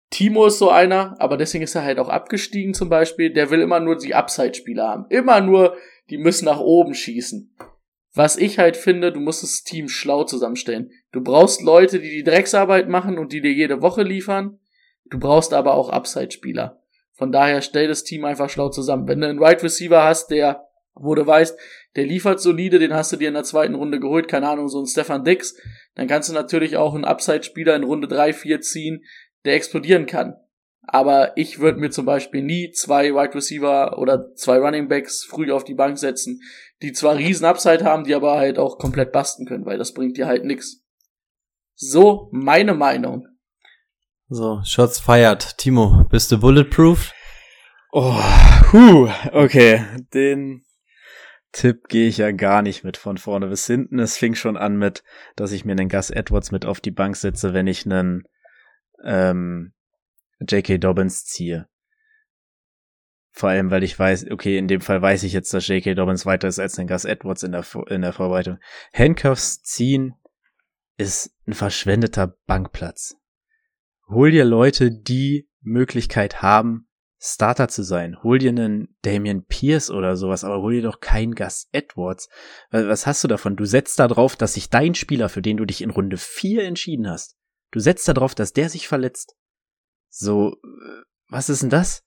Timo 0.10 0.46
ist 0.46 0.60
so 0.60 0.70
einer, 0.70 1.16
aber 1.20 1.36
deswegen 1.36 1.64
ist 1.64 1.76
er 1.76 1.84
halt 1.84 2.00
auch 2.00 2.10
abgestiegen 2.10 2.74
zum 2.74 2.90
Beispiel. 2.90 3.34
Der 3.34 3.50
will 3.50 3.62
immer 3.62 3.80
nur 3.80 3.98
die 3.98 4.16
Upside-Spieler 4.16 4.88
haben. 4.88 5.06
Immer 5.10 5.42
nur, 5.42 5.76
die 6.10 6.18
müssen 6.18 6.46
nach 6.46 6.60
oben 6.60 6.94
schießen. 6.94 7.54
Was 8.16 8.38
ich 8.38 8.60
halt 8.60 8.78
finde, 8.78 9.12
du 9.12 9.20
musst 9.20 9.44
das 9.44 9.64
Team 9.64 9.90
schlau 9.90 10.24
zusammenstellen. 10.24 10.90
Du 11.12 11.22
brauchst 11.22 11.62
Leute, 11.62 12.00
die 12.00 12.10
die 12.10 12.24
Drecksarbeit 12.24 12.88
machen 12.88 13.18
und 13.18 13.34
die 13.34 13.42
dir 13.42 13.52
jede 13.52 13.82
Woche 13.82 14.04
liefern. 14.04 14.60
Du 15.10 15.20
brauchst 15.20 15.54
aber 15.54 15.74
auch 15.74 15.90
Upside-Spieler. 15.90 16.82
Von 17.12 17.34
daher 17.34 17.62
stell 17.62 17.90
das 17.90 18.06
Team 18.06 18.24
einfach 18.24 18.50
schlau 18.50 18.70
zusammen. 18.70 19.08
Wenn 19.10 19.20
du 19.20 19.28
einen 19.28 19.42
Wide 19.42 19.64
Receiver 19.64 20.04
hast, 20.04 20.32
der, 20.32 20.66
wo 20.94 21.14
du 21.14 21.28
weißt, 21.28 21.60
der 21.98 22.06
liefert 22.06 22.40
solide, 22.40 22.80
den 22.80 22.94
hast 22.94 23.12
du 23.12 23.18
dir 23.18 23.28
in 23.28 23.34
der 23.34 23.44
zweiten 23.44 23.76
Runde 23.76 24.00
geholt, 24.00 24.30
keine 24.30 24.48
Ahnung, 24.48 24.70
so 24.70 24.80
ein 24.80 24.88
Stefan 24.88 25.26
Dix, 25.26 25.56
dann 25.96 26.08
kannst 26.08 26.30
du 26.30 26.34
natürlich 26.34 26.78
auch 26.78 26.96
einen 26.96 27.06
Upside-Spieler 27.06 27.76
in 27.76 27.84
Runde 27.84 28.08
3, 28.08 28.32
4 28.32 28.62
ziehen, 28.62 29.04
der 29.44 29.56
explodieren 29.56 30.06
kann. 30.06 30.36
Aber 30.88 31.36
ich 31.38 31.60
würde 31.60 31.80
mir 31.80 31.90
zum 31.90 32.06
Beispiel 32.06 32.44
nie 32.44 32.72
zwei 32.72 33.14
Wide 33.14 33.36
Receiver 33.36 33.98
oder 33.98 34.34
zwei 34.36 34.58
Running 34.58 34.88
Backs 34.88 35.24
früh 35.24 35.52
auf 35.52 35.64
die 35.64 35.74
Bank 35.74 35.98
setzen, 35.98 36.42
die 36.82 36.94
zwar 36.94 37.18
riesen 37.18 37.46
Upside 37.46 37.84
haben, 37.84 38.04
die 38.04 38.14
aber 38.14 38.38
halt 38.38 38.60
auch 38.60 38.78
komplett 38.78 39.12
basten 39.12 39.46
können, 39.46 39.66
weil 39.66 39.78
das 39.78 39.94
bringt 39.94 40.18
dir 40.18 40.28
halt 40.28 40.46
nix. 40.46 40.84
So 41.76 42.30
meine 42.32 42.74
Meinung. 42.74 43.28
So, 44.28 44.62
Shots 44.64 45.00
feiert. 45.00 45.58
Timo, 45.58 46.04
bist 46.10 46.32
du 46.32 46.40
bulletproof? 46.40 47.12
Oh, 47.92 48.20
huh, 48.72 49.10
okay. 49.32 49.86
Den 50.14 50.66
Tipp 51.52 51.88
gehe 51.88 52.08
ich 52.08 52.18
ja 52.18 52.32
gar 52.32 52.62
nicht 52.62 52.84
mit 52.84 52.98
von 52.98 53.18
vorne 53.18 53.48
bis 53.48 53.68
hinten. 53.68 54.00
Es 54.00 54.18
fing 54.18 54.36
schon 54.36 54.58
an 54.58 54.78
mit, 54.78 55.04
dass 55.36 55.52
ich 55.52 55.64
mir 55.64 55.74
einen 55.74 55.90
Gus 55.90 56.10
Edwards 56.10 56.52
mit 56.52 56.66
auf 56.66 56.82
die 56.82 56.92
Bank 56.92 57.16
setze, 57.16 57.54
wenn 57.54 57.68
ich 57.68 57.86
einen 57.86 58.24
ähm, 59.04 59.75
J.K. 60.52 60.78
Dobbins 60.78 61.26
ziehe. 61.26 61.68
Vor 63.32 63.50
allem, 63.50 63.70
weil 63.70 63.84
ich 63.84 64.00
weiß, 64.00 64.32
okay, 64.32 64.58
in 64.58 64.68
dem 64.68 64.80
Fall 64.80 65.02
weiß 65.02 65.24
ich 65.24 65.34
jetzt, 65.34 65.54
dass 65.54 65.68
J.K. 65.68 65.94
Dobbins 65.94 66.26
weiter 66.26 66.48
ist 66.48 66.60
als 66.60 66.80
ein 66.80 66.88
Gus 66.88 67.04
Edwards 67.04 67.44
in 67.44 67.52
der, 67.52 67.66
in 67.88 68.02
der 68.02 68.14
Vorbereitung. 68.14 68.60
Handcuffs 68.94 69.62
ziehen 69.62 70.14
ist 70.98 71.36
ein 71.46 71.54
verschwendeter 71.54 72.38
Bankplatz. 72.46 73.18
Hol 74.08 74.32
dir 74.32 74.46
Leute, 74.46 74.92
die 74.92 75.50
Möglichkeit 75.62 76.42
haben, 76.42 76.88
Starter 77.28 77.70
zu 77.70 77.84
sein. 77.84 78.22
Hol 78.22 78.38
dir 78.38 78.50
einen 78.50 78.96
Damian 79.02 79.46
Pierce 79.46 79.90
oder 79.90 80.16
sowas, 80.16 80.44
aber 80.44 80.62
hol 80.62 80.74
dir 80.74 80.84
doch 80.84 81.00
keinen 81.00 81.34
Gus 81.34 81.68
Edwards. 81.72 82.30
Was 82.70 83.08
hast 83.08 83.24
du 83.24 83.28
davon? 83.28 83.56
Du 83.56 83.66
setzt 83.66 84.00
da 84.00 84.08
drauf, 84.08 84.36
dass 84.36 84.54
sich 84.54 84.70
dein 84.70 84.96
Spieler, 84.96 85.28
für 85.28 85.42
den 85.42 85.58
du 85.58 85.66
dich 85.66 85.82
in 85.82 85.90
Runde 85.90 86.18
4 86.18 86.64
entschieden 86.64 87.10
hast, 87.10 87.36
du 87.72 87.80
setzt 87.80 88.08
da 88.08 88.14
drauf, 88.14 88.36
dass 88.36 88.54
der 88.54 88.70
sich 88.70 88.88
verletzt. 88.88 89.36
So, 90.18 90.54
äh, 90.64 91.04
was 91.30 91.50
ist 91.50 91.62
denn 91.62 91.70
das? 91.70 92.04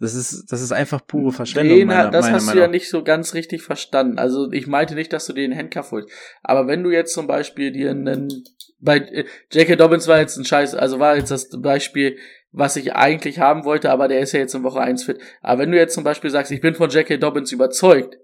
Das 0.00 0.14
ist, 0.14 0.50
das 0.50 0.60
ist 0.60 0.72
einfach 0.72 1.06
pure 1.06 1.32
Verschwendung. 1.32 1.78
Nee, 1.78 1.84
meiner, 1.84 2.10
das 2.10 2.24
meiner 2.24 2.36
hast 2.36 2.46
Meinung. 2.46 2.56
du 2.56 2.62
ja 2.62 2.68
nicht 2.68 2.90
so 2.90 3.04
ganz 3.04 3.32
richtig 3.34 3.62
verstanden. 3.62 4.18
Also 4.18 4.50
ich 4.50 4.66
meinte 4.66 4.96
nicht, 4.96 5.12
dass 5.12 5.26
du 5.26 5.32
den 5.32 5.56
Handcuff 5.56 5.92
holst. 5.92 6.10
Aber 6.42 6.66
wenn 6.66 6.82
du 6.82 6.90
jetzt 6.90 7.14
zum 7.14 7.28
Beispiel 7.28 7.70
dir 7.70 7.90
einen, 7.90 8.42
bei 8.80 8.98
äh, 8.98 9.24
J.K. 9.52 9.76
Dobbins 9.76 10.08
war 10.08 10.18
jetzt 10.18 10.36
ein 10.36 10.44
Scheiß, 10.44 10.74
also 10.74 10.98
war 10.98 11.16
jetzt 11.16 11.30
das 11.30 11.48
Beispiel, 11.60 12.18
was 12.50 12.74
ich 12.74 12.94
eigentlich 12.94 13.38
haben 13.38 13.64
wollte, 13.64 13.90
aber 13.92 14.08
der 14.08 14.18
ist 14.18 14.32
ja 14.32 14.40
jetzt 14.40 14.54
in 14.54 14.64
Woche 14.64 14.80
1 14.80 15.04
fit. 15.04 15.20
Aber 15.40 15.62
wenn 15.62 15.70
du 15.70 15.78
jetzt 15.78 15.94
zum 15.94 16.04
Beispiel 16.04 16.30
sagst, 16.30 16.50
ich 16.50 16.60
bin 16.60 16.74
von 16.74 16.90
J.K. 16.90 17.18
Dobbins 17.18 17.52
überzeugt, 17.52 18.18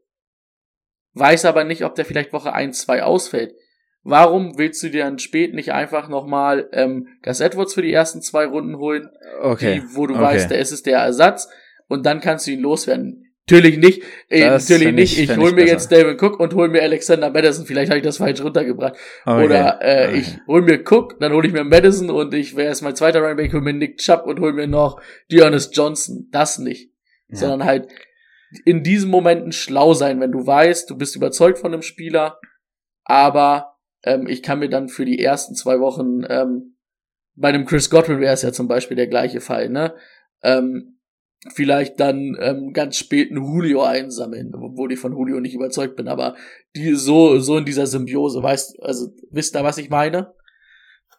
weiß 1.15 1.45
aber 1.45 1.63
nicht, 1.63 1.85
ob 1.85 1.95
der 1.95 2.05
vielleicht 2.05 2.33
Woche 2.33 2.53
1, 2.53 2.81
2 2.81 3.05
ausfällt, 3.05 3.55
Warum 4.03 4.57
willst 4.57 4.83
du 4.83 4.89
dir 4.89 5.05
dann 5.05 5.19
spät 5.19 5.55
nicht 5.55 5.73
einfach 5.73 6.09
nochmal 6.09 6.69
ähm, 6.73 7.09
Gus 7.23 7.41
Edwards 7.41 7.75
für 7.75 7.83
die 7.83 7.93
ersten 7.93 8.23
zwei 8.23 8.47
Runden 8.47 8.79
holen? 8.79 9.11
Okay. 9.43 9.81
Die, 9.81 9.97
wo 9.97 10.07
du 10.07 10.15
okay. 10.15 10.23
weißt, 10.23 10.51
der 10.51 10.59
ist 10.59 10.73
es 10.73 10.83
der 10.83 10.99
Ersatz 10.99 11.49
und 11.89 12.07
dann 12.07 12.21
kannst 12.21 12.47
du 12.47 12.53
ihn 12.53 12.61
loswerden. 12.61 13.27
Natürlich 13.51 13.79
nicht, 13.79 14.03
äh, 14.29 14.49
natürlich 14.49 14.93
nicht. 14.93 15.19
Ich, 15.19 15.29
ich 15.29 15.37
hol 15.37 15.53
mir 15.53 15.67
jetzt 15.67 15.91
David 15.91 16.23
Cook 16.23 16.39
und 16.39 16.55
hol 16.55 16.69
mir 16.69 16.83
Alexander 16.83 17.31
Madison. 17.31 17.67
Vielleicht 17.67 17.91
habe 17.91 17.99
ich 17.99 18.05
das 18.05 18.19
falsch 18.19 18.41
runtergebracht. 18.41 18.95
Okay. 19.25 19.45
Oder 19.45 19.79
äh, 19.83 20.09
okay. 20.09 20.19
ich 20.19 20.39
hol 20.47 20.63
mir 20.63 20.85
Cook, 20.89 21.19
dann 21.19 21.33
hol 21.33 21.45
ich 21.45 21.53
mir 21.53 21.65
Madison 21.65 22.11
und 22.11 22.33
ich 22.33 22.55
wäre 22.55 22.69
erst 22.69 22.83
mein 22.83 22.95
zweiter 22.95 23.21
Running 23.21 23.37
Back, 23.37 23.53
hol 23.53 23.61
mir 23.61 23.73
Nick 23.73 23.99
Chubb 23.99 24.25
und 24.25 24.39
hol 24.39 24.53
mir 24.53 24.69
noch 24.69 25.01
Dearness 25.33 25.71
Johnson. 25.73 26.29
Das 26.31 26.59
nicht. 26.59 26.93
Ja. 27.29 27.39
Sondern 27.39 27.65
halt 27.65 27.89
in 28.65 28.83
diesen 28.85 29.11
Momenten 29.11 29.53
schlau 29.53 29.95
sein, 29.95 30.21
wenn 30.21 30.33
du 30.33 30.47
weißt, 30.47 30.89
du 30.89 30.97
bist 30.97 31.17
überzeugt 31.17 31.59
von 31.59 31.73
einem 31.73 31.83
Spieler, 31.83 32.39
aber 33.05 33.70
ähm, 34.03 34.27
ich 34.27 34.43
kann 34.43 34.59
mir 34.59 34.69
dann 34.69 34.89
für 34.89 35.05
die 35.05 35.23
ersten 35.23 35.55
zwei 35.55 35.81
Wochen, 35.81 36.23
ähm, 36.29 36.77
bei 37.35 37.49
einem 37.49 37.65
Chris 37.65 37.91
Godwin 37.91 38.21
wäre 38.21 38.35
es 38.35 38.43
ja 38.43 38.53
zum 38.53 38.69
Beispiel 38.69 38.97
der 38.97 39.07
gleiche 39.07 39.41
Fall, 39.41 39.69
ne? 39.69 39.95
Ähm, 40.43 40.99
vielleicht 41.55 41.99
dann 42.01 42.37
ähm, 42.39 42.73
ganz 42.73 42.97
spät 42.97 43.31
einen 43.31 43.43
Julio 43.43 43.83
einsammeln, 43.83 44.55
obwohl 44.55 44.93
ich 44.93 44.99
von 44.99 45.13
Julio 45.13 45.41
nicht 45.41 45.55
überzeugt 45.55 45.97
bin, 45.97 46.09
aber 46.09 46.37
die 46.77 46.95
so 46.95 47.39
so 47.39 47.57
in 47.57 47.65
dieser 47.65 47.87
Symbiose, 47.87 48.43
weißt, 48.43 48.83
also 48.83 49.09
wisst 49.31 49.57
ihr, 49.57 49.65
was 49.65 49.79
ich 49.79 49.89
meine? 49.89 50.35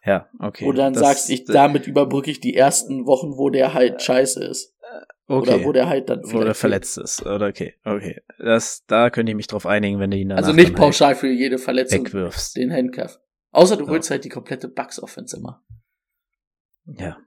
Ja, 0.04 0.28
okay. 0.38 0.64
Oder 0.64 0.84
dann 0.84 0.94
das, 0.94 1.02
sagst, 1.02 1.30
ich 1.30 1.44
damit 1.44 1.86
überbrücke 1.86 2.30
ich 2.30 2.40
die 2.40 2.54
ersten 2.54 3.06
Wochen, 3.06 3.36
wo 3.36 3.50
der 3.50 3.74
halt 3.74 4.02
scheiße 4.02 4.44
ist. 4.44 4.71
Okay. 5.26 5.50
Oder 5.50 5.64
wo 5.64 5.72
der 5.72 5.88
halt 5.88 6.10
dann 6.10 6.24
Oder 6.24 6.54
verletzt 6.54 6.98
ist. 6.98 7.24
Oder 7.24 7.46
okay, 7.46 7.74
okay. 7.84 8.20
Das, 8.38 8.84
da 8.86 9.08
könnte 9.10 9.30
ich 9.32 9.36
mich 9.36 9.46
drauf 9.46 9.66
einigen, 9.66 9.98
wenn 9.98 10.10
du 10.10 10.16
ihn 10.16 10.28
dann 10.28 10.38
Also 10.38 10.52
nicht 10.52 10.74
pauschal 10.74 11.08
halt 11.08 11.18
für 11.18 11.30
jede 11.30 11.58
Verletzung 11.58 12.04
wegwirfst. 12.04 12.56
den 12.56 12.72
Handcuff. 12.72 13.18
Außer 13.50 13.76
du 13.76 13.88
holst 13.88 14.10
halt 14.10 14.24
die 14.24 14.28
komplette 14.28 14.68
Bugs-Offense 14.68 15.36
immer. 15.36 15.64
Ja. 16.84 17.18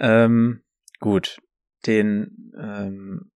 Ähm, 0.00 0.62
gut. 0.98 1.40
Den, 1.86 2.52
ähm, 2.58 3.30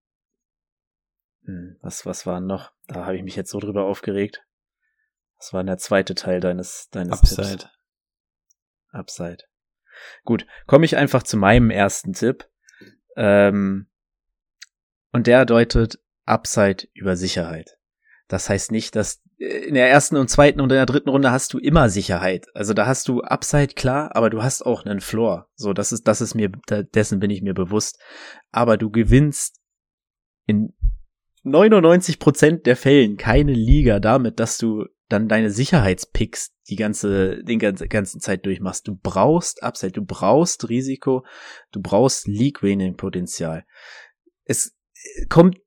hm, 1.46 1.78
was, 1.82 2.06
was 2.06 2.26
war 2.26 2.40
noch? 2.40 2.72
Da 2.88 3.06
habe 3.06 3.18
ich 3.18 3.24
mich 3.24 3.36
jetzt 3.36 3.52
so 3.52 3.60
drüber 3.60 3.86
aufgeregt. 3.86 4.44
Das 5.38 5.54
war 5.54 5.64
der 5.64 5.78
zweite 5.78 6.16
Teil 6.16 6.40
deines, 6.40 6.90
deines 6.92 7.20
Upside. 7.20 7.58
Tipps. 7.58 7.70
Upside. 8.92 9.44
Gut, 10.24 10.46
komme 10.68 10.86
ich 10.86 10.98
einfach 10.98 11.24
zu 11.24 11.38
meinem 11.38 11.70
ersten 11.70 12.14
Tipp. 12.14 12.50
Ähm, 13.16 13.88
und 15.12 15.28
der 15.28 15.46
deutet 15.46 16.00
Upside 16.26 16.88
über 16.94 17.16
Sicherheit. 17.16 17.78
Das 18.28 18.50
heißt 18.50 18.72
nicht, 18.72 18.96
dass 18.96 19.22
äh, 19.38 19.68
in 19.68 19.76
der 19.76 19.90
ersten 19.90 20.18
und 20.18 20.30
zweiten 20.30 20.60
und 20.60 20.72
in 20.72 20.78
der 20.78 20.86
dritten 20.86 21.10
Runde 21.10 21.32
hast 21.32 21.54
du 21.54 21.60
immer 21.60 21.90
Sicherheit. 21.90 22.48
Also 22.54 22.74
da 22.74 22.86
hast 22.86 23.08
du 23.08 23.22
Upside 23.22 23.76
klar, 23.76 24.16
aber 24.16 24.30
du 24.30 24.44
hast 24.44 24.66
auch 24.66 24.86
einen 24.86 25.02
Floor. 25.02 25.48
So, 25.56 25.74
das 25.74 25.92
ist, 25.92 26.08
das 26.08 26.22
ist 26.22 26.36
mir, 26.36 26.52
dessen 26.70 27.20
bin 27.20 27.30
ich 27.30 27.42
mir 27.42 27.54
bewusst. 27.54 28.00
Aber 28.52 28.78
du 28.78 28.90
gewinnst 28.90 29.62
in 30.48 30.74
99% 31.46 32.64
der 32.64 32.76
Fällen 32.76 33.18
keine 33.18 33.54
Liga 33.54 34.00
damit, 34.00 34.40
dass 34.40 34.58
du 34.58 34.86
dann 35.10 35.28
deine 35.28 35.52
Sicherheitspicks 35.52 36.52
die 36.68 36.76
ganze, 36.76 37.44
den 37.44 37.60
ganze, 37.60 37.88
ganzen 37.88 38.20
Zeit 38.20 38.46
durchmachst. 38.46 38.88
Du 38.88 38.96
brauchst 38.96 39.62
Upside, 39.64 39.92
du 39.92 40.04
brauchst 40.04 40.68
Risiko, 40.70 41.26
du 41.72 41.82
brauchst 41.82 42.28
League-Winning-Potenzial. 42.28 43.66
Es 44.46 44.76
kommt 45.30 45.58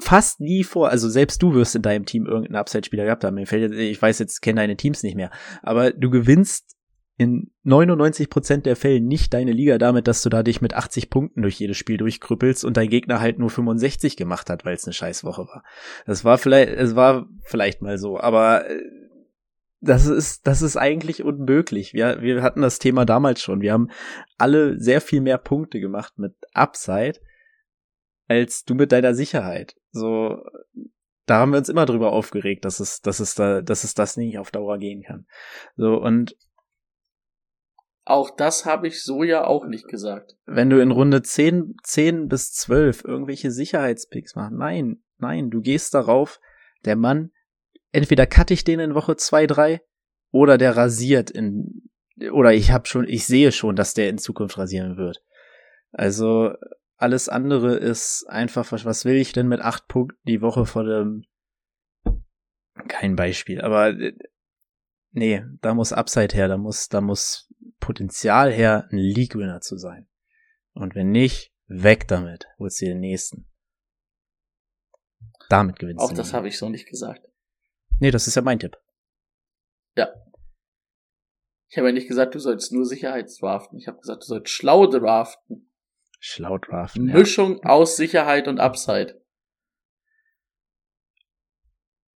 fast 0.00 0.40
nie 0.40 0.64
vor, 0.64 0.90
also 0.90 1.08
selbst 1.08 1.42
du 1.42 1.54
wirst 1.54 1.74
in 1.74 1.82
deinem 1.82 2.06
Team 2.06 2.26
irgendeinen 2.26 2.56
Upside-Spieler 2.56 3.04
gehabt 3.04 3.24
haben. 3.24 3.38
Ich 3.38 4.02
weiß 4.02 4.18
jetzt, 4.18 4.40
kenne 4.40 4.60
deine 4.60 4.76
Teams 4.76 5.02
nicht 5.02 5.16
mehr, 5.16 5.30
aber 5.62 5.92
du 5.92 6.10
gewinnst 6.10 6.76
in 7.16 7.50
99% 7.64 8.62
der 8.62 8.76
Fälle 8.76 9.00
nicht 9.00 9.34
deine 9.34 9.52
Liga 9.52 9.78
damit, 9.78 10.08
dass 10.08 10.22
du 10.22 10.28
da 10.28 10.42
dich 10.42 10.60
mit 10.60 10.74
80 10.74 11.10
Punkten 11.10 11.42
durch 11.42 11.58
jedes 11.58 11.76
Spiel 11.76 11.98
durchkrüppelst 11.98 12.64
und 12.64 12.76
dein 12.76 12.88
Gegner 12.88 13.20
halt 13.20 13.38
nur 13.38 13.50
65 13.50 14.16
gemacht 14.16 14.48
hat, 14.50 14.64
weil 14.64 14.74
es 14.74 14.84
eine 14.84 14.94
Scheißwoche 14.94 15.46
war. 15.46 15.62
Das 16.06 16.24
war 16.24 16.38
vielleicht, 16.38 16.70
es 16.70 16.96
war 16.96 17.26
vielleicht 17.42 17.82
mal 17.82 17.98
so, 17.98 18.18
aber 18.18 18.68
äh, 18.68 18.82
das 19.80 20.06
ist, 20.06 20.46
das 20.46 20.62
ist 20.62 20.76
eigentlich 20.76 21.24
unmöglich. 21.24 21.92
Wir, 21.92 22.22
wir 22.22 22.42
hatten 22.42 22.62
das 22.62 22.78
Thema 22.78 23.04
damals 23.04 23.42
schon. 23.42 23.60
Wir 23.60 23.72
haben 23.72 23.90
alle 24.38 24.78
sehr 24.78 25.00
viel 25.00 25.20
mehr 25.20 25.38
Punkte 25.38 25.80
gemacht 25.80 26.18
mit 26.18 26.34
Upside 26.54 27.18
als 28.28 28.64
du 28.64 28.74
mit 28.74 28.92
deiner 28.92 29.14
Sicherheit. 29.14 29.74
So, 29.90 30.42
da 31.26 31.40
haben 31.40 31.52
wir 31.52 31.58
uns 31.58 31.68
immer 31.68 31.86
drüber 31.86 32.12
aufgeregt, 32.12 32.64
dass 32.64 32.80
es, 32.80 33.00
dass 33.00 33.20
es 33.20 33.34
da, 33.34 33.60
dass 33.60 33.84
es 33.84 33.94
das 33.94 34.16
nicht 34.16 34.38
auf 34.38 34.50
Dauer 34.50 34.78
gehen 34.78 35.02
kann. 35.02 35.26
So, 35.76 36.00
und 36.00 36.36
auch 38.04 38.30
das 38.30 38.64
habe 38.64 38.88
ich 38.88 39.02
so 39.02 39.22
ja 39.22 39.44
auch 39.44 39.66
nicht 39.66 39.86
gesagt. 39.88 40.36
Wenn 40.44 40.70
du 40.70 40.80
in 40.80 40.90
Runde 40.90 41.22
10, 41.22 41.76
10 41.82 42.28
bis 42.28 42.52
12 42.52 43.04
irgendwelche 43.04 43.50
Sicherheitspicks 43.50 44.34
machst, 44.34 44.52
nein, 44.52 45.02
nein, 45.18 45.50
du 45.50 45.60
gehst 45.60 45.94
darauf, 45.94 46.40
der 46.84 46.96
Mann, 46.96 47.30
entweder 47.92 48.26
cutte 48.26 48.54
ich 48.54 48.64
den 48.64 48.80
in 48.80 48.94
Woche 48.94 49.16
2, 49.16 49.46
3 49.46 49.82
oder 50.32 50.58
der 50.58 50.76
rasiert 50.76 51.30
in, 51.30 51.90
oder 52.32 52.52
ich 52.52 52.72
habe 52.72 52.86
schon, 52.86 53.06
ich 53.06 53.26
sehe 53.26 53.52
schon, 53.52 53.76
dass 53.76 53.94
der 53.94 54.08
in 54.08 54.18
Zukunft 54.18 54.58
rasieren 54.58 54.96
wird. 54.96 55.22
Also, 55.92 56.54
alles 56.96 57.28
andere 57.28 57.76
ist 57.76 58.24
einfach, 58.28 58.72
was 58.72 59.04
will 59.04 59.16
ich 59.16 59.32
denn 59.32 59.48
mit 59.48 59.60
acht 59.60 59.86
Punkten 59.86 60.18
die 60.26 60.40
Woche 60.40 60.66
vor 60.66 60.84
dem, 60.84 61.24
kein 62.88 63.14
Beispiel, 63.14 63.60
aber, 63.60 63.94
nee, 65.12 65.44
da 65.60 65.74
muss 65.74 65.92
Upside 65.92 66.34
her, 66.34 66.48
da 66.48 66.56
muss, 66.56 66.88
da 66.88 67.00
muss 67.00 67.51
Potenzial 67.82 68.50
her, 68.52 68.88
ein 68.90 68.96
League-Winner 68.96 69.60
zu 69.60 69.76
sein. 69.76 70.08
Und 70.72 70.94
wenn 70.94 71.10
nicht, 71.10 71.52
weg 71.66 72.08
damit. 72.08 72.46
Holst 72.58 72.80
dir 72.80 72.88
den 72.88 73.00
nächsten. 73.00 73.46
Damit 75.50 75.78
gewinnst 75.78 76.02
Auch 76.02 76.10
du. 76.10 76.14
das 76.16 76.28
nie. 76.28 76.34
habe 76.34 76.48
ich 76.48 76.56
so 76.56 76.68
nicht 76.70 76.88
gesagt. 76.88 77.28
Nee, 78.00 78.10
das 78.10 78.26
ist 78.26 78.36
ja 78.36 78.42
mein 78.42 78.58
Tipp. 78.58 78.76
Ja. 79.96 80.08
Ich 81.68 81.76
habe 81.76 81.88
ja 81.88 81.92
nicht 81.92 82.08
gesagt, 82.08 82.34
du 82.34 82.38
sollst 82.38 82.72
nur 82.72 82.86
Sicherheitsdraften. 82.86 83.78
Ich 83.78 83.86
habe 83.88 83.98
gesagt, 83.98 84.22
du 84.22 84.26
sollst 84.26 84.50
schlau 84.50 84.86
draften. 84.86 85.70
Schlau 86.20 86.58
draften. 86.58 87.08
Ja. 87.08 87.14
Mischung 87.14 87.62
aus 87.64 87.96
Sicherheit 87.96 88.46
und 88.48 88.60
Upside. 88.60 89.20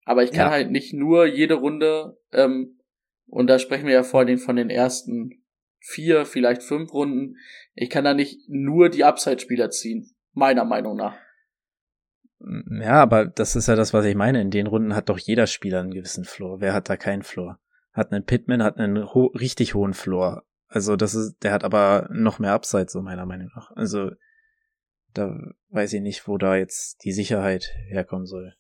Aber 0.05 0.23
ich 0.23 0.31
kann 0.31 0.47
Ja. 0.47 0.51
halt 0.51 0.71
nicht 0.71 0.93
nur 0.95 1.27
jede 1.27 1.55
Runde, 1.55 2.17
ähm, 2.33 2.81
und 3.27 3.49
da 3.49 3.59
sprechen 3.59 3.87
wir 3.87 3.95
ja 3.95 4.05
vor 4.05 4.21
allem 4.21 4.39
von 4.39 4.55
den 4.55 4.71
ersten 4.71 5.43
vier, 5.87 6.27
vielleicht 6.27 6.63
fünf 6.63 6.93
Runden, 6.93 7.37
ich 7.75 7.91
kann 7.91 8.05
da 8.05 8.13
nicht 8.13 8.49
nur 8.49 8.89
die 8.89 9.05
Upside-Spieler 9.05 9.71
ziehen. 9.71 10.11
Meiner 10.33 10.65
Meinung 10.65 10.97
nach. 10.97 11.17
Ja, 12.81 13.01
aber 13.01 13.25
das 13.25 13.57
ist 13.57 13.69
ja 13.69 13.77
das, 13.77 13.95
was 13.95 14.05
ich 14.05 14.15
meine. 14.15 14.41
In 14.41 14.51
den 14.51 14.67
Runden 14.67 14.95
hat 14.95 15.09
doch 15.09 15.19
jeder 15.19 15.47
Spieler 15.47 15.81
einen 15.81 15.95
gewissen 15.95 16.25
Floor. 16.25 16.61
Wer 16.61 16.75
hat 16.75 16.91
da 16.91 16.97
keinen 16.97 17.23
Floor? 17.23 17.59
Hat 17.93 18.13
einen 18.13 18.27
Pittman, 18.27 18.63
hat 18.63 18.77
einen 18.77 19.15
ho 19.15 19.27
richtig 19.27 19.75
hohen 19.75 19.95
Floor. 19.95 20.45
Also 20.69 20.97
das 20.97 21.15
ist, 21.15 21.43
der 21.43 21.53
hat 21.53 21.65
aber 21.65 22.09
noch 22.13 22.39
mehr 22.39 22.53
Upside, 22.53 22.89
so 22.89 23.01
meiner 23.01 23.25
Meinung 23.25 23.51
nach. 23.55 23.71
Also 23.71 24.11
da 25.15 25.39
weiß 25.71 25.95
ich 25.95 26.03
nicht, 26.03 26.29
wo 26.29 26.37
da 26.37 26.57
jetzt 26.57 27.05
die 27.05 27.13
Sicherheit 27.13 27.73
herkommen 27.87 28.27
soll. 28.27 28.55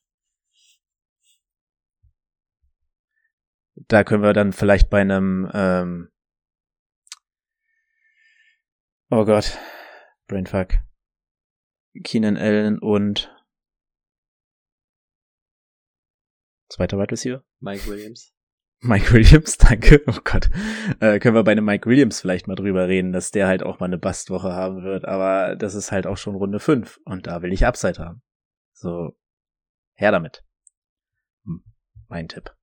Da 3.75 4.05
können 4.05 4.23
wir 4.23 4.33
dann 4.33 4.53
vielleicht 4.53 4.89
bei 4.89 5.01
einem, 5.01 5.51
ähm 5.53 6.09
oh 9.11 9.25
Gott, 9.25 9.59
Brainfuck. 10.29 10.75
Keenan 12.05 12.37
Allen 12.37 12.79
und 12.79 13.35
zweiter 16.69 16.99
Wide 16.99 17.11
Receiver? 17.11 17.45
Mike 17.61 17.87
Williams. 17.87 18.35
Mike 18.81 19.13
Williams, 19.13 19.57
danke. 19.59 20.03
Oh 20.07 20.19
Gott. 20.23 20.51
Äh, 21.01 21.19
können 21.19 21.35
wir 21.35 21.45
bei 21.45 21.53
einem 21.53 21.65
Mike 21.65 21.89
Williams 21.89 22.21
vielleicht 22.21 22.47
mal 22.47 22.57
drüber 22.57 22.89
reden, 22.89 23.13
dass 23.13 23.31
der 23.31 23.47
halt 23.47 23.63
auch 23.63 23.81
mal 23.81 23.87
eine 23.87 23.99
Bastwoche 23.99 24.53
haben 24.53 24.83
wird, 24.83 25.05
aber 25.07 25.57
das 25.57 25.75
ist 25.75 25.93
halt 25.93 26.07
auch 26.07 26.17
schon 26.17 26.35
Runde 26.35 26.61
5 26.61 27.01
und 27.05 27.27
da 27.27 27.43
will 27.43 27.53
ich 27.53 27.65
Upside 27.65 27.99
haben. 27.99 28.23
So, 28.73 29.17
her 29.95 30.13
damit. 30.13 30.45
Hm, 31.45 31.65
mein 32.09 32.29
Tipp. 32.29 32.55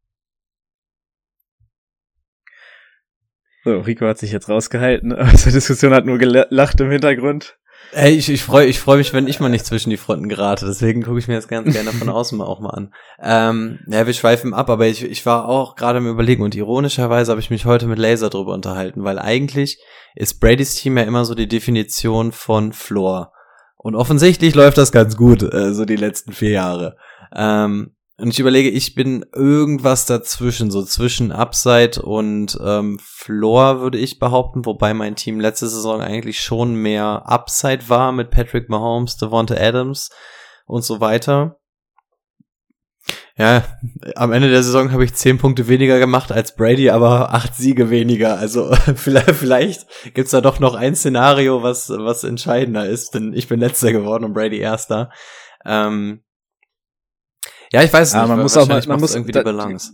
So, 3.64 3.80
Rico 3.80 4.06
hat 4.06 4.18
sich 4.18 4.32
jetzt 4.32 4.50
rausgehalten, 4.50 5.14
aus 5.18 5.44
der 5.44 5.54
Diskussion 5.54 5.94
hat 5.94 6.06
nur 6.06 6.18
gelacht 6.18 6.80
im 6.82 6.92
Hintergrund. 6.92 7.58
Ey, 7.92 8.14
ich, 8.14 8.30
ich 8.30 8.44
freue 8.44 8.66
ich 8.66 8.80
freu 8.80 8.98
mich, 8.98 9.14
wenn 9.14 9.28
ich 9.28 9.40
mal 9.40 9.50
nicht 9.50 9.66
zwischen 9.66 9.90
die 9.90 9.98
Fronten 9.98 10.28
gerate. 10.28 10.66
Deswegen 10.66 11.04
gucke 11.04 11.20
ich 11.20 11.28
mir 11.28 11.36
das 11.36 11.48
ganz 11.48 11.72
gerne 11.74 11.92
von 11.92 12.10
außen 12.10 12.38
mal 12.38 12.46
auch 12.46 12.60
mal 12.60 12.72
an. 12.72 12.94
Ähm, 13.22 13.80
ja, 13.88 14.08
wir 14.08 14.14
schweifen 14.14 14.54
ab, 14.54 14.70
aber 14.70 14.88
ich, 14.88 15.04
ich 15.04 15.26
war 15.26 15.48
auch 15.48 15.76
gerade 15.76 16.00
im 16.00 16.08
Überlegen 16.08 16.44
und 16.44 16.56
ironischerweise 16.56 17.32
habe 17.32 17.42
ich 17.42 17.52
mich 17.52 17.66
heute 17.66 17.86
mit 17.86 18.00
Laser 18.00 18.30
drüber 18.30 18.54
unterhalten, 18.54 19.04
weil 19.04 19.20
eigentlich 19.20 19.80
ist 20.16 20.40
Bradys 20.40 20.76
Team 20.76 20.98
ja 20.98 21.04
immer 21.04 21.24
so 21.24 21.36
die 21.36 21.48
Definition 21.48 22.32
von 22.32 22.74
Floor. 22.74 23.32
Und 23.78 23.96
offensichtlich 23.96 24.56
läuft 24.56 24.78
das 24.78 24.92
ganz 24.92 25.16
gut, 25.16 25.44
äh, 25.44 25.74
so 25.74 25.86
die 25.86 25.98
letzten 25.98 26.32
vier 26.32 26.52
Jahre. 26.52 26.96
Ähm, 27.36 27.96
und 28.18 28.30
ich 28.30 28.40
überlege, 28.40 28.70
ich 28.70 28.94
bin 28.94 29.26
irgendwas 29.34 30.06
dazwischen, 30.06 30.70
so 30.70 30.84
zwischen 30.84 31.32
Upside 31.32 32.02
und 32.02 32.58
ähm, 32.64 33.00
Floor, 33.02 33.82
würde 33.82 33.98
ich 33.98 34.20
behaupten, 34.20 34.66
wobei 34.66 34.94
mein 34.94 35.16
Team 35.16 35.40
letzte 35.40 35.68
Saison 35.68 36.00
eigentlich 36.00 36.42
schon 36.42 36.76
mehr 36.76 37.24
Upside 37.26 37.90
war 37.90 38.12
mit 38.12 38.30
Patrick 38.30 38.70
Mahomes, 38.70 39.18
Devonta 39.18 39.56
Adams 39.56 40.10
und 40.66 40.84
so 40.84 41.00
weiter. 41.00 41.58
Ja, 43.36 43.64
am 44.16 44.32
Ende 44.32 44.50
der 44.50 44.62
Saison 44.62 44.92
habe 44.92 45.04
ich 45.04 45.16
zehn 45.16 45.40
Punkte 45.40 45.68
weniger 45.68 45.98
gemacht 45.98 46.32
als 46.32 46.56
Brady, 46.56 46.92
aber 46.92 47.34
acht 47.34 47.56
Siege 47.56 47.90
weniger. 47.90 48.38
Also 48.38 48.76
vielleicht, 48.96 49.32
vielleicht 49.32 49.88
gibt's 50.14 50.32
da 50.32 50.42
doch 50.42 50.60
noch 50.60 50.76
ein 50.76 50.96
Szenario, 50.96 51.64
was, 51.64 51.90
was 51.90 52.24
entscheidender 52.24 52.86
ist, 52.86 53.16
denn 53.16 53.34
ich 53.34 53.48
bin 53.48 53.60
letzter 53.60 53.92
geworden 53.92 54.24
und 54.24 54.34
Brady 54.34 54.60
erster. 54.60 55.10
Ähm, 55.66 56.24
ja, 57.74 57.84
ich 57.84 57.92
weiß 57.92 58.10
es 58.10 58.14
Ja, 58.14 58.22
nicht. 58.22 58.30
man 58.30 58.40
muss 58.42 58.56
auch 58.58 58.68
mal- 58.68 58.82
man 58.88 59.00
muss- 59.00 59.14
irgendwie 59.16 59.32
da- 59.32 59.40
die 59.42 59.46
Balance. 59.46 59.92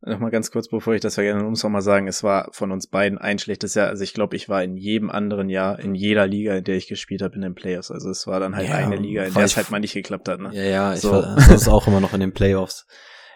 Nochmal 0.00 0.30
ganz 0.30 0.52
kurz, 0.52 0.68
bevor 0.68 0.94
ich 0.94 1.00
das 1.00 1.14
vergesse, 1.14 1.38
muss 1.40 1.64
auch 1.64 1.68
mal 1.70 1.80
sagen, 1.82 2.06
es 2.06 2.22
war 2.22 2.48
von 2.52 2.70
uns 2.70 2.86
beiden 2.86 3.18
ein 3.18 3.40
schlechtes 3.40 3.74
Jahr. 3.74 3.88
Also 3.88 4.04
ich 4.04 4.14
glaube, 4.14 4.36
ich 4.36 4.48
war 4.48 4.62
in 4.62 4.76
jedem 4.76 5.10
anderen 5.10 5.48
Jahr, 5.48 5.80
in 5.80 5.96
jeder 5.96 6.24
Liga, 6.28 6.54
in 6.54 6.62
der 6.62 6.76
ich 6.76 6.86
gespielt 6.86 7.20
habe, 7.20 7.34
in 7.34 7.40
den 7.40 7.56
Playoffs. 7.56 7.90
Also 7.90 8.08
es 8.08 8.24
war 8.28 8.38
dann 8.38 8.54
halt 8.54 8.68
Ja, 8.68 8.76
eine 8.76 8.94
Liga, 8.94 9.24
in 9.24 9.34
der 9.34 9.42
es 9.44 9.50
ich- 9.52 9.56
halt 9.56 9.70
mal 9.72 9.80
nicht 9.80 9.94
geklappt 9.94 10.28
hat. 10.28 10.38
Ne? 10.40 10.50
Ja, 10.52 10.62
ja, 10.62 10.94
ich 10.94 11.00
So. 11.00 11.10
war 11.10 11.36
sonst 11.40 11.66
auch 11.68 11.88
immer 11.88 11.98
noch 12.00 12.12
in 12.14 12.20
den 12.20 12.32
Playoffs. 12.32 12.86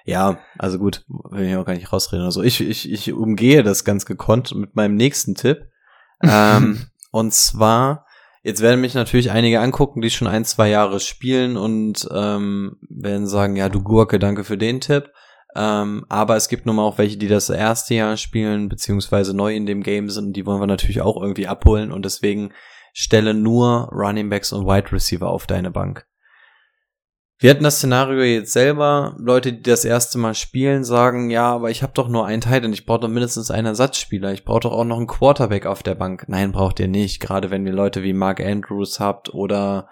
Ja, 0.04 0.38
also 0.56 0.78
gut, 0.78 1.04
will 1.30 1.48
ich 1.48 1.56
auch 1.56 1.64
gar 1.66 1.74
nicht 1.74 1.92
rausreden. 1.92 2.24
Also 2.24 2.42
ich, 2.44 2.60
ich, 2.60 2.90
ich 2.90 3.12
umgehe 3.12 3.64
das 3.64 3.84
ganz 3.84 4.06
gekonnt 4.06 4.54
mit 4.54 4.76
meinem 4.76 4.94
nächsten 4.94 5.34
Tipp. 5.34 5.66
ähm, 6.22 6.86
und 7.10 7.34
zwar, 7.34 8.06
jetzt 8.42 8.60
werden 8.60 8.80
mich 8.80 8.94
natürlich 8.94 9.30
einige 9.30 9.60
angucken, 9.60 10.00
die 10.00 10.10
schon 10.10 10.28
ein, 10.28 10.44
zwei 10.44 10.68
Jahre 10.68 11.00
spielen 11.00 11.56
und 11.56 12.08
ähm, 12.12 12.76
werden 12.88 13.26
sagen, 13.26 13.56
ja, 13.56 13.68
du 13.68 13.82
Gurke, 13.82 14.18
danke 14.18 14.44
für 14.44 14.58
den 14.58 14.80
Tipp. 14.80 15.10
Ähm, 15.54 16.06
aber 16.08 16.36
es 16.36 16.48
gibt 16.48 16.64
nun 16.64 16.76
mal 16.76 16.82
auch 16.82 16.98
welche, 16.98 17.18
die 17.18 17.28
das 17.28 17.50
erste 17.50 17.94
Jahr 17.94 18.16
spielen, 18.16 18.68
beziehungsweise 18.68 19.36
neu 19.36 19.54
in 19.54 19.66
dem 19.66 19.82
Game 19.82 20.08
sind, 20.08 20.34
die 20.34 20.46
wollen 20.46 20.60
wir 20.60 20.66
natürlich 20.66 21.02
auch 21.02 21.20
irgendwie 21.20 21.46
abholen 21.46 21.92
und 21.92 22.04
deswegen 22.04 22.52
stelle 22.94 23.34
nur 23.34 23.88
Running 23.92 24.30
Backs 24.30 24.52
und 24.52 24.66
Wide 24.66 24.92
Receiver 24.92 25.28
auf 25.28 25.46
deine 25.46 25.70
Bank. 25.70 26.06
Wir 27.42 27.50
hatten 27.50 27.64
das 27.64 27.78
Szenario 27.78 28.22
jetzt 28.22 28.52
selber. 28.52 29.16
Leute, 29.18 29.52
die 29.52 29.62
das 29.64 29.84
erste 29.84 30.16
Mal 30.16 30.34
spielen, 30.34 30.84
sagen, 30.84 31.28
ja, 31.28 31.52
aber 31.52 31.70
ich 31.70 31.82
habe 31.82 31.92
doch 31.92 32.06
nur 32.06 32.24
einen 32.24 32.40
Titan, 32.40 32.72
ich 32.72 32.86
brauche 32.86 33.00
doch 33.00 33.08
mindestens 33.08 33.50
einen 33.50 33.66
Ersatzspieler. 33.66 34.32
Ich 34.32 34.44
brauche 34.44 34.60
doch 34.60 34.70
auch 34.70 34.84
noch 34.84 34.98
einen 34.98 35.08
Quarterback 35.08 35.66
auf 35.66 35.82
der 35.82 35.96
Bank. 35.96 36.26
Nein, 36.28 36.52
braucht 36.52 36.78
ihr 36.78 36.86
nicht. 36.86 37.18
Gerade 37.18 37.50
wenn 37.50 37.66
ihr 37.66 37.72
Leute 37.72 38.04
wie 38.04 38.12
Mark 38.12 38.38
Andrews 38.38 39.00
habt 39.00 39.34
oder 39.34 39.88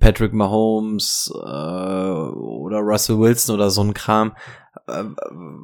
Patrick 0.00 0.32
Mahomes 0.32 1.32
äh, 1.32 1.38
oder 1.38 2.78
Russell 2.78 3.20
Wilson 3.20 3.54
oder 3.54 3.70
so 3.70 3.84
ein 3.84 3.94
Kram. 3.94 4.32
Äh, 4.88 5.04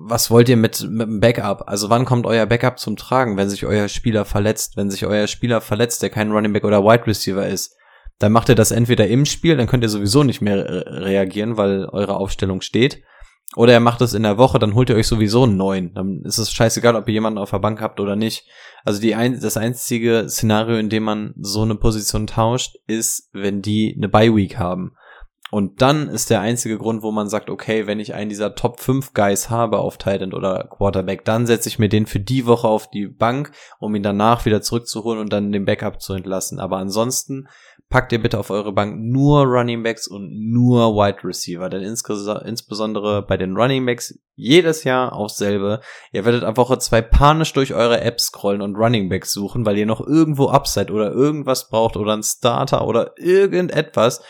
was 0.07 0.31
wollt 0.31 0.49
ihr 0.49 0.57
mit, 0.57 0.89
mit 0.89 1.09
dem 1.09 1.19
Backup? 1.19 1.65
Also 1.66 1.90
wann 1.90 2.05
kommt 2.05 2.27
euer 2.27 2.47
Backup 2.47 2.78
zum 2.78 2.95
Tragen, 2.95 3.36
wenn 3.36 3.51
sich 3.51 3.66
euer 3.66 3.89
Spieler 3.89 4.24
verletzt? 4.24 4.77
Wenn 4.77 4.89
sich 4.89 5.05
euer 5.05 5.27
Spieler 5.27 5.61
verletzt, 5.62 6.01
der 6.01 6.11
kein 6.11 6.31
Running 6.31 6.53
Back 6.53 6.62
oder 6.62 6.85
Wide 6.85 7.09
Receiver 7.09 7.45
ist, 7.45 7.74
dann 8.19 8.32
macht 8.32 8.49
ihr 8.49 8.55
das 8.55 8.70
entweder 8.70 9.07
im 9.07 9.24
Spiel, 9.24 9.57
dann 9.57 9.66
könnt 9.66 9.85
ihr 9.85 9.89
sowieso 9.89 10.24
nicht 10.24 10.40
mehr 10.40 10.57
re 10.57 11.05
reagieren, 11.05 11.57
weil 11.57 11.86
eure 11.86 12.16
Aufstellung 12.16 12.61
steht. 12.61 13.03
Oder 13.57 13.73
er 13.73 13.81
macht 13.81 14.03
es 14.03 14.12
in 14.12 14.24
der 14.24 14.36
Woche, 14.36 14.59
dann 14.59 14.74
holt 14.74 14.90
ihr 14.90 14.97
euch 14.97 15.07
sowieso 15.07 15.45
einen 15.45 15.57
neuen. 15.57 15.95
Dann 15.95 16.23
ist 16.24 16.39
es 16.39 16.53
scheißegal, 16.53 16.97
ob 16.97 17.09
ihr 17.09 17.15
jemanden 17.15 17.39
auf 17.39 17.51
der 17.51 17.59
Bank 17.59 17.81
habt 17.81 17.99
oder 17.99 18.15
nicht. 18.15 18.47
Also 18.85 19.01
die 19.01 19.15
ein, 19.15 19.40
das 19.40 19.57
einzige 19.57 20.27
Szenario, 20.28 20.77
in 20.77 20.90
dem 20.90 21.05
man 21.05 21.35
so 21.39 21.62
eine 21.62 21.74
Position 21.74 22.27
tauscht, 22.27 22.77
ist, 22.86 23.31
wenn 23.32 23.62
die 23.62 23.95
eine 23.97 24.09
Bye 24.09 24.35
Week 24.36 24.59
haben. 24.59 24.93
Und 25.51 25.81
dann 25.81 26.09
ist 26.09 26.28
der 26.28 26.43
einzige 26.43 26.77
Grund, 26.77 27.03
wo 27.03 27.11
man 27.11 27.28
sagt, 27.28 27.49
okay, 27.49 27.86
wenn 27.86 28.01
ich 28.01 28.12
einen 28.12 28.28
dieser 28.28 28.55
Top 28.55 28.81
5 28.81 29.15
Guys 29.15 29.49
habe 29.49 29.78
auf 29.78 29.97
Titan 29.97 30.35
oder 30.35 30.69
Quarterback, 30.70 31.24
dann 31.24 31.47
setze 31.47 31.70
ich 31.70 31.78
mir 31.78 31.89
den 31.89 32.05
für 32.05 32.20
die 32.20 32.45
Woche 32.45 32.69
auf 32.69 32.90
die 32.90 33.07
Bank, 33.07 33.53
um 33.78 33.95
ihn 33.95 34.03
danach 34.03 34.45
wieder 34.45 34.61
zurückzuholen 34.61 35.20
und 35.20 35.32
dann 35.32 35.51
den 35.51 35.65
Backup 35.65 36.03
zu 36.03 36.12
entlassen. 36.12 36.61
Aber 36.61 36.77
ansonsten 36.77 37.49
packt 37.89 38.12
ihr 38.12 38.20
bitte 38.20 38.39
auf 38.39 38.51
eure 38.51 38.73
Bank 38.73 38.98
nur 39.01 39.44
Running 39.44 39.82
Backs 39.82 40.06
und 40.06 40.31
nur 40.52 40.94
Wide 40.94 41.24
Receiver. 41.24 41.69
Denn 41.70 41.82
insbesondere 41.82 43.23
bei 43.23 43.36
den 43.36 43.56
Running 43.56 43.86
Backs 43.86 44.19
jedes 44.35 44.85
Jahr 44.85 45.15
auch 45.15 45.31
selbe. 45.31 45.81
Ihr 46.12 46.24
werdet 46.24 46.44
ab 46.44 46.59
Woche 46.59 46.78
zwei 46.78 47.01
panisch 47.01 47.52
durch 47.55 47.74
eure 47.74 48.01
Apps 48.02 48.27
scrollen 48.27 48.60
und 48.60 48.77
Running 48.77 49.09
Backs 49.09 49.32
suchen, 49.32 49.65
weil 49.65 49.78
ihr 49.78 49.86
noch 49.86 50.06
irgendwo 50.06 50.48
Upside 50.48 50.93
oder 50.93 51.10
irgendwas 51.10 51.70
braucht 51.70 51.97
oder 51.97 52.12
einen 52.12 52.23
Starter 52.23 52.86
oder 52.86 53.15
irgendetwas. 53.16 54.23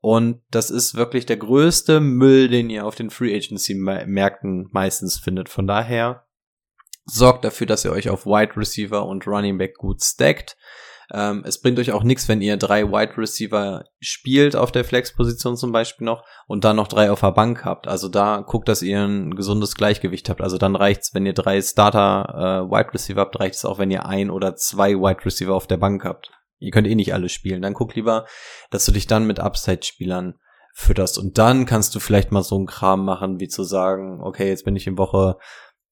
Und 0.00 0.42
das 0.50 0.68
ist 0.70 0.96
wirklich 0.96 1.24
der 1.24 1.38
größte 1.38 2.00
Müll, 2.00 2.48
den 2.48 2.68
ihr 2.68 2.84
auf 2.84 2.94
den 2.94 3.08
Free 3.08 3.34
Agency 3.34 3.74
Märkten 3.74 4.68
meistens 4.70 5.18
findet. 5.18 5.48
Von 5.48 5.66
daher 5.66 6.26
sorgt 7.06 7.44
dafür, 7.44 7.66
dass 7.66 7.84
ihr 7.84 7.92
euch 7.92 8.10
auf 8.10 8.26
Wide 8.26 8.56
Receiver 8.56 9.06
und 9.06 9.26
Running 9.26 9.56
Back 9.56 9.76
gut 9.76 10.02
stackt. 10.02 10.58
Ähm, 11.12 11.42
es 11.46 11.60
bringt 11.60 11.78
euch 11.78 11.92
auch 11.92 12.02
nichts, 12.02 12.28
wenn 12.28 12.40
ihr 12.40 12.56
drei 12.56 12.90
Wide 12.90 13.16
Receiver 13.18 13.84
spielt 14.00 14.56
auf 14.56 14.72
der 14.72 14.84
Flex-Position 14.84 15.56
zum 15.56 15.72
Beispiel 15.72 16.04
noch 16.04 16.24
und 16.46 16.64
dann 16.64 16.76
noch 16.76 16.88
drei 16.88 17.10
auf 17.10 17.20
der 17.20 17.32
Bank 17.32 17.64
habt. 17.64 17.86
Also 17.88 18.08
da 18.08 18.42
guckt, 18.46 18.68
dass 18.68 18.82
ihr 18.82 19.02
ein 19.02 19.34
gesundes 19.34 19.74
Gleichgewicht 19.74 20.28
habt. 20.28 20.40
Also 20.40 20.58
dann 20.58 20.76
reicht's, 20.76 21.14
wenn 21.14 21.26
ihr 21.26 21.34
drei 21.34 21.60
Starter 21.60 22.66
äh, 22.68 22.70
Wide 22.70 22.94
Receiver 22.94 23.20
habt, 23.20 23.38
reicht 23.38 23.56
es 23.56 23.64
auch, 23.64 23.78
wenn 23.78 23.90
ihr 23.90 24.06
ein 24.06 24.30
oder 24.30 24.56
zwei 24.56 24.94
Wide 24.94 25.24
Receiver 25.24 25.54
auf 25.54 25.66
der 25.66 25.76
Bank 25.76 26.04
habt. 26.04 26.30
Ihr 26.58 26.70
könnt 26.70 26.86
eh 26.86 26.94
nicht 26.94 27.12
alle 27.12 27.28
spielen. 27.28 27.62
Dann 27.62 27.74
guck 27.74 27.94
lieber, 27.94 28.26
dass 28.70 28.86
du 28.86 28.92
dich 28.92 29.06
dann 29.06 29.26
mit 29.26 29.40
Upside-Spielern 29.40 30.34
fütterst. 30.74 31.18
Und 31.18 31.38
dann 31.38 31.66
kannst 31.66 31.94
du 31.94 32.00
vielleicht 32.00 32.32
mal 32.32 32.42
so 32.42 32.56
einen 32.56 32.66
Kram 32.66 33.04
machen, 33.04 33.38
wie 33.38 33.48
zu 33.48 33.62
sagen, 33.62 34.20
okay, 34.20 34.48
jetzt 34.48 34.64
bin 34.64 34.74
ich 34.74 34.86
in 34.86 34.98
Woche 34.98 35.36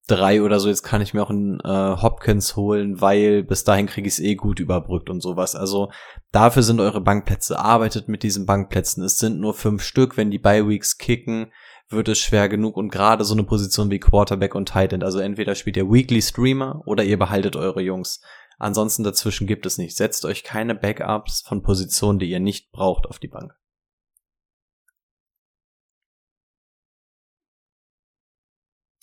drei 0.08 0.42
oder 0.42 0.58
so, 0.58 0.68
jetzt 0.68 0.82
kann 0.82 1.00
ich 1.00 1.14
mir 1.14 1.22
auch 1.22 1.30
einen 1.30 1.60
äh, 1.60 1.96
Hopkins 2.02 2.56
holen, 2.56 3.00
weil 3.00 3.44
bis 3.44 3.64
dahin 3.64 3.86
kriege 3.86 4.08
ich 4.08 4.14
es 4.14 4.20
eh 4.20 4.34
gut 4.34 4.60
überbrückt 4.60 5.10
und 5.10 5.20
sowas. 5.20 5.54
Also 5.54 5.90
dafür 6.32 6.62
sind 6.62 6.80
eure 6.80 7.00
Bankplätze. 7.00 7.58
Arbeitet 7.58 8.08
mit 8.08 8.22
diesen 8.22 8.46
Bankplätzen. 8.46 9.04
Es 9.04 9.18
sind 9.18 9.40
nur 9.40 9.54
fünf 9.54 9.82
Stück. 9.82 10.16
Wenn 10.16 10.30
die 10.30 10.38
Bye-Weeks 10.38 10.98
kicken, 10.98 11.52
wird 11.88 12.08
es 12.08 12.18
schwer 12.18 12.48
genug 12.48 12.76
und 12.76 12.90
gerade 12.90 13.24
so 13.24 13.34
eine 13.34 13.44
Position 13.44 13.90
wie 13.90 14.00
Quarterback 14.00 14.54
und 14.54 14.68
Tight 14.68 14.92
End. 14.92 15.04
Also 15.04 15.18
entweder 15.18 15.54
spielt 15.54 15.76
ihr 15.76 15.90
Weekly 15.90 16.22
Streamer 16.22 16.82
oder 16.86 17.04
ihr 17.04 17.18
behaltet 17.18 17.54
eure 17.54 17.82
Jungs. 17.82 18.20
Ansonsten 18.58 19.04
dazwischen 19.04 19.46
gibt 19.46 19.66
es 19.66 19.78
nicht. 19.78 19.96
Setzt 19.96 20.24
euch 20.24 20.42
keine 20.44 20.74
Backups 20.74 21.42
von 21.46 21.62
Positionen, 21.62 22.18
die 22.18 22.30
ihr 22.30 22.40
nicht 22.40 22.72
braucht, 22.72 23.06
auf 23.06 23.18
die 23.18 23.28
Bank. 23.28 23.54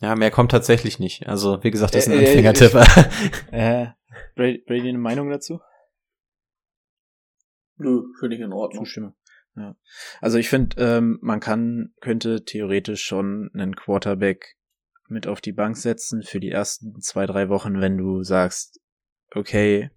Ja, 0.01 0.15
mehr 0.15 0.31
kommt 0.31 0.51
tatsächlich 0.51 0.99
nicht. 0.99 1.27
Also, 1.27 1.63
wie 1.63 1.71
gesagt, 1.71 1.93
das 1.93 2.07
ist 2.07 2.13
ein 2.13 2.19
Äh, 2.19 2.23
äh, 2.23 2.27
Anfängertipp. 2.27 2.73
Äh, 3.51 3.87
Brady, 4.35 4.63
Brady 4.65 4.89
eine 4.89 4.97
Meinung 4.97 5.29
dazu? 5.29 5.59
Nö, 7.77 8.03
finde 8.19 8.35
ich 8.35 8.41
in 8.41 8.53
Ordnung. 8.53 8.85
Zustimme. 8.85 9.15
Ja. 9.55 9.75
Also 10.21 10.37
ich 10.37 10.49
finde, 10.49 10.75
ähm, 10.79 11.19
man 11.21 11.39
kann, 11.39 11.93
könnte 12.01 12.43
theoretisch 12.45 13.03
schon 13.03 13.49
einen 13.53 13.75
Quarterback 13.75 14.55
mit 15.07 15.27
auf 15.27 15.41
die 15.41 15.51
Bank 15.51 15.75
setzen 15.75 16.23
für 16.23 16.39
die 16.39 16.51
ersten 16.51 17.01
zwei, 17.01 17.25
drei 17.25 17.49
Wochen, 17.49 17.81
wenn 17.81 17.97
du 17.97 18.23
sagst, 18.23 18.79
okay, 19.33 19.89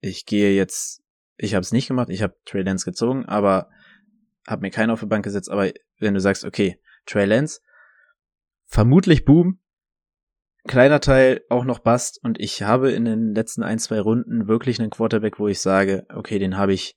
ich 0.00 0.26
gehe 0.26 0.54
jetzt, 0.54 1.02
ich 1.36 1.54
habe 1.54 1.62
es 1.62 1.72
nicht 1.72 1.88
gemacht, 1.88 2.08
ich 2.08 2.22
habe 2.22 2.36
Trey 2.44 2.62
Lance 2.62 2.84
gezogen, 2.84 3.24
aber 3.26 3.68
habe 4.46 4.62
mir 4.62 4.70
keinen 4.70 4.90
auf 4.90 5.00
die 5.00 5.06
Bank 5.06 5.24
gesetzt, 5.24 5.50
aber 5.50 5.70
wenn 5.98 6.14
du 6.14 6.20
sagst, 6.20 6.44
okay, 6.44 6.80
Trey 7.06 7.26
Lance, 7.26 7.60
vermutlich 8.66 9.24
Boom, 9.24 9.60
kleiner 10.66 11.00
Teil 11.00 11.42
auch 11.48 11.64
noch 11.64 11.78
Bast 11.78 12.22
und 12.22 12.40
ich 12.40 12.62
habe 12.62 12.90
in 12.92 13.04
den 13.04 13.34
letzten 13.34 13.62
ein, 13.62 13.78
zwei 13.78 14.00
Runden 14.00 14.48
wirklich 14.48 14.80
einen 14.80 14.90
Quarterback, 14.90 15.38
wo 15.38 15.48
ich 15.48 15.60
sage, 15.60 16.06
okay, 16.14 16.38
den 16.38 16.56
habe 16.56 16.72
ich 16.72 16.96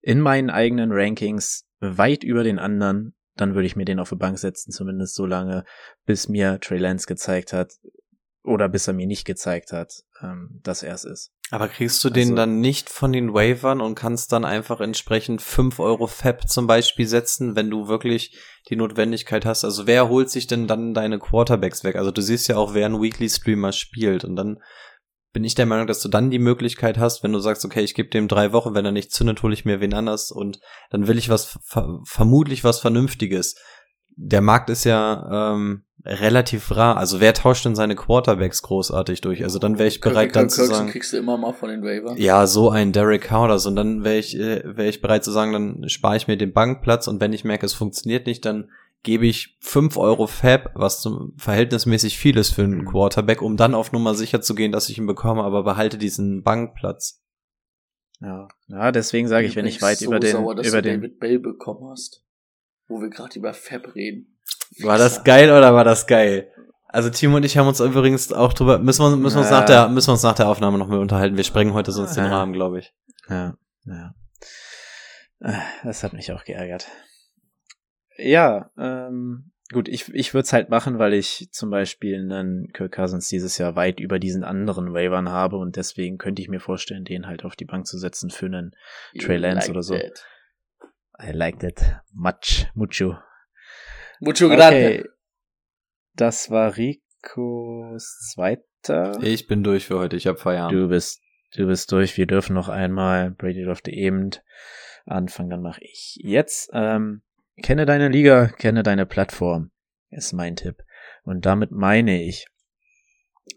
in 0.00 0.20
meinen 0.20 0.50
eigenen 0.50 0.92
Rankings 0.92 1.66
weit 1.80 2.24
über 2.24 2.44
den 2.44 2.58
anderen, 2.58 3.14
dann 3.36 3.54
würde 3.54 3.66
ich 3.66 3.76
mir 3.76 3.84
den 3.84 3.98
auf 3.98 4.10
die 4.10 4.16
Bank 4.16 4.38
setzen, 4.38 4.70
zumindest 4.70 5.14
so 5.14 5.26
lange, 5.26 5.64
bis 6.06 6.28
mir 6.28 6.60
Trey 6.60 6.78
Lance 6.78 7.06
gezeigt 7.06 7.52
hat 7.52 7.72
oder 8.42 8.68
bis 8.68 8.86
er 8.86 8.94
mir 8.94 9.06
nicht 9.06 9.24
gezeigt 9.24 9.72
hat, 9.72 10.04
ähm, 10.22 10.60
dass 10.62 10.82
er 10.82 10.94
es 10.94 11.04
ist. 11.04 11.32
Aber 11.54 11.68
kriegst 11.68 12.02
du 12.02 12.10
den 12.10 12.30
Also- 12.30 12.34
dann 12.34 12.60
nicht 12.60 12.90
von 12.90 13.12
den 13.12 13.32
Waivern 13.32 13.80
und 13.80 13.94
kannst 13.94 14.32
dann 14.32 14.44
einfach 14.44 14.80
entsprechend 14.80 15.40
5 15.40 15.78
Euro 15.78 16.08
Fab 16.08 16.48
zum 16.48 16.66
Beispiel 16.66 17.06
setzen, 17.06 17.54
wenn 17.54 17.70
du 17.70 17.86
wirklich 17.86 18.36
die 18.68 18.74
Notwendigkeit 18.74 19.46
hast? 19.46 19.64
Also 19.64 19.86
wer 19.86 20.08
holt 20.08 20.30
sich 20.30 20.48
denn 20.48 20.66
dann 20.66 20.94
deine 20.94 21.20
Quarterbacks 21.20 21.84
weg? 21.84 21.94
Also 21.94 22.10
du 22.10 22.22
siehst 22.22 22.48
ja 22.48 22.56
auch, 22.56 22.74
wer 22.74 22.86
ein 22.86 23.00
Weekly 23.00 23.28
Streamer 23.28 23.70
spielt 23.70 24.24
und 24.24 24.34
dann 24.34 24.58
bin 25.32 25.44
ich 25.44 25.54
der 25.54 25.66
Meinung, 25.66 25.86
dass 25.86 26.00
du 26.00 26.08
dann 26.08 26.32
die 26.32 26.40
Möglichkeit 26.40 26.98
hast, 26.98 27.22
wenn 27.22 27.32
du 27.32 27.38
sagst, 27.38 27.64
okay, 27.64 27.82
ich 27.82 27.94
gebe 27.94 28.08
dem 28.08 28.26
drei 28.26 28.52
Wochen, 28.52 28.74
wenn 28.74 28.84
er 28.84 28.90
nicht 28.90 29.12
zündet, 29.12 29.40
hole 29.44 29.54
ich 29.54 29.64
mir 29.64 29.80
wen 29.80 29.94
anders 29.94 30.32
und 30.32 30.58
dann 30.90 31.06
will 31.06 31.18
ich 31.18 31.28
was, 31.28 31.56
ver 31.64 32.00
vermutlich 32.04 32.64
was 32.64 32.80
Vernünftiges. 32.80 33.54
Der 34.16 34.40
Markt 34.40 34.70
ist 34.70 34.84
ja 34.84 35.54
ähm, 35.54 35.82
relativ 36.04 36.70
rar. 36.76 36.96
Also 36.96 37.20
wer 37.20 37.34
tauscht 37.34 37.64
denn 37.64 37.74
seine 37.74 37.96
Quarterbacks 37.96 38.62
großartig 38.62 39.20
durch? 39.22 39.42
Also 39.42 39.58
dann 39.58 39.78
wäre 39.78 39.88
ich 39.88 40.00
bereit, 40.00 40.26
Kirk- 40.26 40.32
dann 40.34 40.42
Kirk 40.48 40.52
zu 40.52 40.66
sagen, 40.66 40.88
kriegst 40.90 41.12
du 41.12 41.16
immer 41.16 41.36
mal 41.36 41.52
von 41.52 41.70
den 41.70 41.82
Waiver. 41.82 42.14
ja, 42.18 42.46
so 42.46 42.70
ein 42.70 42.92
Derek 42.92 43.30
so. 43.30 43.68
Und 43.68 43.76
dann 43.76 44.04
wäre 44.04 44.16
ich, 44.18 44.38
äh, 44.38 44.62
wäre 44.76 44.88
ich 44.88 45.00
bereit 45.00 45.24
zu 45.24 45.30
sagen, 45.30 45.52
dann 45.52 45.88
spare 45.88 46.16
ich 46.16 46.28
mir 46.28 46.36
den 46.36 46.52
Bankplatz 46.52 47.08
und 47.08 47.20
wenn 47.20 47.32
ich 47.32 47.44
merke, 47.44 47.66
es 47.66 47.72
funktioniert 47.74 48.26
nicht, 48.26 48.44
dann 48.44 48.70
gebe 49.02 49.26
ich 49.26 49.58
fünf 49.60 49.96
Euro 49.98 50.26
Fab, 50.26 50.70
was 50.74 51.00
zum 51.00 51.34
verhältnismäßig 51.36 52.16
viel 52.16 52.38
ist 52.38 52.52
für 52.52 52.62
einen 52.62 52.82
Mhm. 52.82 52.86
Quarterback, 52.86 53.42
um 53.42 53.56
dann 53.56 53.74
auf 53.74 53.92
Nummer 53.92 54.14
sicher 54.14 54.40
zu 54.40 54.54
gehen, 54.54 54.72
dass 54.72 54.88
ich 54.88 54.96
ihn 54.96 55.06
bekomme, 55.06 55.42
aber 55.42 55.62
behalte 55.62 55.98
diesen 55.98 56.42
Bankplatz. 56.42 57.20
Ja, 58.20 58.48
ja 58.68 58.92
deswegen 58.92 59.28
sage 59.28 59.46
ich, 59.46 59.56
wenn 59.56 59.66
ich 59.66 59.82
weit 59.82 59.98
so 59.98 60.06
über 60.06 60.20
den, 60.20 60.32
sauer, 60.32 60.54
dass 60.54 60.66
über 60.68 60.80
du 60.80 60.88
den, 60.90 61.00
David 61.02 61.18
Bell 61.18 61.38
bekommen 61.38 61.90
hast. 61.90 62.23
Wo 62.88 63.00
wir 63.00 63.08
gerade 63.10 63.38
über 63.38 63.54
Fab 63.54 63.94
reden. 63.94 64.38
War 64.82 64.98
das 64.98 65.24
geil 65.24 65.50
oder 65.50 65.74
war 65.74 65.84
das 65.84 66.06
geil? 66.06 66.50
Also 66.88 67.10
Timo 67.10 67.36
und 67.36 67.44
ich 67.44 67.56
haben 67.58 67.66
uns 67.66 67.80
übrigens 67.80 68.32
auch 68.32 68.52
drüber, 68.52 68.78
müssen 68.78 69.02
wir, 69.02 69.16
müssen 69.16 69.36
wir 69.36 69.40
uns 69.40 69.50
Ja. 69.50 69.60
nach 69.60 69.66
der, 69.66 69.88
müssen 69.88 70.08
wir 70.08 70.12
uns 70.12 70.22
nach 70.22 70.34
der 70.36 70.48
Aufnahme 70.48 70.78
noch 70.78 70.86
mal 70.88 70.98
unterhalten. 70.98 71.36
Wir 71.36 71.44
sprengen 71.44 71.74
heute 71.74 71.90
sonst 71.92 72.14
den 72.14 72.24
Ja. 72.24 72.30
Rahmen, 72.30 72.52
glaube 72.52 72.78
ich. 72.78 72.94
Ja, 73.28 73.56
ja. 73.86 74.14
Äh, 75.40 75.58
Das 75.82 76.04
hat 76.04 76.12
mich 76.12 76.30
auch 76.32 76.44
geärgert. 76.44 76.86
Ja, 78.16 78.70
ähm, 78.78 79.50
gut, 79.72 79.88
ich, 79.88 80.08
ich 80.14 80.34
würde 80.34 80.44
es 80.44 80.52
halt 80.52 80.68
machen, 80.68 80.98
weil 81.00 81.14
ich 81.14 81.48
zum 81.50 81.70
Beispiel 81.70 82.14
einen 82.20 82.68
Kirk 82.72 82.92
Cousins 82.92 83.28
dieses 83.28 83.58
Jahr 83.58 83.74
weit 83.74 83.98
über 83.98 84.18
diesen 84.20 84.44
anderen 84.44 84.92
Waivern 84.94 85.28
habe 85.30 85.56
und 85.56 85.74
deswegen 85.76 86.16
könnte 86.18 86.42
ich 86.42 86.48
mir 86.48 86.60
vorstellen, 86.60 87.04
den 87.04 87.26
halt 87.26 87.44
auf 87.44 87.56
die 87.56 87.64
Bank 87.64 87.86
zu 87.86 87.98
setzen 87.98 88.30
für 88.30 88.46
einen 88.46 88.70
Trey 89.18 89.36
Lance 89.38 89.70
oder 89.70 89.82
so. 89.82 89.94
that. 89.96 90.24
I 91.18 91.32
like 91.32 91.60
that 91.60 92.02
much, 92.12 92.66
mucho. 92.74 93.18
Mucho 94.20 94.48
grande. 94.48 95.00
Okay, 95.00 95.04
das 96.14 96.50
war 96.50 96.76
Ricos 96.76 98.32
zweiter. 98.32 99.18
Ich 99.22 99.46
bin 99.46 99.62
durch 99.62 99.86
für 99.86 99.98
heute, 99.98 100.16
ich 100.16 100.26
habe 100.26 100.38
Feierabend. 100.38 100.78
Du 100.78 100.88
bist, 100.88 101.22
du 101.56 101.66
bist 101.66 101.90
durch. 101.92 102.16
Wir 102.16 102.26
dürfen 102.26 102.54
noch 102.54 102.68
einmal. 102.68 103.30
Brady 103.30 103.64
durfte 103.64 103.90
eben 103.90 104.30
anfangen, 105.06 105.50
dann 105.50 105.62
mache 105.62 105.82
ich 105.82 106.18
jetzt. 106.22 106.70
Ähm, 106.72 107.22
kenne 107.62 107.86
deine 107.86 108.08
Liga, 108.08 108.48
kenne 108.48 108.82
deine 108.82 109.06
Plattform, 109.06 109.70
ist 110.10 110.32
mein 110.32 110.56
Tipp. 110.56 110.82
Und 111.24 111.46
damit 111.46 111.70
meine 111.70 112.22
ich, 112.22 112.46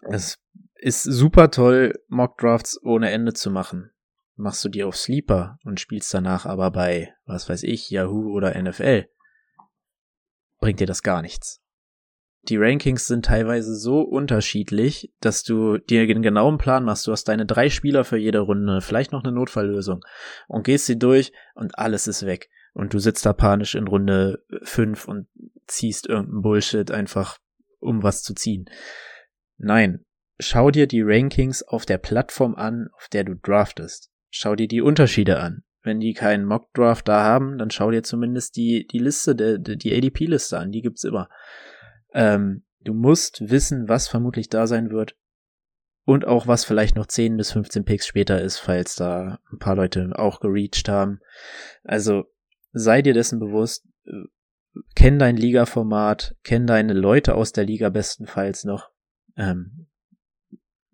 es 0.09 0.39
ist 0.75 1.03
super 1.03 1.51
toll, 1.51 1.93
Mockdrafts 2.07 2.79
ohne 2.83 3.11
Ende 3.11 3.33
zu 3.33 3.49
machen. 3.49 3.91
Machst 4.37 4.63
du 4.63 4.69
die 4.69 4.83
auf 4.83 4.95
Sleeper 4.95 5.57
und 5.65 5.79
spielst 5.79 6.13
danach 6.13 6.45
aber 6.45 6.71
bei, 6.71 7.13
was 7.25 7.49
weiß 7.49 7.63
ich, 7.63 7.89
Yahoo 7.89 8.31
oder 8.31 8.59
NFL, 8.61 9.09
bringt 10.59 10.79
dir 10.79 10.87
das 10.87 11.03
gar 11.03 11.21
nichts 11.21 11.61
die 12.49 12.57
Rankings 12.57 13.07
sind 13.07 13.25
teilweise 13.25 13.75
so 13.75 14.01
unterschiedlich, 14.01 15.11
dass 15.19 15.43
du 15.43 15.77
dir 15.77 16.01
einen 16.01 16.21
genauen 16.21 16.57
Plan 16.57 16.85
machst. 16.85 17.05
Du 17.05 17.11
hast 17.11 17.25
deine 17.25 17.45
drei 17.45 17.69
Spieler 17.69 18.05
für 18.05 18.17
jede 18.17 18.39
Runde, 18.39 18.81
vielleicht 18.81 19.11
noch 19.11 19.23
eine 19.23 19.33
Notfalllösung 19.33 20.03
und 20.47 20.63
gehst 20.63 20.85
sie 20.85 20.97
durch 20.97 21.33
und 21.55 21.77
alles 21.77 22.07
ist 22.07 22.25
weg. 22.25 22.49
Und 22.73 22.93
du 22.93 22.99
sitzt 22.99 23.25
da 23.25 23.33
panisch 23.33 23.75
in 23.75 23.87
Runde 23.87 24.43
fünf 24.63 25.07
und 25.07 25.27
ziehst 25.65 26.07
irgendeinen 26.07 26.41
Bullshit 26.41 26.91
einfach, 26.91 27.39
um 27.79 28.03
was 28.03 28.23
zu 28.23 28.33
ziehen. 28.33 28.69
Nein, 29.57 30.05
schau 30.39 30.71
dir 30.71 30.87
die 30.87 31.01
Rankings 31.01 31.63
auf 31.63 31.85
der 31.85 31.97
Plattform 31.97 32.55
an, 32.55 32.89
auf 32.95 33.09
der 33.09 33.23
du 33.23 33.35
draftest. 33.35 34.11
Schau 34.29 34.55
dir 34.55 34.67
die 34.67 34.81
Unterschiede 34.81 35.39
an. 35.39 35.63
Wenn 35.81 35.99
die 35.99 36.13
keinen 36.13 36.45
Mock-Draft 36.45 37.07
da 37.07 37.23
haben, 37.23 37.57
dann 37.57 37.71
schau 37.71 37.91
dir 37.91 38.03
zumindest 38.03 38.57
die, 38.57 38.85
die 38.87 38.99
Liste, 38.99 39.35
der, 39.35 39.57
die 39.57 39.95
ADP-Liste 39.95 40.57
an, 40.59 40.71
die 40.71 40.81
gibt's 40.81 41.03
immer. 41.03 41.29
Ähm, 42.13 42.65
du 42.81 42.93
musst 42.93 43.49
wissen, 43.49 43.87
was 43.87 44.07
vermutlich 44.07 44.49
da 44.49 44.67
sein 44.67 44.89
wird 44.91 45.15
und 46.05 46.25
auch 46.25 46.47
was 46.47 46.65
vielleicht 46.65 46.95
noch 46.95 47.05
10 47.05 47.37
bis 47.37 47.51
15 47.51 47.85
Picks 47.85 48.07
später 48.07 48.41
ist, 48.41 48.59
falls 48.59 48.95
da 48.95 49.39
ein 49.51 49.59
paar 49.59 49.75
Leute 49.75 50.11
auch 50.15 50.39
gereached 50.39 50.87
haben. 50.89 51.19
Also 51.83 52.25
sei 52.71 53.01
dir 53.01 53.13
dessen 53.13 53.39
bewusst, 53.39 53.85
äh, 54.05 54.23
kenn 54.95 55.19
dein 55.19 55.37
Liga-Format, 55.37 56.35
kenn 56.43 56.67
deine 56.67 56.93
Leute 56.93 57.35
aus 57.35 57.51
der 57.51 57.65
Liga 57.65 57.89
bestenfalls 57.89 58.63
noch. 58.63 58.89
Ähm, 59.35 59.86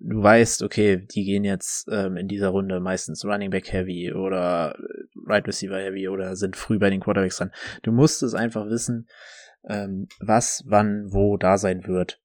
du 0.04 0.22
weißt, 0.22 0.64
okay, 0.64 0.98
die 0.98 1.24
gehen 1.24 1.44
jetzt 1.44 1.88
ähm, 1.90 2.18
in 2.18 2.28
dieser 2.28 2.50
Runde 2.50 2.80
meistens 2.80 3.24
Running 3.26 3.50
Back 3.50 3.72
Heavy 3.72 4.14
oder 4.14 4.76
äh, 4.78 5.04
Right 5.26 5.48
Receiver 5.48 5.78
Heavy 5.78 6.10
oder 6.10 6.36
sind 6.36 6.58
früh 6.58 6.78
bei 6.78 6.90
den 6.90 7.00
Quarterbacks 7.00 7.38
dran. 7.38 7.54
Du 7.84 7.92
musst 7.92 8.22
es 8.22 8.34
einfach 8.34 8.68
wissen, 8.68 9.08
ähm, 9.68 10.08
was, 10.20 10.64
wann, 10.68 11.14
wo 11.14 11.38
da 11.38 11.58
sein 11.58 11.88
wird, 11.88 12.22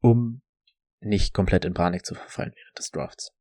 um 0.00 0.40
nicht 1.00 1.34
komplett 1.34 1.66
in 1.66 1.74
Panik 1.74 2.06
zu 2.06 2.14
verfallen 2.14 2.52
während 2.54 2.78
des 2.78 2.90
Drafts. 2.90 3.32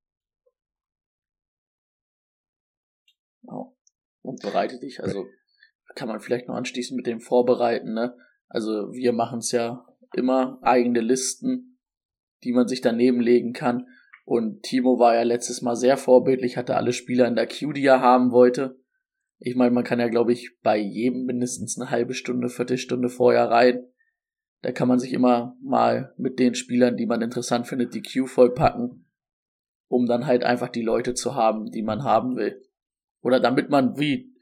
Ja. 3.43 3.71
Und 4.21 4.41
bereite 4.41 4.79
dich, 4.79 5.01
also 5.01 5.25
kann 5.95 6.07
man 6.07 6.19
vielleicht 6.19 6.47
noch 6.47 6.55
anschließen 6.55 6.95
mit 6.95 7.07
dem 7.07 7.19
Vorbereiten, 7.19 7.93
ne? 7.93 8.17
Also 8.47 8.91
wir 8.91 9.13
machen 9.13 9.39
es 9.39 9.51
ja 9.51 9.85
immer 10.13 10.59
eigene 10.61 11.01
Listen, 11.01 11.72
die 12.43 12.53
man 12.53 12.67
sich 12.67 12.81
daneben 12.81 13.19
legen 13.19 13.53
kann. 13.53 13.87
Und 14.25 14.63
Timo 14.63 14.99
war 14.99 15.15
ja 15.15 15.23
letztes 15.23 15.61
Mal 15.61 15.75
sehr 15.75 15.97
vorbildlich, 15.97 16.57
hatte 16.57 16.75
alle 16.75 16.93
Spieler 16.93 17.27
in 17.27 17.35
der 17.35 17.47
Queue, 17.47 17.73
die 17.73 17.85
er 17.85 18.01
haben 18.01 18.31
wollte. 18.31 18.79
Ich 19.39 19.55
meine, 19.55 19.71
man 19.71 19.83
kann 19.83 19.99
ja, 19.99 20.07
glaube 20.07 20.31
ich, 20.31 20.57
bei 20.61 20.77
jedem 20.77 21.25
mindestens 21.25 21.79
eine 21.79 21.91
halbe 21.91 22.13
Stunde, 22.13 22.47
Viertelstunde 22.47 23.09
vorher 23.09 23.49
rein. 23.49 23.85
Da 24.61 24.71
kann 24.71 24.87
man 24.87 24.99
sich 24.99 25.11
immer 25.11 25.57
mal 25.61 26.13
mit 26.17 26.39
den 26.39 26.55
Spielern, 26.55 26.95
die 26.95 27.05
man 27.05 27.21
interessant 27.21 27.67
findet, 27.67 27.93
die 27.93 28.01
Queue 28.01 28.27
vollpacken, 28.27 29.05
um 29.89 30.05
dann 30.05 30.25
halt 30.25 30.43
einfach 30.43 30.69
die 30.69 30.81
Leute 30.81 31.13
zu 31.13 31.35
haben, 31.35 31.69
die 31.71 31.81
man 31.81 32.03
haben 32.03 32.37
will. 32.37 32.61
Oder 33.21 33.41
damit 33.41 33.69
man, 33.69 33.97
wie 33.97 34.33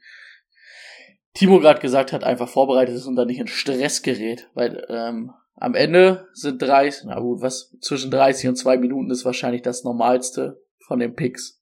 Timo 1.34 1.58
gerade 1.58 1.80
gesagt 1.80 2.12
hat, 2.12 2.22
einfach 2.22 2.48
vorbereitet 2.48 2.94
ist 2.94 3.06
und 3.06 3.16
dann 3.16 3.26
nicht 3.26 3.40
in 3.40 3.48
Stress 3.48 4.02
gerät. 4.02 4.48
Weil 4.54 4.86
ähm, 4.88 5.32
am 5.54 5.74
Ende 5.74 6.28
sind 6.32 6.60
30, 6.60 7.04
na 7.06 7.20
gut, 7.20 7.42
was 7.42 7.76
zwischen 7.80 8.10
30 8.10 8.48
und 8.48 8.56
2 8.56 8.78
Minuten 8.78 9.10
ist 9.10 9.24
wahrscheinlich 9.24 9.62
das 9.62 9.84
Normalste 9.84 10.62
von 10.86 10.98
den 10.98 11.14
Picks. 11.14 11.60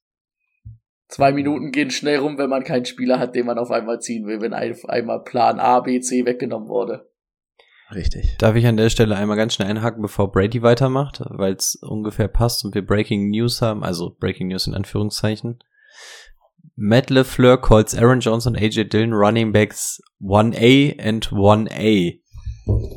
Zwei 1.07 1.33
Minuten 1.33 1.71
gehen 1.71 1.91
schnell 1.91 2.19
rum, 2.19 2.37
wenn 2.37 2.49
man 2.49 2.63
keinen 2.63 2.85
Spieler 2.85 3.19
hat, 3.19 3.35
den 3.35 3.45
man 3.45 3.57
auf 3.57 3.69
einmal 3.69 3.99
ziehen 3.99 4.25
will, 4.25 4.39
wenn 4.39 4.53
auf 4.53 4.87
einmal 4.87 5.23
Plan 5.23 5.59
A, 5.59 5.81
B, 5.81 5.99
C 5.99 6.25
weggenommen 6.25 6.69
wurde. 6.69 7.09
Richtig. 7.93 8.37
Darf 8.37 8.55
ich 8.55 8.65
an 8.65 8.77
der 8.77 8.89
Stelle 8.89 9.17
einmal 9.17 9.35
ganz 9.35 9.53
schnell 9.53 9.67
einhaken, 9.67 10.01
bevor 10.01 10.31
Brady 10.31 10.61
weitermacht, 10.61 11.21
weil 11.25 11.53
es 11.53 11.75
ungefähr 11.75 12.29
passt 12.29 12.63
und 12.63 12.73
wir 12.73 12.85
Breaking 12.85 13.29
News 13.29 13.61
haben, 13.61 13.83
also 13.83 14.15
Breaking 14.17 14.47
News 14.47 14.67
in 14.67 14.73
Anführungszeichen. 14.73 15.59
Matt 16.75 17.09
LeFleur 17.09 17.59
calls 17.59 17.93
Aaron 17.93 18.21
Jones 18.21 18.47
und 18.47 18.55
AJ 18.55 18.85
Dillon 18.85 19.11
running 19.11 19.51
backs 19.51 20.01
1A 20.21 20.97
and 21.05 21.27
1A. 21.27 22.20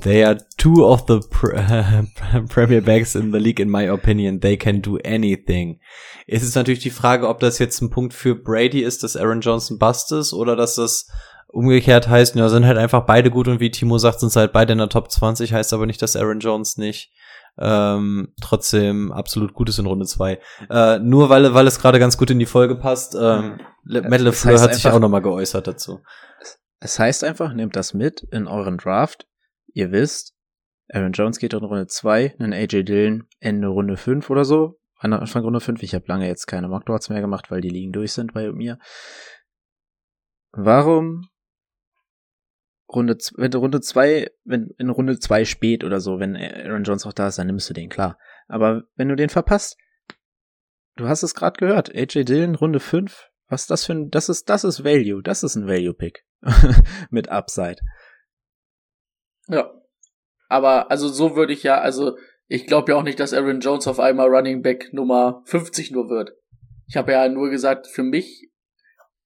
They 0.03 0.25
are 0.25 0.39
two 0.57 0.85
of 0.85 1.05
the 1.09 1.21
pr 1.29 1.55
Premier 2.49 2.81
Backs 2.81 3.15
in 3.15 3.33
the 3.33 3.39
league, 3.39 3.61
in 3.61 3.71
my 3.71 3.89
opinion. 3.91 4.41
They 4.41 4.57
can 4.57 4.83
do 4.83 4.99
anything. 5.05 5.81
Es 6.27 6.43
ist 6.43 6.55
natürlich 6.55 6.81
die 6.81 6.91
Frage, 6.91 7.29
ob 7.29 7.41
das 7.41 7.59
jetzt 7.59 7.81
ein 7.81 7.91
Punkt 7.91 8.15
für 8.15 8.35
Brady 8.35 8.83
ist, 8.83 9.03
dass 9.03 9.17
Aaron 9.17 9.41
Jones 9.41 9.71
ein 9.71 9.79
Bust 9.79 10.13
ist, 10.13 10.33
oder 10.33 10.57
dass 10.57 10.75
das 10.77 11.09
umgekehrt 11.49 12.09
heißt, 12.09 12.35
ja, 12.35 12.49
sind 12.49 12.67
halt 12.67 12.79
einfach 12.79 13.07
beide 13.07 13.31
gut 13.31 13.49
und 13.49 13.61
wie 13.61 13.71
Timo 13.71 13.99
sagt, 13.99 14.21
sind 14.21 14.35
halt 14.35 14.53
beide 14.53 14.73
in 14.73 14.79
der 14.79 14.89
Top 14.89 15.11
20, 15.11 15.53
heißt 15.53 15.73
aber 15.73 15.87
nicht, 15.87 16.03
dass 16.03 16.17
Aaron 16.17 16.41
Jones 16.41 16.77
nicht 16.77 17.13
ähm, 17.59 18.35
trotzdem 18.41 19.13
absolut 19.13 19.55
gut 19.55 19.69
ist 19.69 19.79
in 19.79 19.87
Runde 19.87 20.07
2. 20.07 20.41
Äh, 20.69 20.99
nur 20.99 21.29
weil, 21.29 21.55
weil 21.55 21.67
es 21.67 21.79
gerade 21.79 22.01
ganz 22.01 22.19
gut 22.19 22.31
in 22.31 22.41
die 22.41 22.47
Folge 22.47 22.75
passt, 22.75 23.15
ähm, 23.15 23.61
Matt 23.85 24.21
LeFleur 24.21 24.61
hat 24.61 24.75
sich 24.75 24.89
auch 24.89 24.99
nochmal 24.99 25.23
geäußert 25.23 25.67
dazu. 25.67 26.01
Es 26.81 26.99
heißt 26.99 27.23
einfach, 27.25 27.53
nehmt 27.53 27.77
das 27.77 27.95
mit 27.95 28.27
in 28.33 28.47
euren 28.47 28.77
Draft. 28.77 29.27
Ihr 29.75 29.93
wisst, 29.93 30.35
Aaron 30.89 31.13
Jones 31.13 31.39
geht 31.39 31.53
in 31.53 31.65
Runde 31.65 31.87
2, 31.87 32.37
einen 32.39 32.53
AJ 32.53 32.85
Dillon 32.85 33.29
Ende 33.41 33.69
Runde 33.69 33.97
5 33.97 34.31
oder 34.31 34.45
so. 34.45 34.81
Anfang 34.97 35.43
Runde 35.43 35.61
5. 35.61 35.83
Ich 35.83 35.95
habe 35.95 36.07
lange 36.09 36.27
jetzt 36.27 36.47
keine 36.47 36.69
Mockdrafts 36.69 37.11
mehr 37.11 37.21
gemacht, 37.21 37.51
weil 37.51 37.61
die 37.61 37.69
liegen 37.69 37.93
durch 37.93 38.13
sind 38.13 38.33
bei 38.33 38.51
mir. 38.53 38.79
Warum 40.53 41.29
Runde, 42.89 43.19
wenn 43.37 43.53
Runde 43.53 43.81
zwei, 43.81 44.31
wenn 44.45 44.69
in 44.79 44.89
Runde 44.89 45.19
zwei 45.19 45.45
spät 45.45 45.85
oder 45.85 46.01
so, 46.01 46.21
wenn 46.21 46.37
Aaron 46.37 46.85
Jones 46.85 47.05
auch 47.05 47.13
da 47.13 47.29
ist, 47.29 47.39
dann 47.39 47.49
nimmst 47.49 47.69
du 47.69 47.75
den, 47.75 47.89
klar. 47.89 48.19
Aber 48.47 48.85
wenn 48.95 49.09
du 49.09 49.17
den 49.17 49.29
verpasst, 49.29 49.77
du 50.97 51.09
hast 51.09 51.23
es 51.23 51.35
gerade 51.35 51.59
gehört, 51.59 51.95
AJ 51.95 52.25
Dillon, 52.25 52.55
Runde 52.55 52.81
fünf, 52.81 53.31
was 53.49 53.63
ist 53.63 53.71
das 53.71 53.85
für 53.85 53.93
ein, 53.93 54.11
das 54.11 54.29
ist, 54.29 54.49
das 54.49 54.65
ist 54.65 54.85
Value, 54.85 55.23
das 55.23 55.43
ist 55.43 55.57
ein 55.57 55.67
Value-Pick. 55.67 56.25
Mit 57.11 57.29
Upside. 57.29 57.81
Ja. 59.49 59.73
Aber, 60.49 60.91
also 60.91 61.09
so 61.09 61.37
würde 61.37 61.53
ich 61.53 61.63
ja, 61.63 61.81
also, 61.81 62.17
ich 62.47 62.67
glaube 62.67 62.93
ja 62.93 62.99
auch 62.99 63.03
nicht, 63.03 63.19
dass 63.19 63.33
Aaron 63.33 63.61
Jones 63.61 63.87
auf 63.87 63.99
einmal 63.99 64.29
Running 64.29 64.63
Back 64.63 64.93
Nummer 64.93 65.43
50 65.47 65.91
nur 65.91 66.09
wird. 66.09 66.37
Ich 66.87 66.97
habe 66.97 67.13
ja 67.13 67.29
nur 67.29 67.51
gesagt, 67.51 67.87
für 67.87 68.03
mich, 68.03 68.51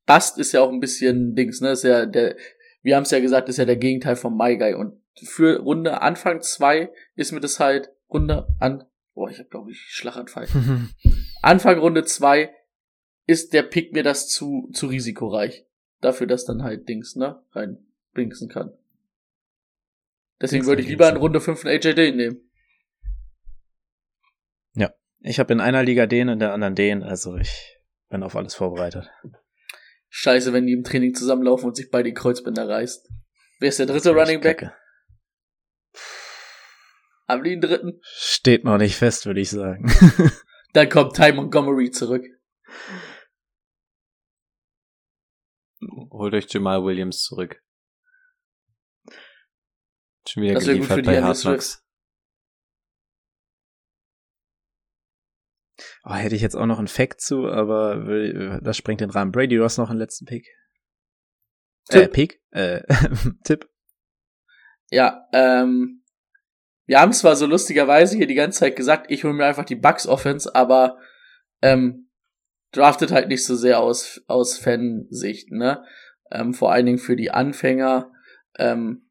Bast 0.06 0.38
ist 0.38 0.52
ja 0.52 0.62
auch 0.62 0.70
ein 0.70 0.80
bisschen 0.80 1.34
Dings, 1.34 1.60
ne? 1.60 1.72
Ist 1.72 1.84
ja 1.84 2.06
der, 2.06 2.36
wir 2.82 2.96
haben 2.96 3.02
es 3.02 3.10
ja 3.10 3.20
gesagt, 3.20 3.48
ist 3.48 3.58
ja 3.58 3.66
der 3.66 3.76
Gegenteil 3.76 4.16
vom 4.16 4.36
My 4.36 4.56
Guy. 4.56 4.74
Und 4.74 4.98
für 5.22 5.58
Runde 5.58 6.00
Anfang 6.00 6.40
zwei 6.40 6.90
ist 7.14 7.32
mir 7.32 7.40
das 7.40 7.60
halt 7.60 7.90
Runde 8.08 8.48
an. 8.58 8.84
Boah, 9.14 9.28
ich 9.28 9.38
habe 9.38 9.48
glaube 9.48 9.70
ich 9.70 9.80
Schlaganfall. 9.80 10.48
Anfang 11.42 11.78
Runde 11.78 12.04
zwei 12.04 12.54
ist 13.26 13.52
der 13.52 13.62
Pick 13.62 13.92
mir 13.92 14.02
das 14.02 14.28
zu, 14.28 14.70
zu 14.72 14.86
risikoreich. 14.86 15.66
Dafür, 16.00 16.26
dass 16.26 16.46
dann 16.46 16.62
halt 16.62 16.88
Dings, 16.88 17.16
ne, 17.16 17.42
rein 17.52 17.78
blinksen 18.14 18.48
kann. 18.48 18.72
Deswegen 20.40 20.66
würde 20.66 20.82
ich 20.82 20.88
lieber 20.88 21.08
in 21.08 21.16
Runde 21.16 21.40
5 21.40 21.64
einen 21.64 21.76
AJ 21.76 22.12
nehmen. 22.12 22.50
Ja, 24.74 24.92
ich 25.20 25.38
habe 25.38 25.52
in 25.52 25.60
einer 25.60 25.82
Liga 25.82 26.06
den, 26.06 26.28
in 26.28 26.38
der 26.38 26.52
anderen 26.52 26.74
den, 26.74 27.02
also 27.02 27.36
ich 27.36 27.78
bin 28.08 28.22
auf 28.22 28.36
alles 28.36 28.54
vorbereitet. 28.54 29.10
Scheiße, 30.10 30.52
wenn 30.52 30.66
die 30.66 30.72
im 30.72 30.84
Training 30.84 31.14
zusammenlaufen 31.14 31.68
und 31.68 31.76
sich 31.76 31.90
beide 31.90 32.08
die 32.08 32.14
Kreuzbänder 32.14 32.68
reißt. 32.68 33.08
Wer 33.60 33.68
ist 33.68 33.78
der 33.78 33.86
dritte 33.86 34.10
Running 34.10 34.40
Back? 34.40 34.58
Kacke. 34.58 34.76
Haben 37.26 37.44
die 37.44 37.52
einen 37.52 37.60
dritten? 37.60 38.00
Steht 38.02 38.64
noch 38.64 38.78
nicht 38.78 38.96
fest, 38.96 39.26
würde 39.26 39.40
ich 39.40 39.50
sagen. 39.50 39.92
Dann 40.72 40.88
kommt 40.88 41.14
Ty 41.14 41.32
Montgomery 41.32 41.90
zurück. 41.90 42.24
Holt 46.10 46.34
euch 46.34 46.46
Jamal 46.48 46.82
Williams 46.84 47.22
zurück. 47.22 47.62
Schon 50.28 50.42
wieder 50.42 50.54
das 50.54 50.64
geliefert 50.64 51.04
bei 51.04 51.22
Hard 51.22 51.40
Knocks. 51.40 51.82
Oh, 56.04 56.14
hätte 56.14 56.34
ich 56.34 56.42
jetzt 56.42 56.54
auch 56.54 56.66
noch 56.66 56.78
einen 56.78 56.88
Fact 56.88 57.20
zu, 57.20 57.46
aber 57.46 58.60
das 58.60 58.76
sprengt 58.76 59.00
den 59.00 59.10
Rahmen. 59.10 59.32
Brady, 59.32 59.56
du 59.56 59.64
hast 59.64 59.78
noch 59.78 59.90
einen 59.90 59.98
letzten 59.98 60.26
Pick. 60.26 60.46
Tipp. 61.88 62.02
Äh, 62.02 62.08
Pick? 62.08 62.42
Äh, 62.50 62.82
Tipp. 63.44 63.70
Ja, 64.90 65.28
ähm, 65.32 66.04
wir 66.86 67.00
haben 67.00 67.12
zwar 67.12 67.36
so 67.36 67.46
lustigerweise 67.46 68.16
hier 68.16 68.26
die 68.26 68.34
ganze 68.34 68.60
Zeit 68.60 68.76
gesagt, 68.76 69.10
ich 69.10 69.24
hole 69.24 69.34
mir 69.34 69.46
einfach 69.46 69.64
die 69.64 69.76
Bucks 69.76 70.06
Offense, 70.06 70.54
aber 70.54 70.98
ähm, 71.62 72.10
draftet 72.72 73.12
halt 73.12 73.28
nicht 73.28 73.44
so 73.44 73.56
sehr 73.56 73.80
aus, 73.80 74.22
aus 74.26 74.58
Fansicht, 74.58 75.50
ne? 75.52 75.84
Ähm, 76.30 76.52
vor 76.52 76.72
allen 76.72 76.86
Dingen 76.86 76.98
für 76.98 77.16
die 77.16 77.30
Anfänger. 77.30 78.12
Ähm, 78.58 79.07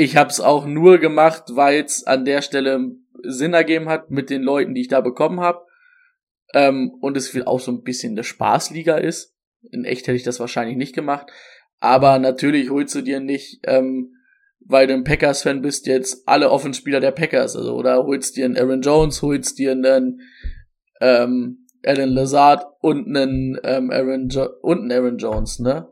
ich 0.00 0.16
habe 0.16 0.30
es 0.30 0.40
auch 0.40 0.64
nur 0.64 0.96
gemacht, 0.96 1.44
weil 1.50 1.84
es 1.84 2.06
an 2.06 2.24
der 2.24 2.40
Stelle 2.40 2.96
Sinn 3.22 3.52
ergeben 3.52 3.90
hat 3.90 4.10
mit 4.10 4.30
den 4.30 4.42
Leuten, 4.42 4.74
die 4.74 4.80
ich 4.80 4.88
da 4.88 5.02
bekommen 5.02 5.40
habe. 5.40 5.66
Ähm, 6.54 6.94
und 7.02 7.18
es 7.18 7.38
auch 7.46 7.60
so 7.60 7.70
ein 7.70 7.82
bisschen 7.82 8.12
eine 8.12 8.24
Spaßliga 8.24 8.96
ist. 8.96 9.36
In 9.70 9.84
echt 9.84 10.06
hätte 10.06 10.16
ich 10.16 10.22
das 10.22 10.40
wahrscheinlich 10.40 10.78
nicht 10.78 10.94
gemacht. 10.94 11.30
Aber 11.80 12.18
natürlich 12.18 12.70
holst 12.70 12.94
du 12.94 13.02
dir 13.02 13.20
nicht, 13.20 13.60
ähm, 13.64 14.14
weil 14.60 14.86
du 14.86 14.94
ein 14.94 15.04
Packers-Fan 15.04 15.60
bist, 15.60 15.86
jetzt 15.86 16.26
alle 16.26 16.50
Offenspieler 16.50 17.00
der 17.00 17.10
Packers. 17.10 17.54
Also, 17.54 17.74
oder 17.74 18.02
holst 18.04 18.38
dir 18.38 18.46
einen 18.46 18.56
Aaron 18.56 18.80
Jones, 18.80 19.20
holst 19.20 19.58
dir 19.58 19.72
einen 19.72 20.22
ähm, 21.02 21.66
Alan 21.84 22.10
Lazard 22.10 22.64
und 22.80 23.06
einen 23.06 23.58
ähm, 23.64 23.90
Aaron 23.90 24.28
jo 24.30 24.48
und 24.62 24.78
einen 24.78 24.92
Aaron 24.92 25.18
Jones, 25.18 25.58
ne? 25.58 25.88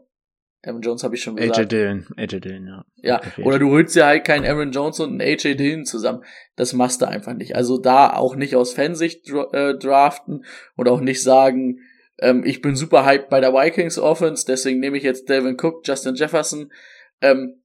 Aaron 0.65 0.83
Jones 0.83 1.05
habe 1.05 1.15
ich 1.15 1.23
schon 1.23 1.37
gesagt. 1.37 1.59
AJ 1.59 1.67
Dillon, 1.67 2.07
AJ 2.17 2.41
Dillon, 2.41 2.67
ja. 2.67 2.85
Ja, 2.97 3.21
oder 3.45 3.59
du 3.59 3.71
holst 3.71 3.95
ja 3.95 4.07
halt 4.07 4.25
keinen 4.25 4.45
Aaron 4.45 4.73
Jones 4.73 4.99
und 4.99 5.11
einen 5.11 5.21
AJ 5.21 5.55
Dillon 5.55 5.85
zusammen. 5.85 6.25
Das 6.57 6.73
machst 6.73 7.01
du 7.01 7.07
einfach 7.07 7.35
nicht. 7.35 7.55
Also 7.55 7.79
da 7.79 8.13
auch 8.13 8.35
nicht 8.35 8.57
aus 8.57 8.73
Fansicht 8.73 9.31
äh, 9.53 9.75
draften 9.75 10.45
und 10.75 10.89
auch 10.89 11.01
nicht 11.01 11.23
sagen, 11.23 11.79
ähm, 12.21 12.43
ich 12.45 12.61
bin 12.61 12.75
super 12.75 13.07
hyped 13.07 13.29
bei 13.29 13.41
der 13.41 13.53
Vikings 13.53 13.99
Offense, 13.99 14.45
deswegen 14.47 14.81
nehme 14.81 14.97
ich 14.97 15.05
jetzt 15.05 15.29
Devin 15.29 15.57
Cook, 15.61 15.87
Justin 15.87 16.17
Jefferson. 16.17 16.73
Ähm, 17.21 17.63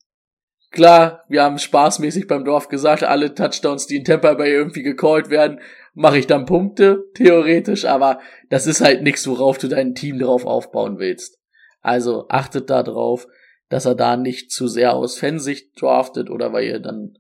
klar, 0.70 1.24
wir 1.30 1.44
haben 1.44 1.58
spaßmäßig 1.58 2.28
beim 2.28 2.46
Dorf 2.46 2.70
gesagt, 2.70 3.04
alle 3.04 3.34
Touchdowns, 3.34 3.88
die 3.88 3.98
in 3.98 4.04
Tampa 4.04 4.36
Bay 4.36 4.52
irgendwie 4.52 4.84
gecallt 4.84 5.32
werden, 5.32 5.60
mache 5.96 6.20
ich 6.20 6.28
dann 6.28 6.46
Punkte, 6.46 7.06
theoretisch, 7.16 7.86
aber 7.86 8.20
das 8.50 8.68
ist 8.68 8.82
halt 8.82 9.02
nichts, 9.02 9.28
worauf 9.28 9.58
du 9.58 9.68
dein 9.68 9.96
Team 9.96 10.20
darauf 10.20 10.46
aufbauen 10.46 11.00
willst. 11.00 11.40
Also 11.84 12.28
achtet 12.30 12.70
da 12.70 12.82
drauf, 12.82 13.28
dass 13.70 13.86
er 13.86 13.94
da 13.94 14.18
nicht 14.18 14.52
zu 14.52 14.68
sehr 14.68 14.94
aus 14.94 15.20
Fansicht 15.20 15.80
draftet 15.80 16.30
oder 16.30 16.54
weil 16.54 16.66
ihr 16.66 16.80
dann 16.80 17.20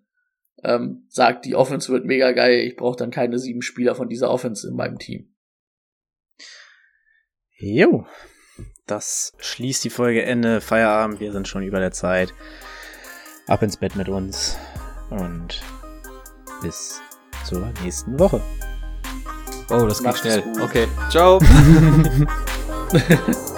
ähm, 0.64 1.06
sagt, 1.10 1.46
die 1.46 1.56
Offense 1.56 1.92
wird 1.92 2.06
mega 2.06 2.32
geil, 2.32 2.62
ich 2.62 2.78
brauche 2.78 2.98
dann 2.98 3.12
keine 3.12 3.38
sieben 3.38 3.62
Spieler 3.62 3.94
von 3.94 4.08
dieser 4.08 4.32
Offense 4.32 4.68
in 4.68 4.76
meinem 4.76 4.98
Team. 4.98 5.36
Jo, 7.58 8.08
das 8.88 9.34
schließt 9.38 9.84
die 9.84 9.90
Folge 9.90 10.24
Ende. 10.24 10.62
Feierabend, 10.62 11.20
wir 11.20 11.32
sind 11.32 11.48
schon 11.48 11.64
über 11.64 11.80
der 11.80 11.92
Zeit. 11.92 12.34
Ab 13.48 13.62
ins 13.62 13.78
Bett 13.78 13.96
mit 13.96 14.08
uns 14.08 14.58
und 15.10 15.62
bis 16.62 17.02
zur 17.46 17.72
nächsten 17.84 18.18
Woche. 18.18 18.42
Oh, 19.70 19.86
das 19.86 20.02
geht 20.02 20.18
schnell. 20.18 20.42
Gut. 20.42 20.62
Okay, 20.62 20.88
ciao. 21.10 21.40